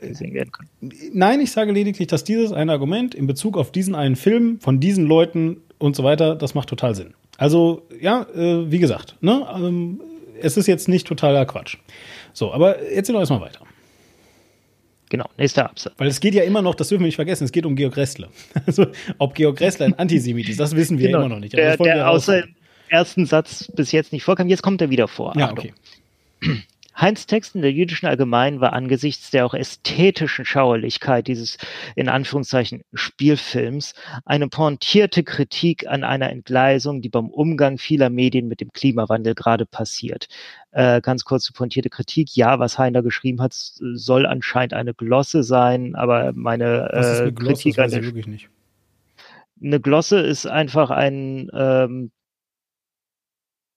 gesehen 0.00 0.34
werden 0.34 0.50
können. 0.52 0.68
Nein, 1.12 1.40
ich 1.40 1.52
sage 1.52 1.72
lediglich, 1.72 2.08
dass 2.08 2.24
dieses 2.24 2.52
ein 2.52 2.70
Argument 2.70 3.14
in 3.14 3.26
Bezug 3.26 3.56
auf 3.56 3.72
diesen 3.72 3.94
einen 3.94 4.16
Film 4.16 4.60
von 4.60 4.80
diesen 4.80 5.06
Leuten 5.06 5.58
und 5.78 5.96
so 5.96 6.04
weiter, 6.04 6.34
das 6.34 6.54
macht 6.54 6.68
total 6.68 6.94
Sinn. 6.94 7.14
Also, 7.38 7.86
ja, 8.00 8.26
äh, 8.34 8.70
wie 8.70 8.78
gesagt, 8.78 9.16
ne, 9.20 9.46
ähm, 9.54 10.00
es 10.40 10.56
ist 10.56 10.66
jetzt 10.66 10.88
nicht 10.88 11.06
totaler 11.06 11.46
Quatsch. 11.46 11.76
So, 12.32 12.52
aber 12.52 12.78
erzähl 12.78 13.14
doch 13.14 13.20
erstmal 13.20 13.40
weiter. 13.40 13.60
Genau, 15.08 15.26
nächster 15.38 15.64
Absatz. 15.66 15.94
Weil 15.98 16.08
es 16.08 16.18
geht 16.18 16.34
ja 16.34 16.42
immer 16.42 16.62
noch, 16.62 16.74
das 16.74 16.88
dürfen 16.88 17.02
wir 17.02 17.06
nicht 17.06 17.16
vergessen, 17.16 17.44
es 17.44 17.52
geht 17.52 17.64
um 17.64 17.76
Georg 17.76 17.96
Ressler. 17.96 18.28
Also, 18.66 18.86
ob 19.18 19.34
Georg 19.34 19.60
Ressler 19.60 19.86
ein 19.86 19.98
Antisemit 19.98 20.48
ist, 20.48 20.58
das 20.58 20.74
wissen 20.74 20.98
wir 20.98 21.06
genau, 21.08 21.20
immer 21.20 21.28
noch 21.28 21.40
nicht. 21.40 21.52
Der, 21.52 21.76
der 21.76 22.10
außer 22.10 22.44
im 22.44 22.54
ersten 22.88 23.26
Satz 23.26 23.70
bis 23.74 23.92
jetzt 23.92 24.12
nicht 24.12 24.24
vorkam, 24.24 24.48
jetzt 24.48 24.62
kommt 24.62 24.80
er 24.80 24.90
wieder 24.90 25.08
vor. 25.08 25.34
Ja, 25.36 25.50
okay. 25.50 25.72
Heinz 26.98 27.26
Texten 27.26 27.60
der 27.60 27.72
jüdischen 27.72 28.06
Allgemein 28.06 28.60
war 28.60 28.72
angesichts 28.72 29.30
der 29.30 29.44
auch 29.44 29.54
ästhetischen 29.54 30.46
Schauerlichkeit 30.46 31.26
dieses 31.26 31.58
in 31.94 32.08
Anführungszeichen 32.08 32.82
Spielfilms 32.94 33.94
eine 34.24 34.48
pointierte 34.48 35.22
Kritik 35.22 35.86
an 35.86 36.04
einer 36.04 36.30
Entgleisung, 36.30 37.02
die 37.02 37.10
beim 37.10 37.28
Umgang 37.28 37.76
vieler 37.76 38.08
Medien 38.08 38.48
mit 38.48 38.60
dem 38.60 38.72
Klimawandel 38.72 39.34
gerade 39.34 39.66
passiert. 39.66 40.28
Äh, 40.72 41.02
ganz 41.02 41.24
kurze 41.24 41.52
pointierte 41.52 41.90
Kritik. 41.90 42.34
Ja, 42.34 42.58
was 42.58 42.78
Heiner 42.78 43.02
geschrieben 43.02 43.42
hat, 43.42 43.52
soll 43.52 44.24
anscheinend 44.24 44.72
eine 44.72 44.94
Glosse 44.94 45.42
sein, 45.42 45.94
aber 45.94 46.32
meine 46.34 46.90
äh, 46.92 47.30
Glosse? 47.30 47.32
Kritik 47.34 47.78
weiß 47.78 47.92
ich 47.92 48.04
wirklich 48.04 48.26
nicht. 48.26 48.48
Eine 49.62 49.80
Glosse 49.80 50.20
ist 50.20 50.46
einfach 50.46 50.90
ein 50.90 51.50
ähm, 51.54 52.10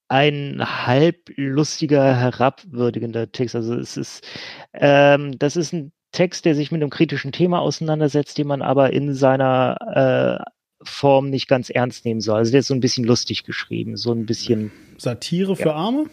ein 0.09 0.59
halb 0.59 1.29
lustiger, 1.35 2.15
herabwürdigender 2.15 3.31
Text. 3.31 3.55
Also 3.55 3.75
es 3.75 3.95
ist, 3.95 4.27
ähm, 4.73 5.37
das 5.39 5.55
ist 5.55 5.71
ein 5.71 5.91
Text, 6.11 6.45
der 6.45 6.55
sich 6.55 6.71
mit 6.71 6.81
einem 6.81 6.89
kritischen 6.89 7.31
Thema 7.31 7.59
auseinandersetzt, 7.59 8.37
den 8.37 8.47
man 8.47 8.61
aber 8.61 8.91
in 8.91 9.13
seiner 9.13 10.41
äh, 10.43 10.51
Form 10.81 11.29
nicht 11.29 11.47
ganz 11.47 11.69
ernst 11.69 12.05
nehmen 12.05 12.21
soll. 12.21 12.37
Also 12.37 12.51
der 12.51 12.61
ist 12.61 12.67
so 12.67 12.73
ein 12.73 12.79
bisschen 12.79 13.05
lustig 13.05 13.43
geschrieben, 13.43 13.97
so 13.97 14.11
ein 14.11 14.25
bisschen. 14.25 14.71
Satire 14.97 15.55
für 15.55 15.69
ja. 15.69 15.75
Arme? 15.75 16.05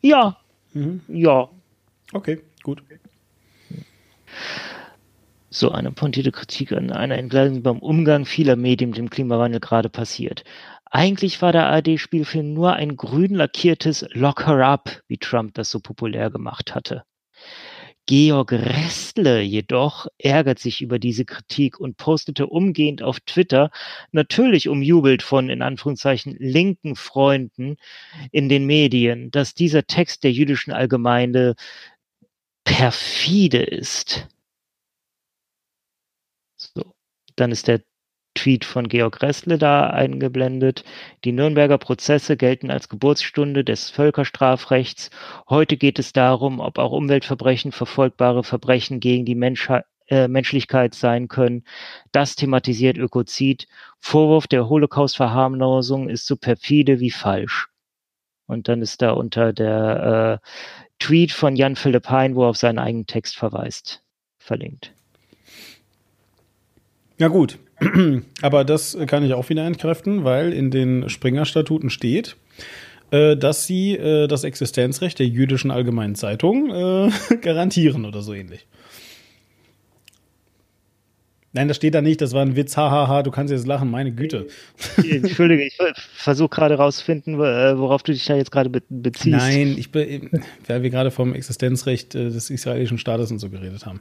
Ja. 0.00 0.36
Mhm. 0.72 1.00
Ja. 1.08 1.48
Okay, 2.12 2.40
gut. 2.62 2.82
So 5.50 5.70
eine 5.70 5.92
pointierte 5.92 6.32
Kritik 6.32 6.72
an 6.72 6.90
einer 6.90 7.16
Entgleisung 7.16 7.62
beim 7.62 7.78
Umgang 7.78 8.26
vieler 8.26 8.56
Medien 8.56 8.90
mit 8.90 8.98
dem 8.98 9.10
Klimawandel 9.10 9.60
gerade 9.60 9.88
passiert. 9.88 10.44
Eigentlich 10.96 11.42
war 11.42 11.50
der 11.50 11.66
ARD-Spielfilm 11.70 12.52
nur 12.52 12.74
ein 12.74 12.96
grün 12.96 13.34
lackiertes 13.34 14.06
Lock 14.12 14.46
Her 14.46 14.64
Up, 14.64 15.02
wie 15.08 15.18
Trump 15.18 15.54
das 15.54 15.68
so 15.68 15.80
populär 15.80 16.30
gemacht 16.30 16.72
hatte. 16.72 17.02
Georg 18.06 18.52
Restle 18.52 19.40
jedoch 19.40 20.06
ärgert 20.18 20.60
sich 20.60 20.82
über 20.82 21.00
diese 21.00 21.24
Kritik 21.24 21.80
und 21.80 21.96
postete 21.96 22.46
umgehend 22.46 23.02
auf 23.02 23.18
Twitter, 23.18 23.72
natürlich 24.12 24.68
umjubelt 24.68 25.24
von 25.24 25.50
in 25.50 25.62
Anführungszeichen 25.62 26.36
linken 26.38 26.94
Freunden 26.94 27.74
in 28.30 28.48
den 28.48 28.64
Medien, 28.64 29.32
dass 29.32 29.52
dieser 29.52 29.88
Text 29.88 30.22
der 30.22 30.30
jüdischen 30.30 30.72
Allgemeine 30.72 31.56
perfide 32.62 33.64
ist. 33.64 34.28
So, 36.56 36.94
dann 37.34 37.50
ist 37.50 37.66
der 37.66 37.82
Tweet 38.44 38.66
von 38.66 38.88
Georg 38.88 39.22
Ressle 39.22 39.56
da 39.56 39.88
eingeblendet. 39.88 40.84
Die 41.24 41.32
Nürnberger 41.32 41.78
Prozesse 41.78 42.36
gelten 42.36 42.70
als 42.70 42.90
Geburtsstunde 42.90 43.64
des 43.64 43.88
Völkerstrafrechts. 43.88 45.08
Heute 45.48 45.78
geht 45.78 45.98
es 45.98 46.12
darum, 46.12 46.60
ob 46.60 46.78
auch 46.78 46.92
Umweltverbrechen 46.92 47.72
verfolgbare 47.72 48.44
Verbrechen 48.44 49.00
gegen 49.00 49.24
die 49.24 49.34
Menschheit 49.34 49.86
äh, 50.08 50.28
Menschlichkeit 50.28 50.94
sein 50.94 51.28
können. 51.28 51.64
Das 52.12 52.36
thematisiert 52.36 52.98
Ökozid. 52.98 53.66
Vorwurf 53.98 54.46
der 54.46 54.68
Holocaust-Verharmlosung 54.68 56.10
ist 56.10 56.26
so 56.26 56.36
perfide 56.36 57.00
wie 57.00 57.12
falsch. 57.12 57.68
Und 58.44 58.68
dann 58.68 58.82
ist 58.82 59.00
da 59.00 59.12
unter 59.12 59.54
der 59.54 60.40
äh, 60.44 60.48
Tweet 60.98 61.32
von 61.32 61.56
Jan 61.56 61.76
Philipp 61.76 62.10
Hein, 62.10 62.34
wo 62.34 62.42
er 62.42 62.50
auf 62.50 62.58
seinen 62.58 62.78
eigenen 62.78 63.06
Text 63.06 63.38
verweist, 63.38 64.04
verlinkt. 64.36 64.93
Ja 67.18 67.28
gut, 67.28 67.58
aber 68.42 68.64
das 68.64 68.96
kann 69.06 69.24
ich 69.24 69.34
auch 69.34 69.48
wieder 69.48 69.64
entkräften, 69.64 70.24
weil 70.24 70.52
in 70.52 70.70
den 70.70 71.08
Springer-Statuten 71.08 71.90
steht, 71.90 72.36
äh, 73.10 73.36
dass 73.36 73.66
sie 73.66 73.92
äh, 73.92 74.26
das 74.26 74.42
Existenzrecht 74.44 75.18
der 75.18 75.28
jüdischen 75.28 75.70
Allgemeinen 75.70 76.16
Zeitung 76.16 76.70
äh, 76.70 77.10
garantieren 77.40 78.04
oder 78.04 78.22
so 78.22 78.34
ähnlich. 78.34 78.66
Nein, 81.54 81.68
das 81.68 81.76
steht 81.76 81.94
da 81.94 82.02
nicht, 82.02 82.20
das 82.20 82.32
war 82.32 82.42
ein 82.42 82.56
Witz, 82.56 82.76
hahaha, 82.76 83.22
du 83.22 83.30
kannst 83.30 83.52
jetzt 83.52 83.66
lachen, 83.66 83.90
meine 83.90 84.12
Güte. 84.12 84.48
Entschuldige, 85.08 85.64
ich 85.64 85.78
versuche 86.16 86.48
gerade 86.48 86.74
rauszufinden, 86.74 87.38
worauf 87.38 88.02
du 88.02 88.12
dich 88.12 88.26
da 88.26 88.34
jetzt 88.34 88.50
gerade 88.50 88.68
beziehst. 88.68 89.36
Nein, 89.36 89.76
ich 89.78 89.92
bin, 89.92 90.30
weil 90.66 90.82
wir 90.82 90.90
gerade 90.90 91.12
vom 91.12 91.32
Existenzrecht 91.32 92.14
des 92.14 92.50
israelischen 92.50 92.98
Staates 92.98 93.30
und 93.30 93.38
so 93.38 93.50
geredet 93.50 93.86
haben. 93.86 94.00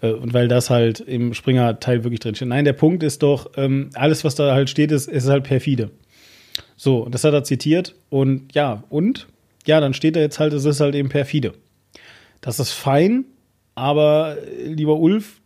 Äh, 0.00 0.12
und 0.12 0.32
weil 0.34 0.48
das 0.48 0.70
halt 0.70 1.00
im 1.00 1.34
Springer-Teil 1.34 2.04
wirklich 2.04 2.20
drin 2.20 2.34
steht. 2.34 2.48
Nein, 2.48 2.64
der 2.64 2.72
Punkt 2.74 3.02
ist 3.02 3.22
doch, 3.22 3.50
ähm, 3.56 3.90
alles, 3.94 4.24
was 4.24 4.34
da 4.34 4.54
halt 4.54 4.70
steht, 4.70 4.92
ist, 4.92 5.08
ist 5.08 5.28
halt 5.28 5.44
perfide. 5.44 5.90
So, 6.76 7.08
das 7.08 7.24
hat 7.24 7.34
er 7.34 7.44
zitiert 7.44 7.94
und 8.10 8.54
ja, 8.54 8.84
und? 8.88 9.26
Ja, 9.66 9.80
dann 9.80 9.94
steht 9.94 10.16
da 10.16 10.20
jetzt 10.20 10.38
halt, 10.38 10.52
es 10.52 10.64
ist 10.64 10.80
halt 10.80 10.94
eben 10.94 11.08
perfide. 11.08 11.54
Das 12.40 12.60
ist 12.60 12.72
fein, 12.72 13.24
aber 13.74 14.36
äh, 14.38 14.68
lieber 14.68 14.98
Ulf, 14.98 15.40
äh, 15.40 15.43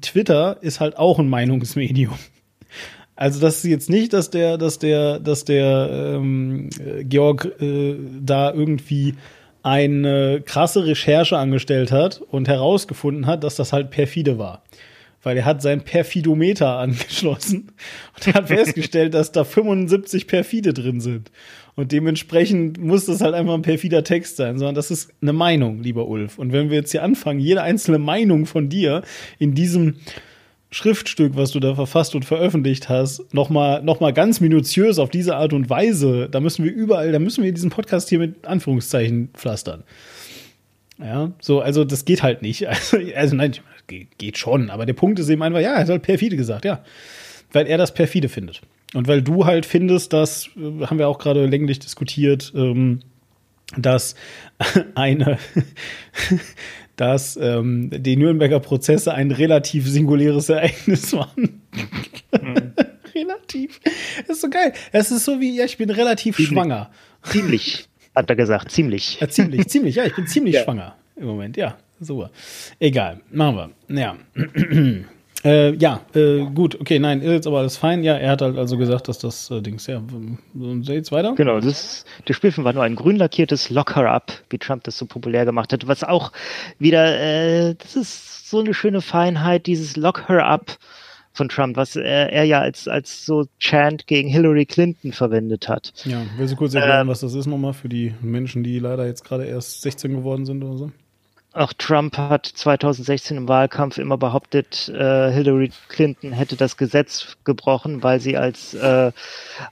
Twitter 0.00 0.58
ist 0.60 0.80
halt 0.80 0.96
auch 0.96 1.18
ein 1.18 1.28
Meinungsmedium. 1.28 2.14
Also 3.16 3.40
das 3.40 3.56
ist 3.56 3.64
jetzt 3.64 3.90
nicht, 3.90 4.12
dass 4.12 4.30
der, 4.30 4.58
dass 4.58 4.78
der, 4.78 5.18
dass 5.18 5.44
der 5.44 5.90
ähm, 5.90 6.70
Georg 7.02 7.60
äh, 7.60 7.96
da 8.20 8.52
irgendwie 8.52 9.14
eine 9.64 10.40
krasse 10.40 10.86
Recherche 10.86 11.36
angestellt 11.36 11.90
hat 11.90 12.20
und 12.30 12.46
herausgefunden 12.46 13.26
hat, 13.26 13.42
dass 13.42 13.56
das 13.56 13.72
halt 13.72 13.90
perfide 13.90 14.38
war. 14.38 14.62
Weil 15.22 15.36
er 15.36 15.44
hat 15.44 15.62
sein 15.62 15.82
Perfidometer 15.82 16.76
angeschlossen 16.78 17.72
und 18.14 18.34
hat 18.34 18.48
festgestellt, 18.48 19.14
dass 19.14 19.32
da 19.32 19.42
75 19.42 20.28
perfide 20.28 20.72
drin 20.72 21.00
sind. 21.00 21.32
Und 21.78 21.92
dementsprechend 21.92 22.82
muss 22.82 23.04
das 23.04 23.20
halt 23.20 23.34
einfach 23.34 23.54
ein 23.54 23.62
perfider 23.62 24.02
Text 24.02 24.34
sein, 24.34 24.58
sondern 24.58 24.74
das 24.74 24.90
ist 24.90 25.12
eine 25.22 25.32
Meinung, 25.32 25.80
lieber 25.80 26.08
Ulf. 26.08 26.36
Und 26.36 26.50
wenn 26.50 26.70
wir 26.70 26.76
jetzt 26.78 26.90
hier 26.90 27.04
anfangen, 27.04 27.38
jede 27.38 27.62
einzelne 27.62 28.00
Meinung 28.00 28.46
von 28.46 28.68
dir 28.68 29.02
in 29.38 29.54
diesem 29.54 29.94
Schriftstück, 30.72 31.36
was 31.36 31.52
du 31.52 31.60
da 31.60 31.76
verfasst 31.76 32.16
und 32.16 32.24
veröffentlicht 32.24 32.88
hast, 32.88 33.32
nochmal 33.32 33.80
noch 33.84 34.00
mal 34.00 34.12
ganz 34.12 34.40
minutiös 34.40 34.98
auf 34.98 35.08
diese 35.08 35.36
Art 35.36 35.52
und 35.52 35.70
Weise, 35.70 36.28
da 36.28 36.40
müssen 36.40 36.64
wir 36.64 36.72
überall, 36.72 37.12
da 37.12 37.20
müssen 37.20 37.44
wir 37.44 37.52
diesen 37.52 37.70
Podcast 37.70 38.08
hier 38.08 38.18
mit 38.18 38.44
Anführungszeichen 38.44 39.28
pflastern. 39.34 39.84
Ja, 40.98 41.30
so, 41.40 41.60
also 41.60 41.84
das 41.84 42.04
geht 42.04 42.24
halt 42.24 42.42
nicht. 42.42 42.66
Also, 42.68 42.98
also 43.14 43.36
nein, 43.36 43.52
geht 43.86 44.36
schon, 44.36 44.70
aber 44.70 44.84
der 44.84 44.94
Punkt 44.94 45.20
ist 45.20 45.28
eben 45.28 45.44
einfach, 45.44 45.60
ja, 45.60 45.74
er 45.74 45.82
hat 45.82 45.88
halt 45.90 46.02
perfide 46.02 46.36
gesagt, 46.36 46.64
ja. 46.64 46.82
Weil 47.52 47.68
er 47.68 47.78
das 47.78 47.94
perfide 47.94 48.28
findet. 48.28 48.62
Und 48.94 49.06
weil 49.06 49.22
du 49.22 49.44
halt 49.44 49.66
findest, 49.66 50.12
das 50.12 50.50
äh, 50.56 50.86
haben 50.86 50.98
wir 50.98 51.08
auch 51.08 51.18
gerade 51.18 51.46
länglich 51.46 51.78
diskutiert, 51.78 52.52
ähm, 52.54 53.00
dass 53.76 54.14
eine, 54.94 55.38
dass 56.96 57.36
ähm, 57.36 57.90
die 57.92 58.16
Nürnberger 58.16 58.60
Prozesse 58.60 59.12
ein 59.12 59.30
relativ 59.30 59.86
singuläres 59.86 60.48
Ereignis 60.48 61.12
waren. 61.12 61.62
Mhm. 62.32 62.72
relativ. 63.14 63.80
Das 64.26 64.36
ist 64.36 64.40
so 64.40 64.50
geil. 64.50 64.72
Es 64.92 65.10
ist 65.10 65.24
so 65.24 65.40
wie, 65.40 65.56
ja, 65.56 65.64
ich 65.64 65.76
bin 65.76 65.90
relativ 65.90 66.36
ziemlich, 66.36 66.52
schwanger. 66.52 66.90
Ziemlich, 67.22 67.88
hat 68.14 68.30
er 68.30 68.36
gesagt, 68.36 68.70
ziemlich. 68.70 69.20
Ja, 69.20 69.28
ziemlich, 69.28 69.68
ziemlich, 69.68 69.96
ja, 69.96 70.04
ich 70.04 70.14
bin 70.14 70.26
ziemlich 70.26 70.54
ja. 70.54 70.64
schwanger 70.64 70.96
im 71.16 71.26
Moment, 71.26 71.56
ja. 71.56 71.76
So. 72.00 72.28
Egal, 72.78 73.20
machen 73.30 73.72
wir. 73.88 74.00
Ja. 74.00 74.16
Äh, 75.44 75.74
ja, 75.76 76.00
äh, 76.14 76.44
gut, 76.46 76.80
okay, 76.80 76.98
nein, 76.98 77.20
ist 77.20 77.30
jetzt 77.30 77.46
aber 77.46 77.58
alles 77.58 77.76
fein. 77.76 78.02
Ja, 78.02 78.16
er 78.16 78.32
hat 78.32 78.42
halt 78.42 78.56
also 78.56 78.76
gesagt, 78.76 79.08
dass 79.08 79.18
das 79.18 79.50
äh, 79.50 79.62
Dings, 79.62 79.86
ja, 79.86 80.02
so 80.54 80.92
jetzt 80.92 81.12
weiter. 81.12 81.34
Genau, 81.36 81.60
das, 81.60 82.04
der 82.26 82.34
Spielfilm 82.34 82.64
war 82.64 82.72
nur 82.72 82.82
ein 82.82 82.96
grün 82.96 83.16
lackiertes 83.16 83.70
Locker-Up, 83.70 84.32
wie 84.50 84.58
Trump 84.58 84.84
das 84.84 84.98
so 84.98 85.06
populär 85.06 85.44
gemacht 85.44 85.72
hat, 85.72 85.86
was 85.86 86.02
auch 86.02 86.32
wieder, 86.78 87.18
äh, 87.20 87.74
das 87.76 87.94
ist 87.94 88.50
so 88.50 88.60
eine 88.60 88.74
schöne 88.74 89.00
Feinheit, 89.00 89.66
dieses 89.66 89.96
Lock-Her-Up 89.96 90.76
von 91.32 91.48
Trump, 91.48 91.76
was 91.76 91.94
er, 91.94 92.32
er, 92.32 92.44
ja 92.44 92.60
als, 92.60 92.88
als 92.88 93.24
so 93.24 93.46
Chant 93.60 94.08
gegen 94.08 94.28
Hillary 94.28 94.66
Clinton 94.66 95.12
verwendet 95.12 95.68
hat. 95.68 95.92
Ja, 96.04 96.20
willst 96.36 96.54
du 96.54 96.56
kurz 96.56 96.74
erklären, 96.74 97.02
ähm, 97.02 97.08
was 97.08 97.20
das 97.20 97.34
ist 97.34 97.46
nochmal 97.46 97.74
für 97.74 97.88
die 97.88 98.12
Menschen, 98.20 98.64
die 98.64 98.80
leider 98.80 99.06
jetzt 99.06 99.24
gerade 99.24 99.44
erst 99.44 99.82
16 99.82 100.16
geworden 100.16 100.44
sind 100.46 100.64
oder 100.64 100.76
so? 100.76 100.90
Auch 101.54 101.72
Trump 101.72 102.16
hat 102.18 102.46
2016 102.46 103.36
im 103.36 103.48
Wahlkampf 103.48 103.98
immer 103.98 104.18
behauptet, 104.18 104.88
äh, 104.90 105.32
Hillary 105.32 105.70
Clinton 105.88 106.32
hätte 106.32 106.56
das 106.56 106.76
Gesetz 106.76 107.36
gebrochen, 107.44 108.02
weil 108.02 108.20
sie 108.20 108.36
als 108.36 108.74
äh, 108.74 109.12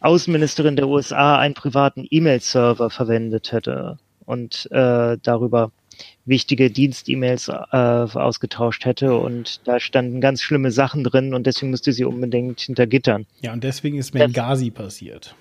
Außenministerin 0.00 0.76
der 0.76 0.88
USA 0.88 1.38
einen 1.38 1.54
privaten 1.54 2.06
E-Mail-Server 2.10 2.88
verwendet 2.88 3.52
hätte 3.52 3.98
und 4.24 4.68
äh, 4.72 5.18
darüber 5.22 5.70
wichtige 6.24 6.70
Dienst-E-Mails 6.70 7.48
äh, 7.48 7.52
ausgetauscht 7.72 8.84
hätte 8.84 9.14
und 9.16 9.60
da 9.66 9.78
standen 9.78 10.20
ganz 10.20 10.42
schlimme 10.42 10.70
Sachen 10.70 11.04
drin 11.04 11.34
und 11.34 11.46
deswegen 11.46 11.70
musste 11.70 11.92
sie 11.92 12.04
unbedingt 12.04 12.60
hinter 12.60 12.86
Gittern. 12.86 13.26
Ja, 13.40 13.52
und 13.52 13.62
deswegen 13.64 13.98
ist 13.98 14.12
Benghazi 14.12 14.70
passiert. 14.70 15.34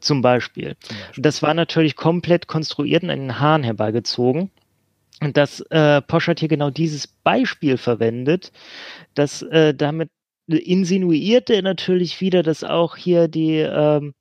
Zum 0.00 0.22
Beispiel. 0.22 0.76
Zum 0.80 0.96
Beispiel. 0.96 1.22
Das 1.22 1.42
war 1.42 1.54
natürlich 1.54 1.96
komplett 1.96 2.46
konstruiert 2.46 3.02
und 3.02 3.10
an 3.10 3.18
den 3.18 3.40
Haaren 3.40 3.62
herbeigezogen. 3.62 4.50
Und 5.20 5.36
dass 5.36 5.60
äh, 5.70 6.00
Poschert 6.02 6.40
hier 6.40 6.48
genau 6.48 6.70
dieses 6.70 7.06
Beispiel 7.06 7.76
verwendet, 7.76 8.52
dass 9.14 9.42
äh, 9.42 9.74
damit 9.74 10.10
insinuierte 10.46 11.54
er 11.54 11.62
natürlich 11.62 12.20
wieder, 12.20 12.42
dass 12.42 12.64
auch 12.64 12.96
hier 12.96 13.28
die 13.28 13.58
ähm, 13.58 14.14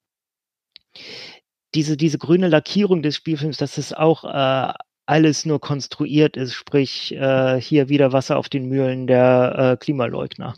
diese, 1.75 1.97
diese 1.97 2.17
grüne 2.17 2.47
Lackierung 2.47 3.01
des 3.01 3.15
Spielfilms, 3.15 3.57
dass 3.57 3.77
es 3.77 3.93
auch 3.93 4.23
äh, 4.25 4.73
alles 5.05 5.45
nur 5.45 5.59
konstruiert 5.59 6.35
ist, 6.35 6.53
sprich 6.53 7.13
äh, 7.13 7.61
hier 7.61 7.89
wieder 7.89 8.11
Wasser 8.11 8.37
auf 8.37 8.49
den 8.49 8.67
Mühlen 8.67 9.07
der 9.07 9.73
äh, 9.73 9.77
Klimaleugner. 9.77 10.55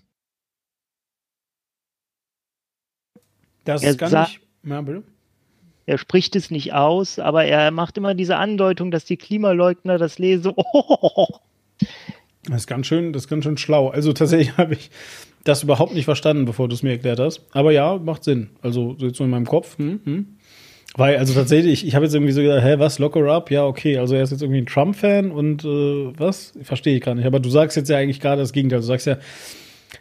Das 3.63 3.83
er 3.83 3.91
ist 3.91 3.97
gar 3.99 4.21
nicht. 4.21 4.41
Ja, 4.63 4.81
bitte 4.81 5.03
er 5.85 5.97
spricht 5.97 6.35
es 6.35 6.51
nicht 6.51 6.73
aus, 6.73 7.19
aber 7.19 7.45
er 7.45 7.71
macht 7.71 7.97
immer 7.97 8.13
diese 8.13 8.37
Andeutung, 8.37 8.91
dass 8.91 9.05
die 9.05 9.17
Klimaleugner 9.17 9.97
das 9.97 10.19
lesen. 10.19 10.53
Das 12.45 12.61
ist 12.61 12.67
ganz 12.67 12.87
schön, 12.87 13.13
das 13.13 13.23
ist 13.23 13.29
ganz 13.29 13.43
schön 13.43 13.57
schlau. 13.57 13.89
Also 13.89 14.13
tatsächlich 14.13 14.57
habe 14.57 14.73
ich 14.73 14.89
das 15.43 15.61
überhaupt 15.63 15.93
nicht 15.93 16.05
verstanden, 16.05 16.45
bevor 16.45 16.67
du 16.67 16.73
es 16.73 16.81
mir 16.81 16.91
erklärt 16.91 17.19
hast. 17.19 17.45
Aber 17.51 17.71
ja, 17.71 17.97
macht 17.97 18.23
Sinn. 18.23 18.49
Also 18.61 18.95
jetzt 18.99 19.17
so 19.17 19.23
in 19.23 19.29
meinem 19.29 19.45
Kopf. 19.45 19.77
Hm, 19.77 19.99
hm. 20.03 20.25
Weil, 20.95 21.17
also 21.17 21.33
tatsächlich, 21.33 21.85
ich 21.87 21.95
habe 21.95 22.05
jetzt 22.05 22.13
irgendwie 22.13 22.33
so 22.33 22.41
gedacht, 22.41 22.63
hä, 22.63 22.75
was, 22.77 22.99
Locker 22.99 23.25
Up? 23.31 23.49
Ja, 23.49 23.65
okay, 23.65 23.97
also 23.97 24.15
er 24.15 24.23
ist 24.23 24.31
jetzt 24.31 24.41
irgendwie 24.41 24.61
ein 24.61 24.65
Trump-Fan 24.65 25.31
und 25.31 25.63
äh, 25.63 26.19
was? 26.19 26.53
Verstehe 26.63 26.97
ich 26.97 27.01
gar 27.03 27.15
nicht. 27.15 27.25
Aber 27.25 27.39
du 27.39 27.49
sagst 27.49 27.77
jetzt 27.77 27.89
ja 27.89 27.97
eigentlich 27.97 28.19
gerade 28.19 28.41
das 28.41 28.53
Gegenteil. 28.53 28.79
Du 28.79 28.85
sagst 28.85 29.07
ja, 29.07 29.17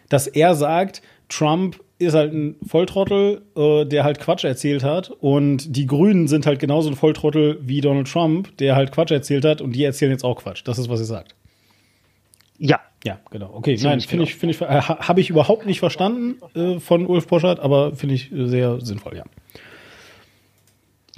dass 0.08 0.26
er 0.26 0.54
sagt, 0.54 1.02
Trump 1.28 1.78
ist 2.00 2.14
halt 2.14 2.32
ein 2.32 2.56
Volltrottel, 2.66 3.42
äh, 3.56 3.84
der 3.84 4.04
halt 4.04 4.18
Quatsch 4.18 4.44
erzählt 4.44 4.82
hat. 4.82 5.10
Und 5.10 5.76
die 5.76 5.86
Grünen 5.86 6.28
sind 6.28 6.46
halt 6.46 6.58
genauso 6.58 6.88
ein 6.88 6.96
Volltrottel 6.96 7.58
wie 7.62 7.80
Donald 7.80 8.10
Trump, 8.10 8.56
der 8.58 8.74
halt 8.74 8.90
Quatsch 8.90 9.10
erzählt 9.10 9.44
hat. 9.44 9.60
Und 9.60 9.72
die 9.72 9.84
erzählen 9.84 10.10
jetzt 10.10 10.24
auch 10.24 10.42
Quatsch. 10.42 10.62
Das 10.64 10.78
ist, 10.78 10.88
was 10.88 11.00
er 11.00 11.06
sagt. 11.06 11.34
Ja, 12.58 12.80
Ja, 13.04 13.18
genau. 13.30 13.50
Okay, 13.54 13.78
nein, 13.82 14.00
finde 14.00 14.10
genau. 14.10 14.22
ich, 14.24 14.34
finde 14.34 14.54
ich, 14.54 14.60
äh, 14.60 14.80
habe 14.82 15.20
ich 15.20 15.30
überhaupt 15.30 15.66
nicht 15.66 15.80
verstanden 15.80 16.36
äh, 16.54 16.80
von 16.80 17.06
Ulf 17.06 17.26
Poschardt, 17.26 17.60
aber 17.60 17.94
finde 17.96 18.14
ich 18.14 18.30
sehr 18.32 18.80
sinnvoll, 18.80 19.16
ja. 19.16 19.24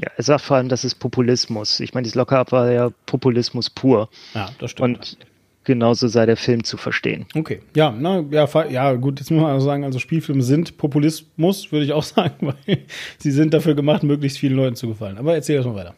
Ja, 0.00 0.10
er 0.16 0.24
sagt 0.24 0.42
vor 0.42 0.56
allem, 0.56 0.68
das 0.68 0.84
ist 0.84 0.96
Populismus. 0.96 1.80
Ich 1.80 1.94
meine, 1.94 2.04
dieses 2.04 2.16
Lockup 2.16 2.50
war 2.50 2.70
ja 2.72 2.90
Populismus 3.06 3.70
pur. 3.70 4.08
Ja, 4.34 4.50
das 4.58 4.72
stimmt. 4.72 4.98
Und 4.98 5.18
genauso 5.64 6.08
sei 6.08 6.26
der 6.26 6.36
Film 6.36 6.64
zu 6.64 6.76
verstehen. 6.76 7.26
Okay, 7.34 7.60
ja, 7.74 7.94
na, 7.96 8.24
ja, 8.30 8.48
ja, 8.68 8.92
gut, 8.94 9.20
jetzt 9.20 9.30
muss 9.30 9.42
man 9.42 9.52
also 9.52 9.66
sagen, 9.66 9.84
also 9.84 9.98
Spielfilme 9.98 10.42
sind 10.42 10.76
Populismus, 10.78 11.72
würde 11.72 11.84
ich 11.84 11.92
auch 11.92 12.02
sagen, 12.02 12.48
weil 12.48 12.78
sie 13.18 13.30
sind 13.30 13.54
dafür 13.54 13.74
gemacht, 13.74 14.02
möglichst 14.02 14.38
vielen 14.38 14.56
Leuten 14.56 14.76
zu 14.76 14.88
gefallen. 14.88 15.18
Aber 15.18 15.34
erzähl 15.34 15.56
erst 15.56 15.68
mal 15.68 15.76
weiter. 15.76 15.94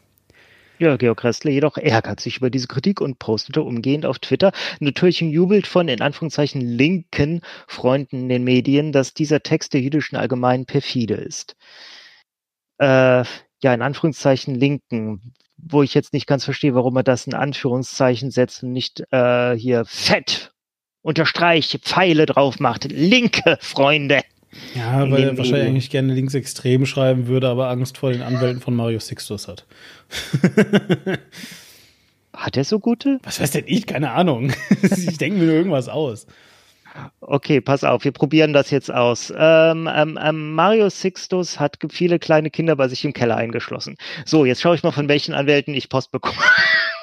Ja, 0.77 0.97
Georg 0.97 1.23
Restler 1.23 1.51
jedoch 1.51 1.77
ärgert 1.77 2.19
sich 2.19 2.37
über 2.37 2.49
diese 2.49 2.67
Kritik 2.67 2.99
und 2.99 3.17
postete 3.17 3.61
umgehend 3.61 4.05
auf 4.05 4.19
Twitter. 4.19 4.51
Natürlich 4.81 5.21
jubelt 5.21 5.67
von 5.67 5.87
in 5.87 6.01
Anführungszeichen 6.01 6.59
linken 6.59 7.41
Freunden 7.67 8.23
in 8.23 8.29
den 8.29 8.43
Medien, 8.43 8.91
dass 8.91 9.13
dieser 9.13 9.41
Text 9.41 9.73
der 9.73 9.79
jüdischen 9.79 10.17
Allgemeinen 10.17 10.65
perfide 10.65 11.13
ist. 11.13 11.55
Äh, 12.77 13.23
ja, 13.63 13.73
in 13.73 13.81
Anführungszeichen 13.81 14.53
linken, 14.53 15.33
wo 15.67 15.83
ich 15.83 15.93
jetzt 15.93 16.13
nicht 16.13 16.27
ganz 16.27 16.45
verstehe, 16.45 16.75
warum 16.75 16.95
er 16.95 17.03
das 17.03 17.27
in 17.27 17.33
Anführungszeichen 17.33 18.31
setzt 18.31 18.63
und 18.63 18.71
nicht 18.71 19.03
äh, 19.11 19.57
hier 19.57 19.83
fett 19.85 20.51
unterstreiche 21.01 21.79
Pfeile 21.79 22.25
drauf 22.25 22.59
macht. 22.59 22.91
Linke 22.91 23.57
Freunde. 23.61 24.21
Ja, 24.73 25.09
weil 25.11 25.23
er 25.23 25.37
wahrscheinlich 25.37 25.67
eigentlich 25.67 25.89
gerne 25.89 26.13
linksextrem 26.13 26.85
schreiben 26.85 27.27
würde, 27.27 27.49
aber 27.49 27.69
Angst 27.69 27.97
vor 27.97 28.11
den 28.11 28.21
Anwälten 28.21 28.61
von 28.61 28.73
Mario 28.75 28.99
Sixtus 28.99 29.47
hat. 29.47 29.65
hat 32.33 32.57
er 32.57 32.63
so 32.63 32.79
gute? 32.79 33.19
Was 33.23 33.39
weiß 33.39 33.51
denn 33.51 33.65
ich? 33.67 33.85
Keine 33.85 34.11
Ahnung. 34.11 34.53
ich 34.81 35.17
denke 35.17 35.39
mir 35.39 35.45
nur 35.45 35.55
irgendwas 35.55 35.89
aus. 35.89 36.25
Okay, 37.21 37.61
pass 37.61 37.83
auf, 37.83 38.03
wir 38.03 38.11
probieren 38.11 38.53
das 38.53 38.71
jetzt 38.71 38.91
aus. 38.91 39.33
Ähm, 39.35 39.89
ähm, 39.93 40.19
ähm, 40.21 40.53
Mario 40.53 40.89
Sixtus 40.89 41.59
hat 41.59 41.77
viele 41.89 42.19
kleine 42.19 42.49
Kinder 42.49 42.75
bei 42.75 42.87
sich 42.87 43.03
im 43.05 43.13
Keller 43.13 43.37
eingeschlossen. 43.37 43.95
So, 44.25 44.45
jetzt 44.45 44.61
schaue 44.61 44.75
ich 44.75 44.83
mal, 44.83 44.91
von 44.91 45.07
welchen 45.07 45.33
Anwälten 45.33 45.73
ich 45.73 45.89
Post 45.89 46.11
bekomme. 46.11 46.37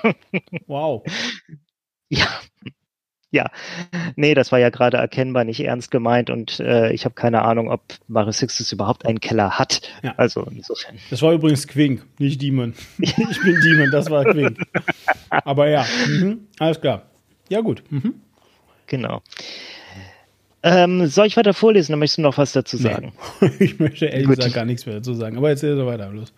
wow. 0.67 1.03
Ja, 2.09 2.29
ja, 3.33 3.51
nee, 4.15 4.35
das 4.35 4.53
war 4.53 4.59
ja 4.59 4.69
gerade 4.69 4.99
erkennbar 4.99 5.45
nicht 5.45 5.61
ernst 5.61 5.91
gemeint 5.91 6.29
und 6.29 6.61
äh, 6.61 6.93
ich 6.93 7.07
habe 7.07 7.15
keine 7.15 7.41
Ahnung, 7.41 7.71
ob 7.71 7.81
Mario 8.07 8.31
Sixtus 8.31 8.71
überhaupt 8.73 9.07
einen 9.07 9.21
Keller 9.21 9.59
hat. 9.59 9.81
Ja. 10.03 10.13
Also 10.19 10.47
insofern. 10.51 10.99
Das 11.09 11.23
war 11.23 11.33
übrigens 11.33 11.67
Quink, 11.67 12.05
nicht 12.19 12.43
Demon. 12.43 12.75
ich 12.99 13.17
bin 13.17 13.59
Demon, 13.63 13.91
das 13.91 14.11
war 14.11 14.27
Quink. 14.27 14.59
Aber 15.31 15.67
ja, 15.67 15.87
mhm. 16.07 16.47
alles 16.59 16.79
klar. 16.79 17.05
Ja, 17.49 17.63
gut. 17.63 17.83
Mhm. 17.89 18.17
Genau. 18.87 19.23
Ähm, 20.63 21.07
soll 21.07 21.27
ich 21.27 21.37
weiter 21.37 21.55
vorlesen, 21.55 21.93
dann 21.93 21.99
möchtest 21.99 22.19
du 22.19 22.23
noch 22.23 22.39
was 22.39 22.53
dazu 22.53 22.77
sagen? 22.77 23.13
Nee. 23.41 23.51
ich 23.59 23.79
möchte 23.79 24.07
ehrlich 24.07 24.27
Gut. 24.27 24.37
gesagt 24.37 24.55
gar 24.55 24.65
nichts 24.65 24.87
mehr 24.87 24.97
dazu 24.97 25.15
sagen, 25.15 25.37
aber 25.37 25.51
erzähl 25.51 25.77
so 25.77 25.87
weiter, 25.87 26.09
los. 26.11 26.33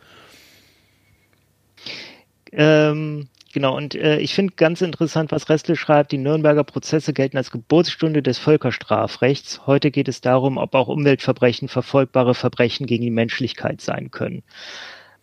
Ähm, 2.53 3.29
Genau, 3.55 3.77
und 3.77 3.95
äh, 3.95 4.19
ich 4.19 4.35
finde 4.35 4.55
ganz 4.57 4.81
interessant, 4.83 5.31
was 5.31 5.49
Restle 5.49 5.77
schreibt, 5.77 6.11
die 6.11 6.19
Nürnberger 6.19 6.65
Prozesse 6.65 7.13
gelten 7.13 7.37
als 7.37 7.53
Geburtsstunde 7.53 8.21
des 8.21 8.37
Völkerstrafrechts. 8.37 9.65
Heute 9.69 9.93
geht 9.93 10.09
es 10.09 10.21
darum, 10.21 10.57
ob 10.57 10.75
auch 10.75 10.89
Umweltverbrechen 10.89 11.69
verfolgbare 11.69 12.35
Verbrechen 12.35 12.87
gegen 12.87 13.05
die 13.05 13.13
Menschlichkeit 13.13 13.81
sein 13.81 14.11
können. 14.11 14.43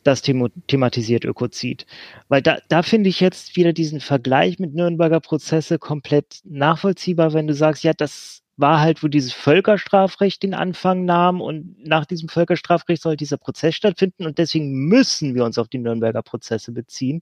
Das 0.03 0.21
thematisiert 0.21 1.25
Ökozid. 1.25 1.85
Weil 2.29 2.41
da, 2.41 2.59
da 2.69 2.83
finde 2.83 3.09
ich 3.09 3.19
jetzt 3.19 3.57
wieder 3.57 3.73
diesen 3.73 3.99
Vergleich 3.99 4.59
mit 4.59 4.73
Nürnberger 4.73 5.19
Prozesse 5.19 5.77
komplett 5.77 6.39
nachvollziehbar, 6.45 7.33
wenn 7.33 7.47
du 7.47 7.53
sagst, 7.53 7.83
ja, 7.83 7.91
das 7.91 8.43
war 8.61 8.79
halt, 8.79 9.03
wo 9.03 9.07
dieses 9.07 9.33
Völkerstrafrecht 9.33 10.43
den 10.43 10.53
Anfang 10.53 11.05
nahm 11.05 11.41
und 11.41 11.85
nach 11.85 12.05
diesem 12.05 12.29
Völkerstrafrecht 12.29 13.01
soll 13.01 13.17
dieser 13.17 13.37
Prozess 13.37 13.75
stattfinden 13.75 14.25
und 14.25 14.37
deswegen 14.37 14.87
müssen 14.87 15.35
wir 15.35 15.43
uns 15.43 15.57
auf 15.57 15.67
die 15.67 15.79
Nürnberger 15.79 16.21
Prozesse 16.21 16.71
beziehen 16.71 17.21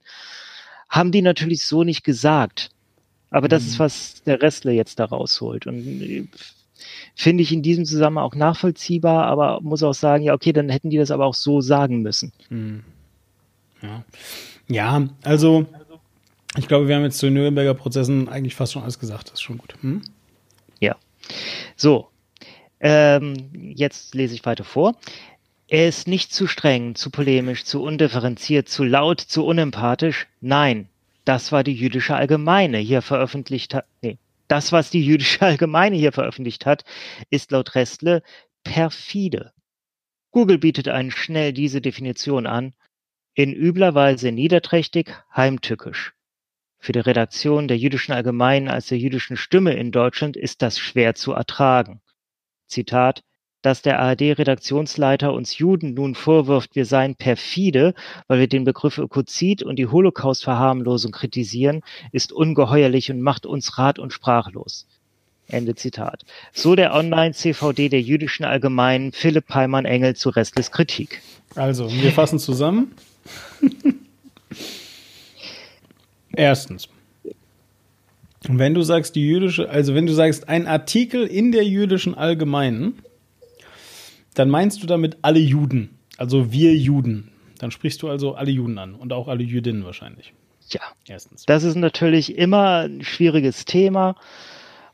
haben 0.90 1.12
die 1.12 1.22
natürlich 1.22 1.64
so 1.64 1.84
nicht 1.84 2.04
gesagt. 2.04 2.70
Aber 3.30 3.48
das 3.48 3.62
mhm. 3.62 3.68
ist, 3.68 3.78
was 3.78 4.22
der 4.24 4.42
Restler 4.42 4.72
jetzt 4.72 4.98
da 4.98 5.04
rausholt. 5.06 5.66
Und 5.66 5.78
äh, 5.78 6.26
finde 7.14 7.42
ich 7.44 7.52
in 7.52 7.62
diesem 7.62 7.84
Zusammenhang 7.84 8.24
auch 8.24 8.34
nachvollziehbar, 8.34 9.26
aber 9.26 9.60
muss 9.62 9.84
auch 9.84 9.94
sagen, 9.94 10.24
ja, 10.24 10.34
okay, 10.34 10.52
dann 10.52 10.68
hätten 10.68 10.90
die 10.90 10.98
das 10.98 11.12
aber 11.12 11.26
auch 11.26 11.34
so 11.34 11.60
sagen 11.60 12.02
müssen. 12.02 12.32
Mhm. 12.50 12.82
Ja. 13.80 14.04
ja, 14.68 15.08
also 15.22 15.64
ich 16.58 16.68
glaube, 16.68 16.88
wir 16.88 16.96
haben 16.96 17.04
jetzt 17.04 17.18
zu 17.18 17.26
den 17.26 17.34
Nürnberger 17.34 17.72
Prozessen 17.72 18.28
eigentlich 18.28 18.56
fast 18.56 18.72
schon 18.72 18.82
alles 18.82 18.98
gesagt. 18.98 19.28
Das 19.28 19.34
ist 19.34 19.42
schon 19.42 19.56
gut. 19.56 19.74
Hm? 19.80 20.02
So. 21.76 22.08
Ähm, 22.80 23.50
jetzt 23.52 24.14
lese 24.14 24.34
ich 24.34 24.46
weiter 24.46 24.64
vor. 24.64 24.96
Er 25.68 25.86
ist 25.86 26.08
nicht 26.08 26.32
zu 26.32 26.46
streng, 26.46 26.94
zu 26.94 27.10
polemisch, 27.10 27.64
zu 27.64 27.82
undifferenziert, 27.82 28.68
zu 28.68 28.82
laut, 28.82 29.20
zu 29.20 29.46
unempathisch. 29.46 30.26
Nein, 30.40 30.88
das 31.24 31.52
war 31.52 31.62
die 31.62 31.74
jüdische 31.74 32.16
Allgemeine 32.16 32.78
hier 32.78 33.02
veröffentlicht 33.02 33.74
hat. 33.74 33.86
Nee, 34.02 34.18
das, 34.48 34.72
was 34.72 34.90
die 34.90 35.04
jüdische 35.04 35.42
Allgemeine 35.46 35.96
hier 35.96 36.12
veröffentlicht 36.12 36.66
hat, 36.66 36.84
ist 37.30 37.52
laut 37.52 37.74
Restle 37.76 38.22
perfide. 38.64 39.52
Google 40.32 40.58
bietet 40.58 40.88
einen 40.88 41.10
schnell 41.10 41.52
diese 41.52 41.80
Definition 41.80 42.46
an. 42.46 42.74
In 43.34 43.52
übler 43.52 43.94
Weise 43.94 44.32
niederträchtig, 44.32 45.14
heimtückisch. 45.36 46.14
Für 46.80 46.92
die 46.92 46.98
Redaktion 46.98 47.68
der 47.68 47.78
jüdischen 47.78 48.12
Allgemeinen 48.12 48.68
als 48.68 48.86
der 48.88 48.98
jüdischen 48.98 49.36
Stimme 49.36 49.74
in 49.74 49.92
Deutschland 49.92 50.36
ist 50.36 50.62
das 50.62 50.78
schwer 50.78 51.14
zu 51.14 51.32
ertragen. 51.32 52.00
Zitat 52.66 53.22
dass 53.62 53.82
der 53.82 53.98
ARD-Redaktionsleiter 54.00 55.32
uns 55.32 55.58
Juden 55.58 55.94
nun 55.94 56.14
vorwirft, 56.14 56.74
wir 56.74 56.86
seien 56.86 57.14
perfide, 57.14 57.94
weil 58.26 58.40
wir 58.40 58.48
den 58.48 58.64
Begriff 58.64 58.98
Ökozid 58.98 59.62
und 59.62 59.76
die 59.76 59.86
Holocaust-Verharmlosung 59.86 61.12
kritisieren, 61.12 61.82
ist 62.12 62.32
ungeheuerlich 62.32 63.10
und 63.10 63.20
macht 63.20 63.46
uns 63.46 63.76
rat- 63.78 63.98
und 63.98 64.12
sprachlos. 64.12 64.86
Ende 65.48 65.74
Zitat. 65.74 66.24
So 66.52 66.76
der 66.76 66.94
Online-CVD 66.94 67.88
der 67.88 68.00
jüdischen 68.00 68.44
Allgemeinen 68.44 69.12
Philipp 69.12 69.48
Peimann 69.48 69.84
Engel 69.84 70.14
zu 70.14 70.30
Restles 70.30 70.70
Kritik. 70.70 71.20
Also, 71.56 71.90
wir 71.92 72.12
fassen 72.12 72.38
zusammen. 72.38 72.92
Erstens. 76.40 76.88
Wenn 78.48 78.72
du 78.72 78.80
sagst, 78.80 79.14
die 79.14 79.26
jüdische, 79.28 79.68
also 79.68 79.94
wenn 79.94 80.06
du 80.06 80.14
sagst, 80.14 80.48
ein 80.48 80.66
Artikel 80.66 81.26
in 81.26 81.52
der 81.52 81.66
jüdischen 81.66 82.14
Allgemeinen, 82.14 82.98
dann 84.32 84.48
meinst 84.48 84.82
du 84.82 84.86
damit 84.86 85.18
alle 85.20 85.38
Juden, 85.38 85.98
also 86.16 86.50
wir 86.50 86.74
Juden. 86.74 87.30
Dann 87.58 87.70
sprichst 87.70 88.00
du 88.00 88.08
also 88.08 88.36
alle 88.36 88.50
Juden 88.50 88.78
an 88.78 88.94
und 88.94 89.12
auch 89.12 89.28
alle 89.28 89.42
Jüdinnen 89.42 89.84
wahrscheinlich. 89.84 90.32
Ja, 90.70 90.80
erstens. 91.06 91.44
Das 91.44 91.62
ist 91.62 91.74
natürlich 91.74 92.38
immer 92.38 92.86
ein 92.86 93.04
schwieriges 93.04 93.66
Thema. 93.66 94.16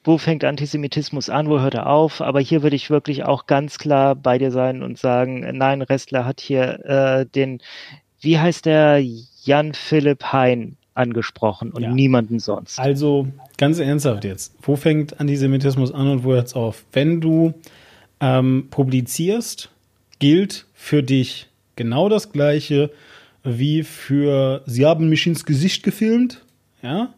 Wo 0.02 0.18
fängt 0.18 0.42
Antisemitismus 0.42 1.30
an, 1.30 1.48
wo 1.48 1.60
hört 1.60 1.74
er 1.74 1.86
auf? 1.86 2.22
Aber 2.22 2.40
hier 2.40 2.64
würde 2.64 2.74
ich 2.74 2.90
wirklich 2.90 3.24
auch 3.24 3.46
ganz 3.46 3.78
klar 3.78 4.16
bei 4.16 4.38
dir 4.38 4.50
sein 4.50 4.82
und 4.82 4.98
sagen, 4.98 5.46
nein, 5.56 5.80
Restler 5.82 6.24
hat 6.24 6.40
hier 6.40 6.84
äh, 6.84 7.24
den, 7.24 7.60
wie 8.20 8.36
heißt 8.36 8.66
der, 8.66 9.00
Jan 9.44 9.74
Philipp 9.74 10.32
Hein 10.32 10.76
angesprochen 10.96 11.70
und 11.70 11.82
ja. 11.82 11.92
niemanden 11.92 12.38
sonst. 12.38 12.78
Also 12.78 13.28
ganz 13.58 13.78
ernsthaft 13.78 14.24
jetzt, 14.24 14.54
wo 14.62 14.76
fängt 14.76 15.20
Antisemitismus 15.20 15.92
an 15.92 16.08
und 16.08 16.24
wo 16.24 16.32
hört 16.32 16.48
es 16.48 16.54
auf? 16.54 16.84
Wenn 16.92 17.20
du 17.20 17.54
ähm, 18.20 18.68
publizierst, 18.70 19.70
gilt 20.18 20.66
für 20.74 21.02
dich 21.02 21.48
genau 21.76 22.08
das 22.08 22.32
Gleiche 22.32 22.90
wie 23.46 23.84
für 23.84 24.62
Sie 24.66 24.84
haben 24.84 25.08
mich 25.08 25.26
ins 25.26 25.44
Gesicht 25.44 25.82
gefilmt. 25.82 26.42
Ja. 26.82 27.14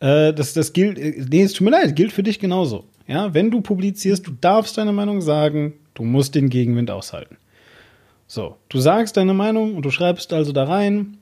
Äh, 0.00 0.34
das, 0.34 0.52
das 0.52 0.72
gilt, 0.72 0.98
äh, 0.98 1.24
nee, 1.30 1.42
es 1.42 1.52
tut 1.52 1.64
mir 1.64 1.70
leid, 1.70 1.94
gilt 1.94 2.12
für 2.12 2.22
dich 2.22 2.40
genauso. 2.40 2.84
Ja, 3.06 3.32
wenn 3.32 3.50
du 3.50 3.60
publizierst, 3.60 4.26
du 4.26 4.32
darfst 4.40 4.76
deine 4.76 4.92
Meinung 4.92 5.20
sagen, 5.20 5.74
du 5.94 6.02
musst 6.02 6.34
den 6.34 6.50
Gegenwind 6.50 6.90
aushalten. 6.90 7.36
So, 8.26 8.56
du 8.68 8.80
sagst 8.80 9.16
deine 9.16 9.34
Meinung 9.34 9.76
und 9.76 9.82
du 9.82 9.90
schreibst 9.90 10.32
also 10.32 10.52
da 10.52 10.64
rein, 10.64 11.18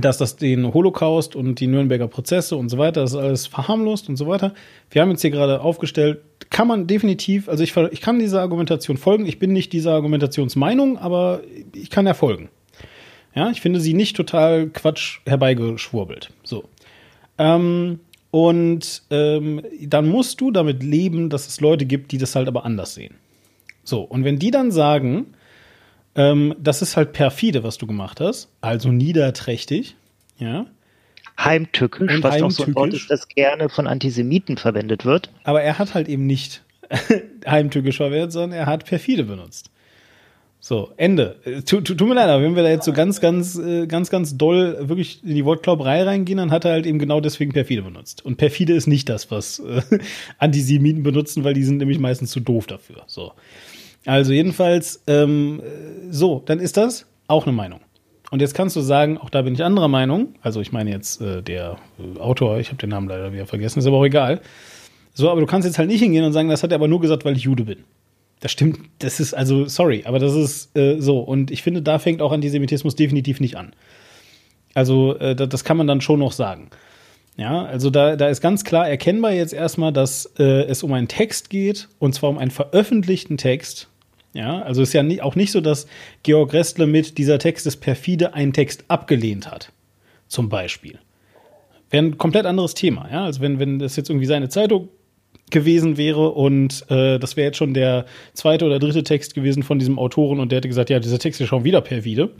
dass 0.00 0.18
das 0.18 0.36
den 0.36 0.72
Holocaust 0.72 1.36
und 1.36 1.60
die 1.60 1.66
Nürnberger 1.66 2.08
Prozesse 2.08 2.56
und 2.56 2.68
so 2.68 2.78
weiter, 2.78 3.02
das 3.02 3.12
ist 3.12 3.18
alles 3.18 3.46
verharmlost 3.46 4.08
und 4.08 4.16
so 4.16 4.26
weiter. 4.26 4.54
Wir 4.90 5.02
haben 5.02 5.10
jetzt 5.10 5.22
hier 5.22 5.30
gerade 5.30 5.60
aufgestellt, 5.60 6.20
kann 6.50 6.68
man 6.68 6.86
definitiv, 6.86 7.48
also 7.48 7.62
ich, 7.62 7.76
ich 7.92 8.00
kann 8.00 8.18
dieser 8.18 8.40
Argumentation 8.40 8.96
folgen. 8.96 9.26
Ich 9.26 9.38
bin 9.38 9.52
nicht 9.52 9.72
dieser 9.72 9.92
Argumentationsmeinung, 9.92 10.98
aber 10.98 11.40
ich 11.74 11.90
kann 11.90 12.06
ja 12.06 12.14
folgen. 12.14 12.48
Ja, 13.34 13.50
ich 13.50 13.60
finde 13.60 13.80
sie 13.80 13.94
nicht 13.94 14.16
total 14.16 14.68
Quatsch 14.68 15.20
herbeigeschwurbelt. 15.26 16.30
So. 16.44 16.64
Ähm, 17.38 18.00
und 18.30 19.02
ähm, 19.10 19.62
dann 19.80 20.08
musst 20.08 20.40
du 20.40 20.50
damit 20.50 20.82
leben, 20.82 21.30
dass 21.30 21.46
es 21.46 21.60
Leute 21.60 21.86
gibt, 21.86 22.12
die 22.12 22.18
das 22.18 22.34
halt 22.34 22.48
aber 22.48 22.64
anders 22.64 22.94
sehen. 22.94 23.14
So, 23.84 24.00
und 24.02 24.24
wenn 24.24 24.38
die 24.38 24.50
dann 24.50 24.70
sagen, 24.70 25.26
ähm, 26.16 26.54
das 26.58 26.82
ist 26.82 26.96
halt 26.96 27.12
perfide, 27.12 27.62
was 27.64 27.78
du 27.78 27.86
gemacht 27.86 28.20
hast, 28.20 28.48
also 28.60 28.90
niederträchtig, 28.90 29.96
ja, 30.38 30.66
heimtückisch, 31.38 32.14
Und 32.14 32.22
was 32.22 32.42
auch 32.42 32.50
so 32.50 32.64
ein 32.64 32.74
Wort 32.74 32.84
heimtückisch. 32.84 33.02
ist, 33.04 33.10
das 33.10 33.28
gerne 33.28 33.68
von 33.68 33.86
Antisemiten 33.86 34.56
verwendet 34.56 35.04
wird. 35.04 35.30
Aber 35.44 35.62
er 35.62 35.78
hat 35.78 35.94
halt 35.94 36.08
eben 36.08 36.26
nicht 36.26 36.62
heimtückisch 37.46 37.96
verwendet, 37.96 38.32
sondern 38.32 38.58
er 38.58 38.66
hat 38.66 38.84
perfide 38.84 39.24
benutzt. 39.24 39.70
So, 40.60 40.92
Ende. 40.96 41.36
Äh, 41.44 41.60
tu- 41.62 41.82
tu- 41.82 41.94
Tut 41.94 42.08
mir 42.08 42.14
leid, 42.14 42.28
aber 42.30 42.42
wenn 42.42 42.56
wir 42.56 42.62
da 42.62 42.70
jetzt 42.70 42.86
so 42.86 42.92
ganz, 42.94 43.20
ganz, 43.20 43.58
äh, 43.58 43.86
ganz, 43.86 44.08
ganz 44.08 44.38
doll 44.38 44.88
wirklich 44.88 45.22
in 45.22 45.34
die 45.34 45.44
Wortklauberei 45.44 46.04
reingehen, 46.04 46.38
dann 46.38 46.50
hat 46.50 46.64
er 46.64 46.70
halt 46.72 46.86
eben 46.86 46.98
genau 46.98 47.20
deswegen 47.20 47.52
perfide 47.52 47.82
benutzt. 47.82 48.24
Und 48.24 48.36
perfide 48.36 48.72
ist 48.72 48.86
nicht 48.86 49.08
das, 49.10 49.30
was 49.30 49.58
äh, 49.58 49.82
Antisemiten 50.38 51.02
benutzen, 51.02 51.44
weil 51.44 51.52
die 51.52 51.64
sind 51.64 51.76
nämlich 51.78 51.98
meistens 51.98 52.30
zu 52.30 52.40
doof 52.40 52.66
dafür. 52.66 53.02
So. 53.08 53.32
Also 54.06 54.32
jedenfalls, 54.32 55.02
ähm, 55.06 55.60
äh, 55.62 56.12
so, 56.12 56.42
dann 56.44 56.60
ist 56.60 56.76
das 56.76 57.06
auch 57.26 57.46
eine 57.46 57.54
Meinung. 57.54 57.80
Und 58.30 58.40
jetzt 58.40 58.54
kannst 58.54 58.74
du 58.76 58.80
sagen, 58.80 59.16
auch 59.18 59.30
da 59.30 59.42
bin 59.42 59.54
ich 59.54 59.62
anderer 59.62 59.88
Meinung. 59.88 60.34
Also 60.42 60.60
ich 60.60 60.72
meine 60.72 60.90
jetzt 60.90 61.20
äh, 61.20 61.42
der 61.42 61.76
äh, 61.98 62.18
Autor, 62.20 62.58
ich 62.58 62.68
habe 62.68 62.78
den 62.78 62.90
Namen 62.90 63.08
leider 63.08 63.32
wieder 63.32 63.46
vergessen, 63.46 63.78
ist 63.78 63.86
aber 63.86 63.98
auch 63.98 64.04
egal. 64.04 64.40
So, 65.14 65.30
aber 65.30 65.40
du 65.40 65.46
kannst 65.46 65.66
jetzt 65.66 65.78
halt 65.78 65.88
nicht 65.88 66.00
hingehen 66.00 66.24
und 66.24 66.32
sagen, 66.32 66.48
das 66.48 66.62
hat 66.62 66.72
er 66.72 66.76
aber 66.76 66.88
nur 66.88 67.00
gesagt, 67.00 67.24
weil 67.24 67.36
ich 67.36 67.44
Jude 67.44 67.64
bin. 67.64 67.84
Das 68.40 68.50
stimmt, 68.52 68.80
das 68.98 69.20
ist 69.20 69.32
also, 69.32 69.66
sorry, 69.66 70.02
aber 70.04 70.18
das 70.18 70.34
ist 70.34 70.76
äh, 70.76 71.00
so. 71.00 71.20
Und 71.20 71.50
ich 71.50 71.62
finde, 71.62 71.80
da 71.80 71.98
fängt 71.98 72.20
auch 72.20 72.32
Antisemitismus 72.32 72.96
definitiv 72.96 73.40
nicht 73.40 73.56
an. 73.56 73.72
Also, 74.74 75.16
äh, 75.18 75.36
da- 75.36 75.46
das 75.46 75.64
kann 75.64 75.76
man 75.76 75.86
dann 75.86 76.00
schon 76.00 76.18
noch 76.18 76.32
sagen. 76.32 76.68
Ja, 77.36 77.64
also 77.64 77.90
da, 77.90 78.16
da 78.16 78.28
ist 78.28 78.40
ganz 78.40 78.64
klar 78.64 78.88
erkennbar 78.88 79.32
jetzt 79.32 79.52
erstmal, 79.54 79.92
dass 79.92 80.26
äh, 80.38 80.64
es 80.66 80.82
um 80.82 80.92
einen 80.92 81.08
Text 81.08 81.48
geht, 81.50 81.88
und 81.98 82.14
zwar 82.14 82.30
um 82.30 82.38
einen 82.38 82.50
veröffentlichten 82.50 83.36
Text. 83.38 83.88
Ja, 84.34 84.62
also 84.62 84.82
ist 84.82 84.92
ja 84.92 85.04
auch 85.22 85.36
nicht 85.36 85.52
so, 85.52 85.60
dass 85.60 85.86
Georg 86.24 86.52
Restle 86.52 86.86
mit 86.86 87.18
dieser 87.18 87.38
Text 87.38 87.66
ist 87.66 87.76
perfide 87.76 88.34
einen 88.34 88.52
Text 88.52 88.84
abgelehnt 88.88 89.50
hat. 89.50 89.72
Zum 90.26 90.48
Beispiel. 90.48 90.98
Wäre 91.90 92.04
ein 92.04 92.18
komplett 92.18 92.44
anderes 92.44 92.74
Thema, 92.74 93.08
ja. 93.10 93.24
Also 93.24 93.40
wenn, 93.40 93.60
wenn 93.60 93.78
das 93.78 93.94
jetzt 93.94 94.10
irgendwie 94.10 94.26
seine 94.26 94.48
Zeitung 94.48 94.88
gewesen 95.50 95.96
wäre 95.96 96.30
und 96.30 96.84
äh, 96.90 97.18
das 97.20 97.36
wäre 97.36 97.46
jetzt 97.46 97.58
schon 97.58 97.74
der 97.74 98.06
zweite 98.32 98.64
oder 98.64 98.80
dritte 98.80 99.04
Text 99.04 99.34
gewesen 99.34 99.62
von 99.62 99.78
diesem 99.78 100.00
Autoren 100.00 100.40
und 100.40 100.50
der 100.50 100.56
hätte 100.56 100.68
gesagt, 100.68 100.90
ja, 100.90 100.98
dieser 100.98 101.20
Text 101.20 101.40
ist 101.40 101.48
schon 101.48 101.62
wieder 101.62 101.80
perfide. 101.80 102.30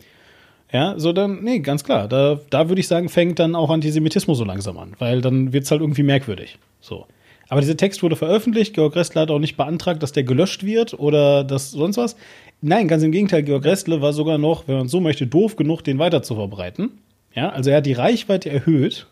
Ja, 0.72 0.98
so 0.98 1.12
dann, 1.12 1.44
nee, 1.44 1.60
ganz 1.60 1.84
klar. 1.84 2.08
Da, 2.08 2.40
da 2.50 2.68
würde 2.68 2.80
ich 2.80 2.88
sagen, 2.88 3.08
fängt 3.08 3.38
dann 3.38 3.54
auch 3.54 3.70
Antisemitismus 3.70 4.38
so 4.38 4.44
langsam 4.44 4.78
an, 4.78 4.94
weil 4.98 5.20
dann 5.20 5.52
wird's 5.52 5.70
halt 5.70 5.80
irgendwie 5.80 6.02
merkwürdig. 6.02 6.58
So. 6.80 7.06
Aber 7.48 7.60
dieser 7.60 7.76
Text 7.76 8.02
wurde 8.02 8.16
veröffentlicht. 8.16 8.74
Georg 8.74 8.96
Restle 8.96 9.20
hat 9.20 9.30
auch 9.30 9.38
nicht 9.38 9.56
beantragt, 9.56 10.02
dass 10.02 10.12
der 10.12 10.24
gelöscht 10.24 10.64
wird 10.64 10.98
oder 10.98 11.44
das 11.44 11.70
sonst 11.70 11.96
was. 11.96 12.16
Nein, 12.60 12.88
ganz 12.88 13.02
im 13.02 13.12
Gegenteil. 13.12 13.42
Georg 13.42 13.64
Restle 13.64 14.00
war 14.00 14.12
sogar 14.12 14.38
noch, 14.38 14.66
wenn 14.66 14.76
man 14.76 14.88
so 14.88 15.00
möchte, 15.00 15.26
doof 15.26 15.56
genug, 15.56 15.82
den 15.82 15.98
weiter 15.98 16.22
zu 16.22 16.34
verbreiten. 16.34 16.90
Ja, 17.34 17.50
also 17.50 17.70
er 17.70 17.78
hat 17.78 17.86
die 17.86 17.92
Reichweite 17.92 18.50
erhöht. 18.50 19.06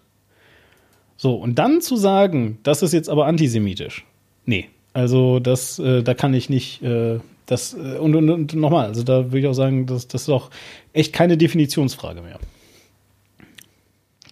So, 1.16 1.34
und 1.34 1.56
dann 1.58 1.80
zu 1.80 1.96
sagen, 1.96 2.58
das 2.62 2.82
ist 2.82 2.92
jetzt 2.92 3.08
aber 3.08 3.26
antisemitisch. 3.26 4.04
Nee, 4.46 4.68
also 4.92 5.38
das, 5.38 5.78
äh, 5.78 6.02
da 6.02 6.14
kann 6.14 6.34
ich 6.34 6.50
nicht, 6.50 6.82
äh, 6.82 7.20
das, 7.46 7.74
äh, 7.74 7.98
und, 7.98 8.14
und, 8.14 8.30
und 8.30 8.54
nochmal, 8.54 8.86
also 8.86 9.02
da 9.02 9.26
würde 9.26 9.40
ich 9.40 9.46
auch 9.46 9.52
sagen, 9.52 9.86
das, 9.86 10.08
das 10.08 10.22
ist 10.22 10.28
auch 10.28 10.50
echt 10.92 11.12
keine 11.12 11.36
Definitionsfrage 11.36 12.22
mehr. 12.22 12.38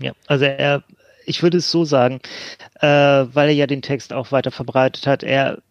Ja, 0.01 0.13
also 0.27 0.47
er, 0.47 0.83
ich 1.31 1.43
würde 1.43 1.59
es 1.59 1.71
so 1.71 1.85
sagen, 1.85 2.21
äh, 2.81 2.87
weil 2.89 3.49
er 3.49 3.55
ja 3.55 3.67
den 3.67 3.83
Text 3.83 4.13
auch 4.13 4.33
weiter 4.33 4.51
verbreitet 4.51 5.07
hat, 5.07 5.23
er, 5.23 5.63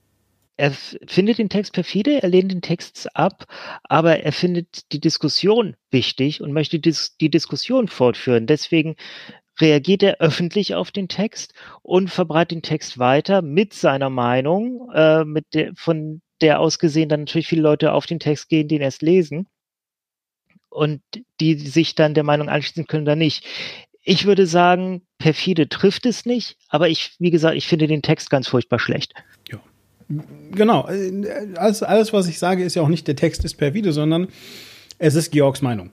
er 0.58 0.72
findet 0.72 1.38
den 1.38 1.50
Text 1.50 1.74
perfide, 1.74 2.24
er 2.24 2.30
lehnt 2.30 2.52
den 2.52 2.62
Text 2.62 3.16
ab, 3.16 3.46
aber 3.84 4.22
er 4.22 4.32
findet 4.32 4.92
die 4.92 5.00
Diskussion 5.00 5.76
wichtig 5.92 6.42
und 6.42 6.54
möchte 6.54 6.80
dis 6.80 7.18
die 7.18 7.30
Diskussion 7.30 7.88
fortführen. 7.88 8.48
Deswegen 8.48 8.96
reagiert 9.60 10.04
er 10.04 10.22
öffentlich 10.22 10.76
auf 10.76 10.92
den 10.92 11.10
Text 11.10 11.54
und 11.82 12.10
verbreitet 12.10 12.52
den 12.52 12.62
Text 12.62 12.98
weiter 12.98 13.42
mit 13.42 13.74
seiner 13.74 14.10
Meinung, 14.10 14.90
äh, 14.94 15.26
mit 15.26 15.46
der, 15.54 15.74
von 15.76 16.22
der 16.42 16.62
ausgesehen 16.62 17.10
dann 17.10 17.22
natürlich 17.22 17.48
viele 17.48 17.62
Leute 17.64 17.92
auf 17.92 18.06
den 18.06 18.20
Text 18.20 18.50
gehen, 18.50 18.70
den 18.70 18.82
erst 18.82 19.02
lesen 19.02 19.48
und 20.70 21.02
die 21.40 21.56
sich 21.56 21.96
dann 21.96 22.14
der 22.14 22.24
Meinung 22.24 22.48
anschließen 22.50 22.88
können 22.88 23.04
oder 23.04 23.16
nicht. 23.16 23.46
Ich 24.12 24.26
würde 24.26 24.48
sagen, 24.48 25.04
perfide 25.20 25.70
trifft 25.70 26.08
es 26.08 26.26
nicht, 26.26 26.58
aber 26.70 26.90
ich, 26.90 27.12
wie 27.20 27.30
gesagt, 27.30 27.56
ich 27.56 27.68
finde 27.68 27.86
den 27.86 28.02
Text 28.02 28.32
ganz 28.32 28.48
furchtbar 28.48 28.80
schlecht. 28.80 29.14
Genau, 30.52 30.88
äh, 30.90 31.54
alles, 31.56 31.84
alles, 31.84 32.12
was 32.12 32.28
ich 32.28 32.40
sage, 32.40 32.64
ist 32.64 32.74
ja 32.74 32.82
auch 32.82 32.88
nicht, 32.88 33.08
der 33.08 33.16
Text 33.16 33.46
ist 33.46 33.54
perfide, 33.54 33.92
sondern 33.94 34.28
es 34.98 35.14
ist 35.14 35.32
Georgs 35.32 35.62
Meinung. 35.62 35.92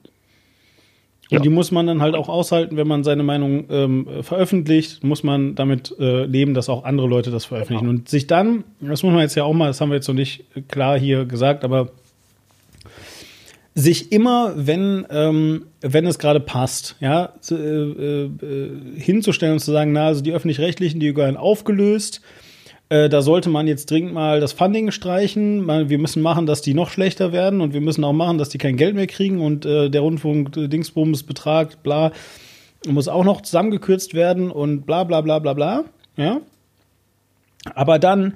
Und 1.29 1.37
Ja. 1.37 1.39
die 1.41 1.49
muss 1.49 1.69
man 1.69 1.85
dann 1.85 2.01
halt 2.01 2.15
auch 2.15 2.27
aushalten, 2.27 2.75
wenn 2.77 2.87
man 2.87 3.03
seine 3.03 3.21
Meinung 3.21 3.65
ähm, 3.69 4.07
veröffentlicht, 4.23 5.03
muss 5.03 5.21
man 5.21 5.53
damit 5.53 5.93
äh, 5.99 6.25
leben, 6.25 6.55
dass 6.55 6.69
auch 6.69 6.85
andere 6.85 7.05
Leute 7.07 7.29
das 7.29 7.45
veröffentlichen. 7.45 7.87
Und 7.87 8.09
sich 8.09 8.25
dann, 8.25 8.63
das 8.79 9.03
muss 9.03 9.13
man 9.13 9.21
jetzt 9.21 9.35
ja 9.35 9.43
auch 9.43 9.53
mal, 9.53 9.67
das 9.67 9.79
haben 9.79 9.89
wir 9.89 9.95
jetzt 9.97 10.07
noch 10.07 10.15
nicht 10.15 10.45
klar 10.67 10.97
hier 10.97 11.25
gesagt, 11.25 11.63
aber 11.63 11.91
sich 13.77 14.11
immer, 14.11 14.53
wenn, 14.55 15.05
ähm, 15.11 15.67
wenn 15.81 16.07
es 16.07 16.17
gerade 16.17 16.39
passt, 16.39 16.95
ja, 16.99 17.33
äh, 17.51 17.53
äh, 17.53 18.29
hinzustellen 18.95 19.53
und 19.53 19.59
zu 19.59 19.71
sagen, 19.71 19.91
na, 19.91 20.07
also 20.07 20.21
die 20.21 20.33
öffentlich-rechtlichen, 20.33 20.99
die 20.99 21.13
gehören 21.13 21.37
aufgelöst, 21.37 22.21
äh, 22.89 23.07
da 23.07 23.21
sollte 23.21 23.49
man 23.49 23.67
jetzt 23.67 23.91
dringend 23.91 24.13
mal 24.13 24.39
das 24.39 24.51
Funding 24.53 24.89
streichen. 24.89 25.67
Wir 25.89 25.99
müssen 25.99 26.23
machen, 26.23 26.47
dass 26.47 26.63
die 26.63 26.73
noch 26.73 26.89
schlechter 26.89 27.31
werden 27.31 27.61
und 27.61 27.75
wir 27.75 27.81
müssen 27.81 28.03
auch 28.03 28.13
machen, 28.13 28.39
dass 28.39 28.49
die 28.49 28.57
kein 28.57 28.77
Geld 28.77 28.95
mehr 28.95 29.05
kriegen 29.05 29.41
und 29.41 29.63
äh, 29.67 29.91
der 29.91 30.01
Rundfunk 30.01 30.57
äh, 30.57 30.67
Dingsbums 30.67 31.21
Betrag, 31.21 31.83
bla, 31.83 32.11
muss 32.87 33.07
auch 33.07 33.23
noch 33.23 33.41
zusammengekürzt 33.41 34.15
werden 34.15 34.49
und 34.49 34.87
bla 34.87 35.03
bla 35.03 35.21
bla 35.21 35.37
bla 35.37 35.53
bla. 35.53 35.83
Ja. 36.15 36.41
Aber 37.75 37.99
dann, 37.99 38.33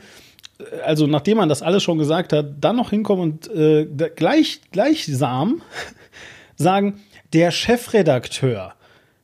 also 0.83 1.07
nachdem 1.07 1.38
man 1.38 1.49
das 1.49 1.61
alles 1.61 1.83
schon 1.83 1.97
gesagt 1.97 2.33
hat, 2.33 2.55
dann 2.61 2.75
noch 2.75 2.89
hinkommen 2.89 3.23
und 3.23 3.47
äh, 3.53 3.85
gleich, 4.15 4.61
gleichsam 4.71 5.61
sagen, 6.55 7.01
der 7.33 7.51
Chefredakteur 7.51 8.73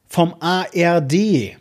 vom 0.07 0.35
ARD, 0.39 1.57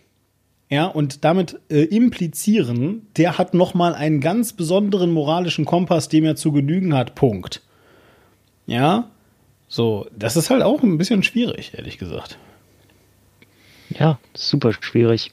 ja, 0.68 0.86
und 0.86 1.24
damit 1.24 1.60
äh, 1.70 1.82
implizieren, 1.82 3.06
der 3.16 3.38
hat 3.38 3.54
noch 3.54 3.74
mal 3.74 3.94
einen 3.94 4.20
ganz 4.20 4.52
besonderen 4.52 5.12
moralischen 5.12 5.64
Kompass, 5.64 6.08
dem 6.08 6.24
er 6.24 6.36
zu 6.36 6.52
genügen 6.52 6.94
hat. 6.94 7.14
Punkt. 7.14 7.62
Ja, 8.66 9.10
so, 9.68 10.06
das 10.16 10.36
ist 10.36 10.50
halt 10.50 10.62
auch 10.62 10.82
ein 10.82 10.98
bisschen 10.98 11.22
schwierig, 11.22 11.72
ehrlich 11.74 11.98
gesagt. 11.98 12.38
Ja, 13.90 14.18
super 14.34 14.72
schwierig. 14.72 15.30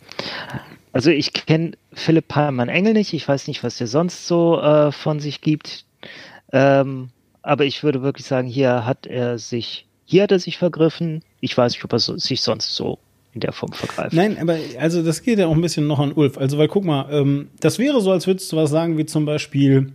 Also 0.94 1.10
ich 1.10 1.34
kenne 1.34 1.72
Philipp 1.92 2.28
Palmann-Engel 2.28 2.94
nicht, 2.94 3.14
ich 3.14 3.28
weiß 3.28 3.48
nicht, 3.48 3.64
was 3.64 3.78
der 3.78 3.88
sonst 3.88 4.28
so 4.28 4.62
äh, 4.62 4.92
von 4.92 5.20
sich 5.20 5.42
gibt. 5.42 5.86
Ähm, 6.52 7.10
aber 7.42 7.66
ich 7.66 7.84
würde 7.84 8.04
wirklich 8.04 8.28
sagen, 8.28 8.48
hier 8.48 8.86
hat 8.86 9.08
er 9.08 9.40
sich, 9.40 9.88
hier 10.06 10.24
hat 10.24 10.32
er 10.32 10.40
sich 10.40 10.58
vergriffen. 10.58 11.24
Ich 11.42 11.58
weiß 11.58 11.74
nicht, 11.74 11.84
ob 11.84 11.92
er 11.94 12.00
so, 12.00 12.16
sich 12.18 12.42
sonst 12.42 12.76
so 12.76 13.00
in 13.34 13.42
der 13.42 13.52
Form 13.52 13.74
vergreift. 13.74 14.14
Nein, 14.14 14.38
aber 14.40 14.58
also 14.80 15.02
das 15.02 15.24
geht 15.24 15.40
ja 15.40 15.48
auch 15.48 15.56
ein 15.56 15.62
bisschen 15.62 15.88
noch 15.88 16.00
an 16.00 16.14
Ulf. 16.14 16.38
Also, 16.38 16.60
weil 16.60 16.68
guck 16.68 16.86
mal, 16.86 17.12
ähm, 17.12 17.50
das 17.60 17.80
wäre 17.80 18.00
so, 18.00 18.12
als 18.12 18.28
würdest 18.28 18.52
du 18.52 18.58
was 18.58 18.70
sagen, 18.70 18.98
wie 18.98 19.08
zum 19.08 19.26
Beispiel 19.26 19.94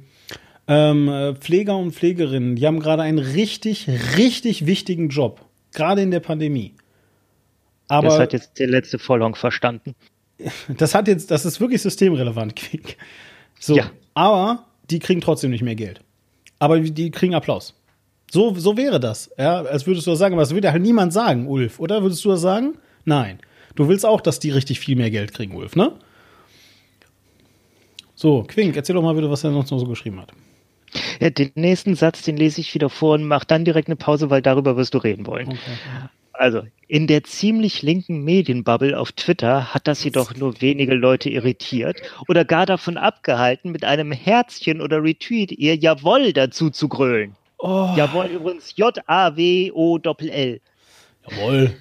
ähm, 0.67 1.09
äh, 1.09 1.35
Pfleger 1.35 1.77
und 1.77 1.93
Pflegerinnen, 1.93 2.57
die 2.57 2.67
haben 2.67 2.81
gerade 2.81 3.03
einen 3.03 3.21
richtig, 3.21 3.89
richtig 4.17 4.67
wichtigen 4.67 5.09
Job. 5.09 5.41
Gerade 5.73 6.03
in 6.03 6.11
der 6.11 6.21
Pandemie. 6.21 6.75
Aber 7.87 8.09
das 8.09 8.19
hat 8.19 8.33
jetzt 8.33 8.59
der 8.59 8.67
letzte 8.67 8.99
Vollhonk 8.99 9.37
verstanden. 9.37 9.95
Das 10.69 10.95
hat 10.95 11.09
jetzt, 11.09 11.31
das 11.31 11.45
ist 11.45 11.61
wirklich 11.61 11.83
systemrelevant, 11.83 12.55
Quick. 12.57 12.97
So, 13.59 13.77
Ja. 13.77 13.91
aber 14.15 14.67
die 14.91 14.99
kriegen 14.99 15.21
trotzdem 15.21 15.51
nicht 15.51 15.63
mehr 15.63 15.75
Geld. 15.75 16.01
Aber 16.59 16.81
die 16.81 17.11
kriegen 17.11 17.35
Applaus. 17.35 17.75
So, 18.31 18.55
so 18.55 18.77
wäre 18.77 19.01
das. 19.01 19.31
Ja, 19.39 19.63
als 19.63 19.87
würdest 19.87 20.07
du 20.07 20.11
das 20.11 20.19
sagen, 20.19 20.35
aber 20.35 20.43
das 20.43 20.53
würde 20.55 20.71
halt 20.71 20.83
niemand 20.83 21.13
sagen, 21.13 21.47
Ulf, 21.49 21.81
oder? 21.81 22.03
Würdest 22.03 22.25
du 22.25 22.29
das 22.31 22.41
sagen? 22.41 22.77
Nein. 23.05 23.39
Du 23.75 23.89
willst 23.89 24.05
auch, 24.05 24.21
dass 24.21 24.39
die 24.41 24.51
richtig 24.51 24.81
viel 24.81 24.97
mehr 24.97 25.11
Geld 25.11 25.33
kriegen, 25.33 25.55
Ulf, 25.55 25.77
ne? 25.77 25.93
So, 28.15 28.43
Quink, 28.43 28.75
erzähl 28.77 28.95
doch 28.95 29.03
mal 29.03 29.17
wieder, 29.17 29.31
was 29.31 29.45
er 29.45 29.53
sonst 29.53 29.71
noch 29.71 29.79
so 29.79 29.87
geschrieben 29.87 30.21
hat. 30.21 30.33
Ja, 31.21 31.31
den 31.31 31.53
nächsten 31.55 31.95
Satz, 31.95 32.23
den 32.23 32.37
lese 32.37 32.61
ich 32.61 32.75
wieder 32.75 32.91
vor 32.91 33.15
und 33.15 33.25
mach 33.25 33.45
dann 33.45 33.65
direkt 33.65 33.89
eine 33.89 33.97
Pause, 33.97 34.31
weil 34.31 34.43
darüber 34.43 34.77
wirst 34.77 34.95
du 34.95 34.99
reden 34.99 35.27
wollen. 35.27 35.49
Okay. 35.49 35.59
Also, 36.39 36.63
in 36.87 37.09
der 37.09 37.25
ziemlich 37.25 37.83
linken 37.83 38.23
Medienbubble 38.23 38.97
auf 38.97 39.11
Twitter 39.11 39.75
hat 39.75 39.89
das 39.89 40.05
jedoch 40.05 40.37
nur 40.37 40.61
wenige 40.61 40.95
Leute 40.95 41.29
irritiert 41.31 42.01
oder 42.29 42.45
gar 42.45 42.65
davon 42.65 42.97
abgehalten, 42.97 43.73
mit 43.73 43.85
einem 43.85 44.13
Herzchen 44.13 44.81
oder 44.81 45.03
Retweet 45.03 45.51
ihr 45.51 45.75
Jawoll 45.75 46.33
dazu 46.33 46.71
zu 46.71 46.89
grölen. 46.89 47.35
Oh, 47.59 47.93
Jawoll 47.97 48.27
übrigens 48.27 48.77
J-A-W-O-L-L. 48.77 50.61
jawohl. 51.29 51.75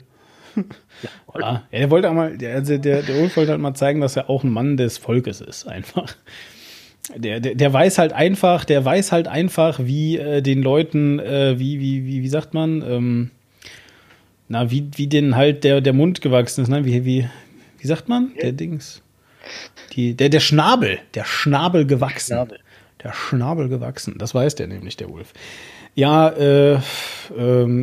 Ja, 1.03 1.39
ja, 1.39 1.63
der 1.71 1.91
wollte 1.91 2.09
auch 2.09 2.15
mal, 2.15 2.35
der, 2.35 2.55
also 2.55 2.79
der, 2.79 3.03
der 3.03 3.21
Ulf 3.21 3.37
wollte 3.37 3.51
halt 3.51 3.61
mal 3.61 3.75
zeigen, 3.75 4.01
dass 4.01 4.15
er 4.15 4.31
auch 4.31 4.43
ein 4.43 4.49
Mann 4.49 4.77
des 4.77 4.97
Volkes 4.97 5.39
ist, 5.39 5.67
einfach. 5.67 6.15
Der, 7.15 7.39
der, 7.39 7.53
der 7.53 7.71
weiß 7.71 7.99
halt 7.99 8.11
einfach, 8.11 8.65
der 8.65 8.83
weiß 8.83 9.11
halt 9.11 9.27
einfach, 9.27 9.77
wie 9.83 10.17
äh, 10.17 10.41
den 10.41 10.63
Leuten, 10.63 11.19
äh, 11.19 11.59
wie, 11.59 11.79
wie, 11.79 12.07
wie, 12.07 12.23
wie 12.23 12.27
sagt 12.27 12.55
man, 12.55 12.81
ähm, 12.81 13.31
na, 14.49 14.71
wie, 14.71 14.89
wie 14.95 15.07
denen 15.07 15.35
halt 15.35 15.63
der, 15.63 15.81
der 15.81 15.93
Mund 15.93 16.21
gewachsen 16.21 16.61
ist, 16.61 16.69
ne? 16.69 16.85
Wie, 16.85 17.05
wie, 17.05 17.27
wie 17.79 17.87
sagt 17.87 18.07
man? 18.07 18.31
Der 18.41 18.51
Dings. 18.51 19.01
Die, 19.93 20.13
der, 20.15 20.29
der 20.29 20.39
Schnabel, 20.39 20.99
der 21.13 21.25
Schnabel 21.25 21.85
gewachsen. 21.85 22.33
Schnabel. 22.33 22.59
Der 23.03 23.13
Schnabel 23.13 23.69
gewachsen. 23.69 24.15
Das 24.17 24.33
weiß 24.33 24.55
der 24.55 24.67
nämlich, 24.67 24.97
der 24.97 25.09
Wolf. 25.09 25.33
Ja, 25.95 26.29
äh, 26.29 26.75
äh, 26.75 26.79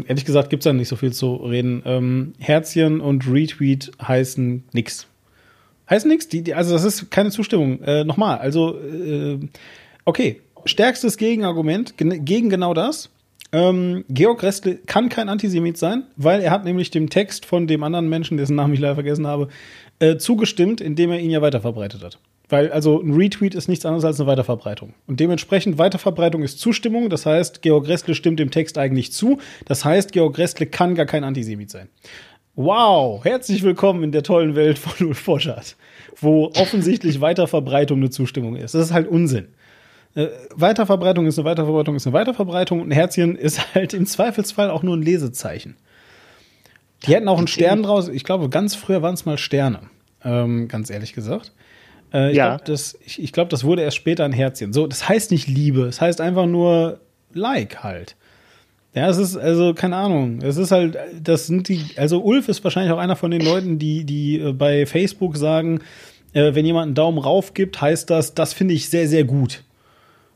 ehrlich 0.07 0.25
gesagt 0.25 0.51
gibt's 0.51 0.65
da 0.65 0.73
nicht 0.73 0.89
so 0.89 0.97
viel 0.97 1.13
zu 1.13 1.35
reden. 1.35 1.83
Ähm, 1.85 2.35
Herzchen 2.39 3.01
und 3.01 3.29
Retweet 3.29 3.91
heißen 4.01 4.65
nix. 4.73 5.07
Heißen 5.91 6.09
nix? 6.09 6.29
Die, 6.29 6.43
die, 6.43 6.55
also 6.55 6.73
das 6.73 6.85
ist 6.85 7.11
keine 7.11 7.31
Zustimmung. 7.31 7.83
Äh, 7.83 8.05
Nochmal, 8.05 8.39
also 8.39 8.79
äh, 8.79 9.41
okay, 10.05 10.41
stärkstes 10.65 11.17
Gegenargument 11.17 11.95
gegen 11.97 12.51
genau 12.51 12.73
das. 12.73 13.11
Ähm, 13.55 14.05
Georg 14.09 14.43
Restle 14.43 14.75
kann 14.75 15.09
kein 15.09 15.29
Antisemit 15.29 15.79
sein, 15.79 16.03
weil 16.17 16.41
er 16.41 16.51
hat 16.51 16.65
nämlich 16.65 16.91
dem 16.91 17.09
Text 17.09 17.47
von 17.47 17.69
dem 17.69 17.85
anderen 17.85 18.09
Menschen, 18.09 18.37
dessen 18.37 18.57
Namen 18.57 18.75
ich 18.75 18.81
leider 18.81 18.95
vergessen 18.95 19.29
habe, 19.29 19.47
äh, 20.01 20.17
zugestimmt, 20.17 20.81
indem 20.81 21.13
er 21.13 21.21
ihn 21.21 21.31
ja 21.31 21.41
weiterverbreitet 21.41 22.03
hat. 22.03 22.19
Weil 22.49 22.73
also 22.73 23.01
ein 23.01 23.15
Retweet 23.15 23.55
ist 23.55 23.69
nichts 23.69 23.87
anderes 23.87 24.05
als 24.05 24.19
eine 24.19 24.27
Weiterverbreitung. 24.27 24.95
Und 25.07 25.21
dementsprechend 25.21 25.79
Weiterverbreitung 25.79 26.43
ist 26.43 26.59
Zustimmung. 26.59 27.09
Das 27.11 27.27
heißt, 27.27 27.63
Georg 27.63 27.87
Restle 27.87 28.17
stimmt 28.17 28.41
dem 28.41 28.51
Text 28.51 28.77
eigentlich 28.77 29.13
zu. 29.13 29.39
Das 29.67 29.85
heißt, 29.85 30.11
Georg 30.11 30.37
Restle 30.37 30.67
kann 30.67 30.97
gar 30.97 31.07
kein 31.07 31.23
Antisemit 31.23 31.71
sein. 31.71 31.89
Wow, 32.57 33.25
herzlich 33.25 33.63
willkommen 33.63 34.03
in 34.03 34.11
der 34.11 34.25
tollen 34.25 34.57
Welt 34.57 34.79
von 34.79 35.07
Ulf 35.07 35.25
Poschardt, 35.25 35.77
wo 36.21 36.47
offensichtlich 36.57 37.21
Weiterverbreitung 37.21 37.99
eine 37.99 38.11
Zustimmung 38.11 38.57
ist. 38.57 38.75
Das 38.75 38.87
ist 38.87 38.93
halt 38.93 39.07
Unsinn. 39.07 39.47
Äh, 40.15 40.29
Weiterverbreitung 40.55 41.27
ist 41.27 41.39
eine 41.39 41.47
Weiterverbreitung 41.47 41.97
ist 41.97 42.07
eine 42.07 42.15
Weiterverbreitung 42.15 42.81
und 42.81 42.89
ein 42.89 42.93
Herzchen 42.93 43.37
ist 43.37 43.75
halt 43.75 43.95
im 43.95 44.07
Zweifelsfall 44.07 44.71
auch 44.71 44.83
nur 44.83 44.97
ein 44.97 45.03
Lesezeichen. 45.03 45.77
Die 47.07 47.15
hätten 47.15 47.29
auch 47.29 47.39
einen 47.39 47.49
Stern 47.49 47.83
draus. 47.83 48.09
Ich 48.09 48.25
glaube, 48.25 48.49
ganz 48.49 48.75
früher 48.75 49.03
waren 49.03 49.15
es 49.15 49.27
mal 49.27 49.37
Sterne. 49.37 49.81
Ähm, 50.25 50.69
ganz 50.69 50.89
ehrlich 50.89 51.13
gesagt. 51.13 51.53
Äh, 52.13 52.31
ich 52.31 52.37
ja. 52.37 52.49
glaube, 52.49 52.65
das, 52.65 52.99
ich, 53.05 53.23
ich 53.23 53.33
glaub, 53.33 53.51
das 53.51 53.65
wurde 53.65 53.83
erst 53.83 53.97
später 53.97 54.25
ein 54.25 54.33
Herzchen. 54.33 54.73
So, 54.73 54.87
das 54.87 55.09
heißt 55.09 55.31
nicht 55.31 55.49
Liebe. 55.49 55.83
Es 55.83 56.01
heißt 56.01 56.21
einfach 56.21 56.47
nur 56.47 57.01
Like 57.35 57.83
halt. 57.83 58.17
Ja, 58.95 59.09
es 59.09 59.19
ist, 59.19 59.37
also, 59.37 59.75
keine 59.75 59.97
Ahnung. 59.97 60.41
Es 60.41 60.57
ist 60.57 60.71
halt, 60.71 60.97
das 61.21 61.49
sind 61.49 61.69
die, 61.69 61.85
also 61.97 62.23
Ulf 62.23 62.49
ist 62.49 62.63
wahrscheinlich 62.63 62.93
auch 62.93 62.99
einer 62.99 63.17
von 63.17 63.33
den 63.33 63.41
Leuten, 63.41 63.79
die, 63.79 64.05
die 64.05 64.39
äh, 64.39 64.53
bei 64.53 64.87
Facebook 64.87 65.37
sagen, 65.37 65.81
äh, 66.33 66.55
wenn 66.55 66.65
jemand 66.65 66.87
einen 66.87 66.95
Daumen 66.95 67.19
rauf 67.19 67.55
gibt, 67.55 67.81
heißt 67.81 68.09
das, 68.09 68.35
das 68.35 68.53
finde 68.53 68.75
ich 68.75 68.89
sehr, 68.89 69.09
sehr 69.09 69.25
gut. 69.25 69.64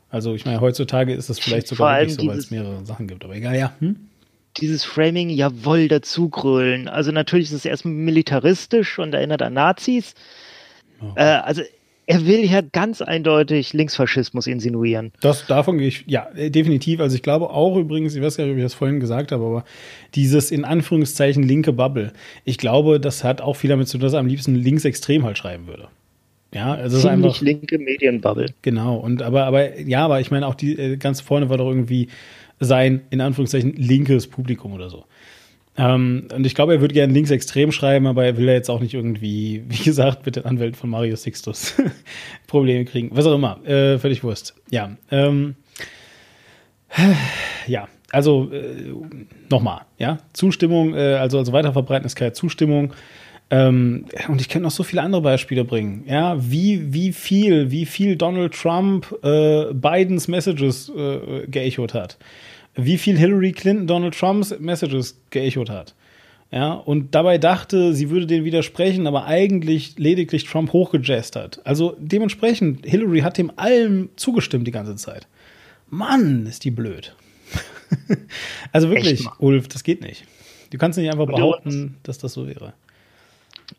Also 0.09 0.33
ich 0.33 0.45
meine, 0.45 0.59
heutzutage 0.61 1.13
ist 1.13 1.29
das 1.29 1.39
vielleicht 1.39 1.67
sogar 1.67 1.99
wirklich 1.99 2.15
so, 2.15 2.27
weil 2.27 2.37
es 2.37 2.51
mehrere 2.51 2.85
Sachen 2.85 3.07
gibt. 3.07 3.23
Aber 3.23 3.35
egal, 3.35 3.57
ja. 3.57 3.73
Hm? 3.79 3.95
Dieses 4.57 4.83
Framing, 4.83 5.29
jawohl, 5.29 5.87
dazugrölen. 5.87 6.87
Also 6.87 7.11
natürlich 7.11 7.49
ist 7.49 7.53
es 7.53 7.65
erstmal 7.65 7.93
militaristisch 7.93 8.97
und 8.97 9.13
erinnert 9.13 9.41
an 9.41 9.53
Nazis. 9.53 10.15
Oh. 11.01 11.13
Äh, 11.15 11.21
also 11.21 11.61
er 12.09 12.25
will 12.25 12.43
ja 12.43 12.61
ganz 12.61 13.03
eindeutig 13.03 13.73
Linksfaschismus 13.73 14.47
insinuieren. 14.47 15.11
Das, 15.21 15.45
davon 15.45 15.77
gehe 15.77 15.89
ich, 15.89 16.05
ja, 16.07 16.27
definitiv. 16.33 17.01
Also 17.01 17.15
ich 17.15 17.21
glaube 17.21 17.51
auch 17.51 17.77
übrigens, 17.77 18.15
ich 18.15 18.21
weiß 18.23 18.35
gar 18.35 18.45
nicht, 18.45 18.53
ob 18.53 18.57
ich 18.57 18.63
das 18.63 18.73
vorhin 18.73 18.99
gesagt 18.99 19.31
habe, 19.31 19.45
aber 19.45 19.63
dieses 20.15 20.49
in 20.49 20.65
Anführungszeichen 20.65 21.43
linke 21.43 21.71
Bubble, 21.71 22.11
ich 22.45 22.57
glaube, 22.57 22.99
das 22.99 23.23
hat 23.23 23.41
auch 23.41 23.55
viel 23.55 23.69
damit 23.69 23.89
zu 23.89 23.99
tun, 23.99 24.05
dass 24.05 24.13
er 24.13 24.19
am 24.21 24.25
liebsten 24.25 24.55
linksextrem 24.55 25.23
halt 25.23 25.37
schreiben 25.37 25.67
würde. 25.67 25.87
Ja, 26.53 26.73
also 26.73 26.97
es 26.97 27.03
ist 27.03 27.09
einfach 27.09 27.41
linke 27.41 27.77
Medienbubble. 27.77 28.47
Genau 28.63 28.97
und 28.97 29.21
aber 29.21 29.45
aber 29.45 29.79
ja, 29.79 30.05
aber 30.05 30.19
ich 30.19 30.31
meine 30.31 30.47
auch 30.47 30.55
die 30.55 30.77
äh, 30.77 30.97
ganz 30.97 31.21
vorne 31.21 31.49
war 31.49 31.57
doch 31.57 31.67
irgendwie 31.67 32.09
sein 32.59 33.01
in 33.11 33.21
Anführungszeichen 33.21 33.73
linkes 33.73 34.27
Publikum 34.27 34.73
oder 34.73 34.89
so. 34.89 35.05
Ähm, 35.77 36.27
und 36.35 36.45
ich 36.45 36.55
glaube, 36.55 36.73
er 36.73 36.81
würde 36.81 36.93
gerne 36.93 37.13
linksextrem 37.13 37.71
schreiben, 37.71 38.05
aber 38.05 38.25
er 38.25 38.35
will 38.35 38.47
ja 38.47 38.53
jetzt 38.53 38.69
auch 38.69 38.81
nicht 38.81 38.93
irgendwie, 38.93 39.63
wie 39.69 39.83
gesagt, 39.83 40.25
mit 40.25 40.35
den 40.35 40.45
Anwälten 40.45 40.75
von 40.75 40.89
Mario 40.89 41.15
Sixtus 41.15 41.75
Probleme 42.47 42.83
kriegen. 42.85 43.09
Was 43.13 43.25
auch 43.25 43.35
immer, 43.35 43.65
äh, 43.65 43.97
völlig 43.97 44.23
Wurst. 44.23 44.55
Ja, 44.71 44.97
ähm, 45.09 45.55
ja, 47.67 47.87
also 48.11 48.51
äh, 48.51 48.93
nochmal, 49.49 49.81
ja, 49.97 50.17
Zustimmung, 50.33 50.95
äh, 50.95 51.15
also 51.15 51.37
also 51.37 51.53
Weiterverbreiten 51.53 52.05
ist 52.05 52.15
keine 52.15 52.33
Zustimmung. 52.33 52.93
Ähm, 53.51 54.05
und 54.27 54.41
ich 54.41 54.49
könnte 54.49 54.63
noch 54.65 54.71
so 54.71 54.83
viele 54.83 55.01
andere 55.01 55.21
Beispiele 55.21 55.63
bringen. 55.63 56.03
Ja, 56.07 56.37
wie, 56.39 56.93
wie 56.93 57.11
viel, 57.11 57.71
wie 57.71 57.85
viel 57.85 58.15
Donald 58.15 58.53
Trump 58.53 59.11
äh, 59.23 59.73
Bidens 59.73 60.27
Messages 60.27 60.89
äh, 60.89 61.47
geechot 61.47 61.93
hat. 61.93 62.17
Wie 62.75 62.97
viel 62.97 63.17
Hillary 63.17 63.51
Clinton 63.51 63.87
Donald 63.87 64.17
Trumps 64.17 64.55
Messages 64.59 65.19
geechot 65.31 65.69
hat. 65.69 65.95
Ja, 66.51 66.73
und 66.73 67.13
dabei 67.13 67.37
dachte, 67.37 67.93
sie 67.93 68.09
würde 68.09 68.25
den 68.25 68.43
widersprechen, 68.43 69.05
aber 69.05 69.25
eigentlich 69.25 69.99
lediglich 69.99 70.45
Trump 70.45 70.73
hochgejazzt 70.73 71.35
hat. 71.35 71.61
Also 71.63 71.95
dementsprechend, 71.99 72.85
Hillary 72.85 73.19
hat 73.19 73.37
dem 73.37 73.51
allem 73.55 74.09
zugestimmt 74.15 74.65
die 74.65 74.71
ganze 74.71 74.95
Zeit. 74.95 75.27
Mann, 75.89 76.47
ist 76.47 76.63
die 76.65 76.71
blöd. 76.71 77.15
also 78.71 78.89
wirklich, 78.89 79.25
Ulf, 79.37 79.67
das 79.67 79.83
geht 79.83 80.01
nicht. 80.01 80.25
Du 80.71 80.77
kannst 80.77 80.97
nicht 80.97 81.11
einfach 81.11 81.27
behaupten, 81.27 81.97
dass 82.03 82.17
das 82.17 82.33
so 82.33 82.47
wäre. 82.47 82.73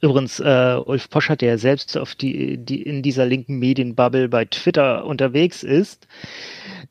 Übrigens, 0.01 0.41
äh, 0.41 0.77
Ulf 0.85 1.11
Posch 1.11 1.29
hat 1.29 1.43
ja 1.43 1.59
selbst 1.59 1.97
auf 1.97 2.15
die, 2.15 2.57
die 2.59 2.83
in 2.83 3.03
dieser 3.03 3.27
linken 3.27 3.59
Medienbubble 3.59 4.29
bei 4.29 4.45
Twitter 4.45 5.05
unterwegs 5.05 5.63
ist. 5.63 6.07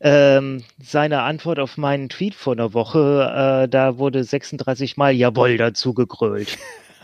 Ähm, 0.02 0.64
seine 0.82 1.22
Antwort 1.22 1.60
auf 1.60 1.78
meinen 1.78 2.10
Tweet 2.10 2.36
vor 2.36 2.54
einer 2.54 2.74
Woche, 2.74 3.64
äh, 3.66 3.70
da 3.70 3.98
wurde 3.98 4.24
36 4.24 4.98
Mal 4.98 5.12
Jawoll 5.14 5.58
dazu 5.58 5.94
gegrölt. 5.94 6.58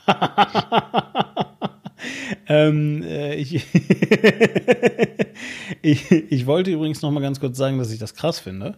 ähm, 2.48 3.04
äh, 3.04 3.36
ich, 3.36 3.56
ich, 5.82 6.12
ich 6.12 6.46
wollte 6.46 6.72
übrigens 6.72 7.02
noch 7.02 7.12
mal 7.12 7.22
ganz 7.22 7.40
kurz 7.40 7.58
sagen, 7.58 7.78
dass 7.78 7.92
ich 7.92 8.00
das 8.00 8.16
krass 8.16 8.40
finde, 8.40 8.78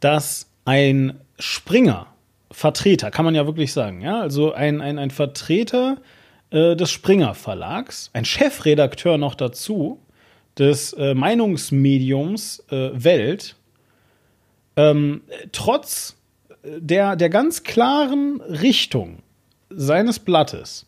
dass 0.00 0.50
ein 0.64 1.20
Springer, 1.38 2.06
Vertreter, 2.50 3.10
kann 3.10 3.24
man 3.24 3.34
ja 3.34 3.46
wirklich 3.46 3.72
sagen, 3.72 4.00
ja, 4.00 4.20
also 4.20 4.52
ein, 4.52 4.80
ein, 4.80 4.98
ein 4.98 5.10
Vertreter 5.10 5.98
äh, 6.50 6.76
des 6.76 6.90
Springer 6.90 7.34
Verlags, 7.34 8.10
ein 8.12 8.24
Chefredakteur 8.24 9.18
noch 9.18 9.34
dazu 9.34 10.00
des 10.58 10.92
äh, 10.94 11.14
Meinungsmediums 11.14 12.64
äh, 12.70 12.90
Welt, 12.92 13.56
ähm, 14.76 15.22
trotz 15.52 16.16
der, 16.64 17.16
der 17.16 17.30
ganz 17.30 17.62
klaren 17.62 18.40
Richtung 18.40 19.22
seines 19.70 20.18
Blattes 20.18 20.86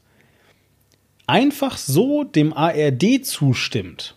einfach 1.27 1.77
so 1.77 2.25
dem 2.25 2.53
ARD 2.53 3.25
zustimmt, 3.25 4.17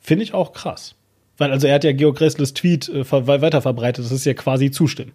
finde 0.00 0.24
ich 0.24 0.34
auch 0.34 0.52
krass. 0.52 0.94
Weil, 1.38 1.50
also 1.50 1.66
er 1.66 1.74
hat 1.74 1.84
ja 1.84 1.92
Georg 1.92 2.18
Gressles 2.18 2.52
Tweet 2.52 2.88
äh, 2.90 3.10
weiterverbreitet, 3.10 4.04
das 4.04 4.12
ist 4.12 4.26
ja 4.26 4.34
quasi 4.34 4.70
zustimmen. 4.70 5.12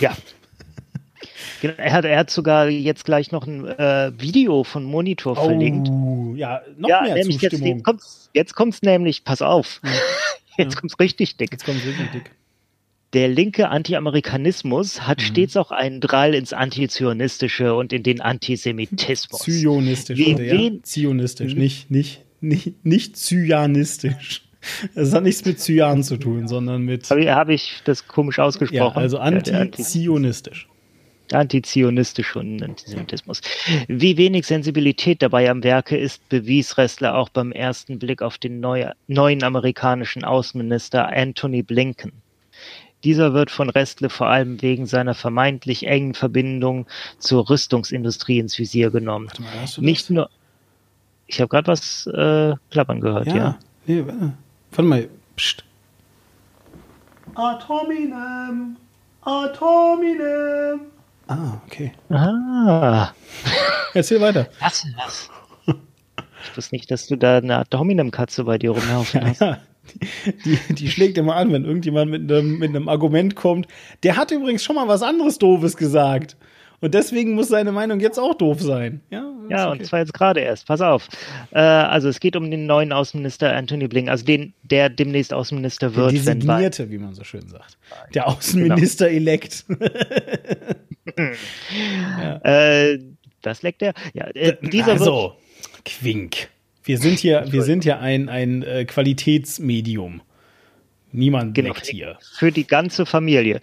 Ja, 0.00 0.16
er 1.62 1.92
hat, 1.92 2.04
er 2.04 2.18
hat 2.18 2.30
sogar 2.30 2.68
jetzt 2.68 3.04
gleich 3.04 3.32
noch 3.32 3.46
ein 3.46 3.66
äh, 3.66 4.12
Video 4.18 4.64
von 4.64 4.84
Monitor 4.84 5.32
oh, 5.38 5.44
verlinkt. 5.46 5.88
Ja, 6.38 6.62
noch 6.76 6.88
ja, 6.88 7.02
mehr 7.02 7.14
nämlich 7.14 7.38
Zustimmung. 7.38 7.66
Jetzt, 7.66 7.76
jetzt, 7.76 7.84
kommt's, 7.84 8.30
jetzt 8.34 8.54
kommt's 8.54 8.82
nämlich, 8.82 9.24
pass 9.24 9.42
auf, 9.42 9.80
ja. 9.84 9.90
jetzt 10.64 10.74
ja. 10.74 10.80
kommt's 10.80 10.98
richtig 11.00 11.36
dick. 11.36 11.52
Jetzt 11.52 11.64
kommt's 11.64 11.84
richtig 11.84 12.10
dick. 12.12 12.30
Der 13.14 13.28
linke 13.28 13.70
Anti-Amerikanismus 13.70 15.06
hat 15.06 15.18
mhm. 15.18 15.22
stets 15.22 15.56
auch 15.56 15.70
einen 15.70 16.00
Drall 16.00 16.34
ins 16.34 16.52
Antizionistische 16.52 17.74
und 17.74 17.92
in 17.92 18.02
den 18.02 18.20
Antisemitismus. 18.20 19.40
Zionistisch, 19.40 20.18
Wie, 20.18 20.32
ja. 20.32 20.82
Zionistisch, 20.82 21.54
mhm. 21.54 21.60
nicht, 21.60 21.90
nicht, 21.90 22.24
nicht, 22.40 22.84
nicht 22.84 23.16
zyanistisch. 23.16 24.42
Das 24.94 25.14
hat 25.14 25.22
nichts 25.22 25.44
mit 25.44 25.60
Zyan 25.60 26.02
zu 26.02 26.16
tun, 26.16 26.48
sondern 26.48 26.82
mit. 26.82 27.08
Habe 27.08 27.34
hab 27.34 27.48
ich 27.48 27.80
das 27.84 28.06
komisch 28.08 28.38
ausgesprochen? 28.38 28.96
Ja, 28.96 29.00
also 29.00 29.18
antizionistisch. 29.18 30.68
Antizionistisch 31.34 32.36
und 32.36 32.62
Antisemitismus. 32.62 33.40
Wie 33.88 34.16
wenig 34.16 34.46
Sensibilität 34.46 35.22
dabei 35.22 35.50
am 35.50 35.62
Werke 35.62 35.96
ist, 35.96 36.28
bewies 36.28 36.78
Ressler 36.78 37.16
auch 37.16 37.28
beim 37.28 37.52
ersten 37.52 37.98
Blick 37.98 38.22
auf 38.22 38.38
den 38.38 38.60
neue, 38.60 38.94
neuen 39.06 39.42
amerikanischen 39.42 40.24
Außenminister 40.24 41.08
Anthony 41.08 41.62
Blinken. 41.62 42.12
Dieser 43.04 43.32
wird 43.32 43.50
von 43.50 43.70
Restle 43.70 44.10
vor 44.10 44.26
allem 44.26 44.60
wegen 44.60 44.86
seiner 44.86 45.14
vermeintlich 45.14 45.86
engen 45.86 46.14
Verbindung 46.14 46.86
zur 47.18 47.48
Rüstungsindustrie 47.48 48.40
ins 48.40 48.58
Visier 48.58 48.90
genommen. 48.90 49.28
Warte 49.28 49.42
mal, 49.42 49.84
Nicht 49.86 50.10
nur. 50.10 50.28
Ich 51.26 51.40
habe 51.40 51.48
gerade 51.48 51.68
was 51.68 52.06
äh, 52.06 52.54
klappern 52.70 53.00
gehört, 53.00 53.26
ja. 53.28 53.36
ja. 53.36 53.58
Nee, 53.86 54.04
warte. 54.04 54.32
warte 54.70 54.82
mal. 54.82 55.08
Psst. 55.36 55.64
Atominem. 57.34 58.76
Atominem. 59.22 60.80
Ah, 61.28 61.60
okay. 61.66 61.92
Ah. 62.10 63.12
Erzähl 63.94 64.20
weiter. 64.20 64.48
Was 64.60 64.84
ist 64.84 64.94
das? 64.96 65.30
Ich 66.50 66.56
wusste 66.56 66.74
nicht, 66.74 66.90
dass 66.90 67.06
du 67.06 67.16
da 67.16 67.38
eine 67.38 67.58
Art 67.58 67.72
Dominem-Katze 67.72 68.44
bei 68.44 68.58
dir 68.58 68.70
rumlaufen 68.70 69.24
hast. 69.24 69.40
Ja, 70.02 70.32
die, 70.44 70.74
die, 70.74 70.88
schlägt 70.90 71.16
immer 71.16 71.36
an, 71.36 71.50
wenn 71.50 71.64
irgendjemand 71.64 72.10
mit 72.10 72.30
einem, 72.30 72.58
mit 72.58 72.68
einem 72.68 72.90
Argument 72.90 73.34
kommt. 73.36 73.66
Der 74.02 74.18
hat 74.18 74.30
übrigens 74.30 74.62
schon 74.62 74.76
mal 74.76 74.86
was 74.86 75.00
anderes 75.00 75.38
Doofes 75.38 75.78
gesagt. 75.78 76.36
Und 76.80 76.92
deswegen 76.92 77.34
muss 77.34 77.48
seine 77.48 77.72
Meinung 77.72 77.98
jetzt 77.98 78.18
auch 78.18 78.34
doof 78.34 78.60
sein. 78.60 79.00
Ja, 79.10 79.32
ja 79.48 79.68
okay. 79.68 79.78
und 79.78 79.86
zwar 79.86 80.00
jetzt 80.00 80.12
gerade 80.12 80.40
erst. 80.40 80.66
Pass 80.66 80.80
auf. 80.80 81.08
Äh, 81.52 81.58
also 81.58 82.08
es 82.08 82.20
geht 82.20 82.36
um 82.36 82.50
den 82.50 82.66
neuen 82.66 82.92
Außenminister 82.92 83.56
Anthony 83.56 83.88
Blinken, 83.88 84.10
also 84.10 84.24
den, 84.24 84.52
der 84.62 84.90
demnächst 84.90 85.32
Außenminister 85.32 85.96
wird. 85.96 86.12
Der 86.12 86.18
Designierte, 86.18 86.90
wie 86.90 86.98
man 86.98 87.14
so 87.14 87.24
schön 87.24 87.48
sagt. 87.48 87.78
Der 88.14 88.24
genau. 88.24 88.34
Ja. 92.20 92.36
äh, 92.44 92.98
das 93.42 93.62
leckt 93.62 93.82
er. 93.82 93.94
Ja, 94.14 94.26
äh, 94.34 94.56
dieser 94.60 94.92
also, 94.92 95.34
Quink. 95.84 96.48
Wir 96.84 96.98
sind 96.98 97.18
hier, 97.18 97.44
wir 97.50 97.62
sind 97.62 97.84
ja 97.84 97.98
ein, 97.98 98.28
ein 98.28 98.62
äh, 98.62 98.84
Qualitätsmedium. 98.84 100.22
Niemand 101.10 101.54
genau, 101.54 101.74
hier. 101.74 102.18
Für 102.20 102.52
die 102.52 102.66
ganze 102.66 103.06
Familie. 103.06 103.60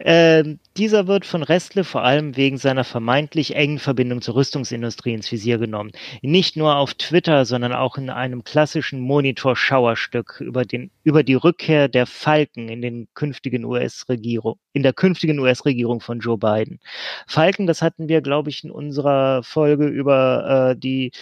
Ähm, 0.00 0.58
dieser 0.76 1.06
wird 1.06 1.24
von 1.24 1.42
Restle 1.42 1.82
vor 1.82 2.02
allem 2.02 2.36
wegen 2.36 2.58
seiner 2.58 2.84
vermeintlich 2.84 3.56
engen 3.56 3.78
Verbindung 3.78 4.20
zur 4.20 4.34
Rüstungsindustrie 4.34 5.14
ins 5.14 5.32
Visier 5.32 5.56
genommen. 5.56 5.92
Nicht 6.20 6.56
nur 6.56 6.76
auf 6.76 6.92
Twitter, 6.92 7.46
sondern 7.46 7.72
auch 7.72 7.96
in 7.96 8.10
einem 8.10 8.44
klassischen 8.44 9.00
Monitor-Schauerstück 9.00 10.42
über, 10.42 10.66
den, 10.66 10.90
über 11.04 11.22
die 11.22 11.34
Rückkehr 11.34 11.88
der 11.88 12.04
Falken 12.04 12.68
in 12.68 12.82
den 12.82 13.08
künftigen 13.14 13.64
US-Regierung, 13.64 14.58
in 14.74 14.82
der 14.82 14.92
künftigen 14.92 15.38
US-Regierung 15.38 16.00
von 16.00 16.20
Joe 16.20 16.36
Biden. 16.36 16.80
Falken, 17.26 17.66
das 17.66 17.80
hatten 17.80 18.08
wir, 18.08 18.20
glaube 18.20 18.50
ich, 18.50 18.62
in 18.62 18.70
unserer 18.70 19.42
Folge 19.42 19.86
über 19.86 20.72
äh, 20.72 20.78
die 20.78 21.12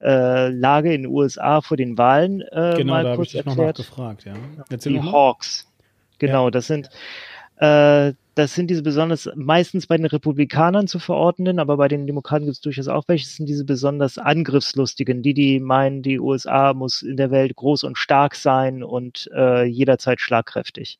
äh, 0.00 0.48
Lage 0.48 0.94
in 0.94 1.02
den 1.02 1.10
USA 1.10 1.60
vor 1.60 1.76
den 1.76 1.98
Wahlen 1.98 2.40
äh, 2.40 2.74
genau, 2.76 2.92
mal 2.92 3.04
da 3.04 3.16
kurz 3.16 3.28
ich 3.28 3.36
erklärt. 3.36 3.78
Noch 3.78 3.86
gefragt, 3.86 4.24
ja. 4.24 4.34
Erzähl 4.70 4.92
die 4.92 5.02
Hawks. 5.02 5.68
Genau, 6.18 6.46
ja. 6.46 6.50
das 6.50 6.66
sind 6.66 6.88
äh, 7.56 8.14
das 8.34 8.54
sind 8.54 8.70
diese 8.70 8.82
besonders 8.82 9.28
meistens 9.34 9.86
bei 9.86 9.96
den 9.96 10.06
Republikanern 10.06 10.86
zu 10.86 10.98
verordnen, 10.98 11.58
aber 11.58 11.76
bei 11.76 11.88
den 11.88 12.06
Demokraten 12.06 12.46
gibt 12.46 12.56
es 12.56 12.60
durchaus 12.60 12.88
auch 12.88 13.04
welche. 13.06 13.26
Das 13.26 13.36
sind 13.36 13.46
diese 13.46 13.64
besonders 13.64 14.16
angriffslustigen, 14.18 15.22
die 15.22 15.34
die 15.34 15.60
meinen, 15.60 16.02
die 16.02 16.18
USA 16.18 16.72
muss 16.72 17.02
in 17.02 17.16
der 17.16 17.30
Welt 17.30 17.54
groß 17.54 17.84
und 17.84 17.98
stark 17.98 18.34
sein 18.34 18.82
und 18.82 19.30
äh, 19.34 19.64
jederzeit 19.64 20.20
schlagkräftig. 20.20 20.98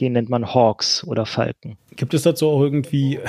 Die 0.00 0.10
nennt 0.10 0.28
man 0.28 0.52
Hawks 0.52 1.04
oder 1.06 1.24
Falken. 1.24 1.78
Gibt 1.94 2.14
es 2.14 2.22
dazu 2.22 2.48
auch 2.48 2.60
irgendwie 2.60 3.20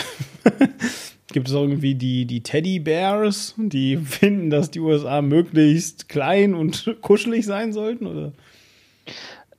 Gibt 1.31 1.47
es 1.47 1.53
irgendwie 1.53 1.95
die, 1.95 2.25
die 2.25 2.41
Teddy 2.41 2.79
Bears, 2.79 3.55
die 3.57 3.97
finden, 4.03 4.49
dass 4.49 4.71
die 4.71 4.79
USA 4.79 5.21
möglichst 5.21 6.07
klein 6.09 6.53
und 6.53 6.95
kuschelig 7.01 7.45
sein 7.45 7.73
sollten? 7.73 8.07
Oder? 8.07 8.31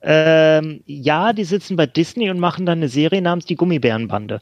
Ähm, 0.01 0.81
ja, 0.85 1.33
die 1.33 1.43
sitzen 1.43 1.75
bei 1.75 1.85
Disney 1.85 2.29
und 2.29 2.39
machen 2.39 2.65
dann 2.65 2.79
eine 2.79 2.89
Serie 2.89 3.21
namens 3.21 3.45
Die 3.45 3.55
Gummibärenbande. 3.55 4.39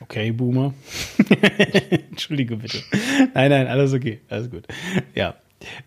Okay, 0.00 0.32
Boomer. 0.32 0.74
Entschuldige 2.10 2.56
bitte. 2.56 2.78
Nein, 3.34 3.50
nein, 3.50 3.66
alles 3.68 3.92
okay. 3.92 4.20
Alles 4.28 4.50
gut. 4.50 4.64
Ja. 5.14 5.36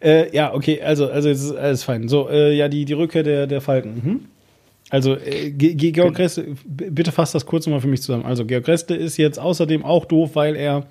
Äh, 0.02 0.34
ja, 0.34 0.54
okay, 0.54 0.82
also, 0.82 1.10
also 1.10 1.28
jetzt 1.28 1.44
ist 1.44 1.56
alles 1.56 1.84
fein. 1.84 2.08
So, 2.08 2.30
äh, 2.30 2.56
ja, 2.56 2.70
die, 2.70 2.86
die 2.86 2.94
Rückkehr 2.94 3.24
der, 3.24 3.46
der 3.46 3.60
Falken. 3.60 3.96
Mhm. 3.96 4.26
Also 4.90 5.16
äh, 5.16 5.52
Georg 5.52 6.16
Gressle, 6.16 6.56
bitte 6.66 7.12
fasst 7.12 7.34
das 7.34 7.46
kurz 7.46 7.66
nochmal 7.66 7.82
für 7.82 7.88
mich 7.88 8.02
zusammen. 8.02 8.26
Also 8.26 8.46
Georg 8.46 8.66
Gressle 8.66 8.96
ist 8.96 9.18
jetzt 9.18 9.40
außerdem 9.40 9.84
auch 9.84 10.06
doof, 10.06 10.32
weil 10.36 10.56
er 10.56 10.86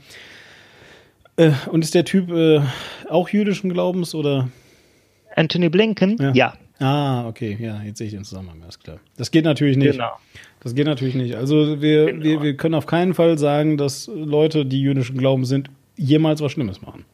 äh, 1.36 1.52
und 1.70 1.84
ist 1.84 1.94
der 1.94 2.04
Typ 2.04 2.30
äh, 2.30 2.60
auch 3.08 3.28
jüdischen 3.28 3.72
Glaubens 3.72 4.14
oder? 4.14 4.48
Anthony 5.36 5.68
Blinken? 5.68 6.16
Ja. 6.20 6.32
ja. 6.32 6.54
Ah, 6.80 7.28
okay, 7.28 7.56
ja, 7.60 7.82
jetzt 7.82 7.98
sehe 7.98 8.08
ich 8.08 8.12
den 8.12 8.24
Zusammenhang, 8.24 8.60
alles 8.62 8.80
klar. 8.80 8.98
Das 9.16 9.30
geht 9.30 9.44
natürlich 9.44 9.76
nicht. 9.76 9.92
Genau. 9.92 10.10
Das 10.60 10.74
geht 10.74 10.86
natürlich 10.86 11.14
nicht. 11.14 11.36
Also 11.36 11.80
wir, 11.80 12.06
genau. 12.06 12.24
wir, 12.24 12.42
wir 12.42 12.56
können 12.56 12.74
auf 12.74 12.86
keinen 12.86 13.14
Fall 13.14 13.38
sagen, 13.38 13.76
dass 13.76 14.10
Leute, 14.12 14.66
die 14.66 14.80
jüdischen 14.80 15.16
Glauben 15.16 15.44
sind, 15.44 15.70
jemals 15.96 16.40
was 16.40 16.52
Schlimmes 16.52 16.82
machen. 16.82 17.04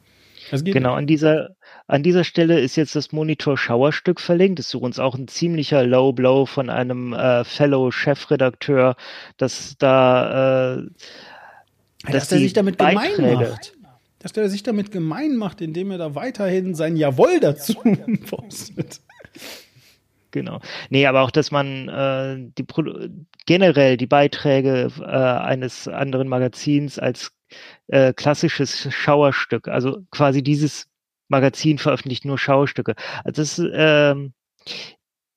Genau, 0.50 0.94
an 0.94 1.06
dieser 1.06 1.50
an 1.86 2.02
dieser 2.02 2.24
Stelle 2.24 2.60
ist 2.60 2.76
jetzt 2.76 2.94
das 2.94 3.12
Monitor-Schauerstück 3.12 4.20
verlinkt. 4.20 4.58
Das 4.58 4.66
ist 4.66 4.74
übrigens 4.74 4.98
auch 4.98 5.14
ein 5.16 5.28
ziemlicher 5.28 5.84
Low 5.84 6.12
Blow 6.12 6.46
von 6.46 6.70
einem 6.70 7.12
äh, 7.12 7.44
Fellow-Chefredakteur, 7.44 8.96
dass 9.36 9.76
da 9.78 10.76
äh, 10.78 10.86
dass, 12.04 12.12
dass 12.12 12.32
er 12.32 12.38
sich 12.38 12.52
damit 12.52 12.78
Beiträge, 12.78 13.16
gemein 13.16 13.50
macht. 13.50 13.72
Dass 14.20 14.32
der 14.32 14.48
sich 14.48 14.62
damit 14.62 14.90
gemein 14.90 15.36
macht, 15.36 15.60
indem 15.60 15.90
er 15.90 15.98
da 15.98 16.14
weiterhin 16.14 16.74
sein 16.74 16.96
Jawohl 16.96 17.40
dazu 17.40 17.74
postet. 18.28 19.00
Genau. 20.30 20.60
Nee, 20.90 21.06
aber 21.06 21.22
auch, 21.22 21.30
dass 21.30 21.50
man 21.50 21.88
äh, 21.88 22.36
die 22.56 22.64
generell 23.46 23.96
die 23.96 24.06
Beiträge 24.06 24.92
äh, 25.00 25.04
eines 25.04 25.88
anderen 25.88 26.28
Magazins 26.28 26.98
als 26.98 27.32
äh, 27.88 28.12
klassisches 28.12 28.92
Schauerstück, 28.92 29.68
also 29.68 30.02
quasi 30.10 30.42
dieses 30.42 30.86
Magazin 31.28 31.78
veröffentlicht 31.78 32.24
nur 32.24 32.38
Schaustücke. 32.38 32.94
Also 33.24 33.42
das 33.42 33.62
ähm, 33.72 34.32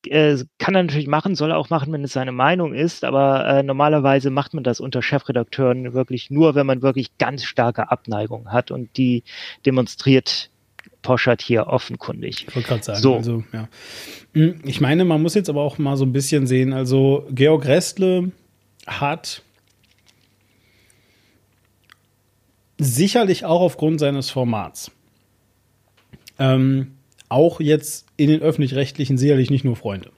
äh, 0.08 0.38
kann 0.58 0.76
er 0.76 0.84
natürlich 0.84 1.08
machen, 1.08 1.36
soll 1.36 1.52
er 1.52 1.58
auch 1.58 1.70
machen, 1.70 1.94
wenn 1.94 2.04
es 2.04 2.14
seine 2.14 2.32
Meinung 2.32 2.74
ist, 2.74 3.04
aber 3.04 3.48
äh, 3.48 3.64
normalerweise 3.64 4.30
macht 4.30 4.54
man 4.54 4.64
das 4.64 4.80
unter 4.80 5.02
Chefredakteuren 5.02 5.94
wirklich 5.94 6.30
nur, 6.30 6.56
wenn 6.56 6.66
man 6.66 6.82
wirklich 6.82 7.18
ganz 7.18 7.44
starke 7.44 7.92
Abneigung 7.92 8.52
hat 8.52 8.72
und 8.72 8.98
die 8.98 9.24
demonstriert 9.66 10.50
Poschert 11.02 11.42
hier 11.42 11.68
offenkundig. 11.68 12.46
Ich 12.48 12.56
wollte 12.56 12.68
gerade 12.68 12.84
sagen, 12.84 13.00
so. 13.00 13.16
also, 13.16 13.44
ja. 13.54 13.68
Hm, 14.34 14.62
ich 14.64 14.82
meine, 14.82 15.06
man 15.06 15.22
muss 15.22 15.36
jetzt 15.36 15.50
aber 15.50 15.62
auch 15.62 15.78
mal 15.78 15.96
so 15.96 16.06
ein 16.06 16.14
bisschen 16.14 16.48
sehen, 16.48 16.74
also 16.74 17.28
Georg 17.32 17.66
Restle 17.66 18.32
hat 18.88 19.42
sicherlich 22.78 23.46
auch 23.46 23.62
aufgrund 23.62 24.00
seines 24.00 24.30
Formats 24.30 24.92
ähm, 26.40 26.94
auch 27.30 27.60
jetzt 27.60 28.06
in 28.18 28.30
den 28.30 28.42
öffentlich-rechtlichen 28.42 29.18
sicherlich 29.18 29.50
nicht 29.50 29.66
nur 29.66 29.76
Freunde. 29.76 30.12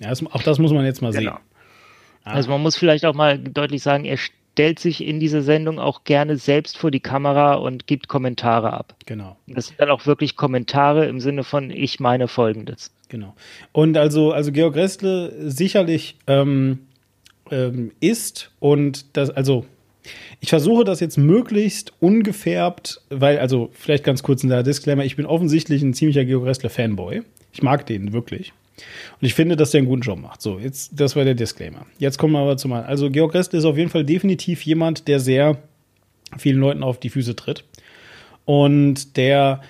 Ja, 0.00 0.10
das, 0.10 0.24
auch 0.24 0.42
das 0.42 0.58
muss 0.58 0.72
man 0.72 0.84
jetzt 0.84 1.02
mal 1.02 1.12
genau. 1.12 1.32
sehen. 1.32 1.40
Ah. 2.24 2.32
Also 2.32 2.50
man 2.50 2.62
muss 2.62 2.76
vielleicht 2.76 3.04
auch 3.04 3.14
mal 3.14 3.38
deutlich 3.38 3.82
sagen, 3.82 4.04
er 4.04 4.18
stellt 4.18 4.78
sich 4.78 5.04
in 5.04 5.20
dieser 5.20 5.42
Sendung 5.42 5.78
auch 5.78 6.04
gerne 6.04 6.36
selbst 6.36 6.78
vor 6.78 6.90
die 6.90 7.00
Kamera 7.00 7.54
und 7.54 7.86
gibt 7.86 8.08
Kommentare 8.08 8.72
ab. 8.72 8.94
Genau. 9.06 9.36
Das 9.46 9.68
sind 9.68 9.80
dann 9.80 9.90
auch 9.90 10.06
wirklich 10.06 10.36
Kommentare 10.36 11.06
im 11.06 11.20
Sinne 11.20 11.44
von 11.44 11.70
ich 11.70 12.00
meine 12.00 12.28
folgendes. 12.28 12.92
Genau. 13.08 13.34
Und 13.72 13.96
also, 13.96 14.32
also 14.32 14.52
Georg 14.52 14.74
Restle 14.76 15.32
sicherlich 15.50 16.16
ähm, 16.26 16.80
ähm, 17.50 17.92
ist 18.00 18.50
und 18.58 19.16
das, 19.16 19.30
also 19.30 19.64
ich 20.40 20.50
versuche 20.50 20.84
das 20.84 21.00
jetzt 21.00 21.18
möglichst 21.18 21.92
ungefärbt, 22.00 23.00
weil, 23.10 23.38
also 23.38 23.70
vielleicht 23.72 24.04
ganz 24.04 24.22
kurz 24.22 24.42
in 24.42 24.50
der 24.50 24.62
Disclaimer, 24.62 25.04
ich 25.04 25.16
bin 25.16 25.26
offensichtlich 25.26 25.82
ein 25.82 25.94
ziemlicher 25.94 26.24
Georg 26.24 26.46
Ressler-Fanboy. 26.46 27.22
Ich 27.52 27.62
mag 27.62 27.86
den 27.86 28.12
wirklich. 28.12 28.52
Und 29.20 29.26
ich 29.26 29.34
finde, 29.34 29.56
dass 29.56 29.72
der 29.72 29.78
einen 29.78 29.88
guten 29.88 30.02
Job 30.02 30.20
macht. 30.20 30.40
So, 30.40 30.58
jetzt, 30.58 30.92
das 30.94 31.16
war 31.16 31.24
der 31.24 31.34
Disclaimer. 31.34 31.86
Jetzt 31.98 32.18
kommen 32.18 32.34
wir 32.34 32.40
aber 32.40 32.56
zum, 32.56 32.72
also 32.72 33.10
Georg 33.10 33.34
Ressler 33.34 33.58
ist 33.58 33.64
auf 33.64 33.76
jeden 33.76 33.90
Fall 33.90 34.04
definitiv 34.04 34.62
jemand, 34.62 35.08
der 35.08 35.20
sehr 35.20 35.58
vielen 36.36 36.58
Leuten 36.58 36.82
auf 36.82 37.00
die 37.00 37.10
Füße 37.10 37.34
tritt. 37.34 37.64
Und 38.44 39.16
der, 39.16 39.62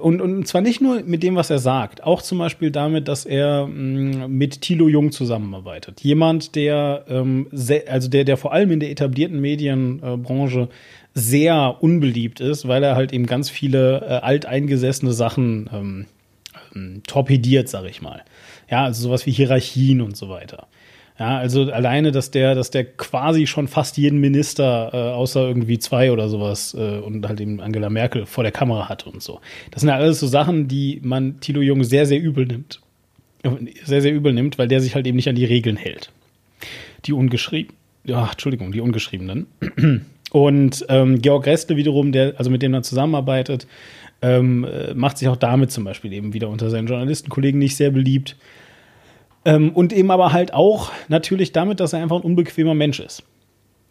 und, 0.00 0.20
und 0.20 0.46
zwar 0.46 0.60
nicht 0.60 0.80
nur 0.80 1.02
mit 1.02 1.22
dem, 1.22 1.36
was 1.36 1.50
er 1.50 1.58
sagt, 1.58 2.02
auch 2.02 2.22
zum 2.22 2.38
Beispiel 2.38 2.70
damit, 2.70 3.08
dass 3.08 3.24
er 3.26 3.66
mm, 3.66 4.26
mit 4.28 4.62
Thilo 4.62 4.88
Jung 4.88 5.12
zusammenarbeitet. 5.12 6.00
Jemand, 6.00 6.54
der, 6.54 7.04
ähm, 7.08 7.48
also 7.86 8.08
der, 8.08 8.24
der 8.24 8.36
vor 8.36 8.52
allem 8.52 8.70
in 8.70 8.80
der 8.80 8.90
etablierten 8.90 9.40
Medienbranche 9.40 10.68
sehr 11.14 11.76
unbeliebt 11.80 12.40
ist, 12.40 12.68
weil 12.68 12.82
er 12.82 12.96
halt 12.96 13.12
eben 13.12 13.26
ganz 13.26 13.50
viele 13.50 14.00
äh, 14.00 14.24
alteingesessene 14.24 15.12
Sachen 15.12 15.68
ähm, 15.72 16.06
ähm, 16.74 17.02
torpediert, 17.06 17.68
sag 17.68 17.84
ich 17.84 18.00
mal. 18.00 18.22
Ja, 18.70 18.84
also 18.84 19.02
sowas 19.02 19.26
wie 19.26 19.32
Hierarchien 19.32 20.00
und 20.00 20.16
so 20.16 20.28
weiter. 20.28 20.68
Ja, 21.20 21.36
also 21.36 21.70
alleine, 21.70 22.12
dass 22.12 22.30
der, 22.30 22.54
dass 22.54 22.70
der 22.70 22.84
quasi 22.84 23.46
schon 23.46 23.68
fast 23.68 23.98
jeden 23.98 24.20
Minister, 24.20 24.90
äh, 24.94 24.96
außer 24.96 25.46
irgendwie 25.46 25.78
zwei 25.78 26.12
oder 26.12 26.30
sowas, 26.30 26.72
äh, 26.72 26.98
und 26.98 27.28
halt 27.28 27.42
eben 27.42 27.60
Angela 27.60 27.90
Merkel 27.90 28.24
vor 28.24 28.42
der 28.42 28.52
Kamera 28.52 28.88
hat 28.88 29.06
und 29.06 29.22
so. 29.22 29.38
Das 29.70 29.82
sind 29.82 29.90
ja 29.90 29.96
alles 29.96 30.18
so 30.18 30.26
Sachen, 30.26 30.66
die 30.66 30.98
man 31.04 31.38
Tilo 31.40 31.60
Jung 31.60 31.84
sehr, 31.84 32.06
sehr 32.06 32.18
übel 32.18 32.46
nimmt. 32.46 32.80
Sehr, 33.84 34.00
sehr 34.00 34.14
übel 34.14 34.32
nimmt, 34.32 34.56
weil 34.56 34.66
der 34.66 34.80
sich 34.80 34.94
halt 34.94 35.06
eben 35.06 35.16
nicht 35.16 35.28
an 35.28 35.34
die 35.34 35.44
Regeln 35.44 35.76
hält. 35.76 36.10
Die 37.04 37.12
ungeschrieben, 37.12 37.74
ja, 38.04 38.30
Entschuldigung, 38.30 38.72
die 38.72 38.80
ungeschriebenen. 38.80 39.46
Und 40.32 40.86
ähm, 40.88 41.20
Georg 41.20 41.46
Restle 41.46 41.76
wiederum, 41.76 42.12
der, 42.12 42.34
also 42.38 42.50
mit 42.50 42.62
dem 42.62 42.72
er 42.72 42.82
zusammenarbeitet, 42.82 43.66
ähm, 44.22 44.64
äh, 44.64 44.94
macht 44.94 45.18
sich 45.18 45.28
auch 45.28 45.36
damit 45.36 45.70
zum 45.70 45.84
Beispiel 45.84 46.14
eben 46.14 46.32
wieder 46.32 46.48
unter 46.48 46.70
seinen 46.70 46.86
Journalistenkollegen 46.86 47.58
nicht 47.58 47.76
sehr 47.76 47.90
beliebt. 47.90 48.36
Ähm, 49.44 49.70
und 49.70 49.92
eben 49.92 50.10
aber 50.10 50.32
halt 50.32 50.52
auch 50.52 50.92
natürlich 51.08 51.52
damit, 51.52 51.80
dass 51.80 51.92
er 51.92 52.02
einfach 52.02 52.16
ein 52.16 52.22
unbequemer 52.22 52.74
Mensch 52.74 53.00
ist. 53.00 53.22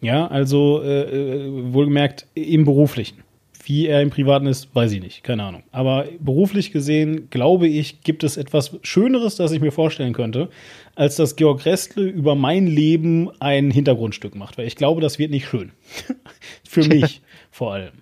Ja, 0.00 0.26
also 0.28 0.82
äh, 0.82 1.02
äh, 1.02 1.72
wohlgemerkt 1.72 2.26
im 2.34 2.64
Beruflichen. 2.64 3.22
Wie 3.62 3.86
er 3.86 4.00
im 4.00 4.08
Privaten 4.08 4.46
ist, 4.46 4.74
weiß 4.74 4.90
ich 4.92 5.02
nicht, 5.02 5.22
keine 5.22 5.42
Ahnung. 5.42 5.62
Aber 5.70 6.06
beruflich 6.18 6.72
gesehen, 6.72 7.28
glaube 7.28 7.68
ich, 7.68 8.00
gibt 8.00 8.24
es 8.24 8.38
etwas 8.38 8.78
Schöneres, 8.82 9.36
das 9.36 9.52
ich 9.52 9.60
mir 9.60 9.70
vorstellen 9.70 10.14
könnte, 10.14 10.48
als 10.94 11.16
dass 11.16 11.36
Georg 11.36 11.66
Restle 11.66 12.04
über 12.04 12.34
mein 12.34 12.66
Leben 12.66 13.30
ein 13.38 13.70
Hintergrundstück 13.70 14.34
macht. 14.34 14.56
Weil 14.56 14.66
ich 14.66 14.76
glaube, 14.76 15.02
das 15.02 15.18
wird 15.18 15.30
nicht 15.30 15.46
schön. 15.46 15.72
Für 16.68 16.84
mich 16.84 17.20
vor 17.50 17.74
allem. 17.74 17.92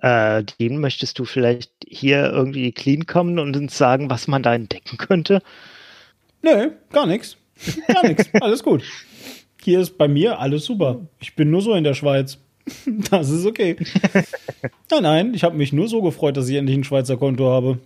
Äh, 0.00 0.44
den 0.60 0.78
möchtest 0.78 1.18
du 1.18 1.24
vielleicht 1.24 1.72
hier 1.86 2.30
irgendwie 2.30 2.70
clean 2.70 3.06
kommen 3.06 3.40
und 3.40 3.56
uns 3.56 3.76
sagen, 3.76 4.10
was 4.10 4.28
man 4.28 4.44
da 4.44 4.54
entdecken 4.54 4.96
könnte? 4.96 5.42
Nee, 6.42 6.68
gar 6.90 7.06
nichts. 7.06 7.36
Gar 7.86 8.06
nichts. 8.06 8.28
Alles 8.40 8.62
gut. 8.62 8.84
Hier 9.62 9.80
ist 9.80 9.98
bei 9.98 10.08
mir 10.08 10.38
alles 10.38 10.64
super. 10.64 11.00
Ich 11.20 11.34
bin 11.34 11.50
nur 11.50 11.60
so 11.60 11.74
in 11.74 11.84
der 11.84 11.94
Schweiz. 11.94 12.38
Das 13.10 13.30
ist 13.30 13.46
okay. 13.46 13.76
nein, 14.90 15.02
nein, 15.02 15.34
ich 15.34 15.42
habe 15.42 15.56
mich 15.56 15.72
nur 15.72 15.88
so 15.88 16.02
gefreut, 16.02 16.36
dass 16.36 16.48
ich 16.48 16.56
endlich 16.56 16.76
ein 16.76 16.84
Schweizer 16.84 17.16
Konto 17.16 17.50
habe. 17.50 17.78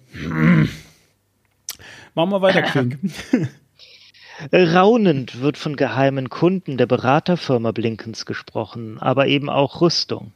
Machen 2.15 2.31
wir 2.31 2.43
weiter, 2.43 2.63
Klink. 2.63 2.99
Raunend 4.53 5.41
wird 5.41 5.57
von 5.57 5.77
geheimen 5.77 6.29
Kunden 6.31 6.77
der 6.77 6.87
Beraterfirma 6.87 7.71
Blinkens 7.71 8.27
gesprochen, 8.27 8.99
aber 8.99 9.29
eben 9.29 9.49
auch 9.49 9.81
Rüstung. 9.81 10.33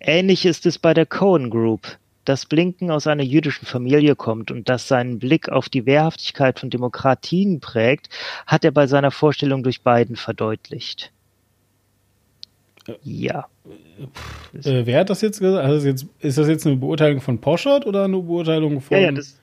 Ähnlich 0.00 0.44
ist 0.46 0.66
es 0.66 0.78
bei 0.78 0.94
der 0.94 1.06
Cohen 1.06 1.50
Group. 1.50 1.98
Dass 2.26 2.44
Blinken 2.44 2.90
aus 2.90 3.06
einer 3.06 3.22
jüdischen 3.22 3.66
Familie 3.66 4.16
kommt 4.16 4.50
und 4.50 4.68
das 4.68 4.88
seinen 4.88 5.18
Blick 5.18 5.48
auf 5.48 5.70
die 5.70 5.86
Wehrhaftigkeit 5.86 6.60
von 6.60 6.68
Demokratien 6.68 7.60
prägt, 7.60 8.10
hat 8.46 8.64
er 8.64 8.72
bei 8.72 8.86
seiner 8.86 9.10
Vorstellung 9.10 9.62
durch 9.62 9.82
Biden 9.82 10.16
verdeutlicht. 10.16 11.12
Ja. 13.02 13.46
Äh, 14.52 14.82
wer 14.84 15.00
hat 15.00 15.10
das 15.10 15.20
jetzt 15.20 15.40
gesagt? 15.40 15.64
Also 15.64 15.86
jetzt, 15.86 16.06
ist 16.20 16.36
das 16.36 16.48
jetzt 16.48 16.66
eine 16.66 16.76
Beurteilung 16.76 17.20
von 17.20 17.40
Poschert 17.40 17.86
oder 17.86 18.04
eine 18.04 18.18
Beurteilung 18.18 18.80
von. 18.80 18.96
Ja, 18.96 19.04
ja, 19.04 19.12
das, 19.12 19.40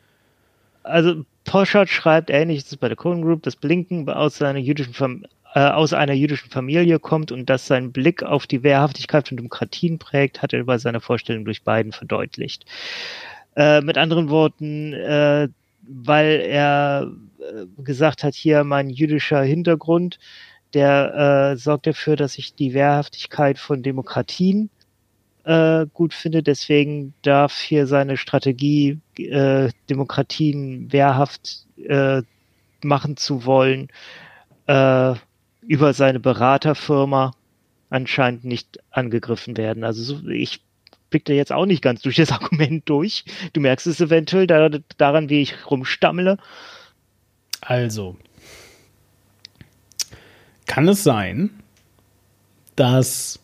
also 0.84 1.26
Poschert 1.46 1.90
schreibt 1.90 2.30
ähnliches 2.30 2.76
bei 2.78 2.88
der 2.88 2.98
Cohen 2.98 3.22
Group, 3.22 3.44
dass 3.44 3.56
Blinken 3.56 4.10
aus 4.10 4.38
seiner 4.38 4.60
jüdischen 4.60 4.94
Familie 4.94 5.30
äh, 5.56 5.60
aus 5.60 5.94
einer 5.94 6.14
jüdischen 6.14 6.50
Familie 6.50 7.00
kommt 7.00 7.32
und 7.32 7.50
das 7.50 7.68
seinen 7.68 7.92
Blick 7.92 8.24
auf 8.24 8.48
die 8.48 8.64
Wehrhaftigkeit 8.64 9.28
von 9.28 9.38
Demokratien 9.38 10.00
prägt, 10.00 10.42
hat 10.42 10.54
er 10.54 10.64
bei 10.64 10.78
seiner 10.78 11.02
Vorstellung 11.02 11.46
durch 11.46 11.64
Biden 11.64 11.92
verdeutlicht. 11.92 12.66
Äh, 13.56 13.82
mit 13.82 13.98
anderen 13.98 14.30
Worten, 14.30 14.94
äh, 14.94 15.48
weil 15.84 16.42
er 16.42 17.12
äh, 17.40 17.84
gesagt 17.84 18.24
hat, 18.24 18.34
hier 18.34 18.64
mein 18.64 18.90
jüdischer 18.90 19.44
Hintergrund, 19.44 20.18
der 20.74 21.52
äh, 21.54 21.58
sorgt 21.58 21.86
dafür, 21.86 22.16
dass 22.16 22.40
ich 22.40 22.56
die 22.56 22.74
Wehrhaftigkeit 22.74 23.60
von 23.60 23.84
Demokratien 23.84 24.72
äh, 25.44 25.86
gut 25.94 26.16
finde. 26.16 26.42
Deswegen 26.42 27.14
darf 27.22 27.60
hier 27.60 27.86
seine 27.86 28.18
Strategie, 28.18 29.00
Demokratien 29.90 30.92
wehrhaft 30.92 31.68
machen 32.82 33.18
zu 33.18 33.46
wollen, 33.46 33.90
äh, 34.68 35.14
über 35.68 35.94
seine 35.94 36.20
Beraterfirma 36.20 37.34
anscheinend 37.90 38.44
nicht 38.44 38.80
angegriffen 38.92 39.58
werden. 39.58 39.84
Also 39.84 40.04
so, 40.04 40.28
ich 40.28 40.62
blick 41.10 41.26
da 41.26 41.34
jetzt 41.34 41.52
auch 41.52 41.66
nicht 41.66 41.82
ganz 41.82 42.02
durch 42.02 42.16
das 42.16 42.32
Argument 42.34 42.88
durch. 42.90 43.24
Du 43.54 43.62
merkst 43.62 43.88
es 43.88 44.02
eventuell 44.02 44.48
da, 44.48 44.70
daran, 44.98 45.30
wie 45.30 45.42
ich 45.42 45.70
rumstammle. 45.70 46.38
Also, 47.62 48.18
kann 50.66 50.88
es 50.88 51.04
sein, 51.04 51.52
dass 52.76 53.40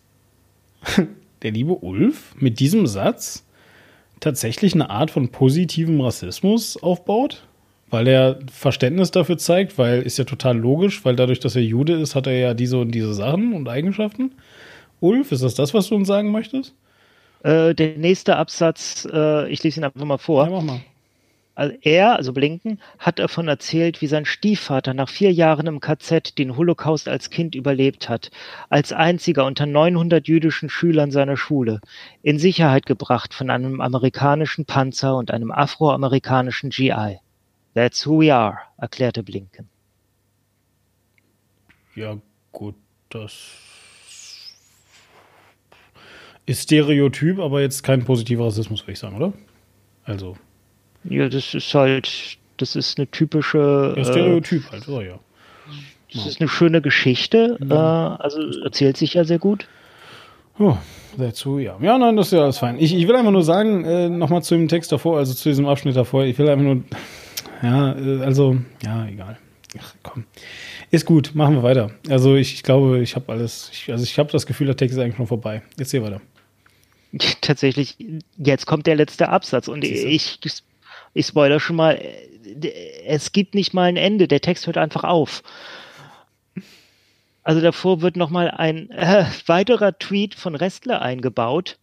der 1.41 1.52
liebe 1.52 1.74
Ulf 1.74 2.36
mit 2.40 2.60
diesem 2.60 2.88
Satz 2.88 3.46
tatsächlich 4.20 4.74
eine 4.74 4.90
Art 4.90 5.12
von 5.12 5.30
positivem 5.30 6.02
Rassismus 6.02 6.76
aufbaut? 6.76 7.48
Weil 7.90 8.07
er 8.07 8.40
Verständnis 8.52 9.11
dafür 9.11 9.38
zeigt, 9.38 9.78
weil 9.78 10.02
ist 10.02 10.18
ja 10.18 10.24
total 10.26 10.57
logisch, 10.57 11.03
weil 11.06 11.16
dadurch, 11.16 11.40
dass 11.40 11.56
er 11.56 11.64
Jude 11.64 11.94
ist, 11.94 12.16
hat 12.16 12.28
er 12.28 12.38
ja 12.38 12.53
diese 12.53 12.78
und 12.78 12.91
diese 12.91 13.14
Sachen 13.14 13.53
und 13.53 13.68
Eigenschaften. 13.68 14.34
Ulf, 14.99 15.32
ist 15.32 15.44
das 15.44 15.56
das, 15.56 15.74
was 15.74 15.88
du 15.88 15.95
uns 15.95 16.07
sagen 16.07 16.32
möchtest? 16.32 16.76
Äh, 17.44 17.74
der 17.74 17.98
nächste 17.98 18.36
Absatz, 18.36 19.07
äh, 19.11 19.49
ich 19.49 19.64
lese 19.64 19.80
ihn 19.80 19.86
einfach 19.86 20.03
mal 20.03 20.18
vor. 20.18 20.45
Ja, 20.45 20.52
mach 20.52 20.61
mal. 20.61 20.82
Also 21.60 21.76
er, 21.82 22.16
also 22.16 22.32
Blinken, 22.32 22.80
hat 22.99 23.20
davon 23.20 23.49
erzählt, 23.49 24.02
wie 24.02 24.07
sein 24.07 24.24
Stiefvater 24.24 24.94
nach 24.94 25.10
vier 25.10 25.34
Jahren 25.34 25.68
im 25.68 25.82
KZ 25.82 26.38
den 26.38 26.56
Holocaust 26.56 27.10
als 27.10 27.32
Kind 27.32 27.53
überlebt 27.53 28.07
hat, 28.07 28.32
als 28.70 28.94
einziger 28.94 29.45
unter 29.45 29.66
900 29.66 30.26
jüdischen 30.26 30.70
Schülern 30.70 31.11
seiner 31.11 31.36
Schule, 31.36 31.82
in 32.24 32.40
Sicherheit 32.40 32.86
gebracht 32.86 33.34
von 33.34 33.49
einem 33.49 33.82
amerikanischen 33.82 34.64
Panzer 34.64 35.18
und 35.18 35.32
einem 35.32 35.52
afroamerikanischen 35.52 36.70
GI. 36.70 37.20
That's 37.80 38.06
who 38.06 38.19
we 38.19 38.30
are, 38.30 38.57
erklärte 38.77 39.23
Blinken. 39.23 39.69
Ja, 41.95 42.18
gut, 42.51 42.76
das 43.07 43.31
ist 46.45 46.64
Stereotyp, 46.64 47.39
aber 47.39 47.61
jetzt 47.61 47.81
kein 47.84 48.03
positiver 48.03 48.47
Rassismus, 48.47 48.81
würde 48.81 48.91
ich 48.91 48.99
sagen, 48.99 49.15
oder? 49.15 49.31
Also. 50.03 50.35
Ja, 51.06 51.30
das 51.30 51.53
ist 51.53 51.73
halt, 51.73 52.38
das 52.57 52.76
ist 52.76 52.97
eine 52.97 53.10
typische. 53.10 53.93
Ja, 53.95 54.03
Stereotyp 54.03 54.65
äh, 54.65 54.72
halt, 54.72 54.89
oh 54.89 54.99
ja. 54.99 55.18
Das 56.14 56.26
ist 56.26 56.41
eine 56.41 56.49
schöne 56.49 56.81
Geschichte, 56.81 57.57
ja. 57.65 58.15
äh, 58.15 58.22
also 58.22 58.41
erzählt 58.61 58.97
sich 58.97 59.14
ja 59.14 59.23
sehr 59.23 59.39
gut. 59.39 59.69
Oh, 60.57 60.76
dazu, 61.18 61.60
ja. 61.60 61.77
Ja, 61.80 61.97
nein, 61.97 62.18
das 62.18 62.26
ist 62.27 62.34
ja 62.34 62.43
alles 62.43 62.57
fein. 62.57 62.77
Ich, 62.77 62.93
ich 62.93 63.07
will 63.07 63.15
einfach 63.15 63.31
nur 63.31 63.45
sagen, 63.45 63.85
äh, 63.85 64.10
nochmal 64.10 64.43
zu 64.43 64.56
dem 64.56 64.68
Text 64.68 64.91
davor, 64.91 65.18
also 65.18 65.34
zu 65.34 65.47
diesem 65.47 65.65
Abschnitt 65.65 65.95
davor, 65.95 66.26
ich 66.26 66.38
will 66.38 66.49
einfach 66.49 66.65
nur 66.65 66.84
ja, 67.61 67.98
äh, 67.98 68.23
also, 68.23 68.57
ja, 68.84 69.06
egal. 69.07 69.38
Ach, 69.77 69.95
komm. 70.02 70.26
Ist 70.90 71.06
gut, 71.06 71.36
machen 71.36 71.56
wir 71.56 71.64
weiter. 71.64 71.91
Also 72.10 72.36
ich, 72.36 72.53
ich 72.53 72.64
glaube, 72.64 72.99
ich 73.02 73.15
habe 73.15 73.31
alles, 73.31 73.69
ich, 73.72 73.91
also 73.91 74.03
ich 74.03 74.18
habe 74.18 74.31
das 74.31 74.45
Gefühl, 74.45 74.68
der 74.68 74.76
Text 74.76 74.98
ist 74.98 75.03
eigentlich 75.03 75.18
schon 75.18 75.27
vorbei. 75.27 75.61
Jetzt 75.77 75.91
hier 75.91 76.03
weiter. 76.03 76.22
Tatsächlich, 77.41 77.95
jetzt 78.38 78.65
kommt 78.65 78.88
der 78.88 78.95
letzte 78.95 79.30
Absatz 79.30 79.68
und 79.68 79.84
ich, 79.84 80.40
ich 81.14 81.26
spoiler 81.26 81.60
schon 81.60 81.76
mal, 81.76 82.02
es 83.06 83.31
gibt 83.31 83.56
nicht 83.56 83.73
mal 83.73 83.84
ein 83.84 83.98
Ende, 83.98 84.27
der 84.27 84.41
Text 84.41 84.68
hört 84.68 84.77
einfach 84.77 85.03
auf. 85.03 85.44
Also 87.44 87.61
davor 87.61 88.02
wird 88.02 88.15
nochmal 88.15 88.52
ein 88.52 88.91
äh, 88.91 89.26
weiterer 89.48 89.98
Tweet 89.98 90.36
von 90.36 90.56
Restler 90.56 91.02
eingebaut, 91.02 91.77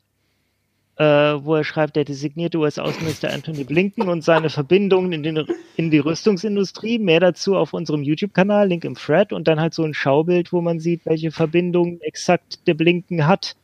äh, 0.96 1.04
wo 1.04 1.54
er 1.54 1.64
schreibt, 1.64 1.96
der 1.96 2.04
designierte 2.04 2.58
US-Außenminister 2.58 3.32
Anthony 3.32 3.64
Blinken 3.64 4.08
und 4.08 4.24
seine 4.24 4.48
Verbindungen 4.50 5.12
in, 5.12 5.22
den, 5.22 5.46
in 5.76 5.90
die 5.90 5.98
Rüstungsindustrie. 5.98 6.98
Mehr 6.98 7.20
dazu 7.20 7.56
auf 7.56 7.74
unserem 7.74 8.02
YouTube-Kanal, 8.02 8.68
Link 8.68 8.84
im 8.84 8.94
Thread 8.94 9.32
und 9.32 9.46
dann 9.46 9.60
halt 9.60 9.74
so 9.74 9.84
ein 9.84 9.94
Schaubild, 9.94 10.52
wo 10.52 10.60
man 10.60 10.80
sieht, 10.80 11.04
welche 11.04 11.30
Verbindungen 11.30 12.00
exakt 12.00 12.66
der 12.66 12.74
Blinken 12.74 13.26
hat. 13.26 13.56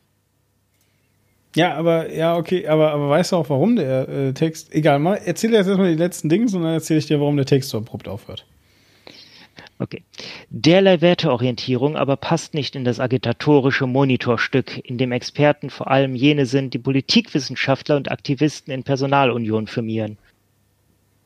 Ja, 1.55 1.75
aber, 1.75 2.11
ja, 2.11 2.35
okay, 2.35 2.67
aber, 2.67 2.91
aber 2.91 3.09
weißt 3.09 3.31
du 3.31 3.35
auch, 3.35 3.49
warum 3.49 3.75
der 3.75 4.09
äh, 4.09 4.33
Text, 4.33 4.73
egal, 4.73 4.97
mal, 4.99 5.19
erzähl 5.23 5.51
jetzt 5.53 5.67
erstmal 5.67 5.91
die 5.91 5.97
letzten 5.97 6.29
Dinge 6.29 6.45
und 6.45 6.63
dann 6.63 6.73
erzähle 6.73 6.99
ich 6.99 7.05
dir, 7.05 7.19
warum 7.19 7.37
der 7.37 7.45
Text 7.45 7.69
so 7.69 7.77
abrupt 7.77 8.07
aufhört. 8.07 8.45
Okay. 9.83 10.01
Derlei 10.49 11.01
Werteorientierung 11.01 11.97
aber 11.97 12.15
passt 12.15 12.53
nicht 12.53 12.73
in 12.77 12.85
das 12.85 13.01
agitatorische 13.01 13.85
Monitorstück, 13.85 14.79
in 14.87 14.97
dem 14.97 15.11
Experten 15.11 15.69
vor 15.69 15.91
allem 15.91 16.15
jene 16.15 16.45
sind, 16.45 16.73
die 16.73 16.79
Politikwissenschaftler 16.79 17.97
und 17.97 18.09
Aktivisten 18.09 18.73
in 18.73 18.83
Personalunion 18.83 19.67
firmieren. 19.67 20.17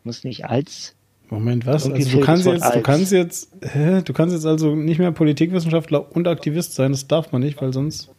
Muss 0.03 0.23
nicht 0.23 0.45
als. 0.45 0.95
Moment, 1.29 1.67
was? 1.67 1.87
Also 1.87 2.17
du 2.17 2.25
kannst 2.25 2.47
jetzt, 2.47 2.73
du 2.73 2.81
kannst 2.81 3.11
jetzt, 3.11 3.51
hä? 3.61 4.01
du 4.03 4.13
kannst 4.13 4.33
jetzt 4.33 4.47
also 4.47 4.73
nicht 4.73 4.97
mehr 4.97 5.11
Politikwissenschaftler 5.11 6.11
und 6.15 6.27
Aktivist 6.27 6.73
sein, 6.73 6.93
das 6.93 7.07
darf 7.07 7.31
man 7.31 7.43
nicht, 7.43 7.61
weil 7.61 7.73
sonst. 7.73 8.09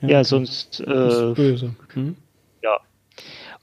Ja, 0.00 0.08
ja 0.08 0.24
sonst. 0.24 0.80
Äh, 0.80 1.34
böse. 1.34 1.76
Hm? 1.92 2.16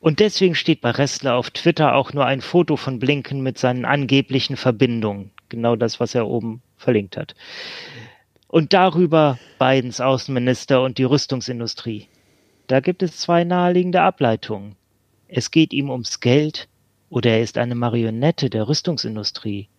Und 0.06 0.19
deswegen 0.19 0.53
steht 0.53 0.82
bei 0.82 0.91
Ressler 0.91 1.34
auf 1.34 1.49
Twitter 1.49 1.95
auch 1.95 2.14
nur 2.14 2.27
ein 2.27 2.41
Foto 2.41 2.77
von 2.77 2.99
Blinken 2.99 3.41
mit 3.41 3.57
seinen 3.57 3.86
angeblichen 3.86 4.56
Verbindungen. 4.56 5.32
Genau 5.49 5.76
das, 5.76 5.99
was 5.99 6.14
er 6.14 6.27
oben 6.27 6.61
verlinkt 6.77 7.18
hat. 7.18 7.34
Und 8.48 8.73
darüber 8.73 9.40
Bidens 9.57 10.02
Außenminister 10.02 10.84
und 10.84 10.99
die 10.99 11.06
Rüstungsindustrie. 11.06 12.07
Da 12.68 12.82
gibt 12.82 13.02
es 13.02 13.18
zwei 13.18 13.45
naheliegende 13.45 14.03
Ableitungen. 14.03 14.76
Es 15.27 15.49
geht 15.49 15.73
ihm 15.73 15.90
ums 15.90 16.19
Geld 16.19 16.68
oder 17.10 17.32
er 17.32 17.41
ist 17.41 17.57
eine 17.57 17.73
Marionette 17.73 18.52
der 18.52 18.68
Rüstungsindustrie. 18.68 19.69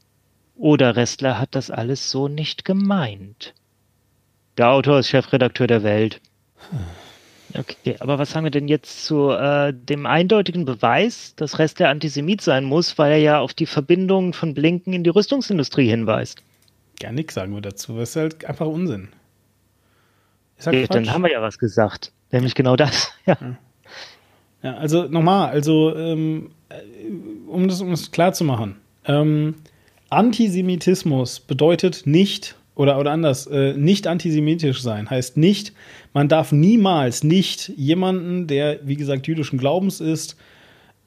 Oder 0.56 0.96
Ressler 0.96 1.38
hat 1.38 1.54
das 1.54 1.70
alles 1.70 2.10
so 2.10 2.26
nicht 2.26 2.64
gemeint. 2.64 3.54
Der 4.58 4.70
Autor 4.70 4.98
ist 4.98 5.08
Chefredakteur 5.08 5.68
der 5.68 5.84
Welt. 5.84 6.20
Okay, 7.58 7.96
aber 8.00 8.18
was 8.18 8.30
sagen 8.30 8.44
wir 8.44 8.50
denn 8.50 8.68
jetzt 8.68 9.04
zu 9.04 9.30
äh, 9.30 9.72
dem 9.72 10.06
eindeutigen 10.06 10.64
Beweis, 10.64 11.34
dass 11.36 11.58
Rest 11.58 11.80
der 11.80 11.90
Antisemit 11.90 12.40
sein 12.40 12.64
muss, 12.64 12.98
weil 12.98 13.12
er 13.12 13.18
ja 13.18 13.40
auf 13.40 13.54
die 13.54 13.66
Verbindungen 13.66 14.32
von 14.32 14.52
Blinken 14.54 14.92
in 14.92 15.04
die 15.04 15.10
Rüstungsindustrie 15.10 15.88
hinweist? 15.88 16.42
Gar 17.00 17.12
nichts 17.12 17.34
sagen 17.34 17.54
wir 17.54 17.60
dazu. 17.60 17.96
Das 17.96 18.10
ist 18.10 18.16
halt 18.16 18.44
einfach 18.44 18.66
Unsinn. 18.66 19.08
Ist 20.58 20.66
halt 20.66 20.76
okay, 20.76 20.86
dann 20.90 21.12
haben 21.12 21.22
wir 21.22 21.32
ja 21.32 21.42
was 21.42 21.58
gesagt. 21.58 22.12
Nämlich 22.30 22.54
genau 22.54 22.76
das, 22.76 23.12
ja. 23.26 23.36
Ja, 24.62 24.74
also 24.74 25.04
nochmal, 25.04 25.50
also 25.50 25.94
ähm, 25.94 26.50
um 27.46 27.68
das, 27.68 27.80
um 27.80 27.90
das 27.90 28.10
klar 28.10 28.32
zu 28.32 28.42
machen, 28.42 28.76
ähm, 29.04 29.54
Antisemitismus 30.10 31.40
bedeutet 31.40 32.06
nicht, 32.06 32.56
oder, 32.76 33.00
oder 33.00 33.10
anders, 33.10 33.46
äh, 33.46 33.72
nicht 33.72 34.06
antisemitisch 34.06 34.82
sein, 34.82 35.10
heißt 35.10 35.36
nicht, 35.36 35.72
man 36.12 36.28
darf 36.28 36.52
niemals 36.52 37.24
nicht 37.24 37.72
jemanden, 37.76 38.46
der, 38.46 38.86
wie 38.86 38.96
gesagt, 38.96 39.26
jüdischen 39.26 39.58
Glaubens 39.58 40.00
ist, 40.00 40.36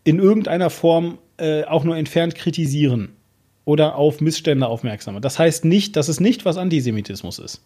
in 0.04 0.20
irgendeiner 0.20 0.72
Form 0.72 1.20
äh, 1.38 1.64
auch 1.64 1.84
nur 1.84 1.96
entfernt 1.96 2.36
kritisieren 2.36 3.10
oder 3.66 3.96
auf 3.96 4.20
Missstände 4.20 4.68
aufmerksam 4.68 5.14
machen. 5.14 5.22
Das 5.22 5.38
heißt 5.38 5.64
nicht, 5.64 5.96
dass 5.96 6.08
es 6.08 6.20
nicht 6.20 6.44
was 6.44 6.58
Antisemitismus 6.58 7.38
ist. 7.38 7.64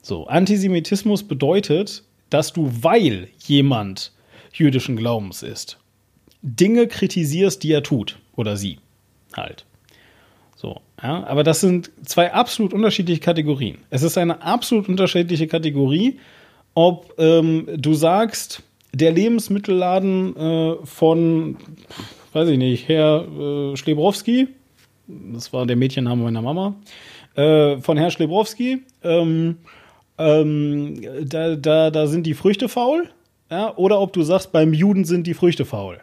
So, 0.00 0.26
Antisemitismus 0.26 1.22
bedeutet, 1.22 2.02
dass 2.30 2.54
du, 2.54 2.70
weil 2.80 3.28
jemand 3.38 4.12
jüdischen 4.52 4.96
Glaubens 4.96 5.42
ist, 5.42 5.78
Dinge 6.40 6.88
kritisierst, 6.88 7.62
die 7.62 7.72
er 7.72 7.82
tut 7.82 8.18
oder 8.34 8.56
sie 8.56 8.78
halt. 9.36 9.66
So, 10.62 10.80
ja, 11.02 11.26
aber 11.26 11.42
das 11.42 11.60
sind 11.60 11.90
zwei 12.04 12.32
absolut 12.32 12.72
unterschiedliche 12.72 13.18
Kategorien. 13.18 13.78
Es 13.90 14.04
ist 14.04 14.16
eine 14.16 14.42
absolut 14.42 14.88
unterschiedliche 14.88 15.48
Kategorie, 15.48 16.20
ob 16.74 17.12
ähm, 17.18 17.66
du 17.76 17.94
sagst, 17.94 18.62
der 18.94 19.10
Lebensmittelladen 19.10 20.36
äh, 20.36 20.76
von, 20.84 21.56
weiß 22.32 22.48
ich 22.48 22.58
nicht, 22.58 22.86
Herr 22.86 23.26
äh, 23.26 23.76
Schlebrowski, 23.76 24.46
das 25.08 25.52
war 25.52 25.66
der 25.66 25.74
Mädchenname 25.74 26.22
meiner 26.22 26.42
Mama, 26.42 26.76
äh, 27.34 27.78
von 27.78 27.96
Herr 27.96 28.12
Schlebrowski, 28.12 28.84
ähm, 29.02 29.56
ähm, 30.16 31.00
da, 31.24 31.56
da, 31.56 31.90
da 31.90 32.06
sind 32.06 32.24
die 32.24 32.34
Früchte 32.34 32.68
faul, 32.68 33.10
ja, 33.50 33.76
oder 33.76 34.00
ob 34.00 34.12
du 34.12 34.22
sagst, 34.22 34.52
beim 34.52 34.72
Juden 34.74 35.04
sind 35.06 35.26
die 35.26 35.34
Früchte 35.34 35.64
faul. 35.64 35.98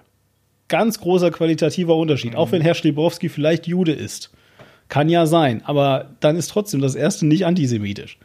Ganz 0.67 0.99
großer 0.99 1.31
qualitativer 1.31 1.95
Unterschied, 1.95 2.33
mhm. 2.33 2.37
auch 2.39 2.51
wenn 2.51 2.61
Herr 2.61 2.75
Schlebrowski 2.75 3.29
vielleicht 3.29 3.65
Jude 3.65 3.93
ist. 3.93 4.31
Kann 4.89 5.07
ja 5.07 5.25
sein, 5.27 5.63
aber 5.65 6.09
dann 6.19 6.35
ist 6.35 6.49
trotzdem 6.49 6.81
das 6.81 6.95
erste 6.95 7.25
nicht 7.25 7.45
antisemitisch. 7.45 8.17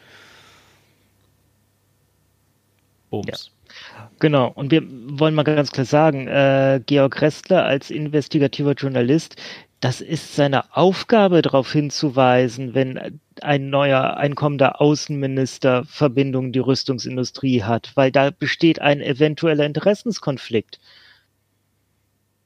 Bums. 3.10 3.26
Ja. 3.28 4.10
Genau, 4.20 4.50
und 4.54 4.70
wir 4.70 4.82
wollen 4.86 5.34
mal 5.34 5.42
ganz 5.42 5.72
klar 5.72 5.84
sagen, 5.84 6.26
äh, 6.26 6.80
Georg 6.86 7.20
Restler 7.20 7.64
als 7.64 7.90
investigativer 7.90 8.72
Journalist, 8.72 9.36
das 9.80 10.00
ist 10.00 10.34
seine 10.34 10.74
Aufgabe, 10.74 11.42
darauf 11.42 11.70
hinzuweisen, 11.72 12.74
wenn 12.74 13.20
ein 13.42 13.68
neuer 13.68 14.16
einkommender 14.16 14.80
Außenminister 14.80 15.84
Verbindungen 15.84 16.52
die 16.52 16.60
Rüstungsindustrie 16.60 17.62
hat, 17.62 17.92
weil 17.94 18.10
da 18.10 18.30
besteht 18.30 18.80
ein 18.80 19.02
eventueller 19.02 19.66
Interessenskonflikt. 19.66 20.80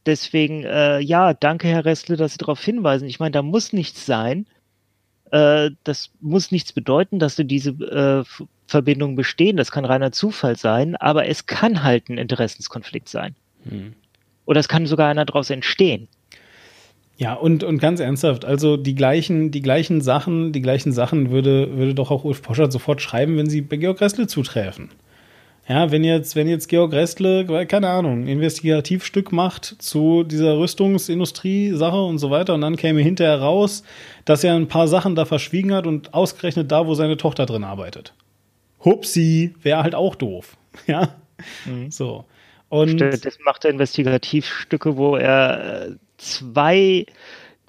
Deswegen, 0.09 0.65
äh, 0.65 1.01
ja, 1.01 1.35
danke, 1.35 1.69
Herr 1.69 1.85
Restle, 1.85 2.17
dass 2.17 2.33
Sie 2.33 2.39
darauf 2.39 2.65
hinweisen. 2.65 3.07
Ich 3.07 3.21
meine, 3.21 3.33
da 3.33 3.43
muss 3.43 3.75
nichts 3.75 4.07
sein. 4.07 4.47
Äh, 5.33 5.71
das 5.85 6.09
muss 6.23 6.51
nichts 6.51 6.73
bedeuten, 6.73 7.19
dass 7.19 7.37
du 7.37 7.45
diese 7.45 7.73
äh, 7.73 8.25
Verbindungen 8.67 9.17
bestehen. 9.17 9.59
Das 9.59 9.71
kann 9.71 9.85
reiner 9.85 10.11
Zufall 10.11 10.57
sein, 10.57 10.97
aber 10.97 11.27
es 11.27 11.45
kann 11.45 11.83
halt 11.83 12.09
ein 12.09 12.17
Interessenskonflikt 12.17 13.07
sein. 13.07 13.37
Hm. 13.69 13.93
Oder 14.47 14.61
es 14.61 14.69
kann 14.69 14.87
sogar 14.87 15.11
einer 15.11 15.27
daraus 15.27 15.51
entstehen. 15.51 16.09
Ja, 17.19 17.35
und, 17.35 17.63
und 17.63 17.79
ganz 17.79 18.01
ernsthaft, 18.01 18.47
also 18.47 18.79
die 18.79 18.95
gleichen, 18.95 19.51
die 19.51 19.61
gleichen 19.61 20.01
Sachen, 20.01 20.53
die 20.53 20.63
gleichen 20.63 20.93
Sachen 20.93 21.31
würde, 21.31 21.77
würde 21.77 21.93
doch 21.93 22.11
auch 22.11 22.25
Ulf 22.25 22.41
Poschert 22.41 22.73
sofort 22.73 23.03
schreiben, 23.03 23.37
wenn 23.37 23.51
sie 23.51 23.61
bei 23.61 23.77
Georg 23.77 24.01
Restle 24.01 24.27
zutreffen. 24.27 24.89
Ja, 25.69 25.91
wenn 25.91 26.03
jetzt, 26.03 26.35
wenn 26.35 26.49
jetzt 26.49 26.69
Georg 26.69 26.95
Restle, 26.95 27.67
keine 27.67 27.91
Ahnung, 27.91 28.23
ein 28.23 28.27
Investigativstück 28.29 29.33
macht 29.33 29.77
zu 29.79 30.25
dieser 30.25 30.59
Rüstungsindustrie-Sache 30.59 32.01
und 32.01 32.19
so 32.19 32.31
weiter 32.31 32.55
und 32.55 32.63
dann 32.63 32.77
käme 32.77 33.03
hinterher 33.03 33.39
raus, 33.39 33.83
dass 34.25 34.43
er 34.45 34.55
ein 34.55 34.69
paar 34.69 34.89
Sachen 34.89 35.15
da 35.15 35.27
verschwiegen 35.27 35.75
hat 35.75 35.87
und 35.87 36.15
ausgerechnet 36.15 36.73
da, 36.73 36.87
wo 36.87 36.95
seine 36.95 37.19
Tochter 37.19 37.45
drin 37.45 37.65
arbeitet. 37.65 38.15
Hupsi, 38.83 39.55
wäre 39.63 39.83
halt 39.83 39.95
auch 39.95 40.15
doof. 40.15 40.57
Ja, 40.87 41.17
mhm. 41.67 41.91
so. 41.91 42.25
Und 42.69 43.01
das 43.01 43.39
macht 43.45 43.65
er 43.65 43.73
Investigativstücke, 43.73 44.97
wo 44.97 45.17
er 45.17 45.89
äh, 45.89 45.91
zwei 46.19 47.05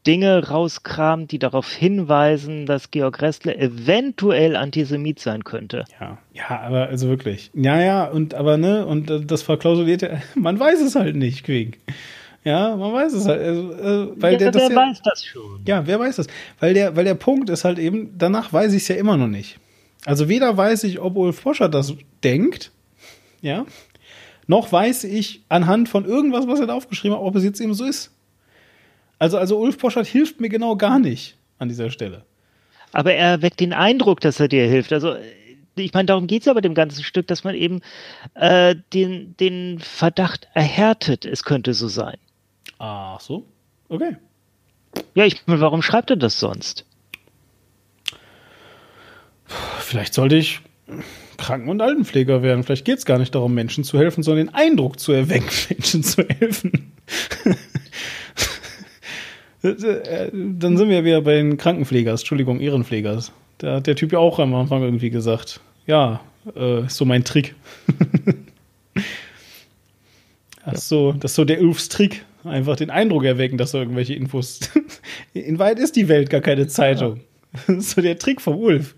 Dinge 0.07 0.47
rauskramt, 0.47 1.31
die 1.31 1.39
darauf 1.39 1.71
hinweisen, 1.71 2.65
dass 2.65 2.91
Georg 2.91 3.21
Restler 3.21 3.57
eventuell 3.57 4.55
Antisemit 4.55 5.19
sein 5.19 5.43
könnte. 5.43 5.85
Ja, 5.99 6.17
ja, 6.33 6.61
aber 6.61 6.87
also 6.87 7.07
wirklich. 7.09 7.51
Ja, 7.53 7.79
ja, 7.81 8.05
und 8.05 8.33
aber 8.33 8.57
ne, 8.57 8.85
und 8.85 9.09
äh, 9.09 9.21
das 9.21 9.41
verklausulierte, 9.41 10.21
man 10.35 10.59
weiß 10.59 10.81
es 10.81 10.95
halt 10.95 11.15
nicht, 11.15 11.43
Quick. 11.43 11.79
Ja, 12.43 12.75
man 12.77 12.93
weiß 12.93 13.13
es 13.13 13.25
halt. 13.25 13.41
Also, 13.41 13.73
äh, 13.73 14.21
weil 14.21 14.33
ja, 14.33 14.39
der, 14.39 14.51
das 14.51 14.63
wer 14.63 14.69
ja, 14.69 14.75
weiß 14.75 15.01
das 15.03 15.25
schon. 15.25 15.61
Ja, 15.67 15.85
wer 15.85 15.99
weiß 15.99 16.15
das? 16.15 16.27
Weil 16.59 16.73
der, 16.73 16.95
weil 16.95 17.03
der 17.03 17.15
Punkt 17.15 17.49
ist 17.49 17.65
halt 17.65 17.79
eben, 17.79 18.17
danach 18.17 18.53
weiß 18.53 18.71
ich 18.73 18.83
es 18.83 18.87
ja 18.87 18.95
immer 18.95 19.17
noch 19.17 19.27
nicht. 19.27 19.59
Also 20.05 20.29
weder 20.29 20.55
weiß 20.55 20.85
ich, 20.85 20.99
ob 20.99 21.17
Ulf 21.17 21.39
Foscher 21.39 21.67
das 21.67 21.93
denkt, 22.23 22.71
ja, 23.41 23.65
noch 24.47 24.71
weiß 24.71 25.03
ich 25.03 25.43
anhand 25.49 25.89
von 25.89 26.05
irgendwas, 26.05 26.47
was 26.47 26.59
er 26.59 26.67
da 26.67 26.73
aufgeschrieben 26.73 27.17
hat, 27.17 27.23
ob 27.23 27.35
es 27.35 27.43
jetzt 27.43 27.59
eben 27.59 27.73
so 27.73 27.85
ist. 27.85 28.11
Also, 29.19 29.37
also 29.37 29.59
Ulf 29.59 29.77
Poschert 29.77 30.07
hilft 30.07 30.39
mir 30.39 30.49
genau 30.49 30.75
gar 30.75 30.99
nicht 30.99 31.37
an 31.57 31.67
dieser 31.69 31.91
Stelle. 31.91 32.23
Aber 32.91 33.13
er 33.13 33.41
weckt 33.41 33.59
den 33.59 33.73
Eindruck, 33.73 34.21
dass 34.21 34.39
er 34.39 34.47
dir 34.47 34.65
hilft. 34.65 34.93
Also 34.93 35.15
ich 35.75 35.93
meine, 35.93 36.07
darum 36.07 36.27
geht 36.27 36.41
es 36.41 36.45
ja 36.45 36.53
bei 36.53 36.61
dem 36.61 36.73
ganzen 36.73 37.03
Stück, 37.03 37.27
dass 37.27 37.43
man 37.43 37.55
eben 37.55 37.81
äh, 38.33 38.75
den, 38.93 39.35
den 39.37 39.79
Verdacht 39.79 40.47
erhärtet, 40.53 41.25
es 41.25 41.43
könnte 41.43 41.73
so 41.73 41.87
sein. 41.87 42.17
Ach 42.79 43.19
so, 43.19 43.45
okay. 43.89 44.17
Ja, 45.13 45.25
ich 45.25 45.45
meine, 45.45 45.61
warum 45.61 45.81
schreibt 45.81 46.09
er 46.09 46.15
das 46.15 46.39
sonst? 46.39 46.85
Vielleicht 49.45 50.13
sollte 50.13 50.35
ich 50.35 50.61
Kranken- 51.37 51.69
und 51.69 51.81
Altenpfleger 51.81 52.41
werden. 52.41 52.63
Vielleicht 52.63 52.85
geht 52.85 52.99
es 52.99 53.05
gar 53.05 53.17
nicht 53.17 53.33
darum, 53.33 53.53
Menschen 53.53 53.83
zu 53.83 53.97
helfen, 53.97 54.23
sondern 54.23 54.47
den 54.47 54.55
Eindruck 54.55 54.99
zu 54.99 55.11
erwecken, 55.11 55.49
Menschen 55.69 56.03
zu 56.03 56.27
helfen. 56.27 56.91
Dann 59.61 60.77
sind 60.77 60.89
wir 60.89 61.03
wieder 61.03 61.21
bei 61.21 61.35
den 61.35 61.57
Krankenpflegers, 61.57 62.21
Entschuldigung, 62.21 62.59
Ehrenpflegers. 62.59 63.31
Da 63.57 63.75
hat 63.75 63.87
der 63.87 63.95
Typ 63.95 64.13
ja 64.13 64.19
auch 64.19 64.39
am 64.39 64.55
Anfang 64.55 64.83
irgendwie 64.83 65.09
gesagt, 65.09 65.59
ja, 65.85 66.21
äh, 66.55 66.85
ist 66.85 66.95
so 66.95 67.05
mein 67.05 67.23
Trick. 67.23 67.55
ist 70.71 70.87
so, 70.87 71.11
das 71.13 71.31
ist 71.31 71.35
so 71.35 71.45
der 71.45 71.61
Ulfs 71.61 71.89
Trick. 71.89 72.23
Einfach 72.45 72.77
den 72.77 72.89
Eindruck 72.89 73.25
erwecken, 73.25 73.57
dass 73.57 73.73
er 73.73 73.81
irgendwelche 73.81 74.13
Infos. 74.13 74.61
In 75.33 75.59
weit 75.59 75.77
ist 75.77 75.97
die 75.97 76.07
Welt 76.07 76.29
gar 76.29 76.41
keine 76.41 76.67
Zeitung. 76.67 77.19
Das 77.51 77.77
ist 77.77 77.91
so 77.91 78.01
der 78.01 78.17
Trick 78.17 78.39
vom 78.39 78.57
Ulf. 78.57 78.95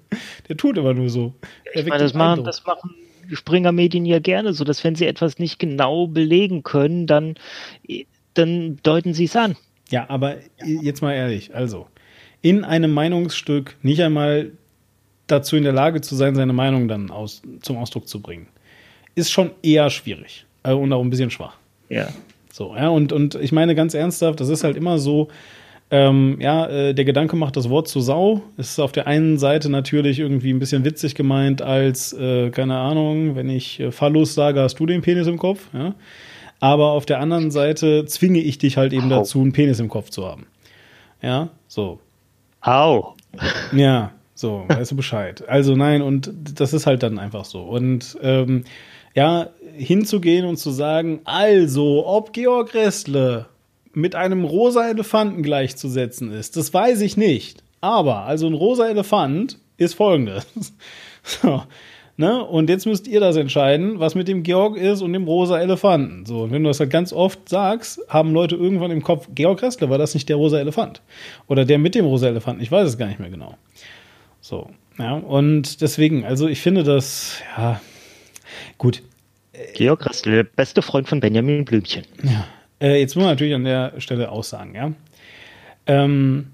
Der 0.47 0.57
tut 0.57 0.77
immer 0.77 0.93
nur 0.93 1.09
so. 1.09 1.33
Ich 1.73 1.85
meine, 1.87 2.03
das 2.03 2.13
machen, 2.13 2.43
das 2.43 2.65
machen 2.65 2.93
Springer-Medien 3.31 4.05
ja 4.05 4.19
gerne 4.19 4.53
so, 4.53 4.63
dass 4.63 4.83
wenn 4.83 4.95
sie 4.95 5.05
etwas 5.05 5.39
nicht 5.39 5.57
genau 5.57 6.07
belegen 6.07 6.63
können, 6.63 7.07
dann, 7.07 7.35
dann 8.33 8.77
deuten 8.83 9.13
sie 9.13 9.25
es 9.25 9.35
an. 9.35 9.55
Ja, 9.91 10.05
aber 10.09 10.37
jetzt 10.63 11.01
mal 11.01 11.13
ehrlich, 11.13 11.53
also 11.53 11.87
in 12.41 12.63
einem 12.63 12.91
Meinungsstück 12.93 13.75
nicht 13.83 14.01
einmal 14.01 14.51
dazu 15.27 15.55
in 15.55 15.63
der 15.63 15.73
Lage 15.73 16.01
zu 16.01 16.15
sein, 16.15 16.35
seine 16.35 16.53
Meinung 16.53 16.87
dann 16.87 17.11
aus, 17.11 17.41
zum 17.61 17.77
Ausdruck 17.77 18.07
zu 18.07 18.21
bringen, 18.21 18.47
ist 19.15 19.31
schon 19.31 19.51
eher 19.61 19.89
schwierig 19.89 20.45
äh, 20.63 20.73
und 20.73 20.91
auch 20.93 21.01
ein 21.01 21.09
bisschen 21.09 21.29
schwach. 21.29 21.57
Ja. 21.89 22.07
So, 22.51 22.75
ja, 22.75 22.89
und, 22.89 23.13
und 23.13 23.35
ich 23.35 23.51
meine 23.51 23.75
ganz 23.75 23.93
ernsthaft, 23.93 24.39
das 24.39 24.49
ist 24.49 24.63
halt 24.63 24.75
immer 24.75 24.97
so, 24.97 25.29
ähm, 25.89 26.37
ja, 26.39 26.67
äh, 26.67 26.93
der 26.93 27.05
Gedanke 27.05 27.35
macht 27.35 27.57
das 27.57 27.69
Wort 27.69 27.87
zu 27.87 27.99
Sau. 27.99 28.41
Es 28.57 28.71
ist 28.71 28.79
auf 28.79 28.93
der 28.93 29.07
einen 29.07 29.37
Seite 29.37 29.69
natürlich 29.69 30.19
irgendwie 30.19 30.51
ein 30.51 30.59
bisschen 30.59 30.85
witzig 30.85 31.15
gemeint, 31.15 31.61
als, 31.61 32.13
äh, 32.13 32.49
keine 32.49 32.77
Ahnung, 32.77 33.35
wenn 33.35 33.49
ich 33.49 33.79
äh, 33.79 33.91
Phallus 33.91 34.33
sage, 34.33 34.61
hast 34.61 34.79
du 34.79 34.85
den 34.85 35.01
Penis 35.01 35.27
im 35.27 35.37
Kopf, 35.37 35.67
ja. 35.73 35.93
Aber 36.61 36.91
auf 36.91 37.05
der 37.05 37.19
anderen 37.19 37.51
Seite 37.51 38.05
zwinge 38.05 38.39
ich 38.39 38.59
dich 38.59 38.77
halt 38.77 38.93
eben 38.93 39.11
Au. 39.11 39.17
dazu, 39.17 39.41
einen 39.41 39.51
Penis 39.51 39.79
im 39.79 39.89
Kopf 39.89 40.11
zu 40.11 40.25
haben. 40.25 40.45
Ja, 41.21 41.49
so. 41.67 41.99
Au. 42.61 43.15
Ja, 43.73 44.11
so, 44.35 44.65
weißt 44.67 44.91
du 44.91 44.95
Bescheid. 44.95 45.47
Also 45.49 45.75
nein, 45.75 46.01
und 46.01 46.31
das 46.55 46.73
ist 46.73 46.85
halt 46.85 47.03
dann 47.03 47.19
einfach 47.19 47.45
so. 47.45 47.63
Und 47.63 48.17
ähm, 48.21 48.63
ja, 49.15 49.49
hinzugehen 49.75 50.45
und 50.45 50.57
zu 50.57 50.71
sagen, 50.71 51.21
also, 51.25 52.05
ob 52.05 52.31
Georg 52.31 52.73
Restle 52.73 53.47
mit 53.93 54.15
einem 54.15 54.45
rosa 54.45 54.87
Elefanten 54.87 55.43
gleichzusetzen 55.43 56.31
ist, 56.31 56.57
das 56.57 56.73
weiß 56.73 57.01
ich 57.01 57.17
nicht. 57.17 57.63
Aber, 57.81 58.21
also 58.25 58.45
ein 58.47 58.53
rosa 58.53 58.87
Elefant 58.87 59.57
ist 59.77 59.95
folgendes. 59.95 60.45
So, 61.23 61.61
Ne? 62.17 62.43
Und 62.43 62.69
jetzt 62.69 62.85
müsst 62.85 63.07
ihr 63.07 63.19
das 63.19 63.35
entscheiden, 63.35 63.99
was 63.99 64.15
mit 64.15 64.27
dem 64.27 64.43
Georg 64.43 64.77
ist 64.77 65.01
und 65.01 65.13
dem 65.13 65.25
rosa 65.25 65.59
Elefanten. 65.59 66.25
So, 66.25 66.43
und 66.43 66.51
wenn 66.51 66.63
du 66.63 66.69
das 66.69 66.79
halt 66.79 66.89
ganz 66.89 67.13
oft 67.13 67.49
sagst, 67.49 68.01
haben 68.07 68.33
Leute 68.33 68.55
irgendwann 68.55 68.91
im 68.91 69.01
Kopf, 69.01 69.29
Georg 69.33 69.61
Ressler, 69.61 69.89
war 69.89 69.97
das 69.97 70.13
nicht 70.13 70.29
der 70.29 70.35
rosa 70.35 70.59
Elefant? 70.59 71.01
Oder 71.47 71.65
der 71.65 71.79
mit 71.79 71.95
dem 71.95 72.05
rosa 72.05 72.27
Elefanten? 72.27 72.61
Ich 72.61 72.71
weiß 72.71 72.87
es 72.87 72.97
gar 72.97 73.07
nicht 73.07 73.19
mehr 73.19 73.29
genau. 73.29 73.57
So, 74.41 74.69
ja, 74.99 75.13
und 75.13 75.81
deswegen, 75.81 76.25
also 76.25 76.47
ich 76.47 76.61
finde 76.61 76.83
das, 76.83 77.41
ja, 77.57 77.79
Gut. 78.77 79.03
Georg 79.75 80.05
Rastel, 80.05 80.33
der 80.33 80.43
beste 80.43 80.81
Freund 80.81 81.07
von 81.07 81.19
Benjamin 81.19 81.65
Blümchen. 81.65 82.05
Ja. 82.23 82.47
Äh, 82.79 82.99
jetzt 82.99 83.15
muss 83.15 83.23
man 83.23 83.33
natürlich 83.33 83.53
an 83.53 83.63
der 83.63 83.99
Stelle 83.99 84.31
auch 84.31 84.43
sagen, 84.43 84.75
ja. 84.75 84.93
Ähm, 85.85 86.51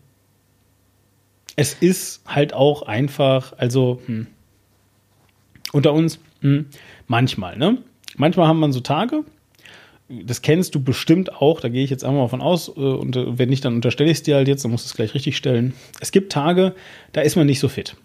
es 1.55 1.73
ist 1.73 2.21
halt 2.25 2.53
auch 2.53 2.81
einfach, 2.81 3.53
also 3.57 4.01
hm, 4.05 4.27
unter 5.73 5.93
uns, 5.93 6.19
hm, 6.41 6.67
manchmal, 7.07 7.57
ne? 7.57 7.77
Manchmal 8.15 8.47
haben 8.47 8.59
wir 8.59 8.71
so 8.71 8.79
Tage, 8.79 9.23
das 10.09 10.41
kennst 10.41 10.73
du 10.73 10.83
bestimmt 10.83 11.33
auch, 11.33 11.59
da 11.59 11.69
gehe 11.69 11.83
ich 11.83 11.89
jetzt 11.89 12.03
einmal 12.03 12.23
mal 12.23 12.27
von 12.29 12.41
aus, 12.41 12.69
äh, 12.69 12.71
und 12.79 13.15
äh, 13.15 13.37
wenn 13.37 13.49
nicht, 13.49 13.65
dann 13.65 13.75
unterstelle 13.75 14.09
ich 14.09 14.17
es 14.17 14.23
dir 14.23 14.35
halt 14.35 14.47
jetzt, 14.47 14.63
dann 14.63 14.71
musst 14.71 14.85
du 14.85 14.89
es 14.89 14.95
gleich 14.95 15.13
richtig 15.13 15.35
stellen. 15.35 15.73
Es 15.99 16.11
gibt 16.11 16.31
Tage, 16.31 16.73
da 17.11 17.21
ist 17.21 17.35
man 17.35 17.45
nicht 17.45 17.59
so 17.59 17.67
fit. 17.67 17.95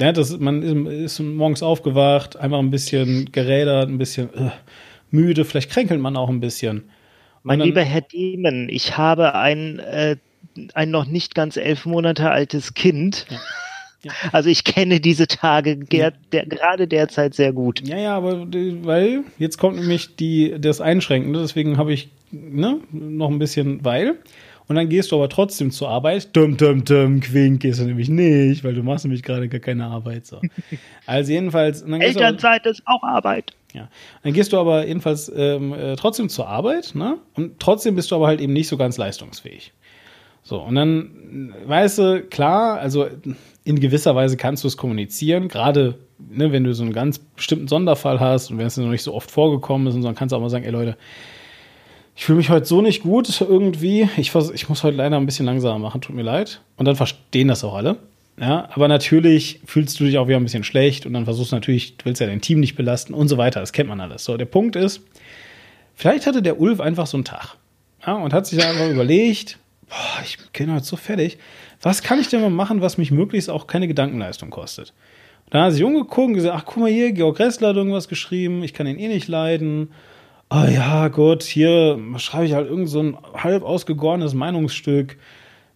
Ja, 0.00 0.12
das, 0.12 0.38
man 0.38 0.62
ist, 0.62 1.18
ist 1.18 1.20
morgens 1.20 1.62
aufgewacht, 1.62 2.36
einfach 2.36 2.58
ein 2.58 2.70
bisschen 2.70 3.30
gerädert, 3.32 3.88
ein 3.88 3.98
bisschen 3.98 4.32
äh, 4.34 4.50
müde, 5.10 5.44
vielleicht 5.44 5.70
kränkelt 5.70 6.00
man 6.00 6.16
auch 6.16 6.28
ein 6.28 6.40
bisschen. 6.40 6.84
Mein 7.42 7.60
dann, 7.60 7.68
lieber 7.68 7.82
Herr 7.82 8.00
Diemen, 8.00 8.68
ich 8.68 8.96
habe 8.96 9.34
ein, 9.34 9.78
äh, 9.78 10.16
ein 10.74 10.90
noch 10.90 11.06
nicht 11.06 11.34
ganz 11.34 11.56
elf 11.56 11.86
Monate 11.86 12.30
altes 12.30 12.74
Kind. 12.74 13.26
Ja. 13.30 13.38
Ja. 14.06 14.30
Also 14.32 14.48
ich 14.48 14.64
kenne 14.64 15.00
diese 15.00 15.26
Tage 15.26 15.76
der, 15.76 16.12
der, 16.32 16.46
gerade 16.46 16.88
derzeit 16.88 17.34
sehr 17.34 17.52
gut. 17.52 17.86
Ja, 17.86 17.98
ja, 17.98 18.16
aber 18.16 18.46
weil 18.50 19.24
jetzt 19.38 19.58
kommt 19.58 19.76
nämlich 19.76 20.16
die, 20.16 20.54
das 20.58 20.80
Einschränkende, 20.80 21.40
deswegen 21.40 21.76
habe 21.76 21.92
ich 21.92 22.08
ne, 22.30 22.80
noch 22.92 23.30
ein 23.30 23.38
bisschen 23.38 23.84
weil. 23.84 24.16
Und 24.68 24.74
dann 24.74 24.88
gehst 24.88 25.12
du 25.12 25.16
aber 25.16 25.28
trotzdem 25.28 25.70
zur 25.70 25.88
Arbeit. 25.88 26.34
Dum, 26.34 26.56
dum, 26.56 26.84
dum, 26.84 27.20
Quink 27.20 27.60
gehst 27.62 27.78
du 27.78 27.84
nämlich 27.84 28.08
nicht, 28.08 28.64
weil 28.64 28.74
du 28.74 28.82
machst 28.82 29.04
nämlich 29.04 29.22
gerade 29.22 29.48
gar 29.48 29.60
keine 29.60 29.86
Arbeit. 29.86 30.26
So. 30.26 30.40
Also 31.06 31.32
jedenfalls. 31.32 31.82
Elternzeit 31.82 32.62
aber, 32.62 32.70
ist 32.70 32.82
auch 32.84 33.04
Arbeit. 33.04 33.52
Ja. 33.72 33.88
Dann 34.24 34.32
gehst 34.32 34.52
du 34.52 34.58
aber 34.58 34.86
jedenfalls 34.86 35.30
ähm, 35.34 35.72
äh, 35.72 35.94
trotzdem 35.94 36.28
zur 36.28 36.48
Arbeit, 36.48 36.94
ne? 36.94 37.18
Und 37.34 37.60
trotzdem 37.60 37.94
bist 37.94 38.10
du 38.10 38.16
aber 38.16 38.26
halt 38.26 38.40
eben 38.40 38.52
nicht 38.52 38.68
so 38.68 38.76
ganz 38.76 38.96
leistungsfähig. 38.96 39.72
So, 40.46 40.60
und 40.60 40.76
dann, 40.76 41.52
weißt 41.66 41.98
du, 41.98 42.22
klar, 42.22 42.78
also 42.78 43.08
in 43.64 43.80
gewisser 43.80 44.14
Weise 44.14 44.36
kannst 44.36 44.62
du 44.62 44.68
es 44.68 44.76
kommunizieren, 44.76 45.48
gerade 45.48 45.98
ne, 46.20 46.52
wenn 46.52 46.62
du 46.62 46.72
so 46.72 46.84
einen 46.84 46.92
ganz 46.92 47.18
bestimmten 47.18 47.66
Sonderfall 47.66 48.20
hast 48.20 48.52
und 48.52 48.58
wenn 48.58 48.66
es 48.66 48.76
noch 48.76 48.86
nicht 48.86 49.02
so 49.02 49.12
oft 49.12 49.28
vorgekommen 49.28 49.88
ist, 49.88 49.96
und 49.96 50.02
dann 50.02 50.14
kannst 50.14 50.30
du 50.30 50.36
auch 50.36 50.40
mal 50.40 50.48
sagen, 50.48 50.64
ey 50.64 50.70
Leute, 50.70 50.96
ich 52.14 52.26
fühle 52.26 52.38
mich 52.38 52.48
heute 52.48 52.64
so 52.64 52.80
nicht 52.80 53.02
gut 53.02 53.40
irgendwie. 53.40 54.08
Ich, 54.16 54.32
ich 54.36 54.68
muss 54.68 54.84
heute 54.84 54.96
leider 54.96 55.16
ein 55.16 55.26
bisschen 55.26 55.46
langsamer 55.46 55.80
machen, 55.80 56.00
tut 56.00 56.14
mir 56.14 56.22
leid. 56.22 56.60
Und 56.76 56.86
dann 56.86 56.94
verstehen 56.94 57.48
das 57.48 57.64
auch 57.64 57.74
alle. 57.74 57.96
Ja, 58.40 58.68
aber 58.72 58.86
natürlich 58.86 59.58
fühlst 59.64 59.98
du 59.98 60.04
dich 60.04 60.16
auch 60.16 60.28
wieder 60.28 60.36
ein 60.36 60.44
bisschen 60.44 60.62
schlecht 60.62 61.06
und 61.06 61.12
dann 61.12 61.24
versuchst 61.24 61.50
du 61.50 61.56
natürlich, 61.56 61.96
du 61.96 62.04
willst 62.04 62.20
ja 62.20 62.28
dein 62.28 62.40
Team 62.40 62.60
nicht 62.60 62.76
belasten 62.76 63.14
und 63.14 63.26
so 63.26 63.36
weiter. 63.36 63.58
Das 63.58 63.72
kennt 63.72 63.88
man 63.88 64.00
alles. 64.00 64.24
So, 64.24 64.36
der 64.36 64.44
Punkt 64.44 64.76
ist, 64.76 65.00
vielleicht 65.96 66.28
hatte 66.28 66.40
der 66.40 66.60
Ulf 66.60 66.78
einfach 66.78 67.08
so 67.08 67.16
einen 67.16 67.24
Tag. 67.24 67.56
Ja, 68.06 68.14
und 68.14 68.32
hat 68.32 68.46
sich 68.46 68.60
dann 68.60 68.68
einfach 68.68 68.88
überlegt, 68.90 69.58
boah, 69.88 70.22
ich 70.24 70.38
bin 70.52 70.72
heute 70.72 70.84
so 70.84 70.96
fertig. 70.96 71.38
Was 71.82 72.02
kann 72.02 72.20
ich 72.20 72.28
denn 72.28 72.40
mal 72.40 72.50
machen, 72.50 72.80
was 72.80 72.98
mich 72.98 73.10
möglichst 73.10 73.50
auch 73.50 73.66
keine 73.66 73.88
Gedankenleistung 73.88 74.50
kostet? 74.50 74.92
Und 75.46 75.54
dann 75.54 75.62
hat 75.62 75.72
sich 75.72 75.84
umgeguckt 75.84 76.28
und 76.28 76.34
gesagt, 76.34 76.54
ach, 76.56 76.64
guck 76.66 76.78
mal 76.78 76.90
hier, 76.90 77.12
Georg 77.12 77.38
Ressler 77.38 77.68
hat 77.68 77.76
irgendwas 77.76 78.08
geschrieben, 78.08 78.62
ich 78.64 78.74
kann 78.74 78.86
ihn 78.86 78.98
eh 78.98 79.08
nicht 79.08 79.28
leiden. 79.28 79.90
Ah 80.48 80.64
oh, 80.64 80.70
ja, 80.70 81.08
gut, 81.08 81.42
hier 81.42 81.98
schreibe 82.18 82.46
ich 82.46 82.52
halt 82.52 82.68
irgend 82.68 82.88
so 82.88 83.02
ein 83.02 83.18
halb 83.34 83.64
ausgegorenes 83.64 84.34
Meinungsstück. 84.34 85.16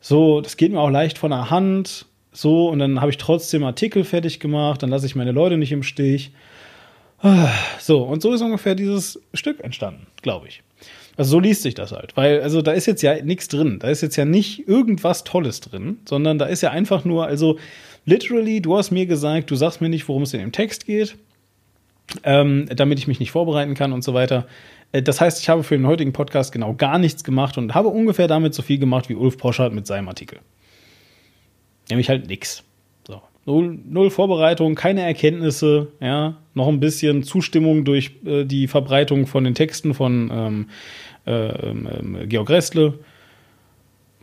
So, 0.01 0.41
das 0.41 0.57
geht 0.57 0.73
mir 0.73 0.81
auch 0.81 0.91
leicht 0.91 1.19
von 1.19 1.31
der 1.31 1.51
Hand. 1.51 2.07
So, 2.33 2.69
und 2.69 2.79
dann 2.79 3.01
habe 3.01 3.11
ich 3.11 3.19
trotzdem 3.19 3.65
Artikel 3.65 4.05
fertig 4.05 4.39
gemacht, 4.39 4.83
dann 4.83 4.91
lasse 4.91 5.07
ich 5.07 5.17
meine 5.17 5.33
Leute 5.33 5.57
nicht 5.57 5.73
im 5.73 5.83
Stich. 5.83 6.33
Ah, 7.23 7.49
so, 7.79 8.03
und 8.03 8.23
so 8.23 8.33
ist 8.33 8.41
ungefähr 8.41 8.75
dieses 8.75 9.21
Stück 9.35 9.63
entstanden, 9.63 10.07
glaube 10.23 10.49
ich. 10.49 10.63
Also 11.21 11.33
so 11.33 11.41
liest 11.41 11.61
sich 11.61 11.75
das 11.75 11.93
halt, 11.93 12.17
weil 12.17 12.41
also 12.41 12.63
da 12.63 12.73
ist 12.73 12.87
jetzt 12.87 13.03
ja 13.03 13.23
nichts 13.23 13.47
drin, 13.49 13.79
da 13.79 13.89
ist 13.89 14.01
jetzt 14.01 14.17
ja 14.17 14.25
nicht 14.25 14.67
irgendwas 14.67 15.23
Tolles 15.23 15.61
drin, 15.61 15.99
sondern 16.07 16.39
da 16.39 16.47
ist 16.47 16.63
ja 16.63 16.71
einfach 16.71 17.05
nur, 17.05 17.27
also 17.27 17.59
literally, 18.07 18.63
du 18.63 18.79
hast 18.79 18.91
mir 18.91 19.05
gesagt, 19.05 19.51
du 19.51 19.55
sagst 19.55 19.83
mir 19.83 19.91
nicht, 19.91 20.09
worum 20.09 20.23
es 20.23 20.33
in 20.33 20.41
dem 20.41 20.51
Text 20.51 20.87
geht, 20.87 21.17
ähm, 22.25 22.65
damit 22.75 22.99
ich 22.99 23.07
mich 23.07 23.21
nicht 23.21 23.33
vorbereiten 23.33 23.75
kann 23.75 23.93
und 23.93 24.03
so 24.03 24.15
weiter. 24.15 24.47
Äh, 24.93 25.03
das 25.03 25.21
heißt, 25.21 25.43
ich 25.43 25.51
habe 25.51 25.63
für 25.63 25.77
den 25.77 25.87
heutigen 25.87 26.15
Podcast 26.15 26.53
genau 26.53 26.73
gar 26.73 26.99
nichts 26.99 27.23
gemacht 27.23 27.59
und 27.59 27.75
habe 27.75 27.89
ungefähr 27.89 28.27
damit 28.27 28.55
so 28.55 28.63
viel 28.63 28.79
gemacht 28.79 29.11
wie 29.11 29.15
Ulf 29.15 29.37
Poschardt 29.37 29.75
mit 29.75 29.87
seinem 29.87 30.09
Artikel. 30.09 30.39
Nämlich 31.91 32.09
halt 32.09 32.29
nix. 32.29 32.65
So. 33.07 33.21
Null, 33.45 33.79
null 33.87 34.09
Vorbereitung, 34.09 34.75
keine 34.75 35.03
Erkenntnisse, 35.03 35.89
ja, 36.01 36.39
noch 36.55 36.69
ein 36.69 36.81
bisschen 36.81 37.25
Zustimmung 37.25 37.85
durch 37.85 38.13
äh, 38.25 38.47
die 38.47 38.69
Verbreitung 38.69 39.27
von 39.27 39.45
den 39.45 39.55
Texten 39.55 39.93
von 39.93 40.31
ähm, 40.33 40.67
äh, 40.67 40.71
äh, 40.71 41.10
Georg 42.27 42.51
Restle. 42.51 42.99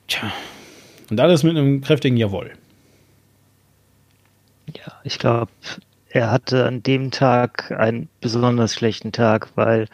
Tja, 0.07 0.31
und 1.09 1.19
alles 1.19 1.43
mit 1.43 1.57
einem 1.57 1.81
kräftigen 1.81 2.17
Jawohl. 2.17 2.51
Ja, 4.75 4.93
ich 5.03 5.19
glaube, 5.19 5.51
er 6.09 6.31
hatte 6.31 6.65
an 6.65 6.83
dem 6.83 7.11
Tag 7.11 7.71
einen 7.71 8.09
besonders 8.21 8.73
schlechten 8.73 9.11
Tag, 9.11 9.49
weil 9.55 9.87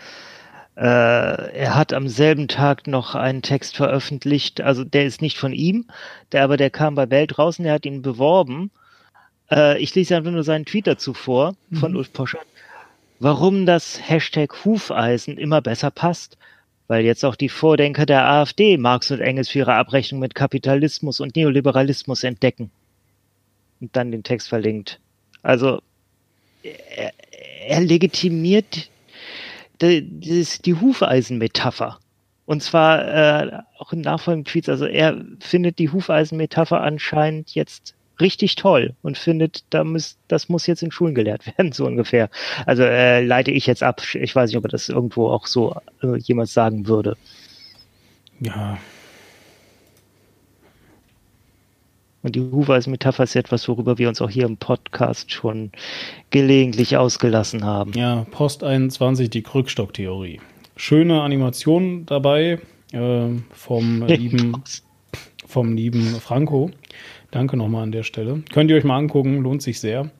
äh, 0.75 0.81
er 0.81 1.75
hat 1.75 1.93
am 1.93 2.07
selben 2.07 2.47
Tag 2.47 2.87
noch 2.87 3.13
einen 3.13 3.43
Text 3.43 3.75
veröffentlicht, 3.75 4.61
also 4.61 4.83
der 4.83 5.05
ist 5.05 5.21
nicht 5.21 5.37
von 5.37 5.53
ihm, 5.53 5.85
der 6.31 6.43
aber 6.43 6.57
der 6.57 6.71
kam 6.71 6.95
bei 6.95 7.09
Welt 7.11 7.37
raus 7.37 7.59
und 7.59 7.65
er 7.65 7.73
hat 7.73 7.85
ihn 7.85 8.01
beworben. 8.01 8.71
Äh, 9.51 9.79
ich 9.79 9.93
lese 9.93 10.15
einfach 10.15 10.31
nur 10.31 10.43
seinen 10.43 10.65
Tweet 10.65 10.87
dazu 10.87 11.13
vor 11.13 11.55
von 11.73 11.91
mhm. 11.91 11.97
Ulf 11.97 12.13
Poschert. 12.13 12.45
Warum 13.19 13.67
das 13.67 13.99
Hashtag 14.09 14.65
Hufeisen 14.65 15.37
immer 15.37 15.61
besser 15.61 15.91
passt 15.91 16.37
weil 16.87 17.05
jetzt 17.05 17.23
auch 17.23 17.35
die 17.35 17.49
Vordenker 17.49 18.05
der 18.05 18.27
AfD 18.27 18.77
Marx 18.77 19.11
und 19.11 19.21
Engels 19.21 19.49
für 19.49 19.59
ihre 19.59 19.75
Abrechnung 19.75 20.19
mit 20.19 20.35
Kapitalismus 20.35 21.19
und 21.19 21.35
Neoliberalismus 21.35 22.23
entdecken. 22.23 22.71
Und 23.79 23.95
dann 23.95 24.11
den 24.11 24.23
Text 24.23 24.49
verlinkt. 24.49 24.99
Also 25.41 25.81
er, 26.63 27.13
er 27.67 27.81
legitimiert 27.81 28.89
die, 29.81 30.01
die, 30.01 30.47
die 30.63 30.75
Hufeisenmetapher. 30.75 31.99
Und 32.45 32.61
zwar 32.61 33.07
äh, 33.07 33.59
auch 33.77 33.93
in 33.93 34.01
nachfolgenden 34.01 34.51
Tweets. 34.51 34.69
Also 34.69 34.85
er 34.85 35.23
findet 35.39 35.79
die 35.79 35.89
Hufeisenmetapher 35.89 36.81
anscheinend 36.81 37.55
jetzt 37.55 37.95
richtig 38.23 38.55
toll 38.55 38.95
und 39.03 39.17
findet, 39.17 39.63
da 39.69 39.83
muss, 39.83 40.17
das 40.27 40.49
muss 40.49 40.65
jetzt 40.65 40.81
in 40.81 40.91
Schulen 40.91 41.13
gelehrt 41.13 41.45
werden, 41.57 41.71
so 41.71 41.85
ungefähr. 41.85 42.29
Also 42.65 42.81
äh, 42.83 43.23
leite 43.23 43.51
ich 43.51 43.67
jetzt 43.67 43.83
ab. 43.83 44.01
Ich 44.15 44.35
weiß 44.35 44.49
nicht, 44.49 44.57
ob 44.57 44.65
er 44.65 44.69
das 44.69 44.89
irgendwo 44.89 45.27
auch 45.29 45.45
so 45.45 45.75
äh, 46.01 46.17
jemand 46.17 46.49
sagen 46.49 46.87
würde. 46.87 47.15
Ja. 48.39 48.79
Und 52.23 52.37
die 52.37 52.39
Hufeisen-Metapher 52.39 53.25
ist 53.25 53.35
etwas, 53.35 53.67
worüber 53.67 53.97
wir 53.97 54.07
uns 54.07 54.21
auch 54.21 54.29
hier 54.29 54.45
im 54.45 54.55
Podcast 54.55 55.31
schon 55.31 55.71
gelegentlich 56.29 56.95
ausgelassen 56.95 57.65
haben. 57.65 57.91
Ja, 57.93 58.25
Post 58.31 58.63
21, 58.63 59.29
die 59.29 59.43
Krückstock-Theorie. 59.43 60.39
Schöne 60.77 61.21
Animation 61.21 62.05
dabei 62.05 62.59
äh, 62.93 63.27
vom 63.51 64.03
lieben, 64.07 64.63
vom 65.45 65.75
lieben 65.75 66.15
Franco. 66.21 66.71
Danke 67.33 67.57
nochmal 67.57 67.81
an 67.81 67.91
der 67.91 68.03
Stelle. 68.03 68.43
Könnt 68.53 68.69
ihr 68.69 68.77
euch 68.77 68.83
mal 68.83 68.95
angucken, 68.95 69.41
lohnt 69.41 69.63
sich 69.63 69.79
sehr. 69.79 70.11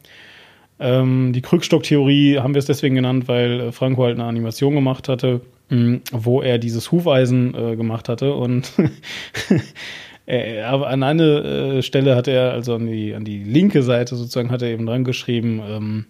Ähm, 0.80 1.32
die 1.32 1.44
Krückstock-Theorie 1.44 2.40
haben 2.40 2.56
wir 2.56 2.60
es 2.60 2.66
deswegen 2.66 2.96
genannt, 2.96 3.28
weil 3.28 3.60
äh, 3.60 3.72
Franco 3.72 4.04
halt 4.04 4.16
eine 4.18 4.28
Animation 4.28 4.74
gemacht 4.74 5.08
hatte, 5.08 5.42
mh, 5.70 5.78
hm, 5.78 6.02
wo 6.12 6.42
er 6.42 6.58
dieses 6.58 6.92
Hufeisen 6.92 7.54
äh, 7.54 7.76
gemacht 7.76 8.10
hatte 8.10 8.34
und 8.34 8.72
aber 10.66 10.90
an 10.90 11.04
eine 11.04 11.78
äh, 11.78 11.82
Stelle 11.84 12.16
hat 12.16 12.28
er, 12.28 12.52
also 12.52 12.74
an 12.76 12.88
die, 12.88 13.14
an 13.14 13.26
die 13.26 13.44
linke 13.44 13.84
Seite 13.84 14.16
sozusagen, 14.16 14.50
hat 14.50 14.64
er 14.64 14.70
eben 14.70 14.88
dran 14.88 15.04
geschrieben, 15.04 15.62
ähm, 15.64 16.06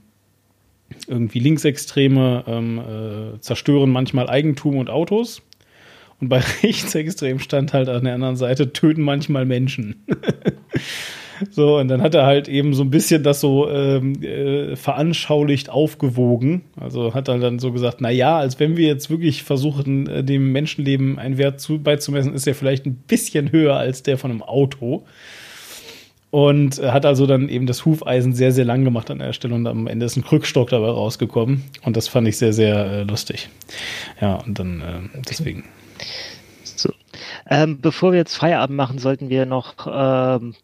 irgendwie 1.08 1.40
Linksextreme 1.40 2.46
ähm, 2.48 2.80
äh, 2.80 3.40
zerstören 3.42 3.90
manchmal 3.90 4.30
Eigentum 4.30 4.78
und 4.78 4.90
Autos. 4.90 5.42
Und 6.24 6.30
bei 6.30 6.40
Rechtsextrem 6.64 7.40
stand 7.40 7.74
halt 7.74 7.90
an 7.90 8.06
der 8.06 8.14
anderen 8.14 8.38
Seite, 8.38 8.72
töten 8.72 9.02
manchmal 9.02 9.44
Menschen. 9.44 10.06
so, 11.52 11.80
und 11.80 11.90
dann 11.90 12.02
hat 12.02 12.16
er 12.16 12.26
halt 12.26 12.48
eben 12.48 12.74
so 12.74 12.82
ein 12.82 12.92
bisschen 12.92 13.24
das 13.24 13.42
so 13.42 13.70
ähm, 13.70 14.24
äh, 14.24 14.78
veranschaulicht 14.78 15.70
aufgewogen. 15.70 16.62
Also 16.80 17.14
hat 17.14 17.28
er 17.28 17.40
dann 17.40 17.60
so 17.60 17.74
gesagt, 17.74 17.98
na 18.00 18.10
ja, 18.10 18.38
als 18.38 18.58
wenn 18.62 18.78
wir 18.78 18.88
jetzt 18.88 19.10
wirklich 19.10 19.44
versuchen, 19.44 20.08
äh, 20.08 20.24
dem 20.24 20.54
Menschenleben 20.54 21.20
einen 21.20 21.38
Wert 21.38 21.60
zu, 21.60 21.80
beizumessen, 21.80 22.34
ist 22.34 22.48
er 22.48 22.56
vielleicht 22.56 22.86
ein 22.86 22.96
bisschen 22.96 23.52
höher 23.52 23.76
als 23.76 24.04
der 24.04 24.18
von 24.18 24.32
einem 24.32 24.44
Auto. 24.44 25.04
Und 26.32 26.82
hat 26.82 27.06
also 27.06 27.28
dann 27.28 27.50
eben 27.50 27.68
das 27.68 27.84
Hufeisen 27.84 28.34
sehr, 28.34 28.54
sehr 28.54 28.64
lang 28.64 28.86
gemacht 28.86 29.12
an 29.12 29.20
der 29.20 29.34
Stelle 29.34 29.54
und 29.56 29.68
am 29.68 29.88
Ende 29.88 30.06
ist 30.06 30.16
ein 30.16 30.24
Krückstock 30.24 30.70
dabei 30.70 30.88
rausgekommen. 30.88 31.66
Und 31.84 31.98
das 31.98 32.08
fand 32.08 32.30
ich 32.30 32.38
sehr, 32.38 32.54
sehr 32.54 32.86
äh, 32.86 33.04
lustig. 33.04 33.50
Ja, 34.22 34.38
und 34.38 34.58
dann 34.58 34.82
äh, 34.82 35.20
deswegen. 35.30 35.66
So. 36.64 36.92
Ähm, 37.50 37.82
bevor 37.82 38.12
wir 38.12 38.20
jetzt 38.20 38.36
Feierabend 38.36 38.78
machen, 38.78 39.00
sollten 39.00 39.30
wir 39.30 39.46
noch 39.46 39.88
ähm, 39.88 40.56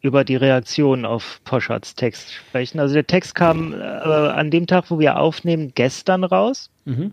über 0.00 0.24
die 0.24 0.36
Reaktion 0.36 1.04
auf 1.04 1.40
Poschards 1.44 1.94
Text 1.94 2.32
sprechen. 2.32 2.78
Also 2.78 2.94
der 2.94 3.06
Text 3.06 3.34
kam 3.34 3.72
äh, 3.72 3.76
an 3.76 4.50
dem 4.50 4.66
Tag, 4.66 4.90
wo 4.90 4.98
wir 4.98 5.18
aufnehmen, 5.18 5.72
gestern 5.74 6.24
raus. 6.24 6.70
Mhm. 6.84 7.12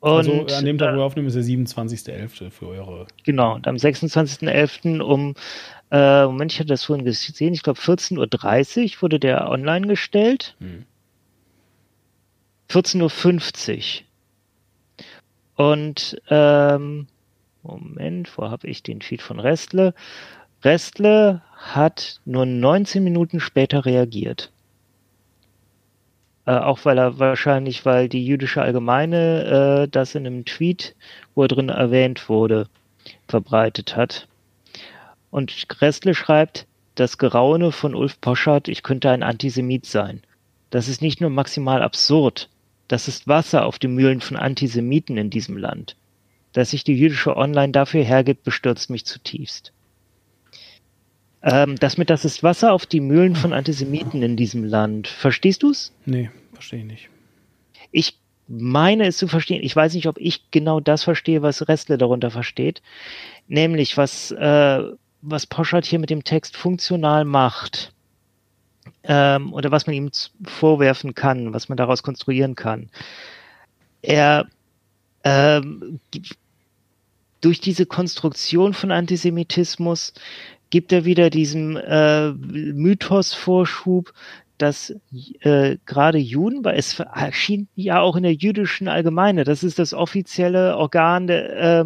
Und, 0.00 0.28
also 0.28 0.46
an 0.54 0.64
dem 0.64 0.78
Tag, 0.78 0.94
wo 0.94 0.98
wir 0.98 1.04
aufnehmen, 1.04 1.28
ist 1.28 1.34
der 1.34 1.42
27.11. 1.42 2.50
für 2.50 2.68
eure. 2.68 3.06
Genau, 3.24 3.54
und 3.54 3.66
am 3.66 3.76
26.11. 3.76 5.00
um, 5.00 5.34
äh, 5.90 6.26
Moment, 6.26 6.52
ich 6.52 6.58
hatte 6.58 6.68
das 6.68 6.84
vorhin 6.84 7.04
gesehen, 7.04 7.54
ich 7.54 7.62
glaube 7.62 7.80
14.30 7.80 8.96
Uhr 8.96 9.02
wurde 9.02 9.18
der 9.18 9.50
online 9.50 9.86
gestellt. 9.86 10.54
Hm. 10.60 10.84
14.50 12.70 14.00
Uhr. 14.02 14.05
Und, 15.56 16.20
ähm, 16.28 17.08
Moment, 17.62 18.36
wo 18.38 18.48
habe 18.48 18.68
ich 18.68 18.82
den 18.82 19.00
Feed 19.00 19.22
von 19.22 19.40
Restle? 19.40 19.94
Restle 20.62 21.42
hat 21.56 22.20
nur 22.24 22.46
19 22.46 23.02
Minuten 23.02 23.40
später 23.40 23.84
reagiert. 23.84 24.52
Äh, 26.46 26.52
auch 26.52 26.84
weil 26.84 26.98
er 26.98 27.18
wahrscheinlich, 27.18 27.84
weil 27.84 28.08
die 28.08 28.24
jüdische 28.24 28.62
Allgemeine 28.62 29.84
äh, 29.84 29.88
das 29.88 30.14
in 30.14 30.26
einem 30.26 30.44
Tweet, 30.44 30.94
wo 31.34 31.42
er 31.42 31.48
drin 31.48 31.70
erwähnt 31.70 32.28
wurde, 32.28 32.68
verbreitet 33.26 33.96
hat. 33.96 34.28
Und 35.30 35.66
Restle 35.80 36.14
schreibt, 36.14 36.66
das 36.94 37.18
Geraune 37.18 37.72
von 37.72 37.94
Ulf 37.94 38.20
Poschardt, 38.20 38.68
ich 38.68 38.82
könnte 38.82 39.10
ein 39.10 39.22
Antisemit 39.22 39.86
sein. 39.86 40.22
Das 40.70 40.88
ist 40.88 41.02
nicht 41.02 41.20
nur 41.20 41.30
maximal 41.30 41.82
absurd, 41.82 42.48
das 42.88 43.08
ist 43.08 43.26
Wasser 43.28 43.64
auf 43.64 43.78
die 43.78 43.88
Mühlen 43.88 44.20
von 44.20 44.36
Antisemiten 44.36 45.16
in 45.16 45.30
diesem 45.30 45.56
Land. 45.56 45.96
Dass 46.52 46.70
sich 46.70 46.84
die 46.84 46.94
jüdische 46.94 47.36
Online 47.36 47.72
dafür 47.72 48.02
hergibt, 48.02 48.44
bestürzt 48.44 48.90
mich 48.90 49.04
zutiefst. 49.04 49.72
Ähm, 51.42 51.76
das 51.76 51.98
mit, 51.98 52.10
das 52.10 52.24
ist 52.24 52.42
Wasser 52.42 52.72
auf 52.72 52.86
die 52.86 53.00
Mühlen 53.00 53.36
von 53.36 53.52
Antisemiten 53.52 54.22
in 54.22 54.36
diesem 54.36 54.64
Land. 54.64 55.06
Verstehst 55.08 55.62
du's? 55.62 55.92
Nee, 56.04 56.30
verstehe 56.54 56.80
ich 56.80 56.86
nicht. 56.86 57.08
Ich 57.92 58.18
meine 58.48 59.06
es 59.06 59.16
zu 59.16 59.28
verstehen. 59.28 59.62
Ich 59.62 59.74
weiß 59.74 59.94
nicht, 59.94 60.06
ob 60.06 60.18
ich 60.18 60.50
genau 60.50 60.80
das 60.80 61.04
verstehe, 61.04 61.42
was 61.42 61.68
Restle 61.68 61.98
darunter 61.98 62.30
versteht. 62.30 62.82
Nämlich, 63.48 63.96
was, 63.96 64.30
äh, 64.30 64.82
was 65.22 65.46
Poschardt 65.46 65.86
hier 65.86 65.98
mit 65.98 66.10
dem 66.10 66.24
Text 66.24 66.56
funktional 66.56 67.24
macht. 67.24 67.92
Ähm, 69.06 69.52
oder 69.52 69.70
was 69.70 69.86
man 69.86 69.94
ihm 69.94 70.10
vorwerfen 70.44 71.14
kann, 71.14 71.52
was 71.52 71.68
man 71.68 71.76
daraus 71.76 72.02
konstruieren 72.02 72.54
kann. 72.54 72.88
Er 74.02 74.46
ähm, 75.24 76.00
durch 77.40 77.60
diese 77.60 77.86
Konstruktion 77.86 78.74
von 78.74 78.90
Antisemitismus 78.90 80.12
gibt 80.70 80.92
er 80.92 81.04
wieder 81.04 81.30
diesem 81.30 81.76
äh, 81.76 82.32
Mythos-Vorschub, 82.32 84.12
dass 84.58 84.94
äh, 85.40 85.76
gerade 85.84 86.18
Juden, 86.18 86.64
weil 86.64 86.78
es 86.78 86.98
erschien 86.98 87.68
ja 87.74 88.00
auch 88.00 88.16
in 88.16 88.22
der 88.22 88.34
jüdischen 88.34 88.88
Allgemeine, 88.88 89.44
das 89.44 89.62
ist 89.62 89.78
das 89.78 89.92
offizielle 89.92 90.76
Organ 90.76 91.26
der, 91.26 91.80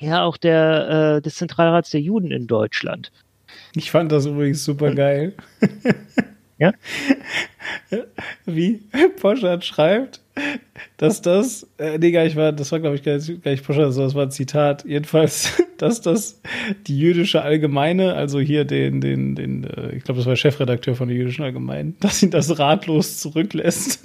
äh, 0.00 0.06
ja 0.06 0.22
auch 0.22 0.36
der 0.36 1.16
äh, 1.16 1.22
des 1.22 1.36
Zentralrats 1.36 1.90
der 1.90 2.00
Juden 2.00 2.30
in 2.30 2.46
Deutschland. 2.46 3.10
Ich 3.74 3.90
fand 3.90 4.12
das 4.12 4.26
übrigens 4.26 4.64
super 4.64 4.94
geil. 4.94 5.34
Ja? 6.58 6.72
Wie 8.46 8.80
Poschardt 9.20 9.64
schreibt, 9.64 10.20
dass 10.96 11.22
das, 11.22 11.66
äh, 11.78 11.98
nee, 11.98 12.10
gar 12.10 12.24
nicht 12.24 12.36
war, 12.36 12.52
das 12.52 12.70
war, 12.72 12.80
glaube 12.80 12.96
ich, 12.96 13.02
gar 13.02 13.16
nicht, 13.16 13.42
gar 13.42 13.50
nicht 13.50 13.64
Poschardt, 13.64 13.96
das 13.96 14.14
war 14.14 14.24
ein 14.24 14.30
Zitat. 14.30 14.84
Jedenfalls, 14.84 15.62
dass 15.78 16.00
das 16.00 16.40
die 16.86 16.98
jüdische 16.98 17.42
Allgemeine, 17.42 18.14
also 18.14 18.40
hier 18.40 18.64
den, 18.64 19.00
den, 19.00 19.34
den, 19.34 19.64
äh, 19.64 19.96
ich 19.96 20.04
glaube, 20.04 20.18
das 20.18 20.26
war 20.26 20.32
der 20.32 20.36
Chefredakteur 20.36 20.94
von 20.94 21.08
der 21.08 21.16
jüdischen 21.16 21.44
Allgemeinen, 21.44 21.96
dass 22.00 22.22
ihn 22.22 22.30
das 22.30 22.58
ratlos 22.58 23.18
zurücklässt. 23.18 24.00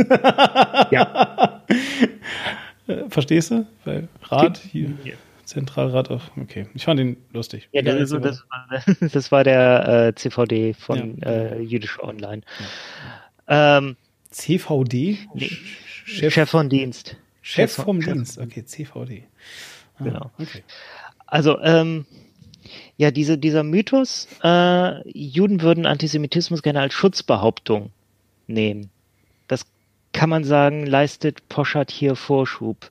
Ja. 0.91 1.63
Verstehst 3.09 3.51
du? 3.51 3.65
Weil 3.85 4.07
Rat 4.23 4.57
hier. 4.57 4.91
Ja. 5.03 5.13
Zentralrat 5.53 6.09
auf. 6.09 6.31
Okay, 6.35 6.67
ich 6.73 6.85
fand 6.85 6.99
ihn 6.99 7.17
lustig. 7.31 7.69
Ja, 7.71 7.83
das, 7.83 7.95
also, 7.95 8.17
das, 8.17 8.43
war, 8.49 8.83
das 9.11 9.31
war 9.31 9.43
der 9.43 10.07
äh, 10.07 10.15
CVD 10.15 10.73
von 10.73 11.19
ja. 11.19 11.27
äh, 11.27 11.61
Jüdisch 11.61 11.99
Online. 11.99 12.41
Ja. 13.47 13.77
Ähm, 13.77 13.97
CVD? 14.31 15.19
Nee, 15.35 15.51
Chef, 16.05 16.33
Chef 16.33 16.49
von 16.49 16.69
Dienst. 16.69 17.17
Chef, 17.41 17.71
Chef 17.71 17.85
vom 17.85 18.01
Chef. 18.01 18.13
Dienst, 18.13 18.39
okay, 18.39 18.65
CVD. 18.65 19.25
Ah, 19.97 20.03
genau. 20.03 20.31
Okay. 20.39 20.63
Also, 21.27 21.59
ähm, 21.61 22.05
ja, 22.97 23.11
diese, 23.11 23.37
dieser 23.37 23.63
Mythos, 23.63 24.27
äh, 24.43 25.07
Juden 25.09 25.61
würden 25.61 25.85
Antisemitismus 25.85 26.63
gerne 26.63 26.81
als 26.81 26.95
Schutzbehauptung 26.95 27.91
nehmen. 28.47 28.89
Das 29.47 29.65
kann 30.13 30.29
man 30.29 30.43
sagen, 30.45 30.87
leistet 30.87 31.47
Poschardt 31.47 31.91
hier 31.91 32.15
Vorschub, 32.15 32.89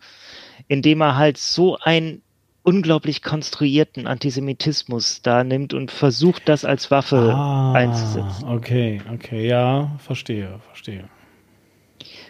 indem 0.69 1.01
er 1.01 1.17
halt 1.17 1.39
so 1.39 1.77
ein 1.79 2.23
unglaublich 2.63 3.23
konstruierten 3.23 4.07
Antisemitismus 4.07 5.23
da 5.23 5.45
nimmt 5.45 5.75
und 5.75 5.91
versucht, 5.91 6.49
das 6.49 6.65
als 6.65 6.91
Waffe 6.91 7.33
ah, 7.35 7.73
einzusetzen. 7.73 8.49
Okay, 8.49 9.01
okay, 9.13 9.47
ja, 9.49 9.91
verstehe, 9.99 10.61
verstehe. 10.69 11.09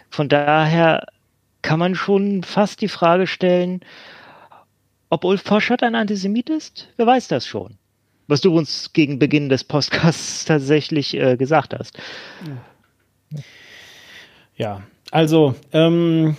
Von 0.09 0.29
daher 0.29 1.07
kann 1.61 1.79
man 1.79 1.95
schon 1.95 2.43
fast 2.43 2.81
die 2.81 2.87
Frage 2.87 3.27
stellen, 3.27 3.81
ob 5.09 5.23
Ulf 5.23 5.43
Poschert 5.43 5.83
ein 5.83 5.95
Antisemit 5.95 6.49
ist? 6.49 6.89
Wer 6.97 7.05
weiß 7.05 7.27
das 7.27 7.45
schon? 7.45 7.77
Was 8.27 8.41
du 8.41 8.55
uns 8.55 8.93
gegen 8.93 9.19
Beginn 9.19 9.49
des 9.49 9.63
Podcasts 9.63 10.45
tatsächlich 10.45 11.15
äh, 11.15 11.37
gesagt 11.37 11.75
hast. 11.77 11.99
Ja, 14.55 14.81
also, 15.11 15.55
ähm, 15.71 16.35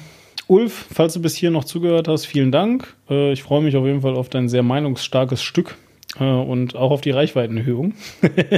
Ulf, 0.46 0.86
falls 0.92 1.14
du 1.14 1.22
bis 1.22 1.36
hier 1.36 1.50
noch 1.50 1.64
zugehört 1.64 2.08
hast, 2.08 2.26
vielen 2.26 2.52
Dank. 2.52 2.94
Äh, 3.08 3.32
ich 3.32 3.42
freue 3.42 3.62
mich 3.62 3.76
auf 3.76 3.86
jeden 3.86 4.02
Fall 4.02 4.14
auf 4.14 4.28
dein 4.28 4.48
sehr 4.48 4.62
meinungsstarkes 4.62 5.42
Stück 5.42 5.76
äh, 6.18 6.24
und 6.24 6.76
auch 6.76 6.90
auf 6.90 7.00
die 7.00 7.10
Reichweitenerhöhung. 7.10 7.94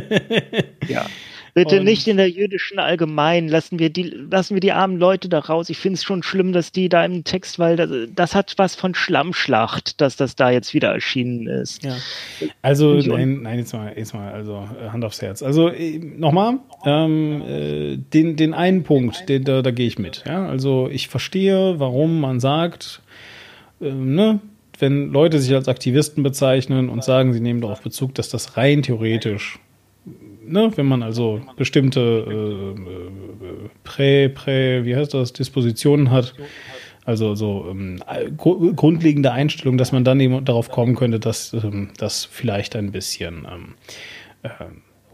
ja. 0.88 1.06
Bitte 1.56 1.78
und 1.78 1.84
nicht 1.84 2.06
in 2.06 2.18
der 2.18 2.28
jüdischen 2.28 2.78
Allgemein. 2.78 3.48
Lassen 3.48 3.78
wir 3.78 3.88
die, 3.88 4.02
lassen 4.02 4.52
wir 4.52 4.60
die 4.60 4.72
armen 4.72 4.98
Leute 4.98 5.30
da 5.30 5.38
raus. 5.38 5.70
Ich 5.70 5.78
finde 5.78 5.94
es 5.94 6.04
schon 6.04 6.22
schlimm, 6.22 6.52
dass 6.52 6.70
die 6.70 6.90
da 6.90 7.02
im 7.02 7.24
Text, 7.24 7.58
weil 7.58 7.76
das, 7.76 7.90
das, 8.14 8.34
hat 8.34 8.52
was 8.58 8.74
von 8.74 8.94
Schlammschlacht, 8.94 10.02
dass 10.02 10.16
das 10.16 10.36
da 10.36 10.50
jetzt 10.50 10.74
wieder 10.74 10.92
erschienen 10.92 11.46
ist. 11.46 11.82
Ja. 11.82 11.96
Also, 12.60 12.96
nein, 12.96 13.40
nein, 13.40 13.60
jetzt 13.60 13.72
mal, 13.72 13.90
jetzt 13.96 14.12
mal, 14.12 14.34
also 14.34 14.68
äh, 14.78 14.90
Hand 14.90 15.02
aufs 15.02 15.22
Herz. 15.22 15.42
Also 15.42 15.70
äh, 15.70 15.98
nochmal, 15.98 16.58
ähm, 16.84 17.40
äh, 17.48 17.96
den, 17.96 18.36
den 18.36 18.52
einen 18.52 18.82
Punkt, 18.82 19.26
den, 19.30 19.44
da, 19.44 19.62
da 19.62 19.70
gehe 19.70 19.86
ich 19.86 19.98
mit. 19.98 20.24
Ja? 20.26 20.46
Also 20.46 20.90
ich 20.92 21.08
verstehe, 21.08 21.80
warum 21.80 22.20
man 22.20 22.38
sagt, 22.38 23.00
äh, 23.80 23.90
ne, 23.90 24.40
wenn 24.78 25.10
Leute 25.10 25.40
sich 25.40 25.54
als 25.54 25.68
Aktivisten 25.68 26.22
bezeichnen 26.22 26.90
und 26.90 27.02
sagen, 27.02 27.32
sie 27.32 27.40
nehmen 27.40 27.62
darauf 27.62 27.80
Bezug, 27.80 28.14
dass 28.14 28.28
das 28.28 28.58
rein 28.58 28.82
theoretisch 28.82 29.58
ne, 30.46 30.72
wenn 30.76 30.86
man 30.86 31.02
also 31.02 31.40
bestimmte 31.56 32.00
äh, 32.00 33.68
Prä, 33.84 34.28
Prä, 34.28 34.84
wie 34.84 34.96
heißt 34.96 35.14
das, 35.14 35.32
Dispositionen 35.32 36.10
hat, 36.10 36.34
also 37.04 37.34
so 37.34 37.66
ähm, 37.70 38.00
grundlegende 38.36 39.32
Einstellung, 39.32 39.78
dass 39.78 39.92
man 39.92 40.04
dann 40.04 40.18
eben 40.20 40.44
darauf 40.44 40.70
kommen 40.70 40.96
könnte, 40.96 41.20
dass 41.20 41.52
ähm, 41.52 41.90
das 41.98 42.24
vielleicht 42.24 42.74
ein 42.74 42.90
bisschen 42.90 43.46
ähm, 43.50 43.74
äh, 44.42 44.48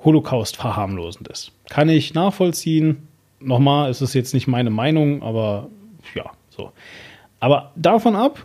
Holocaust 0.04 0.56
verharmlosend 0.56 1.28
ist. 1.28 1.52
Kann 1.68 1.88
ich 1.88 2.14
nachvollziehen. 2.14 3.09
Nochmal, 3.40 3.90
es 3.90 4.00
ist 4.00 4.14
jetzt 4.14 4.34
nicht 4.34 4.46
meine 4.46 4.70
Meinung, 4.70 5.22
aber 5.22 5.68
ja, 6.14 6.30
so. 6.48 6.72
Aber 7.40 7.72
davon 7.76 8.16
ab, 8.16 8.44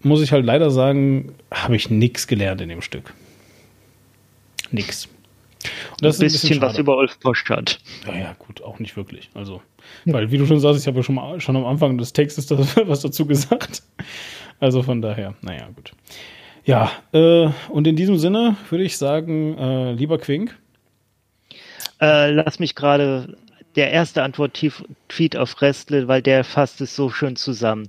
muss 0.00 0.22
ich 0.22 0.32
halt 0.32 0.44
leider 0.44 0.70
sagen, 0.70 1.34
habe 1.52 1.76
ich 1.76 1.90
nichts 1.90 2.26
gelernt 2.26 2.60
in 2.60 2.68
dem 2.68 2.80
Stück. 2.80 3.12
Nix. 4.70 5.08
Und 5.92 6.02
das 6.02 6.20
ein 6.20 6.26
ist 6.26 6.32
bisschen 6.34 6.48
ein 6.48 6.60
bisschen 6.60 6.62
was 6.62 6.78
über 6.78 6.96
Ulf 6.96 7.18
Post 7.20 7.48
hat. 7.48 7.78
Ja, 8.06 8.16
ja, 8.16 8.36
gut, 8.38 8.62
auch 8.62 8.78
nicht 8.78 8.96
wirklich. 8.96 9.30
Also, 9.34 9.62
weil, 10.04 10.30
wie 10.30 10.38
du 10.38 10.46
schon 10.46 10.60
sagst, 10.60 10.80
ich 10.80 10.86
habe 10.86 10.98
ja 10.98 11.02
schon, 11.02 11.14
mal, 11.14 11.40
schon 11.40 11.56
am 11.56 11.64
Anfang 11.64 11.98
des 11.98 12.12
Textes 12.12 12.46
das, 12.46 12.76
was 12.86 13.00
dazu 13.00 13.26
gesagt. 13.26 13.82
Also 14.60 14.82
von 14.82 15.02
daher, 15.02 15.34
naja, 15.42 15.68
gut. 15.74 15.92
Ja, 16.64 16.90
äh, 17.12 17.48
und 17.68 17.86
in 17.86 17.96
diesem 17.96 18.18
Sinne 18.18 18.56
würde 18.70 18.84
ich 18.84 18.98
sagen, 18.98 19.56
äh, 19.56 19.92
lieber 19.92 20.18
Quink. 20.18 20.56
Äh, 22.00 22.32
lass 22.32 22.58
mich 22.58 22.74
gerade 22.74 23.36
der 23.76 23.92
erste 23.92 24.22
Antwort-Tweet 24.22 25.36
auf 25.36 25.60
Restle, 25.62 26.08
weil 26.08 26.22
der 26.22 26.44
fasst 26.44 26.80
es 26.80 26.96
so 26.96 27.10
schön 27.10 27.36
zusammen. 27.36 27.88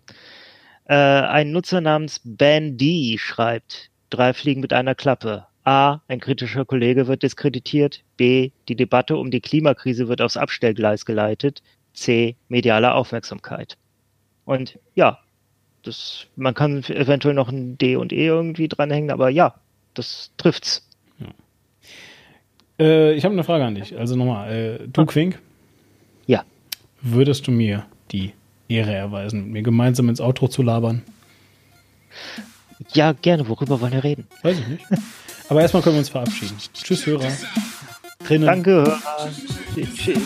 Äh, 0.85 0.95
ein 0.95 1.52
Nutzer 1.52 1.81
namens 1.81 2.22
Ben 2.23 2.77
D 2.77 3.18
schreibt, 3.18 3.89
drei 4.10 4.34
Fliegen 4.34 4.61
mit 4.61 4.73
einer 4.73 4.95
Klappe. 4.95 5.46
A. 5.68 6.02
Ein 6.07 6.22
kritischer 6.22 6.64
Kollege 6.64 7.07
wird 7.07 7.23
diskreditiert. 7.23 8.02
B. 8.15 8.52
Die 8.69 8.77
Debatte 8.77 9.18
um 9.18 9.31
die 9.31 9.41
Klimakrise 9.41 10.07
wird 10.07 10.22
aufs 10.22 10.38
Abstellgleis 10.38 11.06
geleitet. 11.06 11.61
C. 11.94 12.38
Mediale 12.48 12.94
Aufmerksamkeit. 12.94 13.77
Und 14.45 14.80
ja, 14.95 15.19
das, 15.84 16.26
man 16.38 16.53
kann 16.53 16.85
eventuell 16.85 17.34
noch 17.34 17.49
ein 17.49 17.77
D 17.77 17.98
und 17.98 18.14
E 18.14 18.27
irgendwie 18.27 18.69
dranhängen, 18.69 19.11
aber 19.11 19.30
ja, 19.30 19.56
das 19.94 20.31
trifft's. 20.38 20.88
Ja. 21.19 21.27
Äh, 22.80 23.14
ich 23.15 23.26
habe 23.26 23.34
eine 23.34 23.44
Frage 23.44 23.65
an 23.65 23.76
dich. 23.76 23.98
Also 23.98 24.15
nochmal, 24.15 24.49
äh, 24.49 24.88
du 24.88 25.06
Quink? 25.06 25.38
Ja. 26.27 26.45
Würdest 27.02 27.45
du 27.45 27.52
mir 27.52 27.85
die 28.14 28.31
Ehre 28.69 28.94
erweisen, 28.94 29.44
mit 29.44 29.52
mir 29.52 29.64
gemeinsam 29.64 30.07
ins 30.07 30.22
Outro 30.22 30.48
zu 30.48 30.64
labern? 30.64 31.02
Ja, 32.94 33.11
gerne. 33.11 33.49
Worüber 33.49 33.81
wollen 33.81 33.91
wir 33.91 34.06
reden? 34.06 34.27
Weiß 34.44 34.57
ich 34.60 34.68
nicht. 34.68 34.85
Aber 35.49 35.61
erstmal 35.61 35.81
können 35.81 35.95
wir 35.95 35.99
uns 35.99 36.09
verabschieden. 36.09 36.57
Tschüss, 36.73 37.05
Hörer. 37.05 37.31
Drinnen. 38.25 38.45
Danke, 38.45 38.71
Hörer. 38.71 38.99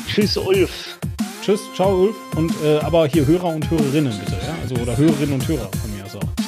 Tschüss, 0.08 0.38
Ulf. 0.38 0.98
Tschüss, 1.44 1.62
ciao, 1.76 2.04
Ulf. 2.04 2.16
Und 2.36 2.54
äh, 2.64 2.80
aber 2.80 3.08
hier 3.08 3.26
Hörer 3.26 3.50
und 3.50 3.70
Hörerinnen 3.70 4.18
bitte, 4.20 4.34
ja? 4.34 4.56
Also 4.62 4.76
oder 4.76 4.98
Hörerinnen 4.98 5.34
und 5.34 5.48
Hörer 5.48 5.70
von 5.82 5.96
mir 5.96 6.06
aus 6.06 6.16
auch. 6.16 6.42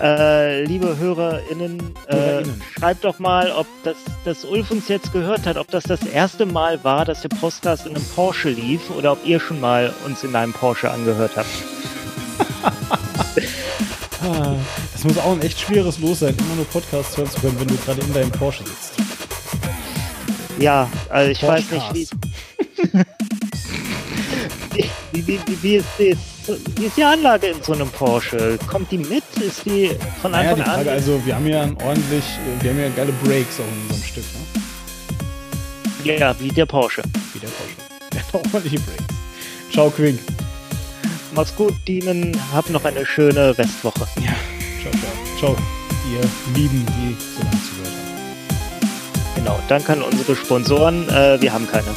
Äh, 0.00 0.64
liebe 0.64 0.98
HörerInnen, 0.98 1.80
äh, 2.08 2.42
schreibt 2.78 3.04
doch 3.04 3.18
mal, 3.18 3.50
ob 3.52 3.66
das, 3.82 3.96
das 4.26 4.44
Ulf 4.44 4.70
uns 4.70 4.88
jetzt 4.88 5.10
gehört 5.12 5.46
hat, 5.46 5.56
ob 5.56 5.70
das 5.70 5.84
das 5.84 6.02
erste 6.04 6.44
Mal 6.44 6.84
war, 6.84 7.06
dass 7.06 7.22
der 7.22 7.30
Podcast 7.30 7.86
in 7.86 7.96
einem 7.96 8.04
Porsche 8.14 8.50
lief 8.50 8.90
oder 8.90 9.12
ob 9.12 9.24
ihr 9.24 9.40
schon 9.40 9.58
mal 9.58 9.94
uns 10.04 10.22
in 10.22 10.36
einem 10.36 10.52
Porsche 10.52 10.90
angehört 10.90 11.32
habt. 11.36 11.48
das 14.92 15.04
muss 15.04 15.18
auch 15.18 15.32
ein 15.32 15.42
echt 15.42 15.60
schweres 15.60 15.98
Los 15.98 16.20
sein, 16.20 16.34
immer 16.38 16.56
nur 16.56 16.64
Podcasts 16.66 17.16
hören 17.16 17.30
zu 17.30 17.40
können, 17.40 17.58
wenn 17.60 17.68
du 17.68 17.76
gerade 17.76 18.00
in 18.00 18.12
deinem 18.12 18.30
Porsche 18.30 18.64
sitzt. 18.64 18.92
Ja, 20.58 20.88
also 21.10 21.30
ich 21.30 21.40
Porsche 21.40 21.64
weiß 21.70 21.92
nicht, 21.92 22.12
wie. 22.12 22.96
wie, 25.12 25.26
wie, 25.26 25.40
wie, 25.46 25.62
wie, 25.62 25.76
ist 25.76 25.86
die, 25.98 26.16
wie 26.76 26.86
ist 26.86 26.96
die 26.96 27.04
Anlage 27.04 27.48
in 27.48 27.62
so 27.62 27.72
einem 27.72 27.88
Porsche? 27.88 28.58
Kommt 28.66 28.90
die 28.90 28.98
mit? 28.98 29.24
Ist 29.40 29.66
die 29.66 29.90
von 30.22 30.30
naja, 30.30 30.50
Anfang 30.50 30.64
die 30.64 30.70
Frage, 30.70 30.90
an? 30.90 30.96
Also, 30.96 31.26
wir 31.26 31.34
haben 31.34 31.46
ja 31.46 31.62
ordentlich, 31.84 32.24
wir 32.60 32.70
haben 32.70 32.80
ja 32.80 32.88
geile 32.90 33.12
Brakes 33.24 33.60
auch 33.60 33.72
in 33.72 33.82
unserem 33.82 34.02
Stück, 34.02 34.24
ne? 34.32 34.40
Ja, 36.18 36.34
wie 36.38 36.48
der 36.48 36.66
Porsche. 36.66 37.02
Wie 37.32 37.38
der 37.40 37.48
Porsche. 37.48 37.74
Der 38.12 38.22
hat 38.22 38.34
ordentliche 38.34 38.80
Brakes. 38.80 39.06
Ciao, 39.72 39.90
Quink. 39.90 40.20
Mach's 41.36 41.54
gut, 41.54 41.74
Dienen. 41.86 42.34
Hab 42.50 42.70
noch 42.70 42.86
eine 42.86 43.04
schöne 43.04 43.56
Restwoche. 43.58 44.08
Ja, 44.16 44.32
ciao, 44.80 44.90
ciao. 45.38 45.54
Ciao, 45.54 45.56
ihr 46.10 46.22
Lieben, 46.54 46.86
die 46.86 47.14
so 47.20 47.42
lange 47.42 47.60
zugehört 47.62 47.92
haben. 47.92 49.34
Genau, 49.34 49.60
danke 49.68 49.92
an 49.92 50.02
unsere 50.02 50.34
Sponsoren. 50.34 51.06
Äh, 51.10 51.38
wir 51.42 51.52
haben 51.52 51.68
keine. 51.70 51.94